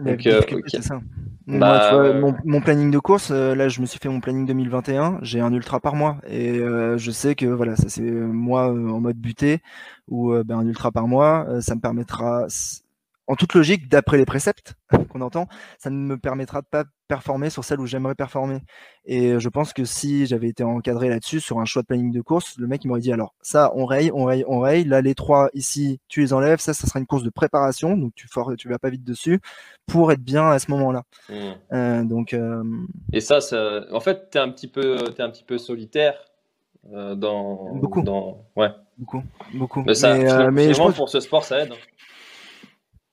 donc, 0.00 0.26
euh, 0.26 0.40
ça. 0.80 1.00
Bah, 1.46 2.14
mon, 2.44 2.60
planning 2.60 2.90
de 2.90 2.98
course, 2.98 3.30
euh, 3.30 3.54
là, 3.54 3.68
je 3.68 3.80
me 3.80 3.86
suis 3.86 3.98
fait 3.98 4.08
mon 4.08 4.20
planning 4.20 4.46
2021. 4.46 5.18
J'ai 5.22 5.40
un 5.40 5.52
ultra 5.52 5.78
par 5.78 5.94
mois 5.94 6.18
et 6.26 6.58
euh, 6.58 6.98
je 6.98 7.10
sais 7.10 7.34
que 7.34 7.46
voilà, 7.46 7.76
ça 7.76 7.88
c'est 7.88 8.02
moi 8.02 8.68
en 8.68 9.00
mode 9.00 9.16
buté 9.16 9.60
ou 10.08 10.34
ben, 10.44 10.58
un 10.58 10.66
ultra 10.66 10.90
par 10.90 11.06
mois. 11.06 11.46
ça 11.60 11.74
me 11.74 11.80
permettra 11.80 12.46
en 13.26 13.36
toute 13.36 13.54
logique, 13.54 13.88
d'après 13.88 14.18
les 14.18 14.26
préceptes 14.26 14.74
qu'on 15.10 15.20
entend, 15.20 15.48
ça 15.78 15.90
ne 15.90 15.96
me 15.96 16.18
permettra 16.18 16.60
de 16.60 16.66
pas 16.66 16.84
performer 17.08 17.50
sur 17.50 17.64
celle 17.64 17.80
où 17.80 17.86
j'aimerais 17.86 18.14
performer. 18.14 18.58
Et 19.04 19.38
je 19.38 19.48
pense 19.48 19.72
que 19.72 19.84
si 19.84 20.26
j'avais 20.26 20.48
été 20.48 20.64
encadré 20.64 21.08
là-dessus, 21.08 21.40
sur 21.40 21.58
un 21.58 21.64
choix 21.64 21.82
de 21.82 21.86
planning 21.86 22.12
de 22.12 22.20
course, 22.20 22.56
le 22.58 22.66
mec 22.66 22.84
il 22.84 22.88
m'aurait 22.88 23.00
dit 23.00 23.12
alors 23.12 23.34
ça, 23.42 23.72
on 23.74 23.84
raye, 23.84 24.10
on 24.12 24.24
raye, 24.24 24.44
on 24.46 24.60
raye. 24.60 24.84
Là, 24.84 25.00
les 25.00 25.14
trois 25.14 25.48
ici, 25.54 26.00
tu 26.08 26.20
les 26.20 26.32
enlèves. 26.32 26.60
Ça, 26.60 26.74
ça 26.74 26.86
sera 26.86 26.98
une 26.98 27.06
course 27.06 27.22
de 27.22 27.30
préparation, 27.30 27.96
donc 27.96 28.12
tu 28.14 28.28
for 28.28 28.54
tu 28.56 28.68
vas 28.68 28.78
pas 28.78 28.90
vite 28.90 29.04
dessus 29.04 29.40
pour 29.86 30.12
être 30.12 30.22
bien 30.22 30.50
à 30.50 30.58
ce 30.58 30.70
moment-là. 30.70 31.02
Mmh. 31.28 31.34
Euh, 31.72 32.04
donc. 32.04 32.34
Euh... 32.34 32.62
Et 33.12 33.20
ça, 33.20 33.40
ça, 33.40 33.84
en 33.92 34.00
fait, 34.00 34.30
t'es 34.30 34.38
un 34.38 34.50
petit 34.50 34.68
peu, 34.68 34.96
es 34.96 35.22
un 35.22 35.30
petit 35.30 35.44
peu 35.44 35.58
solitaire. 35.58 36.14
Euh, 36.92 37.14
dans 37.14 37.74
beaucoup 37.76 38.02
dans 38.02 38.44
ouais 38.56 38.68
beaucoup 38.98 39.22
beaucoup 39.54 39.82
mais, 39.86 39.94
ça, 39.94 40.18
mais, 40.18 40.50
mais 40.50 40.74
je 40.74 40.76
pense... 40.76 40.94
pour 40.94 41.08
ce 41.08 41.18
sport 41.18 41.42
ça 41.42 41.60
aide 41.62 41.72
hein. 41.72 41.76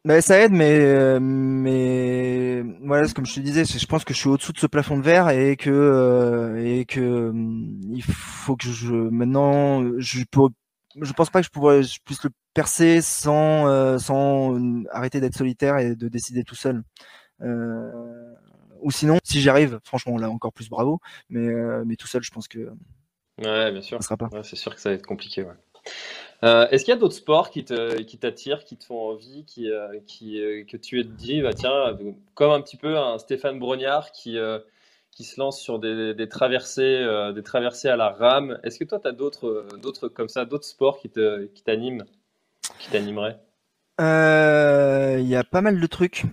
Bah, 0.04 0.20
ça 0.22 0.40
aide, 0.40 0.52
mais 0.52 0.80
euh, 0.80 1.20
mais 1.20 2.64
voilà, 2.82 3.08
comme 3.10 3.26
je 3.28 3.36
te 3.36 3.40
disais, 3.40 3.66
je 3.66 3.86
pense 3.86 4.04
que 4.04 4.16
je 4.16 4.20
suis 4.20 4.30
au-dessous 4.30 4.52
de 4.52 4.58
ce 4.58 4.66
plafond 4.66 4.98
de 4.98 5.04
verre 5.04 5.30
et 5.30 5.56
que 5.56 5.70
euh, 5.70 6.56
et 6.58 6.86
que 6.86 7.30
hum, 7.30 7.80
il 7.94 8.02
faut 8.02 8.56
que 8.56 8.66
je 8.68 8.92
maintenant 8.96 9.84
je 10.00 10.24
peux, 10.32 10.42
je 11.00 11.14
pense 11.14 11.30
pas 11.30 11.42
que 11.42 11.46
je 11.46 11.52
pourrais 11.52 11.84
je 11.84 12.00
puisse 12.04 12.24
le 12.24 12.32
percer 12.56 13.02
sans 13.02 13.68
euh, 13.68 14.00
sans 14.00 14.58
arrêter 14.90 15.20
d'être 15.22 15.36
solitaire 15.38 15.78
et 15.78 15.96
de 15.96 16.08
décider 16.08 16.44
tout 16.44 16.56
seul. 16.56 16.82
ou 18.82 18.90
sinon, 18.92 19.20
si 19.24 19.40
j'y 19.40 19.50
arrive, 19.50 19.80
franchement, 19.84 20.18
là 20.18 20.30
encore 20.32 20.54
plus 20.54 20.70
bravo, 20.70 21.00
mais 21.30 21.48
mais 21.86 21.96
tout 21.96 22.08
seul, 22.08 22.24
je 22.24 22.32
pense 22.32 22.48
que 22.48 22.72
ouais, 23.38 23.72
bien 23.72 23.82
sûr, 23.82 24.02
ça 24.02 24.04
sera 24.08 24.18
pas. 24.18 24.30
Ouais, 24.32 24.44
c'est 24.44 24.56
sûr 24.56 24.74
que 24.74 24.82
ça 24.82 24.90
va 24.90 24.96
être 24.96 25.06
compliqué. 25.06 25.44
Ouais. 25.44 25.54
Euh, 26.44 26.68
est-ce 26.70 26.86
qu'il 26.86 26.94
y 26.94 26.98
a 26.98 27.00
d'autres 27.00 27.16
sports 27.16 27.52
qui, 27.52 27.64
te, 27.64 28.02
qui 28.02 28.18
t'attirent, 28.18 28.64
qui 28.64 28.76
te 28.76 28.86
font 28.86 29.10
envie, 29.10 29.46
qui, 29.46 29.70
euh, 29.70 30.00
euh, 30.24 30.64
que 30.64 30.78
tu 30.78 31.04
te 31.04 31.08
dis, 31.08 31.42
bah, 31.42 31.54
tiens, 31.54 31.98
comme 32.34 32.52
un 32.52 32.62
petit 32.62 32.78
peu 32.78 32.98
un 32.98 33.20
Stéphane 33.20 33.60
Brognard 33.60 34.12
qui, 34.12 34.34
se 34.34 35.40
lance 35.40 35.62
sur 35.62 35.78
des, 35.78 36.16
des 36.16 36.28
traversées, 36.30 37.06
des 37.36 37.90
à 37.90 37.96
la 37.96 38.10
rame. 38.10 38.60
Est-ce 38.64 38.80
que 38.80 38.86
toi, 38.86 39.00
tu 39.00 39.08
as 39.08 39.12
d'autres, 39.12 40.08
comme 40.08 40.30
ça, 40.30 40.46
d'autres 40.46 40.66
sports 40.66 41.00
qui 41.00 41.10
t'animent, 41.64 42.06
qui 42.80 42.90
t'animeraient? 42.90 43.40
Il 44.00 45.28
y 45.28 45.36
a 45.36 45.44
pas 45.44 45.62
mal 45.62 45.80
de 45.80 45.88
trucs 45.88 46.24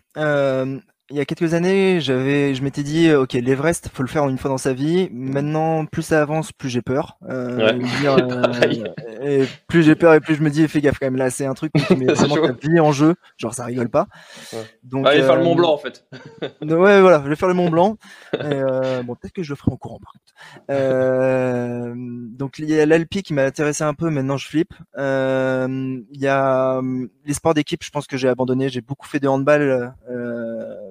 il 1.11 1.17
y 1.17 1.21
a 1.21 1.25
quelques 1.25 1.55
années, 1.55 2.01
j'avais, 2.01 2.55
je 2.55 2.63
m'étais 2.63 2.83
dit, 2.83 3.11
ok, 3.13 3.33
l'Everest, 3.33 3.89
faut 3.93 4.03
le 4.03 4.09
faire 4.09 4.29
une 4.29 4.37
fois 4.37 4.51
dans 4.51 4.59
sa 4.59 4.75
vie. 4.75 5.09
Maintenant, 5.11 5.87
plus 5.87 6.03
ça 6.03 6.21
avance, 6.21 6.53
plus 6.53 6.69
j'ai 6.69 6.83
peur. 6.83 7.17
Euh, 7.29 7.73
euh 8.05 8.85
et 9.23 9.45
plus 9.67 9.83
j'ai 9.83 9.95
peur 9.95 10.13
et 10.15 10.21
plus 10.21 10.35
je 10.35 10.43
me 10.43 10.51
dis, 10.51 10.69
fais 10.69 10.81
gaffe 10.81 10.99
quand 10.99 11.07
même. 11.07 11.17
Là, 11.17 11.31
c'est 11.31 11.47
un 11.47 11.55
truc 11.55 11.73
qui 11.73 11.97
met 11.97 12.13
vraiment 12.13 12.37
ta 12.37 12.53
vie 12.53 12.79
en 12.79 12.93
jeu. 12.93 13.15
Genre, 13.39 13.55
ça 13.55 13.65
rigole 13.65 13.89
pas. 13.89 14.07
Ouais. 14.53 14.59
Donc, 14.85 15.07
Allez 15.07 15.23
faire 15.23 15.37
le 15.37 15.45
Mont 15.45 15.55
Blanc 15.55 15.73
en 15.73 15.79
fait. 15.79 16.05
ouais, 16.63 17.01
voilà, 17.01 17.23
je 17.25 17.29
vais 17.31 17.37
faire 17.37 17.49
le 17.49 17.55
Mont 17.55 17.71
Blanc. 17.71 17.97
Euh, 18.35 19.03
bon, 19.03 19.15
peut-être 19.15 19.33
que 19.33 19.43
je 19.43 19.51
le 19.51 19.57
ferai 19.57 19.73
en 19.73 19.77
courant 19.77 19.99
par 19.99 20.13
contre. 20.13 20.25
Euh, 20.71 21.95
donc, 21.97 22.59
il 22.59 22.69
y 22.69 22.79
a 22.79 22.85
l'Alpi 22.85 23.23
qui 23.23 23.33
m'a 23.33 23.45
intéressé 23.45 23.83
un 23.83 23.95
peu. 23.95 24.11
Maintenant, 24.11 24.37
je 24.37 24.47
flippe. 24.47 24.75
Il 24.99 26.05
y 26.13 26.27
a 26.27 26.83
les 27.25 27.35
sports 27.35 27.55
d'équipe. 27.55 27.83
Je 27.83 27.91
pense 27.91 28.07
que 28.07 28.19
j'ai 28.19 28.29
abandonné. 28.29 28.69
J'ai 28.69 28.83
beaucoup 28.83 29.07
fait 29.07 29.21
de 29.21 29.29
handball 29.29 29.95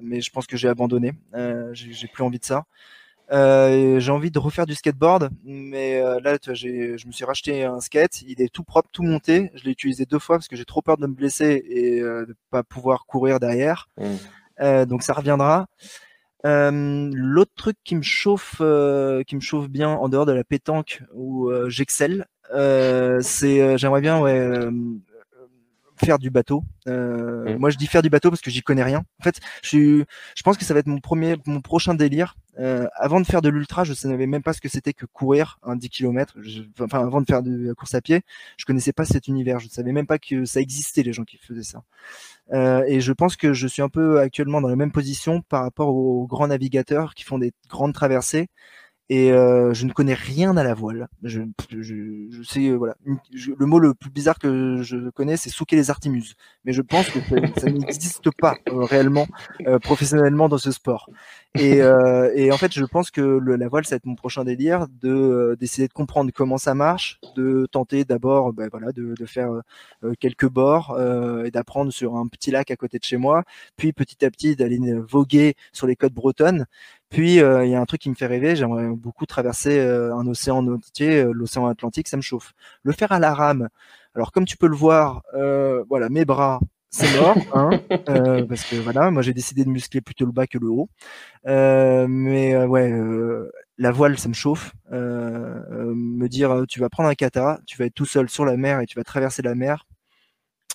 mais 0.07 0.21
je 0.21 0.31
pense 0.31 0.47
que 0.47 0.57
j'ai 0.57 0.67
abandonné. 0.67 1.13
Euh, 1.35 1.69
j'ai 1.73 2.07
plus 2.07 2.23
envie 2.23 2.39
de 2.39 2.45
ça. 2.45 2.65
Euh, 3.29 3.99
j'ai 3.99 4.11
envie 4.11 4.31
de 4.31 4.39
refaire 4.39 4.65
du 4.65 4.73
skateboard, 4.73 5.29
mais 5.43 6.01
euh, 6.01 6.19
là, 6.21 6.37
je 6.41 7.07
me 7.07 7.11
suis 7.11 7.25
racheté 7.25 7.65
un 7.65 7.81
skate. 7.81 8.21
Il 8.21 8.41
est 8.41 8.51
tout 8.51 8.63
propre, 8.63 8.89
tout 8.91 9.03
monté. 9.03 9.51
Je 9.55 9.65
l'ai 9.65 9.71
utilisé 9.71 10.05
deux 10.05 10.19
fois 10.19 10.37
parce 10.37 10.47
que 10.47 10.55
j'ai 10.55 10.65
trop 10.65 10.81
peur 10.81 10.97
de 10.97 11.07
me 11.07 11.13
blesser 11.13 11.63
et 11.67 11.99
de 11.99 12.35
pas 12.49 12.63
pouvoir 12.63 13.05
courir 13.05 13.39
derrière. 13.39 13.89
Mmh. 13.97 14.85
donc 14.85 15.03
ça 15.03 15.13
reviendra. 15.13 15.67
L'autre 16.43 17.51
truc 17.55 17.75
qui 17.83 17.95
me 17.95 18.01
chauffe, 18.01 18.57
qui 19.27 19.35
me 19.35 19.41
chauffe 19.41 19.67
bien 19.67 19.89
en 19.89 20.07
dehors 20.07 20.25
de 20.25 20.31
la 20.31 20.45
pétanque 20.45 21.03
où 21.13 21.51
j'excelle, 21.67 22.27
c'est 22.53 23.77
j'aimerais 23.77 24.01
bien 24.01 24.21
ouais, 24.21 24.69
faire 26.03 26.19
du 26.19 26.29
bateau. 26.29 26.63
Euh, 26.87 27.55
mm. 27.55 27.57
Moi, 27.57 27.69
je 27.69 27.77
dis 27.77 27.87
faire 27.87 28.01
du 28.01 28.09
bateau 28.09 28.29
parce 28.29 28.41
que 28.41 28.51
j'y 28.51 28.61
connais 28.61 28.83
rien. 28.83 29.03
En 29.19 29.23
fait, 29.23 29.39
je, 29.63 30.03
je 30.35 30.43
pense 30.43 30.57
que 30.57 30.65
ça 30.65 30.73
va 30.73 30.79
être 30.79 30.87
mon 30.87 30.99
premier, 30.99 31.37
mon 31.45 31.61
prochain 31.61 31.93
délire. 31.93 32.35
Euh, 32.59 32.87
avant 32.95 33.21
de 33.21 33.25
faire 33.25 33.41
de 33.41 33.49
l'ultra, 33.49 33.83
je 33.83 33.91
ne 33.91 33.95
savais 33.95 34.25
même 34.25 34.41
pas 34.41 34.53
ce 34.53 34.61
que 34.61 34.69
c'était 34.69 34.93
que 34.93 35.05
courir 35.05 35.59
un 35.63 35.75
10 35.75 35.89
km. 35.89 36.35
enfin, 36.79 37.05
avant 37.05 37.21
de 37.21 37.25
faire 37.25 37.43
de 37.43 37.67
la 37.67 37.73
course 37.75 37.93
à 37.93 38.01
pied, 38.01 38.21
je 38.57 38.65
connaissais 38.65 38.93
pas 38.93 39.05
cet 39.05 39.27
univers. 39.27 39.59
Je 39.59 39.65
ne 39.65 39.71
savais 39.71 39.91
même 39.91 40.07
pas 40.07 40.17
que 40.17 40.45
ça 40.45 40.59
existait 40.59 41.03
les 41.03 41.13
gens 41.13 41.23
qui 41.23 41.37
faisaient 41.37 41.63
ça. 41.63 41.83
Euh, 42.53 42.83
et 42.87 43.01
je 43.01 43.13
pense 43.13 43.35
que 43.35 43.53
je 43.53 43.67
suis 43.67 43.81
un 43.81 43.89
peu 43.89 44.19
actuellement 44.19 44.61
dans 44.61 44.69
la 44.69 44.75
même 44.75 44.91
position 44.91 45.41
par 45.41 45.63
rapport 45.63 45.89
aux 45.89 46.25
grands 46.25 46.47
navigateurs 46.47 47.13
qui 47.13 47.23
font 47.23 47.37
des 47.37 47.53
grandes 47.69 47.93
traversées 47.93 48.47
et 49.09 49.31
euh, 49.31 49.73
je 49.73 49.85
ne 49.85 49.91
connais 49.93 50.13
rien 50.13 50.57
à 50.57 50.63
la 50.63 50.73
voile. 50.73 51.07
Je, 51.23 51.41
je, 51.69 52.27
je 52.29 52.43
sais, 52.43 52.67
euh, 52.67 52.75
voilà, 52.75 52.95
le 53.31 53.65
mot 53.65 53.79
le 53.79 53.93
plus 53.93 54.09
bizarre 54.09 54.37
que 54.37 54.81
je 54.81 55.09
connais, 55.11 55.37
c'est 55.37 55.49
souquer 55.49 55.77
les 55.77 55.89
artimuses. 55.89 56.35
Mais 56.65 56.73
je 56.73 56.81
pense 56.81 57.09
que 57.09 57.19
ça, 57.57 57.69
n'existe 57.69 58.29
pas 58.37 58.55
euh, 58.69 58.83
réellement 58.83 59.27
professionnellement 59.81 60.49
dans 60.49 60.57
ce 60.57 60.71
sport. 60.71 61.09
Et, 61.57 61.79
et, 62.35 62.51
en 62.51 62.57
fait, 62.57 62.73
je 62.73 62.85
pense 62.85 63.09
que 63.09 63.21
la 63.21 63.67
voile, 63.67 63.85
ça 63.85 63.95
va 63.95 63.97
être 63.97 64.05
mon 64.05 64.15
prochain 64.15 64.43
délire, 64.43 64.87
de 65.01 65.57
d'essayer 65.59 65.87
de 65.87 65.93
comprendre 65.93 66.31
comment 66.35 66.57
ça 66.57 66.75
marche, 66.75 67.19
de 67.35 67.67
tenter 67.71 68.03
d'abord, 68.03 68.53
ben 68.53 68.69
voilà, 68.69 68.91
de, 68.91 69.15
de 69.17 69.25
faire 69.25 69.49
quelques 70.19 70.47
bords 70.47 70.99
et 71.43 71.49
d'apprendre 71.49 71.91
sur 71.91 72.15
un 72.15 72.27
petit 72.27 72.51
lac 72.51 72.69
à 72.69 72.75
côté 72.75 72.99
de 72.99 73.03
chez 73.03 73.17
moi, 73.17 73.43
puis 73.75 73.91
petit 73.91 74.23
à 74.23 74.29
petit 74.29 74.55
d'aller 74.55 74.79
voguer 75.09 75.55
sur 75.71 75.87
les 75.87 75.95
côtes 75.95 76.13
bretonnes 76.13 76.65
Puis 77.09 77.35
il 77.35 77.69
y 77.69 77.75
a 77.75 77.79
un 77.79 77.85
truc 77.85 78.01
qui 78.01 78.09
me 78.09 78.15
fait 78.15 78.27
rêver, 78.27 78.55
j'aimerais 78.55 78.87
beaucoup 78.87 79.25
traverser 79.25 79.79
un 79.79 80.27
océan 80.27 80.67
entier, 80.67 81.23
l'océan 81.31 81.67
Atlantique, 81.67 82.07
ça 82.07 82.17
me 82.17 82.21
chauffe. 82.21 82.53
Le 82.83 82.91
faire 82.91 83.11
à 83.11 83.19
la 83.19 83.33
rame. 83.33 83.69
Alors 84.13 84.31
comme 84.31 84.45
tu 84.45 84.57
peux 84.57 84.67
le 84.67 84.75
voir, 84.75 85.23
voilà, 85.87 86.09
mes 86.09 86.25
bras, 86.25 86.59
c'est 86.89 87.19
mort, 87.19 87.37
hein, 87.53 87.69
euh, 88.09 88.45
parce 88.45 88.63
que 88.63 88.75
voilà, 88.77 89.11
moi 89.11 89.21
j'ai 89.21 89.33
décidé 89.33 89.65
de 89.65 89.69
muscler 89.69 90.01
plutôt 90.01 90.25
le 90.25 90.31
bas 90.31 90.47
que 90.47 90.57
le 90.57 90.67
haut. 90.67 90.89
Euh, 91.45 92.07
mais 92.07 92.53
euh, 92.53 92.65
ouais, 92.65 92.93
la 93.77 93.91
voile, 93.91 94.17
ça 94.17 94.29
me 94.29 94.33
chauffe. 94.33 94.73
me 94.91 96.27
dire, 96.27 96.63
tu 96.67 96.79
vas 96.79 96.89
prendre 96.89 97.09
un 97.09 97.15
kata, 97.15 97.59
tu 97.65 97.77
vas 97.77 97.85
être 97.85 97.93
tout 97.93 98.05
seul 98.05 98.29
sur 98.29 98.45
la 98.45 98.57
mer 98.57 98.79
et 98.79 98.85
tu 98.85 98.97
vas 98.97 99.03
traverser 99.03 99.41
la 99.41 99.55
mer. 99.55 99.85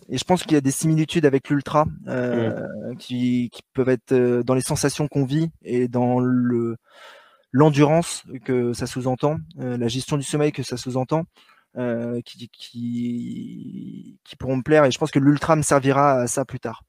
Et 0.09 0.19
je 0.19 0.25
pense 0.25 0.43
qu'il 0.43 0.53
y 0.53 0.57
a 0.57 0.61
des 0.61 0.71
similitudes 0.71 1.27
avec 1.27 1.49
l'ultra 1.49 1.85
mmh. 1.85 2.97
qui, 2.99 3.51
qui, 3.53 3.63
peuvent 3.73 3.89
être 3.89 4.43
dans 4.43 4.55
les 4.55 4.61
sensations 4.61 5.09
qu'on 5.09 5.25
vit 5.25 5.51
et 5.63 5.89
dans 5.89 6.21
le 6.21 6.77
l'endurance 7.55 8.23
que 8.45 8.73
ça 8.73 8.87
sous-entend, 8.87 9.37
la 9.57 9.89
gestion 9.89 10.17
du 10.17 10.23
sommeil 10.23 10.53
que 10.53 10.63
ça 10.63 10.77
sous-entend. 10.77 11.25
Euh, 11.79 12.21
qui, 12.27 12.51
qui, 12.51 14.19
qui 14.25 14.37
pourront 14.37 14.57
me 14.57 14.63
plaire 14.63 14.85
et 14.85 14.91
je 14.91 14.99
pense 14.99 15.11
que 15.11 15.19
l'ultra 15.19 15.57
me 15.57 15.63
servira 15.63 16.21
à 16.21 16.27
ça 16.27 16.45
plus 16.45 16.61
tard. 16.61 16.83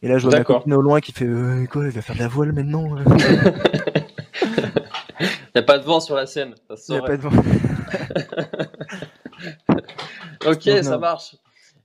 Et 0.00 0.08
là, 0.08 0.16
je 0.16 0.26
vois 0.26 0.38
ma 0.38 0.44
copine 0.44 0.72
au 0.72 0.80
loin 0.80 1.02
qui 1.02 1.12
fait 1.12 1.26
euh, 1.26 1.66
quoi 1.66 1.84
Il 1.84 1.90
va 1.90 2.00
faire 2.00 2.16
de 2.16 2.20
la 2.20 2.28
voile 2.28 2.52
maintenant 2.52 2.96
Il 4.40 5.52
n'y 5.54 5.60
a 5.60 5.62
pas 5.62 5.78
de 5.78 5.84
vent 5.84 6.00
sur 6.00 6.16
la 6.16 6.24
scène. 6.24 6.54
Il 6.70 6.94
n'y 6.94 6.96
a 6.96 7.02
pas 7.02 7.18
de 7.18 7.22
vent. 7.22 7.30
ok, 10.46 10.62
ça 10.82 10.96
marche. 10.96 11.36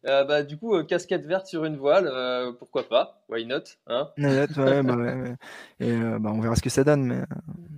Euh, 0.06 0.24
bah, 0.24 0.44
du 0.44 0.58
coup, 0.58 0.76
euh, 0.76 0.84
casquette 0.84 1.26
verte 1.26 1.48
sur 1.48 1.66
une 1.66 1.76
voile, 1.76 2.10
euh, 2.12 2.54
pourquoi 2.58 2.88
pas? 2.88 3.22
Why 3.28 3.46
not 3.46 3.64
hein? 3.88 4.10
Ouais, 4.18 4.48
bah, 4.84 4.96
ouais, 4.96 5.36
Et 5.80 5.94
bah, 5.94 6.32
on 6.34 6.40
verra 6.40 6.56
ce 6.56 6.62
que 6.62 6.70
ça 6.70 6.84
donne, 6.84 7.06
mais, 7.06 7.24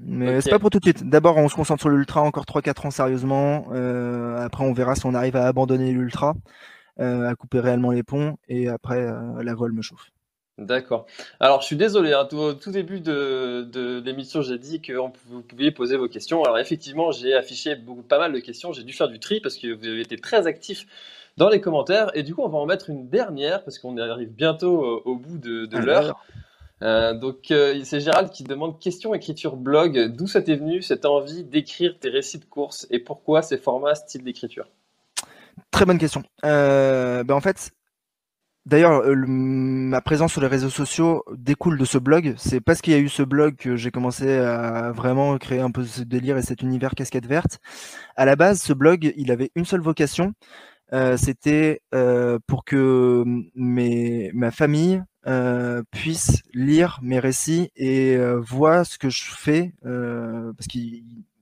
mais 0.01 0.41
c'est 0.41 0.51
pas 0.51 0.59
pour 0.59 0.69
tout 0.69 0.79
de 0.79 0.85
suite. 0.85 1.09
D'abord, 1.09 1.37
on 1.37 1.49
se 1.49 1.55
concentre 1.55 1.81
sur 1.81 1.89
l'ultra 1.89 2.21
encore 2.21 2.45
3-4 2.45 2.87
ans 2.87 2.91
sérieusement. 2.91 3.65
après, 4.37 4.63
on 4.63 4.73
verra 4.73 4.95
si 4.95 5.05
on 5.05 5.13
arrive 5.13 5.35
à 5.35 5.47
abandonner 5.47 5.91
l'ultra, 5.91 6.35
à 6.99 7.35
couper 7.35 7.59
réellement 7.59 7.91
les 7.91 8.03
ponts, 8.03 8.37
et 8.47 8.69
après, 8.69 9.11
la 9.41 9.55
voile 9.55 9.71
me 9.71 9.81
chauffe. 9.81 10.11
D'accord. 10.57 11.07
Alors, 11.39 11.61
je 11.61 11.65
suis 11.65 11.75
désolé, 11.75 12.13
hein, 12.13 12.27
au 12.33 12.53
tout 12.53 12.71
début 12.71 12.99
de, 12.99 13.67
de 13.71 13.99
l'émission, 14.05 14.43
j'ai 14.43 14.59
dit 14.59 14.79
que 14.79 14.93
vous 14.93 15.41
pouviez 15.41 15.71
poser 15.71 15.97
vos 15.97 16.07
questions. 16.07 16.43
Alors, 16.43 16.59
effectivement, 16.59 17.11
j'ai 17.11 17.33
affiché 17.33 17.75
beaucoup, 17.75 18.03
pas 18.03 18.19
mal 18.19 18.31
de 18.31 18.39
questions. 18.39 18.71
J'ai 18.71 18.83
dû 18.83 18.93
faire 18.93 19.07
du 19.07 19.19
tri 19.19 19.39
parce 19.41 19.57
que 19.57 19.73
vous 19.73 19.87
avez 19.87 20.01
été 20.01 20.17
très 20.17 20.45
actifs 20.45 20.85
dans 21.37 21.49
les 21.49 21.61
commentaires. 21.61 22.11
Et 22.15 22.23
du 22.23 22.35
coup, 22.35 22.41
on 22.41 22.49
va 22.49 22.57
en 22.57 22.65
mettre 22.65 22.89
une 22.89 23.09
dernière 23.09 23.63
parce 23.63 23.79
qu'on 23.79 23.97
arrive 23.97 24.29
bientôt 24.29 24.83
euh, 24.83 25.01
au 25.05 25.15
bout 25.15 25.37
de, 25.37 25.65
de 25.65 25.77
l'heure. 25.77 26.23
Euh, 26.81 27.13
donc, 27.13 27.51
euh, 27.51 27.79
c'est 27.83 27.99
Gérald 27.99 28.31
qui 28.31 28.43
demande 28.43 28.79
question 28.79 29.13
écriture 29.13 29.55
blog. 29.55 30.15
D'où 30.15 30.27
ça 30.27 30.41
t'est 30.41 30.55
venu 30.55 30.81
cette 30.81 31.05
envie 31.05 31.43
d'écrire 31.43 31.97
tes 31.99 32.09
récits 32.09 32.39
de 32.39 32.45
course 32.45 32.87
et 32.89 32.99
pourquoi 32.99 33.41
ces 33.41 33.57
formats 33.57 33.95
style 33.95 34.23
d'écriture? 34.23 34.67
Très 35.69 35.85
bonne 35.85 35.99
question. 35.99 36.23
Ben, 36.43 37.29
en 37.29 37.41
fait, 37.41 37.71
D'ailleurs, 38.67 39.01
ma 39.15 40.01
présence 40.01 40.33
sur 40.33 40.41
les 40.41 40.47
réseaux 40.47 40.69
sociaux 40.69 41.23
découle 41.33 41.79
de 41.79 41.85
ce 41.85 41.97
blog. 41.97 42.35
C'est 42.37 42.61
parce 42.61 42.81
qu'il 42.81 42.93
y 42.93 42.95
a 42.95 42.99
eu 42.99 43.09
ce 43.09 43.23
blog 43.23 43.55
que 43.55 43.75
j'ai 43.75 43.89
commencé 43.89 44.37
à 44.37 44.91
vraiment 44.91 45.35
créer 45.39 45.61
un 45.61 45.71
peu 45.71 45.83
ce 45.83 46.03
délire 46.03 46.37
et 46.37 46.43
cet 46.43 46.61
univers 46.61 46.91
casquette 46.91 47.25
verte. 47.25 47.57
À 48.15 48.25
la 48.25 48.35
base, 48.35 48.61
ce 48.61 48.73
blog, 48.73 49.13
il 49.17 49.31
avait 49.31 49.49
une 49.55 49.65
seule 49.65 49.81
vocation, 49.81 50.33
euh, 50.93 51.15
c'était 51.17 51.81
euh, 51.93 52.37
pour 52.47 52.65
que 52.65 53.23
mes, 53.55 54.31
ma 54.33 54.51
famille 54.51 55.01
euh, 55.27 55.83
puisse 55.91 56.41
lire 56.53 56.99
mes 57.01 57.19
récits 57.19 57.71
et 57.75 58.17
voir 58.39 58.85
ce 58.85 58.97
que 58.97 59.09
je 59.09 59.23
fais, 59.23 59.73
parce 59.83 60.67
que 60.67 60.79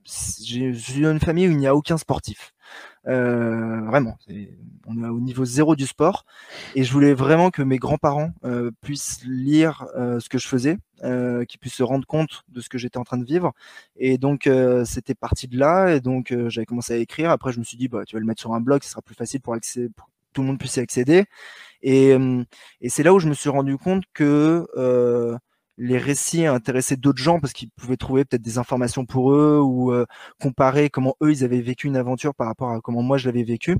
j'ai 0.04 1.08
une 1.08 1.20
famille 1.20 1.48
où 1.48 1.50
il 1.50 1.58
n'y 1.58 1.66
a 1.66 1.74
aucun 1.74 1.98
sportif. 1.98 2.52
Euh, 3.06 3.80
vraiment, 3.86 4.18
on 4.86 5.02
est 5.02 5.08
au 5.08 5.20
niveau 5.20 5.44
zéro 5.44 5.76
du 5.76 5.86
sport. 5.86 6.24
Et 6.74 6.84
je 6.84 6.92
voulais 6.92 7.14
vraiment 7.14 7.50
que 7.50 7.62
mes 7.62 7.78
grands-parents 7.78 8.32
euh, 8.44 8.70
puissent 8.80 9.22
lire 9.24 9.86
euh, 9.96 10.20
ce 10.20 10.28
que 10.28 10.38
je 10.38 10.46
faisais, 10.46 10.78
qu'ils 11.02 11.58
puissent 11.60 11.74
se 11.74 11.82
rendre 11.82 12.06
compte 12.06 12.44
de 12.48 12.60
ce 12.60 12.68
que 12.68 12.78
j'étais 12.78 12.98
en 12.98 13.04
train 13.04 13.18
de 13.18 13.24
vivre. 13.24 13.52
Et 13.96 14.18
donc, 14.18 14.48
c'était 14.84 15.14
parti 15.14 15.48
de 15.48 15.58
là. 15.58 15.94
Et 15.94 16.00
donc, 16.00 16.34
j'avais 16.48 16.66
commencé 16.66 16.92
à 16.92 16.96
écrire. 16.96 17.30
Après, 17.30 17.52
je 17.52 17.58
me 17.58 17.64
suis 17.64 17.76
dit, 17.76 17.88
bah, 17.88 18.04
tu 18.06 18.16
vas 18.16 18.20
le 18.20 18.26
mettre 18.26 18.40
sur 18.40 18.52
un 18.52 18.60
blog, 18.60 18.82
ce 18.82 18.90
sera 18.90 19.02
plus 19.02 19.14
facile 19.14 19.40
pour, 19.40 19.54
pour 19.96 20.06
que 20.06 20.10
tout 20.32 20.42
le 20.42 20.46
monde 20.46 20.58
puisse 20.58 20.76
y 20.76 20.80
accéder. 20.80 21.24
Et, 21.82 22.14
et 22.82 22.88
c'est 22.90 23.02
là 23.02 23.14
où 23.14 23.18
je 23.18 23.28
me 23.28 23.34
suis 23.34 23.48
rendu 23.48 23.78
compte 23.78 24.04
que 24.12 24.66
les 25.80 25.96
récits 25.96 26.44
intéressaient 26.44 26.96
d'autres 26.96 27.22
gens 27.22 27.40
parce 27.40 27.54
qu'ils 27.54 27.70
pouvaient 27.70 27.96
trouver 27.96 28.26
peut-être 28.26 28.42
des 28.42 28.58
informations 28.58 29.06
pour 29.06 29.32
eux 29.32 29.58
ou 29.58 29.92
euh, 29.92 30.04
comparer 30.40 30.90
comment 30.90 31.16
eux 31.22 31.32
ils 31.32 31.42
avaient 31.42 31.62
vécu 31.62 31.86
une 31.86 31.96
aventure 31.96 32.34
par 32.34 32.46
rapport 32.46 32.70
à 32.70 32.80
comment 32.82 33.02
moi 33.02 33.16
je 33.16 33.26
l'avais 33.26 33.44
vécu. 33.44 33.78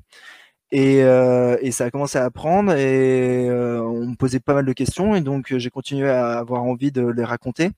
Et, 0.73 1.03
euh, 1.03 1.59
et, 1.61 1.73
ça 1.73 1.85
a 1.87 1.91
commencé 1.91 2.17
à 2.17 2.25
apprendre 2.25 2.73
et 2.73 3.49
euh, 3.49 3.83
on 3.83 4.07
me 4.07 4.15
posait 4.15 4.41
pas 4.41 4.55
mal 4.55 4.65
de 4.65 4.73
questions 4.73 5.15
et 5.17 5.21
donc 5.21 5.55
j'ai 5.57 5.71
continué 5.71 6.09
à 6.09 6.39
avoir 6.39 6.63
envie 6.63 6.91
de 6.91 7.07
les 7.07 7.25
raconter. 7.25 7.71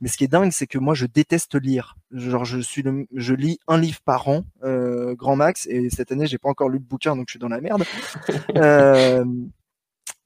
Mais 0.00 0.08
ce 0.08 0.18
qui 0.18 0.24
est 0.24 0.28
dingue, 0.28 0.52
c'est 0.52 0.66
que 0.66 0.78
moi 0.78 0.94
je 0.94 1.06
déteste 1.06 1.54
lire. 1.56 1.96
Genre 2.12 2.44
je 2.44 2.60
suis 2.60 2.84
je 3.14 3.34
lis 3.34 3.58
un 3.66 3.78
livre 3.78 4.00
par 4.04 4.28
an, 4.28 4.44
grand 4.62 5.36
max. 5.36 5.66
Et 5.66 5.90
cette 5.90 6.12
année 6.12 6.26
j'ai 6.26 6.38
pas 6.38 6.48
encore 6.48 6.68
lu 6.68 6.78
de 6.78 6.84
bouquin 6.84 7.16
donc 7.16 7.26
je 7.28 7.32
suis 7.32 7.40
dans 7.40 7.48
la 7.48 7.60
merde. 7.60 7.84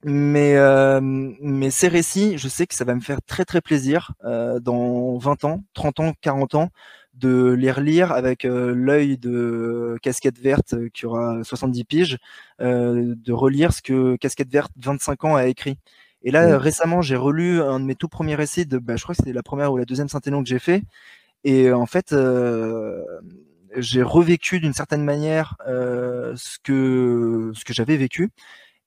Mais, 0.05 0.55
euh, 0.57 1.01
mais 1.03 1.71
ces 1.71 1.89
récits, 1.89 2.39
je 2.39 2.49
sais 2.49 2.67
que 2.69 2.75
ça 2.75 2.85
va 2.85 2.95
me 2.95 3.01
faire 3.01 3.21
très 3.27 3.45
très 3.45 3.61
plaisir 3.61 4.13
euh, 4.25 4.61
dans 4.61 5.19
20 5.19 5.45
ans, 5.45 5.65
30 5.75 6.01
ans, 6.01 6.13
40 6.21 6.55
ans 6.55 6.71
de 7.19 7.51
les 7.51 7.71
relire 7.73 8.13
avec 8.13 8.45
euh, 8.45 8.75
l'œil 8.75 9.19
de 9.19 9.97
Casquette 10.03 10.39
Verte 10.39 10.75
euh, 10.75 10.89
qui 10.93 11.07
aura 11.07 11.43
70 11.43 11.85
piges, 11.85 12.19
euh, 12.61 13.15
de 13.17 13.33
relire 13.33 13.73
ce 13.73 13.83
que 13.83 14.17
Casquette 14.17 14.51
Verte 14.51 14.73
25 14.77 15.25
ans 15.25 15.37
a 15.37 15.47
écrit. 15.47 15.79
Et 16.23 16.31
là, 16.31 16.49
mmh. 16.49 16.55
récemment, 16.55 17.03
j'ai 17.03 17.17
relu 17.17 17.61
un 17.61 17.81
de 17.81 17.85
mes 17.85 17.95
tout 17.95 18.09
premiers 18.09 18.35
récits 18.35 18.67
de, 18.67 18.79
bah, 18.79 18.97
je 18.97 19.03
crois 19.03 19.15
que 19.15 19.23
c'était 19.23 19.33
la 19.33 19.43
première 19.43 19.73
ou 19.73 19.77
la 19.77 19.85
deuxième 19.85 20.09
Saint-Élion 20.09 20.43
que 20.43 20.49
j'ai 20.49 20.59
fait. 20.59 20.83
Et 21.45 21.73
en 21.73 21.87
fait, 21.87 22.15
j'ai 23.77 24.03
revécu 24.03 24.59
d'une 24.59 24.73
certaine 24.73 25.05
manière 25.05 25.57
ce 25.65 26.59
que 26.65 27.53
ce 27.55 27.65
que 27.65 27.73
j'avais 27.73 27.97
vécu 27.97 28.31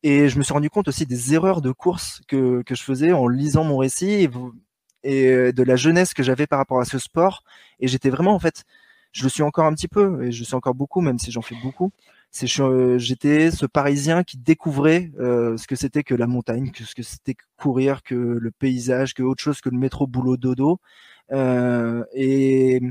et 0.03 0.29
je 0.29 0.37
me 0.37 0.43
suis 0.43 0.53
rendu 0.53 0.69
compte 0.69 0.87
aussi 0.87 1.05
des 1.05 1.33
erreurs 1.33 1.61
de 1.61 1.71
course 1.71 2.21
que, 2.27 2.61
que 2.63 2.75
je 2.75 2.83
faisais 2.83 3.11
en 3.13 3.27
lisant 3.27 3.63
mon 3.63 3.77
récit 3.77 4.09
et, 4.09 4.29
et 5.03 5.27
euh, 5.27 5.51
de 5.51 5.63
la 5.63 5.75
jeunesse 5.75 6.13
que 6.13 6.23
j'avais 6.23 6.47
par 6.47 6.59
rapport 6.59 6.79
à 6.79 6.85
ce 6.85 6.99
sport. 6.99 7.43
Et 7.79 7.87
j'étais 7.87 8.09
vraiment, 8.09 8.33
en 8.33 8.39
fait, 8.39 8.63
je 9.11 9.23
le 9.23 9.29
suis 9.29 9.43
encore 9.43 9.65
un 9.65 9.73
petit 9.73 9.87
peu, 9.87 10.23
et 10.23 10.31
je 10.31 10.43
suis 10.43 10.55
encore 10.55 10.75
beaucoup, 10.75 11.01
même 11.01 11.19
si 11.19 11.31
j'en 11.31 11.41
fais 11.41 11.55
beaucoup. 11.61 11.91
C'est 12.31 12.47
euh, 12.61 12.97
j'étais 12.97 13.51
ce 13.51 13.65
Parisien 13.65 14.23
qui 14.23 14.37
découvrait 14.37 15.11
euh, 15.19 15.57
ce 15.57 15.67
que 15.67 15.75
c'était 15.75 16.03
que 16.03 16.15
la 16.15 16.27
montagne, 16.27 16.71
que 16.71 16.85
ce 16.85 16.95
que 16.95 17.03
c'était 17.03 17.33
que 17.33 17.43
courir, 17.57 18.03
que 18.03 18.15
le 18.15 18.51
paysage, 18.51 19.13
que 19.13 19.23
autre 19.23 19.43
chose 19.43 19.59
que 19.59 19.69
le 19.69 19.77
métro 19.77 20.07
boulot 20.07 20.37
dodo. 20.37 20.79
Euh, 21.31 22.03
et 22.13 22.81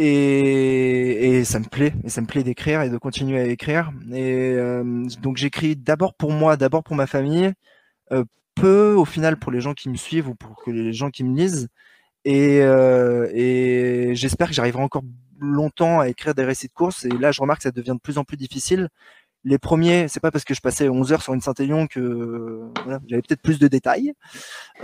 et, 0.00 1.38
et, 1.38 1.44
ça 1.44 1.58
me 1.58 1.64
plaît, 1.64 1.92
et 2.04 2.08
ça 2.08 2.20
me 2.20 2.26
plaît 2.26 2.44
d'écrire 2.44 2.82
et 2.82 2.90
de 2.90 2.98
continuer 2.98 3.40
à 3.40 3.46
écrire. 3.46 3.90
Et 4.12 4.52
euh, 4.54 5.04
donc 5.20 5.36
j'écris 5.36 5.74
d'abord 5.74 6.14
pour 6.14 6.30
moi, 6.30 6.56
d'abord 6.56 6.84
pour 6.84 6.94
ma 6.94 7.08
famille, 7.08 7.52
euh, 8.12 8.24
peu 8.54 8.94
au 8.94 9.04
final 9.04 9.38
pour 9.38 9.50
les 9.50 9.60
gens 9.60 9.74
qui 9.74 9.88
me 9.88 9.96
suivent 9.96 10.28
ou 10.28 10.36
pour 10.36 10.62
que 10.62 10.70
les 10.70 10.92
gens 10.92 11.10
qui 11.10 11.24
me 11.24 11.36
lisent. 11.36 11.68
Et, 12.24 12.60
euh, 12.62 13.28
et 13.34 14.14
j'espère 14.14 14.48
que 14.48 14.54
j'arriverai 14.54 14.82
encore 14.82 15.02
longtemps 15.40 15.98
à 15.98 16.08
écrire 16.08 16.34
des 16.34 16.44
récits 16.44 16.68
de 16.68 16.72
course. 16.72 17.04
Et 17.04 17.10
là, 17.10 17.32
je 17.32 17.40
remarque 17.40 17.58
que 17.60 17.64
ça 17.64 17.72
devient 17.72 17.94
de 17.94 18.00
plus 18.00 18.18
en 18.18 18.24
plus 18.24 18.36
difficile. 18.36 18.90
Les 19.42 19.58
premiers, 19.58 20.06
c'est 20.06 20.20
pas 20.20 20.30
parce 20.30 20.44
que 20.44 20.54
je 20.54 20.60
passais 20.60 20.88
11 20.88 21.12
heures 21.12 21.22
sur 21.22 21.34
une 21.34 21.40
Saint-Élion 21.40 21.88
que 21.88 22.70
voilà, 22.84 23.00
j'avais 23.08 23.22
peut-être 23.22 23.42
plus 23.42 23.58
de 23.58 23.66
détails, 23.66 24.12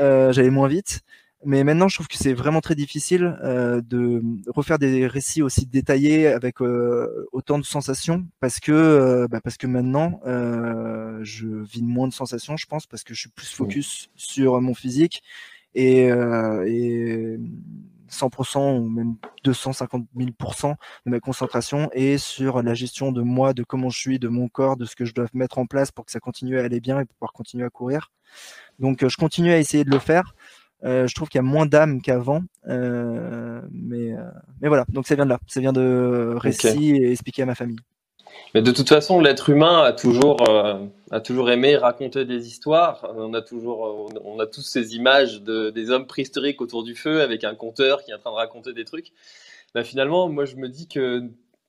euh, 0.01 0.33
j'allais 0.33 0.51
moins 0.51 0.69
vite. 0.69 1.03
Mais 1.47 1.63
maintenant, 1.65 1.89
je 1.89 1.97
trouve 1.97 2.09
que 2.09 2.17
c'est 2.17 2.33
vraiment 2.33 2.61
très 2.61 2.75
difficile 2.75 3.37
euh, 3.43 3.81
de 3.83 4.23
refaire 4.49 4.79
des 4.79 5.07
récits 5.07 5.43
aussi 5.43 5.67
détaillés 5.67 6.27
avec 6.27 6.63
euh, 6.63 7.27
autant 7.33 7.59
de 7.59 7.65
sensations 7.65 8.27
parce 8.41 8.61
que 8.61 8.73
euh, 8.73 9.29
bah 9.29 9.41
parce 9.43 9.57
que 9.57 9.67
maintenant, 9.67 10.21
euh, 10.27 11.19
je 11.23 11.47
vis 11.49 11.83
moins 11.83 12.09
de 12.09 12.15
sensations, 12.15 12.57
je 12.57 12.67
pense, 12.67 12.87
parce 12.87 13.05
que 13.05 13.15
je 13.15 13.21
suis 13.21 13.31
plus 13.31 13.51
focus 13.53 14.09
sur 14.17 14.61
mon 14.61 14.75
physique 14.75 15.23
et, 15.75 16.11
euh, 16.11 16.65
et 16.67 17.39
100% 18.11 18.79
ou 18.79 18.89
même 18.89 19.17
250 19.45 20.07
000% 20.17 20.75
de 21.07 21.11
ma 21.11 21.21
concentration 21.21 21.91
est 21.93 22.19
sur 22.19 22.63
la 22.63 22.75
gestion 22.75 23.13
de 23.13 23.23
moi, 23.23 23.55
de 23.55 23.65
comment 23.65 23.91
je 23.91 23.99
suis, 23.99 24.19
de 24.19 24.29
mon 24.29 24.49
corps, 24.49 24.77
de 24.77 24.85
ce 24.85 24.97
que 24.97 25.05
je 25.05 25.15
dois 25.15 25.27
mettre 25.35 25.59
en 25.59 25.67
place 25.67 25.91
pour 25.91 26.05
que 26.07 26.13
ça 26.13 26.21
continue 26.21 26.59
à 26.59 26.65
aller 26.65 26.81
bien 26.81 27.01
et 27.01 27.05
pour 27.05 27.17
pouvoir 27.17 27.33
continuer 27.33 27.65
à 27.65 27.71
courir. 27.71 28.13
Donc, 28.79 29.07
je 29.07 29.17
continue 29.17 29.53
à 29.53 29.59
essayer 29.59 29.85
de 29.85 29.91
le 29.91 29.99
faire. 29.99 30.35
Euh, 30.85 31.07
je 31.07 31.15
trouve 31.15 31.29
qu'il 31.29 31.39
y 31.39 31.41
a 31.41 31.43
moins 31.43 31.67
d'âme 31.67 32.03
qu'avant, 32.03 32.43
euh, 32.69 33.61
mais 33.73 34.13
euh, 34.13 34.23
mais 34.61 34.69
voilà. 34.69 34.85
Donc 34.89 35.07
ça 35.07 35.15
vient 35.15 35.25
de 35.25 35.31
là, 35.31 35.39
ça 35.47 35.61
vient 35.61 35.73
de 35.73 36.35
récits 36.37 36.97
et 36.97 37.11
expliquer 37.11 37.43
à 37.43 37.47
ma 37.47 37.55
famille. 37.55 37.79
Mais 38.55 38.63
de 38.63 38.71
toute 38.71 38.89
façon, 38.89 39.21
l'être 39.21 39.51
humain 39.51 39.83
a 39.83 39.93
toujours, 39.93 40.49
euh, 40.49 40.87
a 41.11 41.21
toujours 41.21 41.51
aimé 41.51 41.77
raconter 41.77 42.25
des 42.25 42.47
histoires. 42.47 43.11
On 43.17 43.35
a 43.35 43.43
toujours, 43.43 44.13
on 44.25 44.39
a 44.39 44.47
tous 44.47 44.63
ces 44.63 44.95
images 44.95 45.43
de, 45.43 45.71
des 45.71 45.91
hommes 45.91 46.07
préhistoriques 46.07 46.61
autour 46.61 46.85
du 46.85 46.95
feu 46.95 47.21
avec 47.21 47.43
un 47.43 47.55
conteur 47.55 48.05
qui 48.05 48.13
est 48.13 48.15
en 48.15 48.19
train 48.19 48.31
de 48.31 48.37
raconter 48.37 48.73
des 48.73 48.85
trucs. 48.85 49.13
Bah, 49.75 49.83
finalement, 49.83 50.29
moi, 50.29 50.45
je 50.45 50.55
me 50.55 50.69
dis 50.69 50.87
que 50.87 51.25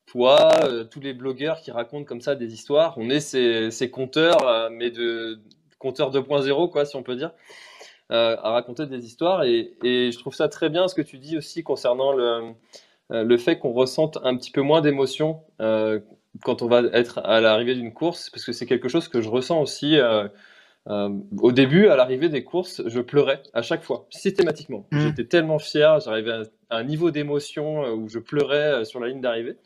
toi, 0.05 0.51
euh, 0.63 0.83
tous 0.83 0.99
les 0.99 1.13
blogueurs 1.13 1.59
qui 1.59 1.71
racontent 1.71 2.05
comme 2.05 2.21
ça 2.21 2.35
des 2.35 2.53
histoires, 2.53 2.93
on 2.97 3.09
est 3.09 3.19
ces, 3.19 3.71
ces 3.71 3.89
conteurs, 3.89 4.47
euh, 4.47 4.69
mais 4.71 4.91
de 4.91 5.39
conteurs 5.79 6.11
2.0, 6.11 6.69
quoi, 6.69 6.85
si 6.85 6.95
on 6.95 7.03
peut 7.03 7.15
dire, 7.15 7.31
euh, 8.11 8.37
à 8.41 8.51
raconter 8.51 8.85
des 8.85 9.05
histoires. 9.05 9.43
Et, 9.43 9.73
et, 9.83 10.11
je 10.11 10.19
trouve 10.19 10.35
ça 10.35 10.47
très 10.47 10.69
bien 10.69 10.87
ce 10.87 10.95
que 10.95 11.01
tu 11.01 11.17
dis 11.17 11.37
aussi 11.37 11.63
concernant 11.63 12.13
le, 12.13 12.53
le 13.09 13.37
fait 13.37 13.57
qu'on 13.59 13.73
ressente 13.73 14.19
un 14.23 14.35
petit 14.35 14.51
peu 14.51 14.61
moins 14.61 14.81
d'émotions 14.81 15.41
quand 16.43 16.61
on 16.61 16.67
va 16.67 16.81
être 16.93 17.19
à 17.19 17.39
l'arrivée 17.39 17.75
d'une 17.75 17.93
course, 17.93 18.29
parce 18.29 18.43
que 18.45 18.51
c'est 18.51 18.65
quelque 18.65 18.89
chose 18.89 19.07
que 19.07 19.21
je 19.21 19.29
ressens 19.29 19.61
aussi. 19.61 19.97
Euh, 19.97 20.27
euh, 20.87 21.09
au 21.39 21.51
début, 21.51 21.87
à 21.87 21.95
l'arrivée 21.95 22.29
des 22.29 22.43
courses, 22.43 22.83
je 22.85 22.99
pleurais 23.01 23.41
à 23.53 23.61
chaque 23.63 23.83
fois, 23.83 24.05
systématiquement. 24.11 24.85
Mmh. 24.91 24.99
J'étais 24.99 25.25
tellement 25.25 25.57
fier, 25.57 25.99
j'arrivais 25.99 26.31
à, 26.69 26.77
un 26.77 26.83
niveau 26.83 27.09
d'émotion 27.09 27.83
euh, 27.83 27.95
où 27.95 28.07
je 28.07 28.19
pleurais 28.19 28.81
euh, 28.81 28.83
sur 28.83 28.99
la 28.99 29.07
ligne 29.07 29.21
d'arrivée. 29.21 29.57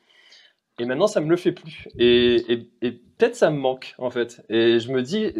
Et 0.79 0.85
maintenant, 0.85 1.07
ça 1.07 1.21
me 1.21 1.29
le 1.29 1.35
fait 1.35 1.51
plus. 1.51 1.87
Et, 1.97 2.53
et, 2.53 2.69
et 2.81 2.91
peut-être 2.91 3.35
ça 3.35 3.51
me 3.51 3.57
manque, 3.57 3.95
en 3.97 4.09
fait. 4.09 4.43
Et 4.49 4.79
je 4.79 4.91
me 4.91 5.01
dis, 5.01 5.33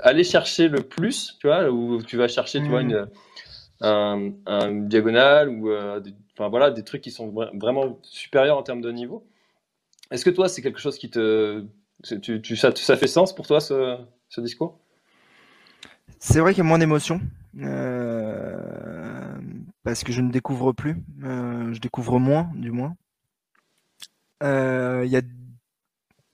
aller 0.00 0.24
chercher 0.24 0.68
le 0.68 0.82
plus, 0.82 1.36
tu 1.40 1.46
vois, 1.46 1.70
où 1.70 2.02
tu 2.02 2.16
vas 2.16 2.28
chercher, 2.28 2.60
mmh. 2.60 2.64
tu 2.64 2.70
vois, 2.70 2.82
mmh. 2.82 2.90
une, 2.90 3.08
un, 3.82 4.32
un 4.46 4.72
diagonale 4.72 5.48
ou 5.48 5.70
euh, 5.70 6.00
des, 6.00 6.14
enfin, 6.38 6.48
voilà, 6.48 6.70
des 6.70 6.82
trucs 6.82 7.02
qui 7.02 7.10
sont 7.10 7.30
vraiment 7.54 7.98
supérieurs 8.02 8.56
en 8.56 8.62
termes 8.62 8.80
de 8.80 8.90
niveau. 8.90 9.26
Est-ce 10.10 10.24
que 10.24 10.30
toi, 10.30 10.48
c'est 10.48 10.62
quelque 10.62 10.80
chose 10.80 10.98
qui 10.98 11.10
te. 11.10 11.64
Tu, 12.02 12.40
tu, 12.40 12.56
ça, 12.56 12.74
ça 12.74 12.96
fait 12.96 13.06
sens 13.06 13.34
pour 13.34 13.46
toi, 13.46 13.60
ce, 13.60 13.98
ce 14.28 14.40
discours? 14.40 14.80
C'est 16.18 16.40
vrai 16.40 16.52
qu'il 16.52 16.64
y 16.64 16.66
a 16.66 16.68
moins 16.68 16.78
d'émotions. 16.78 17.20
Euh, 17.60 18.58
parce 19.84 20.02
que 20.04 20.12
je 20.12 20.20
ne 20.20 20.30
découvre 20.30 20.72
plus. 20.72 20.96
Euh, 21.24 21.72
je 21.72 21.80
découvre 21.80 22.18
moins, 22.18 22.50
du 22.54 22.70
moins. 22.70 22.96
Euh, 24.42 25.02
il 25.04 25.10
y 25.10 25.16
a 25.16 25.22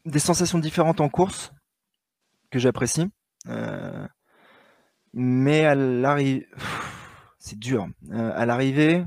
des 0.04 0.18
sensations 0.18 0.58
différentes 0.58 1.00
en 1.00 1.08
course 1.08 1.52
que 2.50 2.58
j'apprécie. 2.58 3.08
Euh, 3.48 4.06
mais 5.12 5.64
à 5.64 5.74
l'arrivée. 5.74 6.48
C'est 7.38 7.58
dur. 7.58 7.86
Euh, 8.10 8.32
à 8.34 8.44
l'arrivée, 8.44 9.04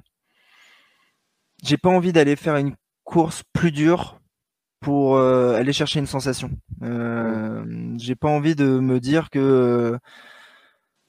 j'ai 1.61 1.77
pas 1.77 1.89
envie 1.89 2.13
d'aller 2.13 2.37
faire 2.37 2.55
une 2.55 2.75
course 3.03 3.43
plus 3.51 3.71
dure 3.71 4.21
pour 4.79 5.19
aller 5.19 5.73
chercher 5.73 5.99
une 5.99 6.05
sensation. 6.05 6.49
J'ai 6.81 8.15
pas 8.15 8.29
envie 8.29 8.55
de 8.55 8.79
me 8.79 9.01
dire 9.01 9.29
que 9.29 9.99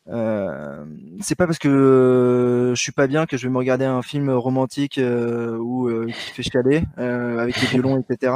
euh, 0.08 0.84
c'est 1.20 1.34
pas 1.34 1.46
parce 1.46 1.58
que 1.58 2.72
je 2.74 2.80
suis 2.80 2.92
pas 2.92 3.06
bien 3.06 3.26
que 3.26 3.36
je 3.36 3.46
vais 3.46 3.52
me 3.52 3.58
regarder 3.58 3.84
un 3.84 4.02
film 4.02 4.30
romantique 4.30 4.98
euh, 4.98 5.56
ou 5.58 5.88
euh, 5.88 6.06
qui 6.06 6.30
fait 6.32 6.42
chialer 6.42 6.82
avec 6.96 7.60
les 7.60 7.66
violons, 7.68 7.98
etc. 7.98 8.32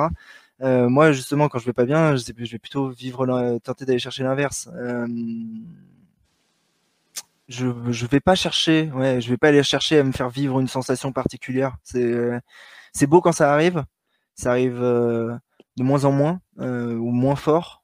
moi, 0.60 1.12
justement, 1.12 1.48
quand 1.48 1.58
je 1.58 1.66
vais 1.66 1.72
pas 1.72 1.84
bien, 1.86 2.16
je, 2.16 2.32
vais 2.32 2.58
plutôt 2.58 2.88
vivre, 2.90 3.58
tenter 3.62 3.84
d'aller 3.84 3.98
chercher 3.98 4.22
l'inverse. 4.24 4.68
je 7.48 7.66
je 7.90 8.06
vais 8.06 8.20
pas 8.20 8.34
chercher, 8.34 8.90
ouais, 8.94 9.20
je 9.20 9.28
vais 9.30 9.36
pas 9.36 9.48
aller 9.48 9.62
chercher 9.62 9.98
à 9.98 10.04
me 10.04 10.12
faire 10.12 10.30
vivre 10.30 10.60
une 10.60 10.68
sensation 10.68 11.12
particulière. 11.12 11.76
C'est 11.82 12.40
c'est 12.94 13.06
beau 13.08 13.20
quand 13.20 13.32
ça 13.32 13.52
arrive, 13.52 13.84
ça 14.34 14.50
arrive 14.50 14.80
euh, 14.80 15.36
de 15.76 15.82
moins 15.82 16.04
en 16.04 16.12
moins 16.12 16.40
euh, 16.60 16.94
ou 16.96 17.10
moins 17.10 17.36
fort. 17.36 17.83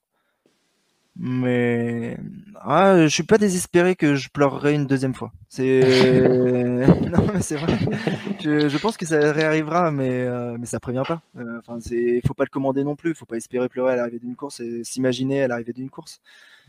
Mais 1.17 2.17
ah, 2.61 3.03
je 3.03 3.09
suis 3.09 3.25
pas 3.25 3.37
désespéré 3.37 3.97
que 3.97 4.15
je 4.15 4.29
pleurerai 4.29 4.75
une 4.75 4.87
deuxième 4.87 5.15
fois. 5.15 5.33
C'est 5.49 5.81
non 7.11 7.27
mais 7.35 7.43
c'est 7.43 7.57
vrai. 7.57 7.79
Je, 8.41 8.79
pense 8.79 8.97
que 8.97 9.05
ça 9.05 9.33
réarrivera, 9.33 9.91
mais 9.91 10.11
euh, 10.11 10.57
mais 10.59 10.67
ça 10.67 10.81
prévient 10.81 11.03
pas. 11.07 11.21
Euh, 11.37 11.59
enfin, 11.59 11.79
c'est 11.81 12.21
faut 12.27 12.35
pas 12.35 12.45
le 12.45 12.51
commander 12.51 12.85
non 12.85 12.97
plus. 12.97 13.15
Faut 13.15 13.27
pas 13.27 13.37
espérer 13.37 13.69
pleurer 13.69 13.93
à 13.93 13.97
l'arrivée 13.97 14.21
d'une 14.21 14.37
course 14.37 14.61
et 14.61 14.85
s'imaginer 14.85 15.43
à 15.43 15.49
l'arrivée 15.49 15.73
d'une 15.73 15.91
course. 15.91 16.21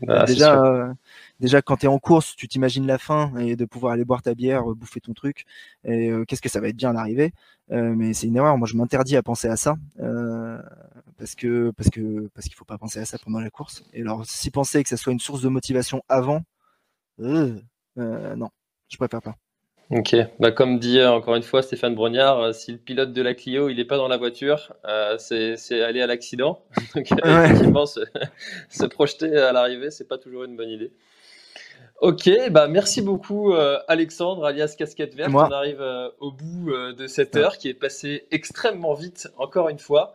Bah, 0.02 0.24
déjà, 0.24 0.62
euh, 0.62 0.92
déjà 1.40 1.62
quand 1.62 1.78
tu 1.78 1.86
es 1.86 1.88
en 1.88 1.98
course, 1.98 2.34
tu 2.36 2.48
t'imagines 2.48 2.86
la 2.86 2.98
fin 2.98 3.36
et 3.36 3.56
de 3.56 3.64
pouvoir 3.64 3.92
aller 3.92 4.04
boire 4.04 4.22
ta 4.22 4.34
bière, 4.34 4.64
bouffer 4.64 5.00
ton 5.00 5.12
truc. 5.12 5.44
Et 5.84 6.10
euh, 6.10 6.24
qu'est-ce 6.24 6.42
que 6.42 6.48
ça 6.48 6.60
va 6.60 6.68
être 6.68 6.76
bien 6.76 6.90
à 6.90 6.92
l'arrivée 6.92 7.32
euh, 7.70 7.94
Mais 7.94 8.12
c'est 8.12 8.26
une 8.26 8.36
erreur. 8.36 8.58
Moi, 8.58 8.66
je 8.66 8.76
m'interdis 8.76 9.16
à 9.16 9.22
penser 9.22 9.48
à 9.48 9.56
ça 9.56 9.76
parce 11.18 11.34
que 11.36 11.70
parce 11.76 11.90
que 11.90 12.28
parce 12.34 12.46
qu'il 12.46 12.56
faut 12.56 12.64
pas 12.64 12.78
penser 12.78 12.98
à 12.98 13.04
ça 13.04 13.18
pendant 13.18 13.40
la 13.40 13.50
course. 13.50 13.84
Et 13.92 14.00
alors, 14.00 14.26
si 14.26 14.50
penser 14.50 14.82
que 14.82 14.88
ça 14.88 14.96
soit 14.96 15.12
une 15.12 15.20
source 15.20 15.42
de 15.42 15.48
motivation 15.48 16.02
avant, 16.08 16.42
non, 17.18 18.50
je 18.88 18.96
préfère 18.96 19.22
pas. 19.22 19.36
Ok, 19.92 20.16
bah, 20.40 20.50
comme 20.52 20.78
dit 20.78 21.04
encore 21.04 21.34
une 21.34 21.42
fois 21.42 21.60
Stéphane 21.60 21.94
Brognard, 21.94 22.54
si 22.54 22.72
le 22.72 22.78
pilote 22.78 23.12
de 23.12 23.20
la 23.20 23.34
Clio 23.34 23.68
il 23.68 23.76
n'est 23.76 23.84
pas 23.84 23.98
dans 23.98 24.08
la 24.08 24.16
voiture, 24.16 24.72
euh, 24.86 25.18
c'est 25.18 25.82
aller 25.82 26.00
à 26.00 26.06
l'accident. 26.06 26.62
Donc 26.94 27.08
ouais. 27.10 27.44
effectivement, 27.44 27.84
se, 27.84 28.00
se, 28.70 28.86
projeter 28.86 29.36
à 29.36 29.52
l'arrivée, 29.52 29.90
c'est 29.90 30.08
pas 30.08 30.16
toujours 30.16 30.44
une 30.44 30.56
bonne 30.56 30.70
idée. 30.70 30.92
Ok, 32.00 32.30
bah 32.50 32.68
merci 32.68 33.02
beaucoup 33.02 33.52
euh, 33.52 33.78
Alexandre, 33.86 34.46
alias 34.46 34.74
Casquette 34.78 35.14
Verte. 35.14 35.30
On 35.34 35.40
arrive 35.40 35.82
euh, 35.82 36.08
au 36.20 36.32
bout 36.32 36.72
de 36.72 37.06
cette 37.06 37.36
heure 37.36 37.58
qui 37.58 37.68
est 37.68 37.74
passée 37.74 38.26
extrêmement 38.30 38.94
vite, 38.94 39.28
encore 39.36 39.68
une 39.68 39.78
fois. 39.78 40.14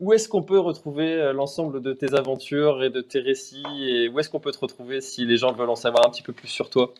où 0.00 0.14
est-ce 0.14 0.26
qu'on 0.26 0.42
peut 0.42 0.58
retrouver 0.58 1.32
l'ensemble 1.34 1.82
de 1.82 1.92
tes 1.92 2.14
aventures 2.14 2.82
et 2.82 2.88
de 2.88 3.02
tes 3.02 3.20
récits 3.20 3.62
et 3.82 4.08
où 4.08 4.18
est-ce 4.20 4.30
qu'on 4.30 4.40
peut 4.40 4.52
te 4.52 4.60
retrouver 4.60 5.02
si 5.02 5.26
les 5.26 5.36
gens 5.36 5.52
veulent 5.52 5.68
en 5.68 5.76
savoir 5.76 6.06
un 6.06 6.10
petit 6.10 6.22
peu 6.22 6.32
plus 6.32 6.48
sur 6.48 6.70
toi? 6.70 6.94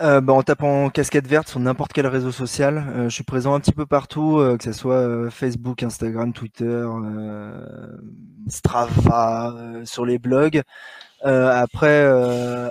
Euh, 0.00 0.20
bah, 0.20 0.32
en 0.32 0.42
tapant 0.42 0.90
casquette 0.90 1.28
verte 1.28 1.48
sur 1.48 1.60
n'importe 1.60 1.92
quel 1.92 2.06
réseau 2.08 2.32
social. 2.32 2.84
Euh, 2.96 3.04
je 3.08 3.14
suis 3.14 3.24
présent 3.24 3.54
un 3.54 3.60
petit 3.60 3.72
peu 3.72 3.86
partout, 3.86 4.38
euh, 4.38 4.56
que 4.56 4.64
ce 4.64 4.72
soit 4.72 4.96
euh, 4.96 5.30
Facebook, 5.30 5.82
Instagram, 5.84 6.32
Twitter, 6.32 6.64
euh, 6.64 7.96
Strava, 8.48 9.54
sur 9.84 10.04
les 10.04 10.18
blogs. 10.18 10.62
après, 11.22 12.04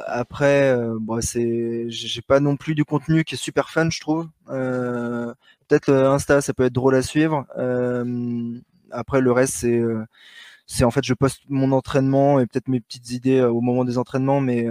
après, 0.05 0.77
bon, 0.99 1.21
c'est, 1.21 1.85
j'ai 1.89 2.21
pas 2.21 2.39
non 2.39 2.55
plus 2.57 2.75
du 2.75 2.85
contenu 2.85 3.23
qui 3.23 3.35
est 3.35 3.37
super 3.37 3.69
fun, 3.69 3.89
je 3.89 3.99
trouve. 4.01 4.27
Peut-être 4.47 5.91
Insta, 5.91 6.41
ça 6.41 6.53
peut 6.53 6.65
être 6.65 6.73
drôle 6.73 6.95
à 6.95 7.01
suivre. 7.01 7.45
après, 8.91 9.21
le 9.21 9.31
reste, 9.31 9.53
c'est 9.55 9.81
c'est 10.65 10.85
en 10.85 10.91
fait 10.91 11.03
je 11.03 11.13
poste 11.13 11.41
mon 11.49 11.71
entraînement 11.73 12.39
et 12.39 12.45
peut-être 12.47 12.69
mes 12.69 12.79
petites 12.79 13.11
idées 13.11 13.41
au 13.41 13.59
moment 13.61 13.83
des 13.85 13.97
entraînements, 13.97 14.39
mais 14.39 14.67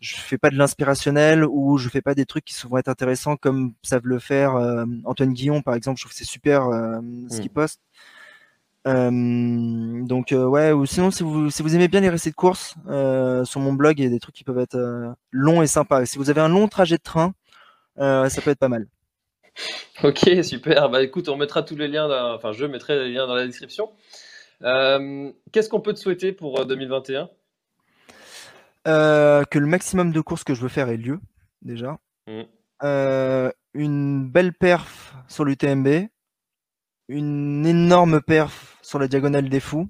je 0.00 0.16
fais 0.16 0.38
pas 0.38 0.50
de 0.50 0.56
l'inspirationnel 0.56 1.44
ou 1.44 1.76
je 1.76 1.88
fais 1.88 2.00
pas 2.00 2.14
des 2.14 2.24
trucs 2.24 2.46
qui 2.46 2.54
vont 2.66 2.78
être 2.78 2.88
intéressants 2.88 3.36
comme 3.36 3.74
savent 3.82 4.06
le 4.06 4.18
faire 4.18 4.56
euh, 4.56 4.86
Antoine 5.04 5.34
Guillon 5.34 5.60
par 5.60 5.74
exemple 5.74 5.98
je 5.98 6.04
trouve 6.04 6.12
que 6.12 6.18
c'est 6.18 6.24
super 6.24 6.66
euh, 6.66 7.00
ce 7.28 7.36
mmh. 7.36 7.40
qu'il 7.40 7.50
poste. 7.50 7.80
Euh, 8.86 9.10
donc 9.10 10.34
ouais 10.34 10.72
ou 10.72 10.86
sinon 10.86 11.10
si 11.10 11.22
vous 11.22 11.50
si 11.50 11.62
vous 11.62 11.74
aimez 11.74 11.88
bien 11.88 12.00
les 12.00 12.08
récits 12.08 12.30
de 12.30 12.34
course 12.34 12.74
sur 13.44 13.60
mon 13.60 13.74
blog 13.74 13.98
il 13.98 14.04
y 14.04 14.06
a 14.06 14.10
des 14.10 14.20
trucs 14.20 14.34
qui 14.34 14.44
peuvent 14.44 14.58
être 14.58 15.14
longs 15.30 15.60
et 15.60 15.66
sympas. 15.66 16.06
Si 16.06 16.16
vous 16.16 16.30
avez 16.30 16.40
un 16.40 16.48
long 16.48 16.66
trajet 16.66 16.96
de 16.96 17.02
train 17.02 17.34
ça 17.98 18.40
peut 18.42 18.50
être 18.50 18.58
pas 18.58 18.68
mal. 18.68 18.86
Ok 20.02 20.30
super. 20.42 20.88
Bah 20.88 21.02
écoute 21.02 21.28
on 21.28 21.36
mettra 21.36 21.62
tous 21.62 21.76
les 21.76 21.88
liens 21.88 22.08
dans, 22.08 22.34
enfin 22.34 22.52
je 22.52 22.64
mettrai 22.64 22.98
les 22.98 23.12
liens 23.12 23.26
dans 23.26 23.34
la 23.34 23.44
description. 23.44 23.90
Qu'est-ce 24.62 25.68
qu'on 25.68 25.82
peut 25.82 25.92
te 25.92 25.98
souhaiter 25.98 26.32
pour 26.32 26.64
2021? 26.64 27.28
Euh, 28.88 29.44
que 29.44 29.58
le 29.58 29.66
maximum 29.66 30.12
de 30.12 30.20
courses 30.20 30.44
que 30.44 30.54
je 30.54 30.62
veux 30.62 30.68
faire 30.68 30.88
ait 30.88 30.96
lieu, 30.96 31.20
déjà. 31.62 31.98
Mmh. 32.26 32.42
Euh, 32.82 33.50
une 33.74 34.28
belle 34.28 34.52
perf 34.54 35.14
sur 35.28 35.44
l'UTMB. 35.44 36.08
Une 37.08 37.66
énorme 37.66 38.20
perf 38.20 38.78
sur 38.82 38.98
la 38.98 39.08
diagonale 39.08 39.48
des 39.48 39.60
fous. 39.60 39.88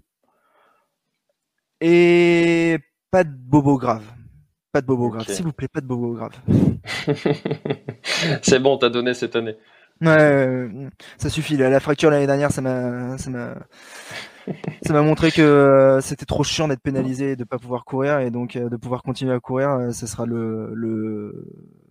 Et 1.80 2.78
pas 3.11 3.24
de 3.24 3.30
bobo 3.30 3.78
grave. 3.78 4.05
Pas 4.72 4.80
de 4.80 4.86
bobo 4.86 5.07
okay. 5.07 5.16
grave. 5.16 5.34
S'il 5.34 5.45
vous 5.45 5.53
plaît, 5.53 5.68
pas 5.68 5.80
de 5.80 5.86
bobo 5.86 6.12
grave. 6.12 6.32
C'est 8.43 8.59
bon, 8.59 8.78
t'as 8.78 8.88
donné 8.88 9.14
cette 9.14 9.36
année. 9.36 9.57
Ouais, 10.01 10.68
ça 11.18 11.28
suffit. 11.28 11.57
La, 11.57 11.68
la 11.68 11.80
fracture 11.80 12.11
l'année 12.11 12.26
dernière, 12.26 12.51
ça 12.51 12.62
m'a, 12.62 13.18
ça 13.18 13.28
m'a, 13.28 13.55
ça 14.82 14.92
m'a 14.92 15.03
montré 15.03 15.30
que 15.30 15.42
euh, 15.42 16.01
c'était 16.01 16.26
trop 16.26 16.42
chiant 16.44 16.68
d'être 16.68 16.82
pénalisé 16.82 17.32
et 17.32 17.36
de 17.36 17.44
pas 17.44 17.59
pouvoir 17.59 17.84
courir 17.84 18.20
et 18.20 18.30
donc 18.30 18.57
euh, 18.57 18.68
de 18.68 18.76
pouvoir 18.76 19.03
continuer 19.03 19.32
à 19.32 19.40
courir, 19.40 19.70
euh, 19.70 19.92
ce 19.92 20.07
sera 20.07 20.26
le 20.26 20.72
le, 20.74 21.46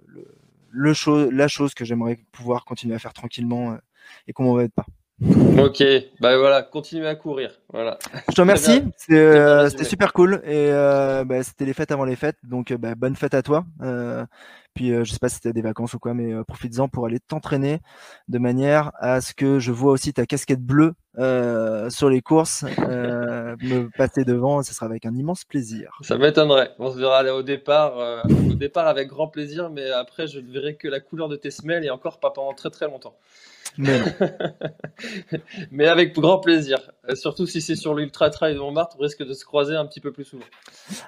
le, 0.08 0.26
le 0.70 0.94
chose, 0.94 1.30
la 1.32 1.48
chose 1.48 1.74
que 1.74 1.86
j'aimerais 1.86 2.20
pouvoir 2.32 2.66
continuer 2.66 2.96
à 2.96 3.00
faire 3.00 3.14
tranquillement 3.14 3.78
et 4.28 4.34
qu'on 4.34 4.44
m'embête 4.44 4.74
pas. 4.74 4.86
Ok, 5.22 5.84
bah 6.22 6.38
voilà, 6.38 6.62
continuez 6.64 7.08
à 7.08 7.16
courir. 7.16 7.60
Voilà. 7.74 8.00
Je 8.30 8.36
te 8.36 8.42
remercie, 8.42 8.84
c'était 8.96 9.84
super 9.84 10.14
cool 10.14 10.42
et 10.46 10.72
bah, 10.72 11.44
c'était 11.44 11.66
les 11.66 11.74
fêtes 11.74 11.92
avant 11.92 12.06
les 12.06 12.16
fêtes, 12.16 12.38
donc 12.44 12.74
bah, 12.74 12.96
bonne 12.96 13.16
fête 13.16 13.34
à 13.34 13.42
toi. 13.42 13.66
puis 14.74 14.94
je 14.94 15.12
sais 15.12 15.20
pas 15.20 15.30
si 15.30 15.36
c'était 15.36 15.54
des 15.54 15.62
vacances 15.62 15.94
ou 15.94 16.00
quoi, 16.00 16.14
mais 16.14 16.34
profites-en 16.46 16.88
pour 16.88 17.06
aller 17.06 17.20
t'entraîner 17.20 17.82
de 18.30 18.40
manière 18.40 18.92
à 19.00 19.20
ce 19.20 19.34
que 19.34 19.60
je 19.60 19.72
vois 19.72 19.92
aussi 19.92 20.14
ta 20.14 20.26
casquette 20.26 20.62
bleue 20.62 20.94
euh, 21.20 21.90
sur 21.90 22.10
les 22.10 22.22
courses, 22.22 22.64
euh, 22.80 23.56
me 23.62 23.90
passer 23.98 24.24
devant, 24.24 24.64
ce 24.64 24.74
sera 24.74 24.86
avec 24.86 25.06
un 25.06 25.14
immense 25.16 25.44
plaisir. 25.44 25.98
Ça 26.02 26.18
m'étonnerait. 26.18 26.72
On 26.80 26.92
se 26.92 26.98
verra 26.98 27.24
au 27.34 27.42
départ, 27.42 28.00
euh, 28.00 28.22
au 28.50 28.54
départ 28.54 28.88
avec 28.88 29.10
grand 29.10 29.28
plaisir, 29.28 29.70
mais 29.70 29.90
après 29.90 30.28
je 30.28 30.40
ne 30.40 30.50
verrai 30.50 30.76
que 30.76 30.88
la 30.88 31.02
couleur 31.02 31.28
de 31.28 31.36
tes 31.36 31.52
semelles 31.52 31.84
et 31.84 31.90
encore 31.90 32.20
pas 32.20 32.32
pendant 32.32 32.54
très 32.54 32.70
très 32.70 32.86
longtemps. 32.86 33.16
Mais, 33.78 34.02
mais 35.72 35.88
avec 35.88 36.14
grand 36.14 36.40
plaisir. 36.40 36.92
Euh, 37.10 37.16
surtout 37.16 37.46
si 37.46 37.62
c'est 37.62 37.76
sur 37.76 37.94
l'Ultra 37.94 38.30
Trail 38.30 38.56
de 38.56 38.60
Montmartre, 38.60 38.96
on 39.00 39.04
risque 39.04 39.24
de 39.24 39.34
se 39.34 39.46
croiser 39.46 39.76
un 39.76 39.86
petit 39.86 40.00
peu 40.00 40.12
plus 40.12 40.26
souvent. 40.26 40.46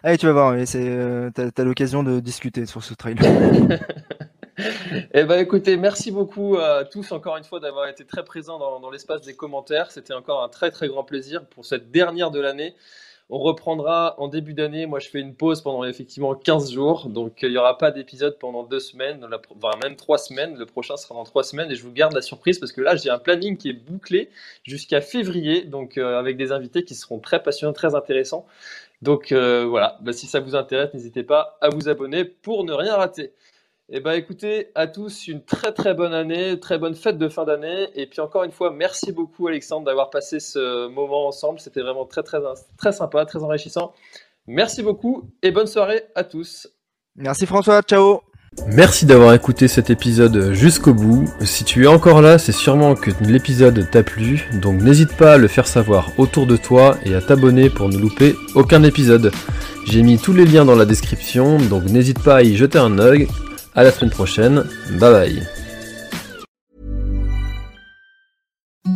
Allez, 0.03 0.17
tu 0.17 0.25
vas 0.25 0.33
voir, 0.33 0.53
euh, 0.55 1.29
t'as, 1.33 1.49
as, 1.55 1.63
l'occasion 1.63 2.03
de 2.03 2.19
discuter 2.19 2.65
sur 2.65 2.83
ce 2.83 2.93
trail. 2.93 3.15
eh 5.13 5.23
ben, 5.23 5.39
écoutez, 5.39 5.77
merci 5.77 6.11
beaucoup 6.11 6.57
à 6.57 6.85
tous 6.85 7.11
encore 7.11 7.37
une 7.37 7.43
fois 7.43 7.59
d'avoir 7.59 7.87
été 7.87 8.05
très 8.05 8.23
présents 8.23 8.59
dans, 8.59 8.79
dans 8.79 8.89
l'espace 8.89 9.21
des 9.21 9.35
commentaires. 9.35 9.91
C'était 9.91 10.13
encore 10.13 10.43
un 10.43 10.49
très 10.49 10.71
très 10.71 10.87
grand 10.87 11.03
plaisir 11.03 11.45
pour 11.45 11.65
cette 11.65 11.91
dernière 11.91 12.31
de 12.31 12.39
l'année. 12.39 12.75
On 13.33 13.39
reprendra 13.39 14.15
en 14.19 14.27
début 14.27 14.53
d'année. 14.53 14.85
Moi, 14.85 14.99
je 14.99 15.07
fais 15.07 15.21
une 15.21 15.33
pause 15.33 15.61
pendant 15.61 15.85
effectivement 15.85 16.35
15 16.35 16.73
jours. 16.73 17.07
Donc, 17.07 17.43
il 17.43 17.51
n'y 17.51 17.57
aura 17.57 17.77
pas 17.77 17.89
d'épisode 17.89 18.37
pendant 18.37 18.63
deux 18.63 18.81
semaines, 18.81 19.25
enfin, 19.55 19.79
même 19.81 19.95
trois 19.95 20.17
semaines. 20.17 20.57
Le 20.57 20.65
prochain 20.65 20.97
sera 20.97 21.15
dans 21.15 21.23
trois 21.23 21.45
semaines. 21.45 21.71
Et 21.71 21.75
je 21.75 21.83
vous 21.83 21.93
garde 21.93 22.13
la 22.13 22.21
surprise 22.21 22.59
parce 22.59 22.73
que 22.73 22.81
là, 22.81 22.97
j'ai 22.97 23.09
un 23.09 23.19
planning 23.19 23.55
qui 23.55 23.69
est 23.69 23.73
bouclé 23.73 24.29
jusqu'à 24.65 24.99
février. 24.99 25.61
Donc, 25.61 25.97
euh, 25.97 26.19
avec 26.19 26.35
des 26.35 26.51
invités 26.51 26.83
qui 26.83 26.93
seront 26.93 27.19
très 27.19 27.41
passionnants, 27.41 27.71
très 27.71 27.95
intéressants. 27.95 28.45
Donc, 29.01 29.31
euh, 29.31 29.65
voilà. 29.65 29.97
Bah, 30.01 30.11
si 30.11 30.27
ça 30.27 30.41
vous 30.41 30.55
intéresse, 30.55 30.93
n'hésitez 30.93 31.23
pas 31.23 31.57
à 31.61 31.69
vous 31.69 31.87
abonner 31.87 32.25
pour 32.25 32.65
ne 32.65 32.73
rien 32.73 32.97
rater. 32.97 33.31
Eh 33.93 33.99
ben, 33.99 34.13
écoutez, 34.13 34.69
à 34.73 34.87
tous, 34.87 35.27
une 35.27 35.43
très 35.43 35.73
très 35.73 35.93
bonne 35.93 36.13
année, 36.13 36.57
très 36.61 36.79
bonne 36.79 36.95
fête 36.95 37.17
de 37.17 37.27
fin 37.27 37.43
d'année. 37.43 37.89
Et 37.93 38.05
puis 38.05 38.21
encore 38.21 38.45
une 38.45 38.53
fois, 38.53 38.71
merci 38.71 39.11
beaucoup 39.11 39.49
Alexandre 39.49 39.85
d'avoir 39.85 40.09
passé 40.09 40.39
ce 40.39 40.87
moment 40.87 41.27
ensemble. 41.27 41.59
C'était 41.59 41.81
vraiment 41.81 42.05
très 42.05 42.23
très 42.23 42.37
très 42.77 42.93
sympa, 42.93 43.25
très 43.25 43.43
enrichissant. 43.43 43.91
Merci 44.47 44.81
beaucoup 44.81 45.29
et 45.43 45.51
bonne 45.51 45.67
soirée 45.67 46.03
à 46.15 46.23
tous. 46.23 46.69
Merci 47.17 47.45
François, 47.45 47.81
ciao. 47.81 48.21
Merci 48.67 49.05
d'avoir 49.05 49.33
écouté 49.33 49.67
cet 49.67 49.89
épisode 49.89 50.53
jusqu'au 50.53 50.93
bout. 50.93 51.25
Si 51.41 51.65
tu 51.65 51.83
es 51.83 51.87
encore 51.87 52.21
là, 52.21 52.37
c'est 52.37 52.53
sûrement 52.53 52.95
que 52.95 53.11
l'épisode 53.19 53.89
t'a 53.91 54.03
plu, 54.03 54.47
donc 54.61 54.81
n'hésite 54.81 55.17
pas 55.17 55.33
à 55.33 55.37
le 55.37 55.49
faire 55.49 55.67
savoir 55.67 56.07
autour 56.17 56.47
de 56.47 56.55
toi 56.55 56.95
et 57.03 57.13
à 57.13 57.21
t'abonner 57.21 57.69
pour 57.69 57.89
ne 57.89 57.97
louper 57.97 58.35
aucun 58.55 58.83
épisode. 58.83 59.33
J'ai 59.85 60.01
mis 60.01 60.17
tous 60.17 60.31
les 60.31 60.45
liens 60.45 60.63
dans 60.63 60.75
la 60.77 60.85
description, 60.85 61.57
donc 61.57 61.83
n'hésite 61.83 62.23
pas 62.23 62.37
à 62.37 62.41
y 62.43 62.55
jeter 62.55 62.77
un 62.77 62.97
œil. 62.97 63.27
À 63.75 63.83
la 63.83 63.91
semaine 63.91 64.11
prochaine. 64.11 64.63
Bye 64.99 65.11
bye. 65.11 65.47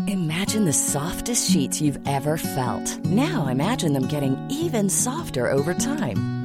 Imagine 0.07 0.65
the 0.65 0.73
softest 0.73 1.49
sheets 1.49 1.81
you've 1.81 1.99
ever 2.07 2.37
felt. 2.37 3.05
Now 3.05 3.47
imagine 3.47 3.93
them 3.93 4.07
getting 4.07 4.37
even 4.49 4.89
softer 4.89 5.51
over 5.51 5.73
time. 5.73 6.44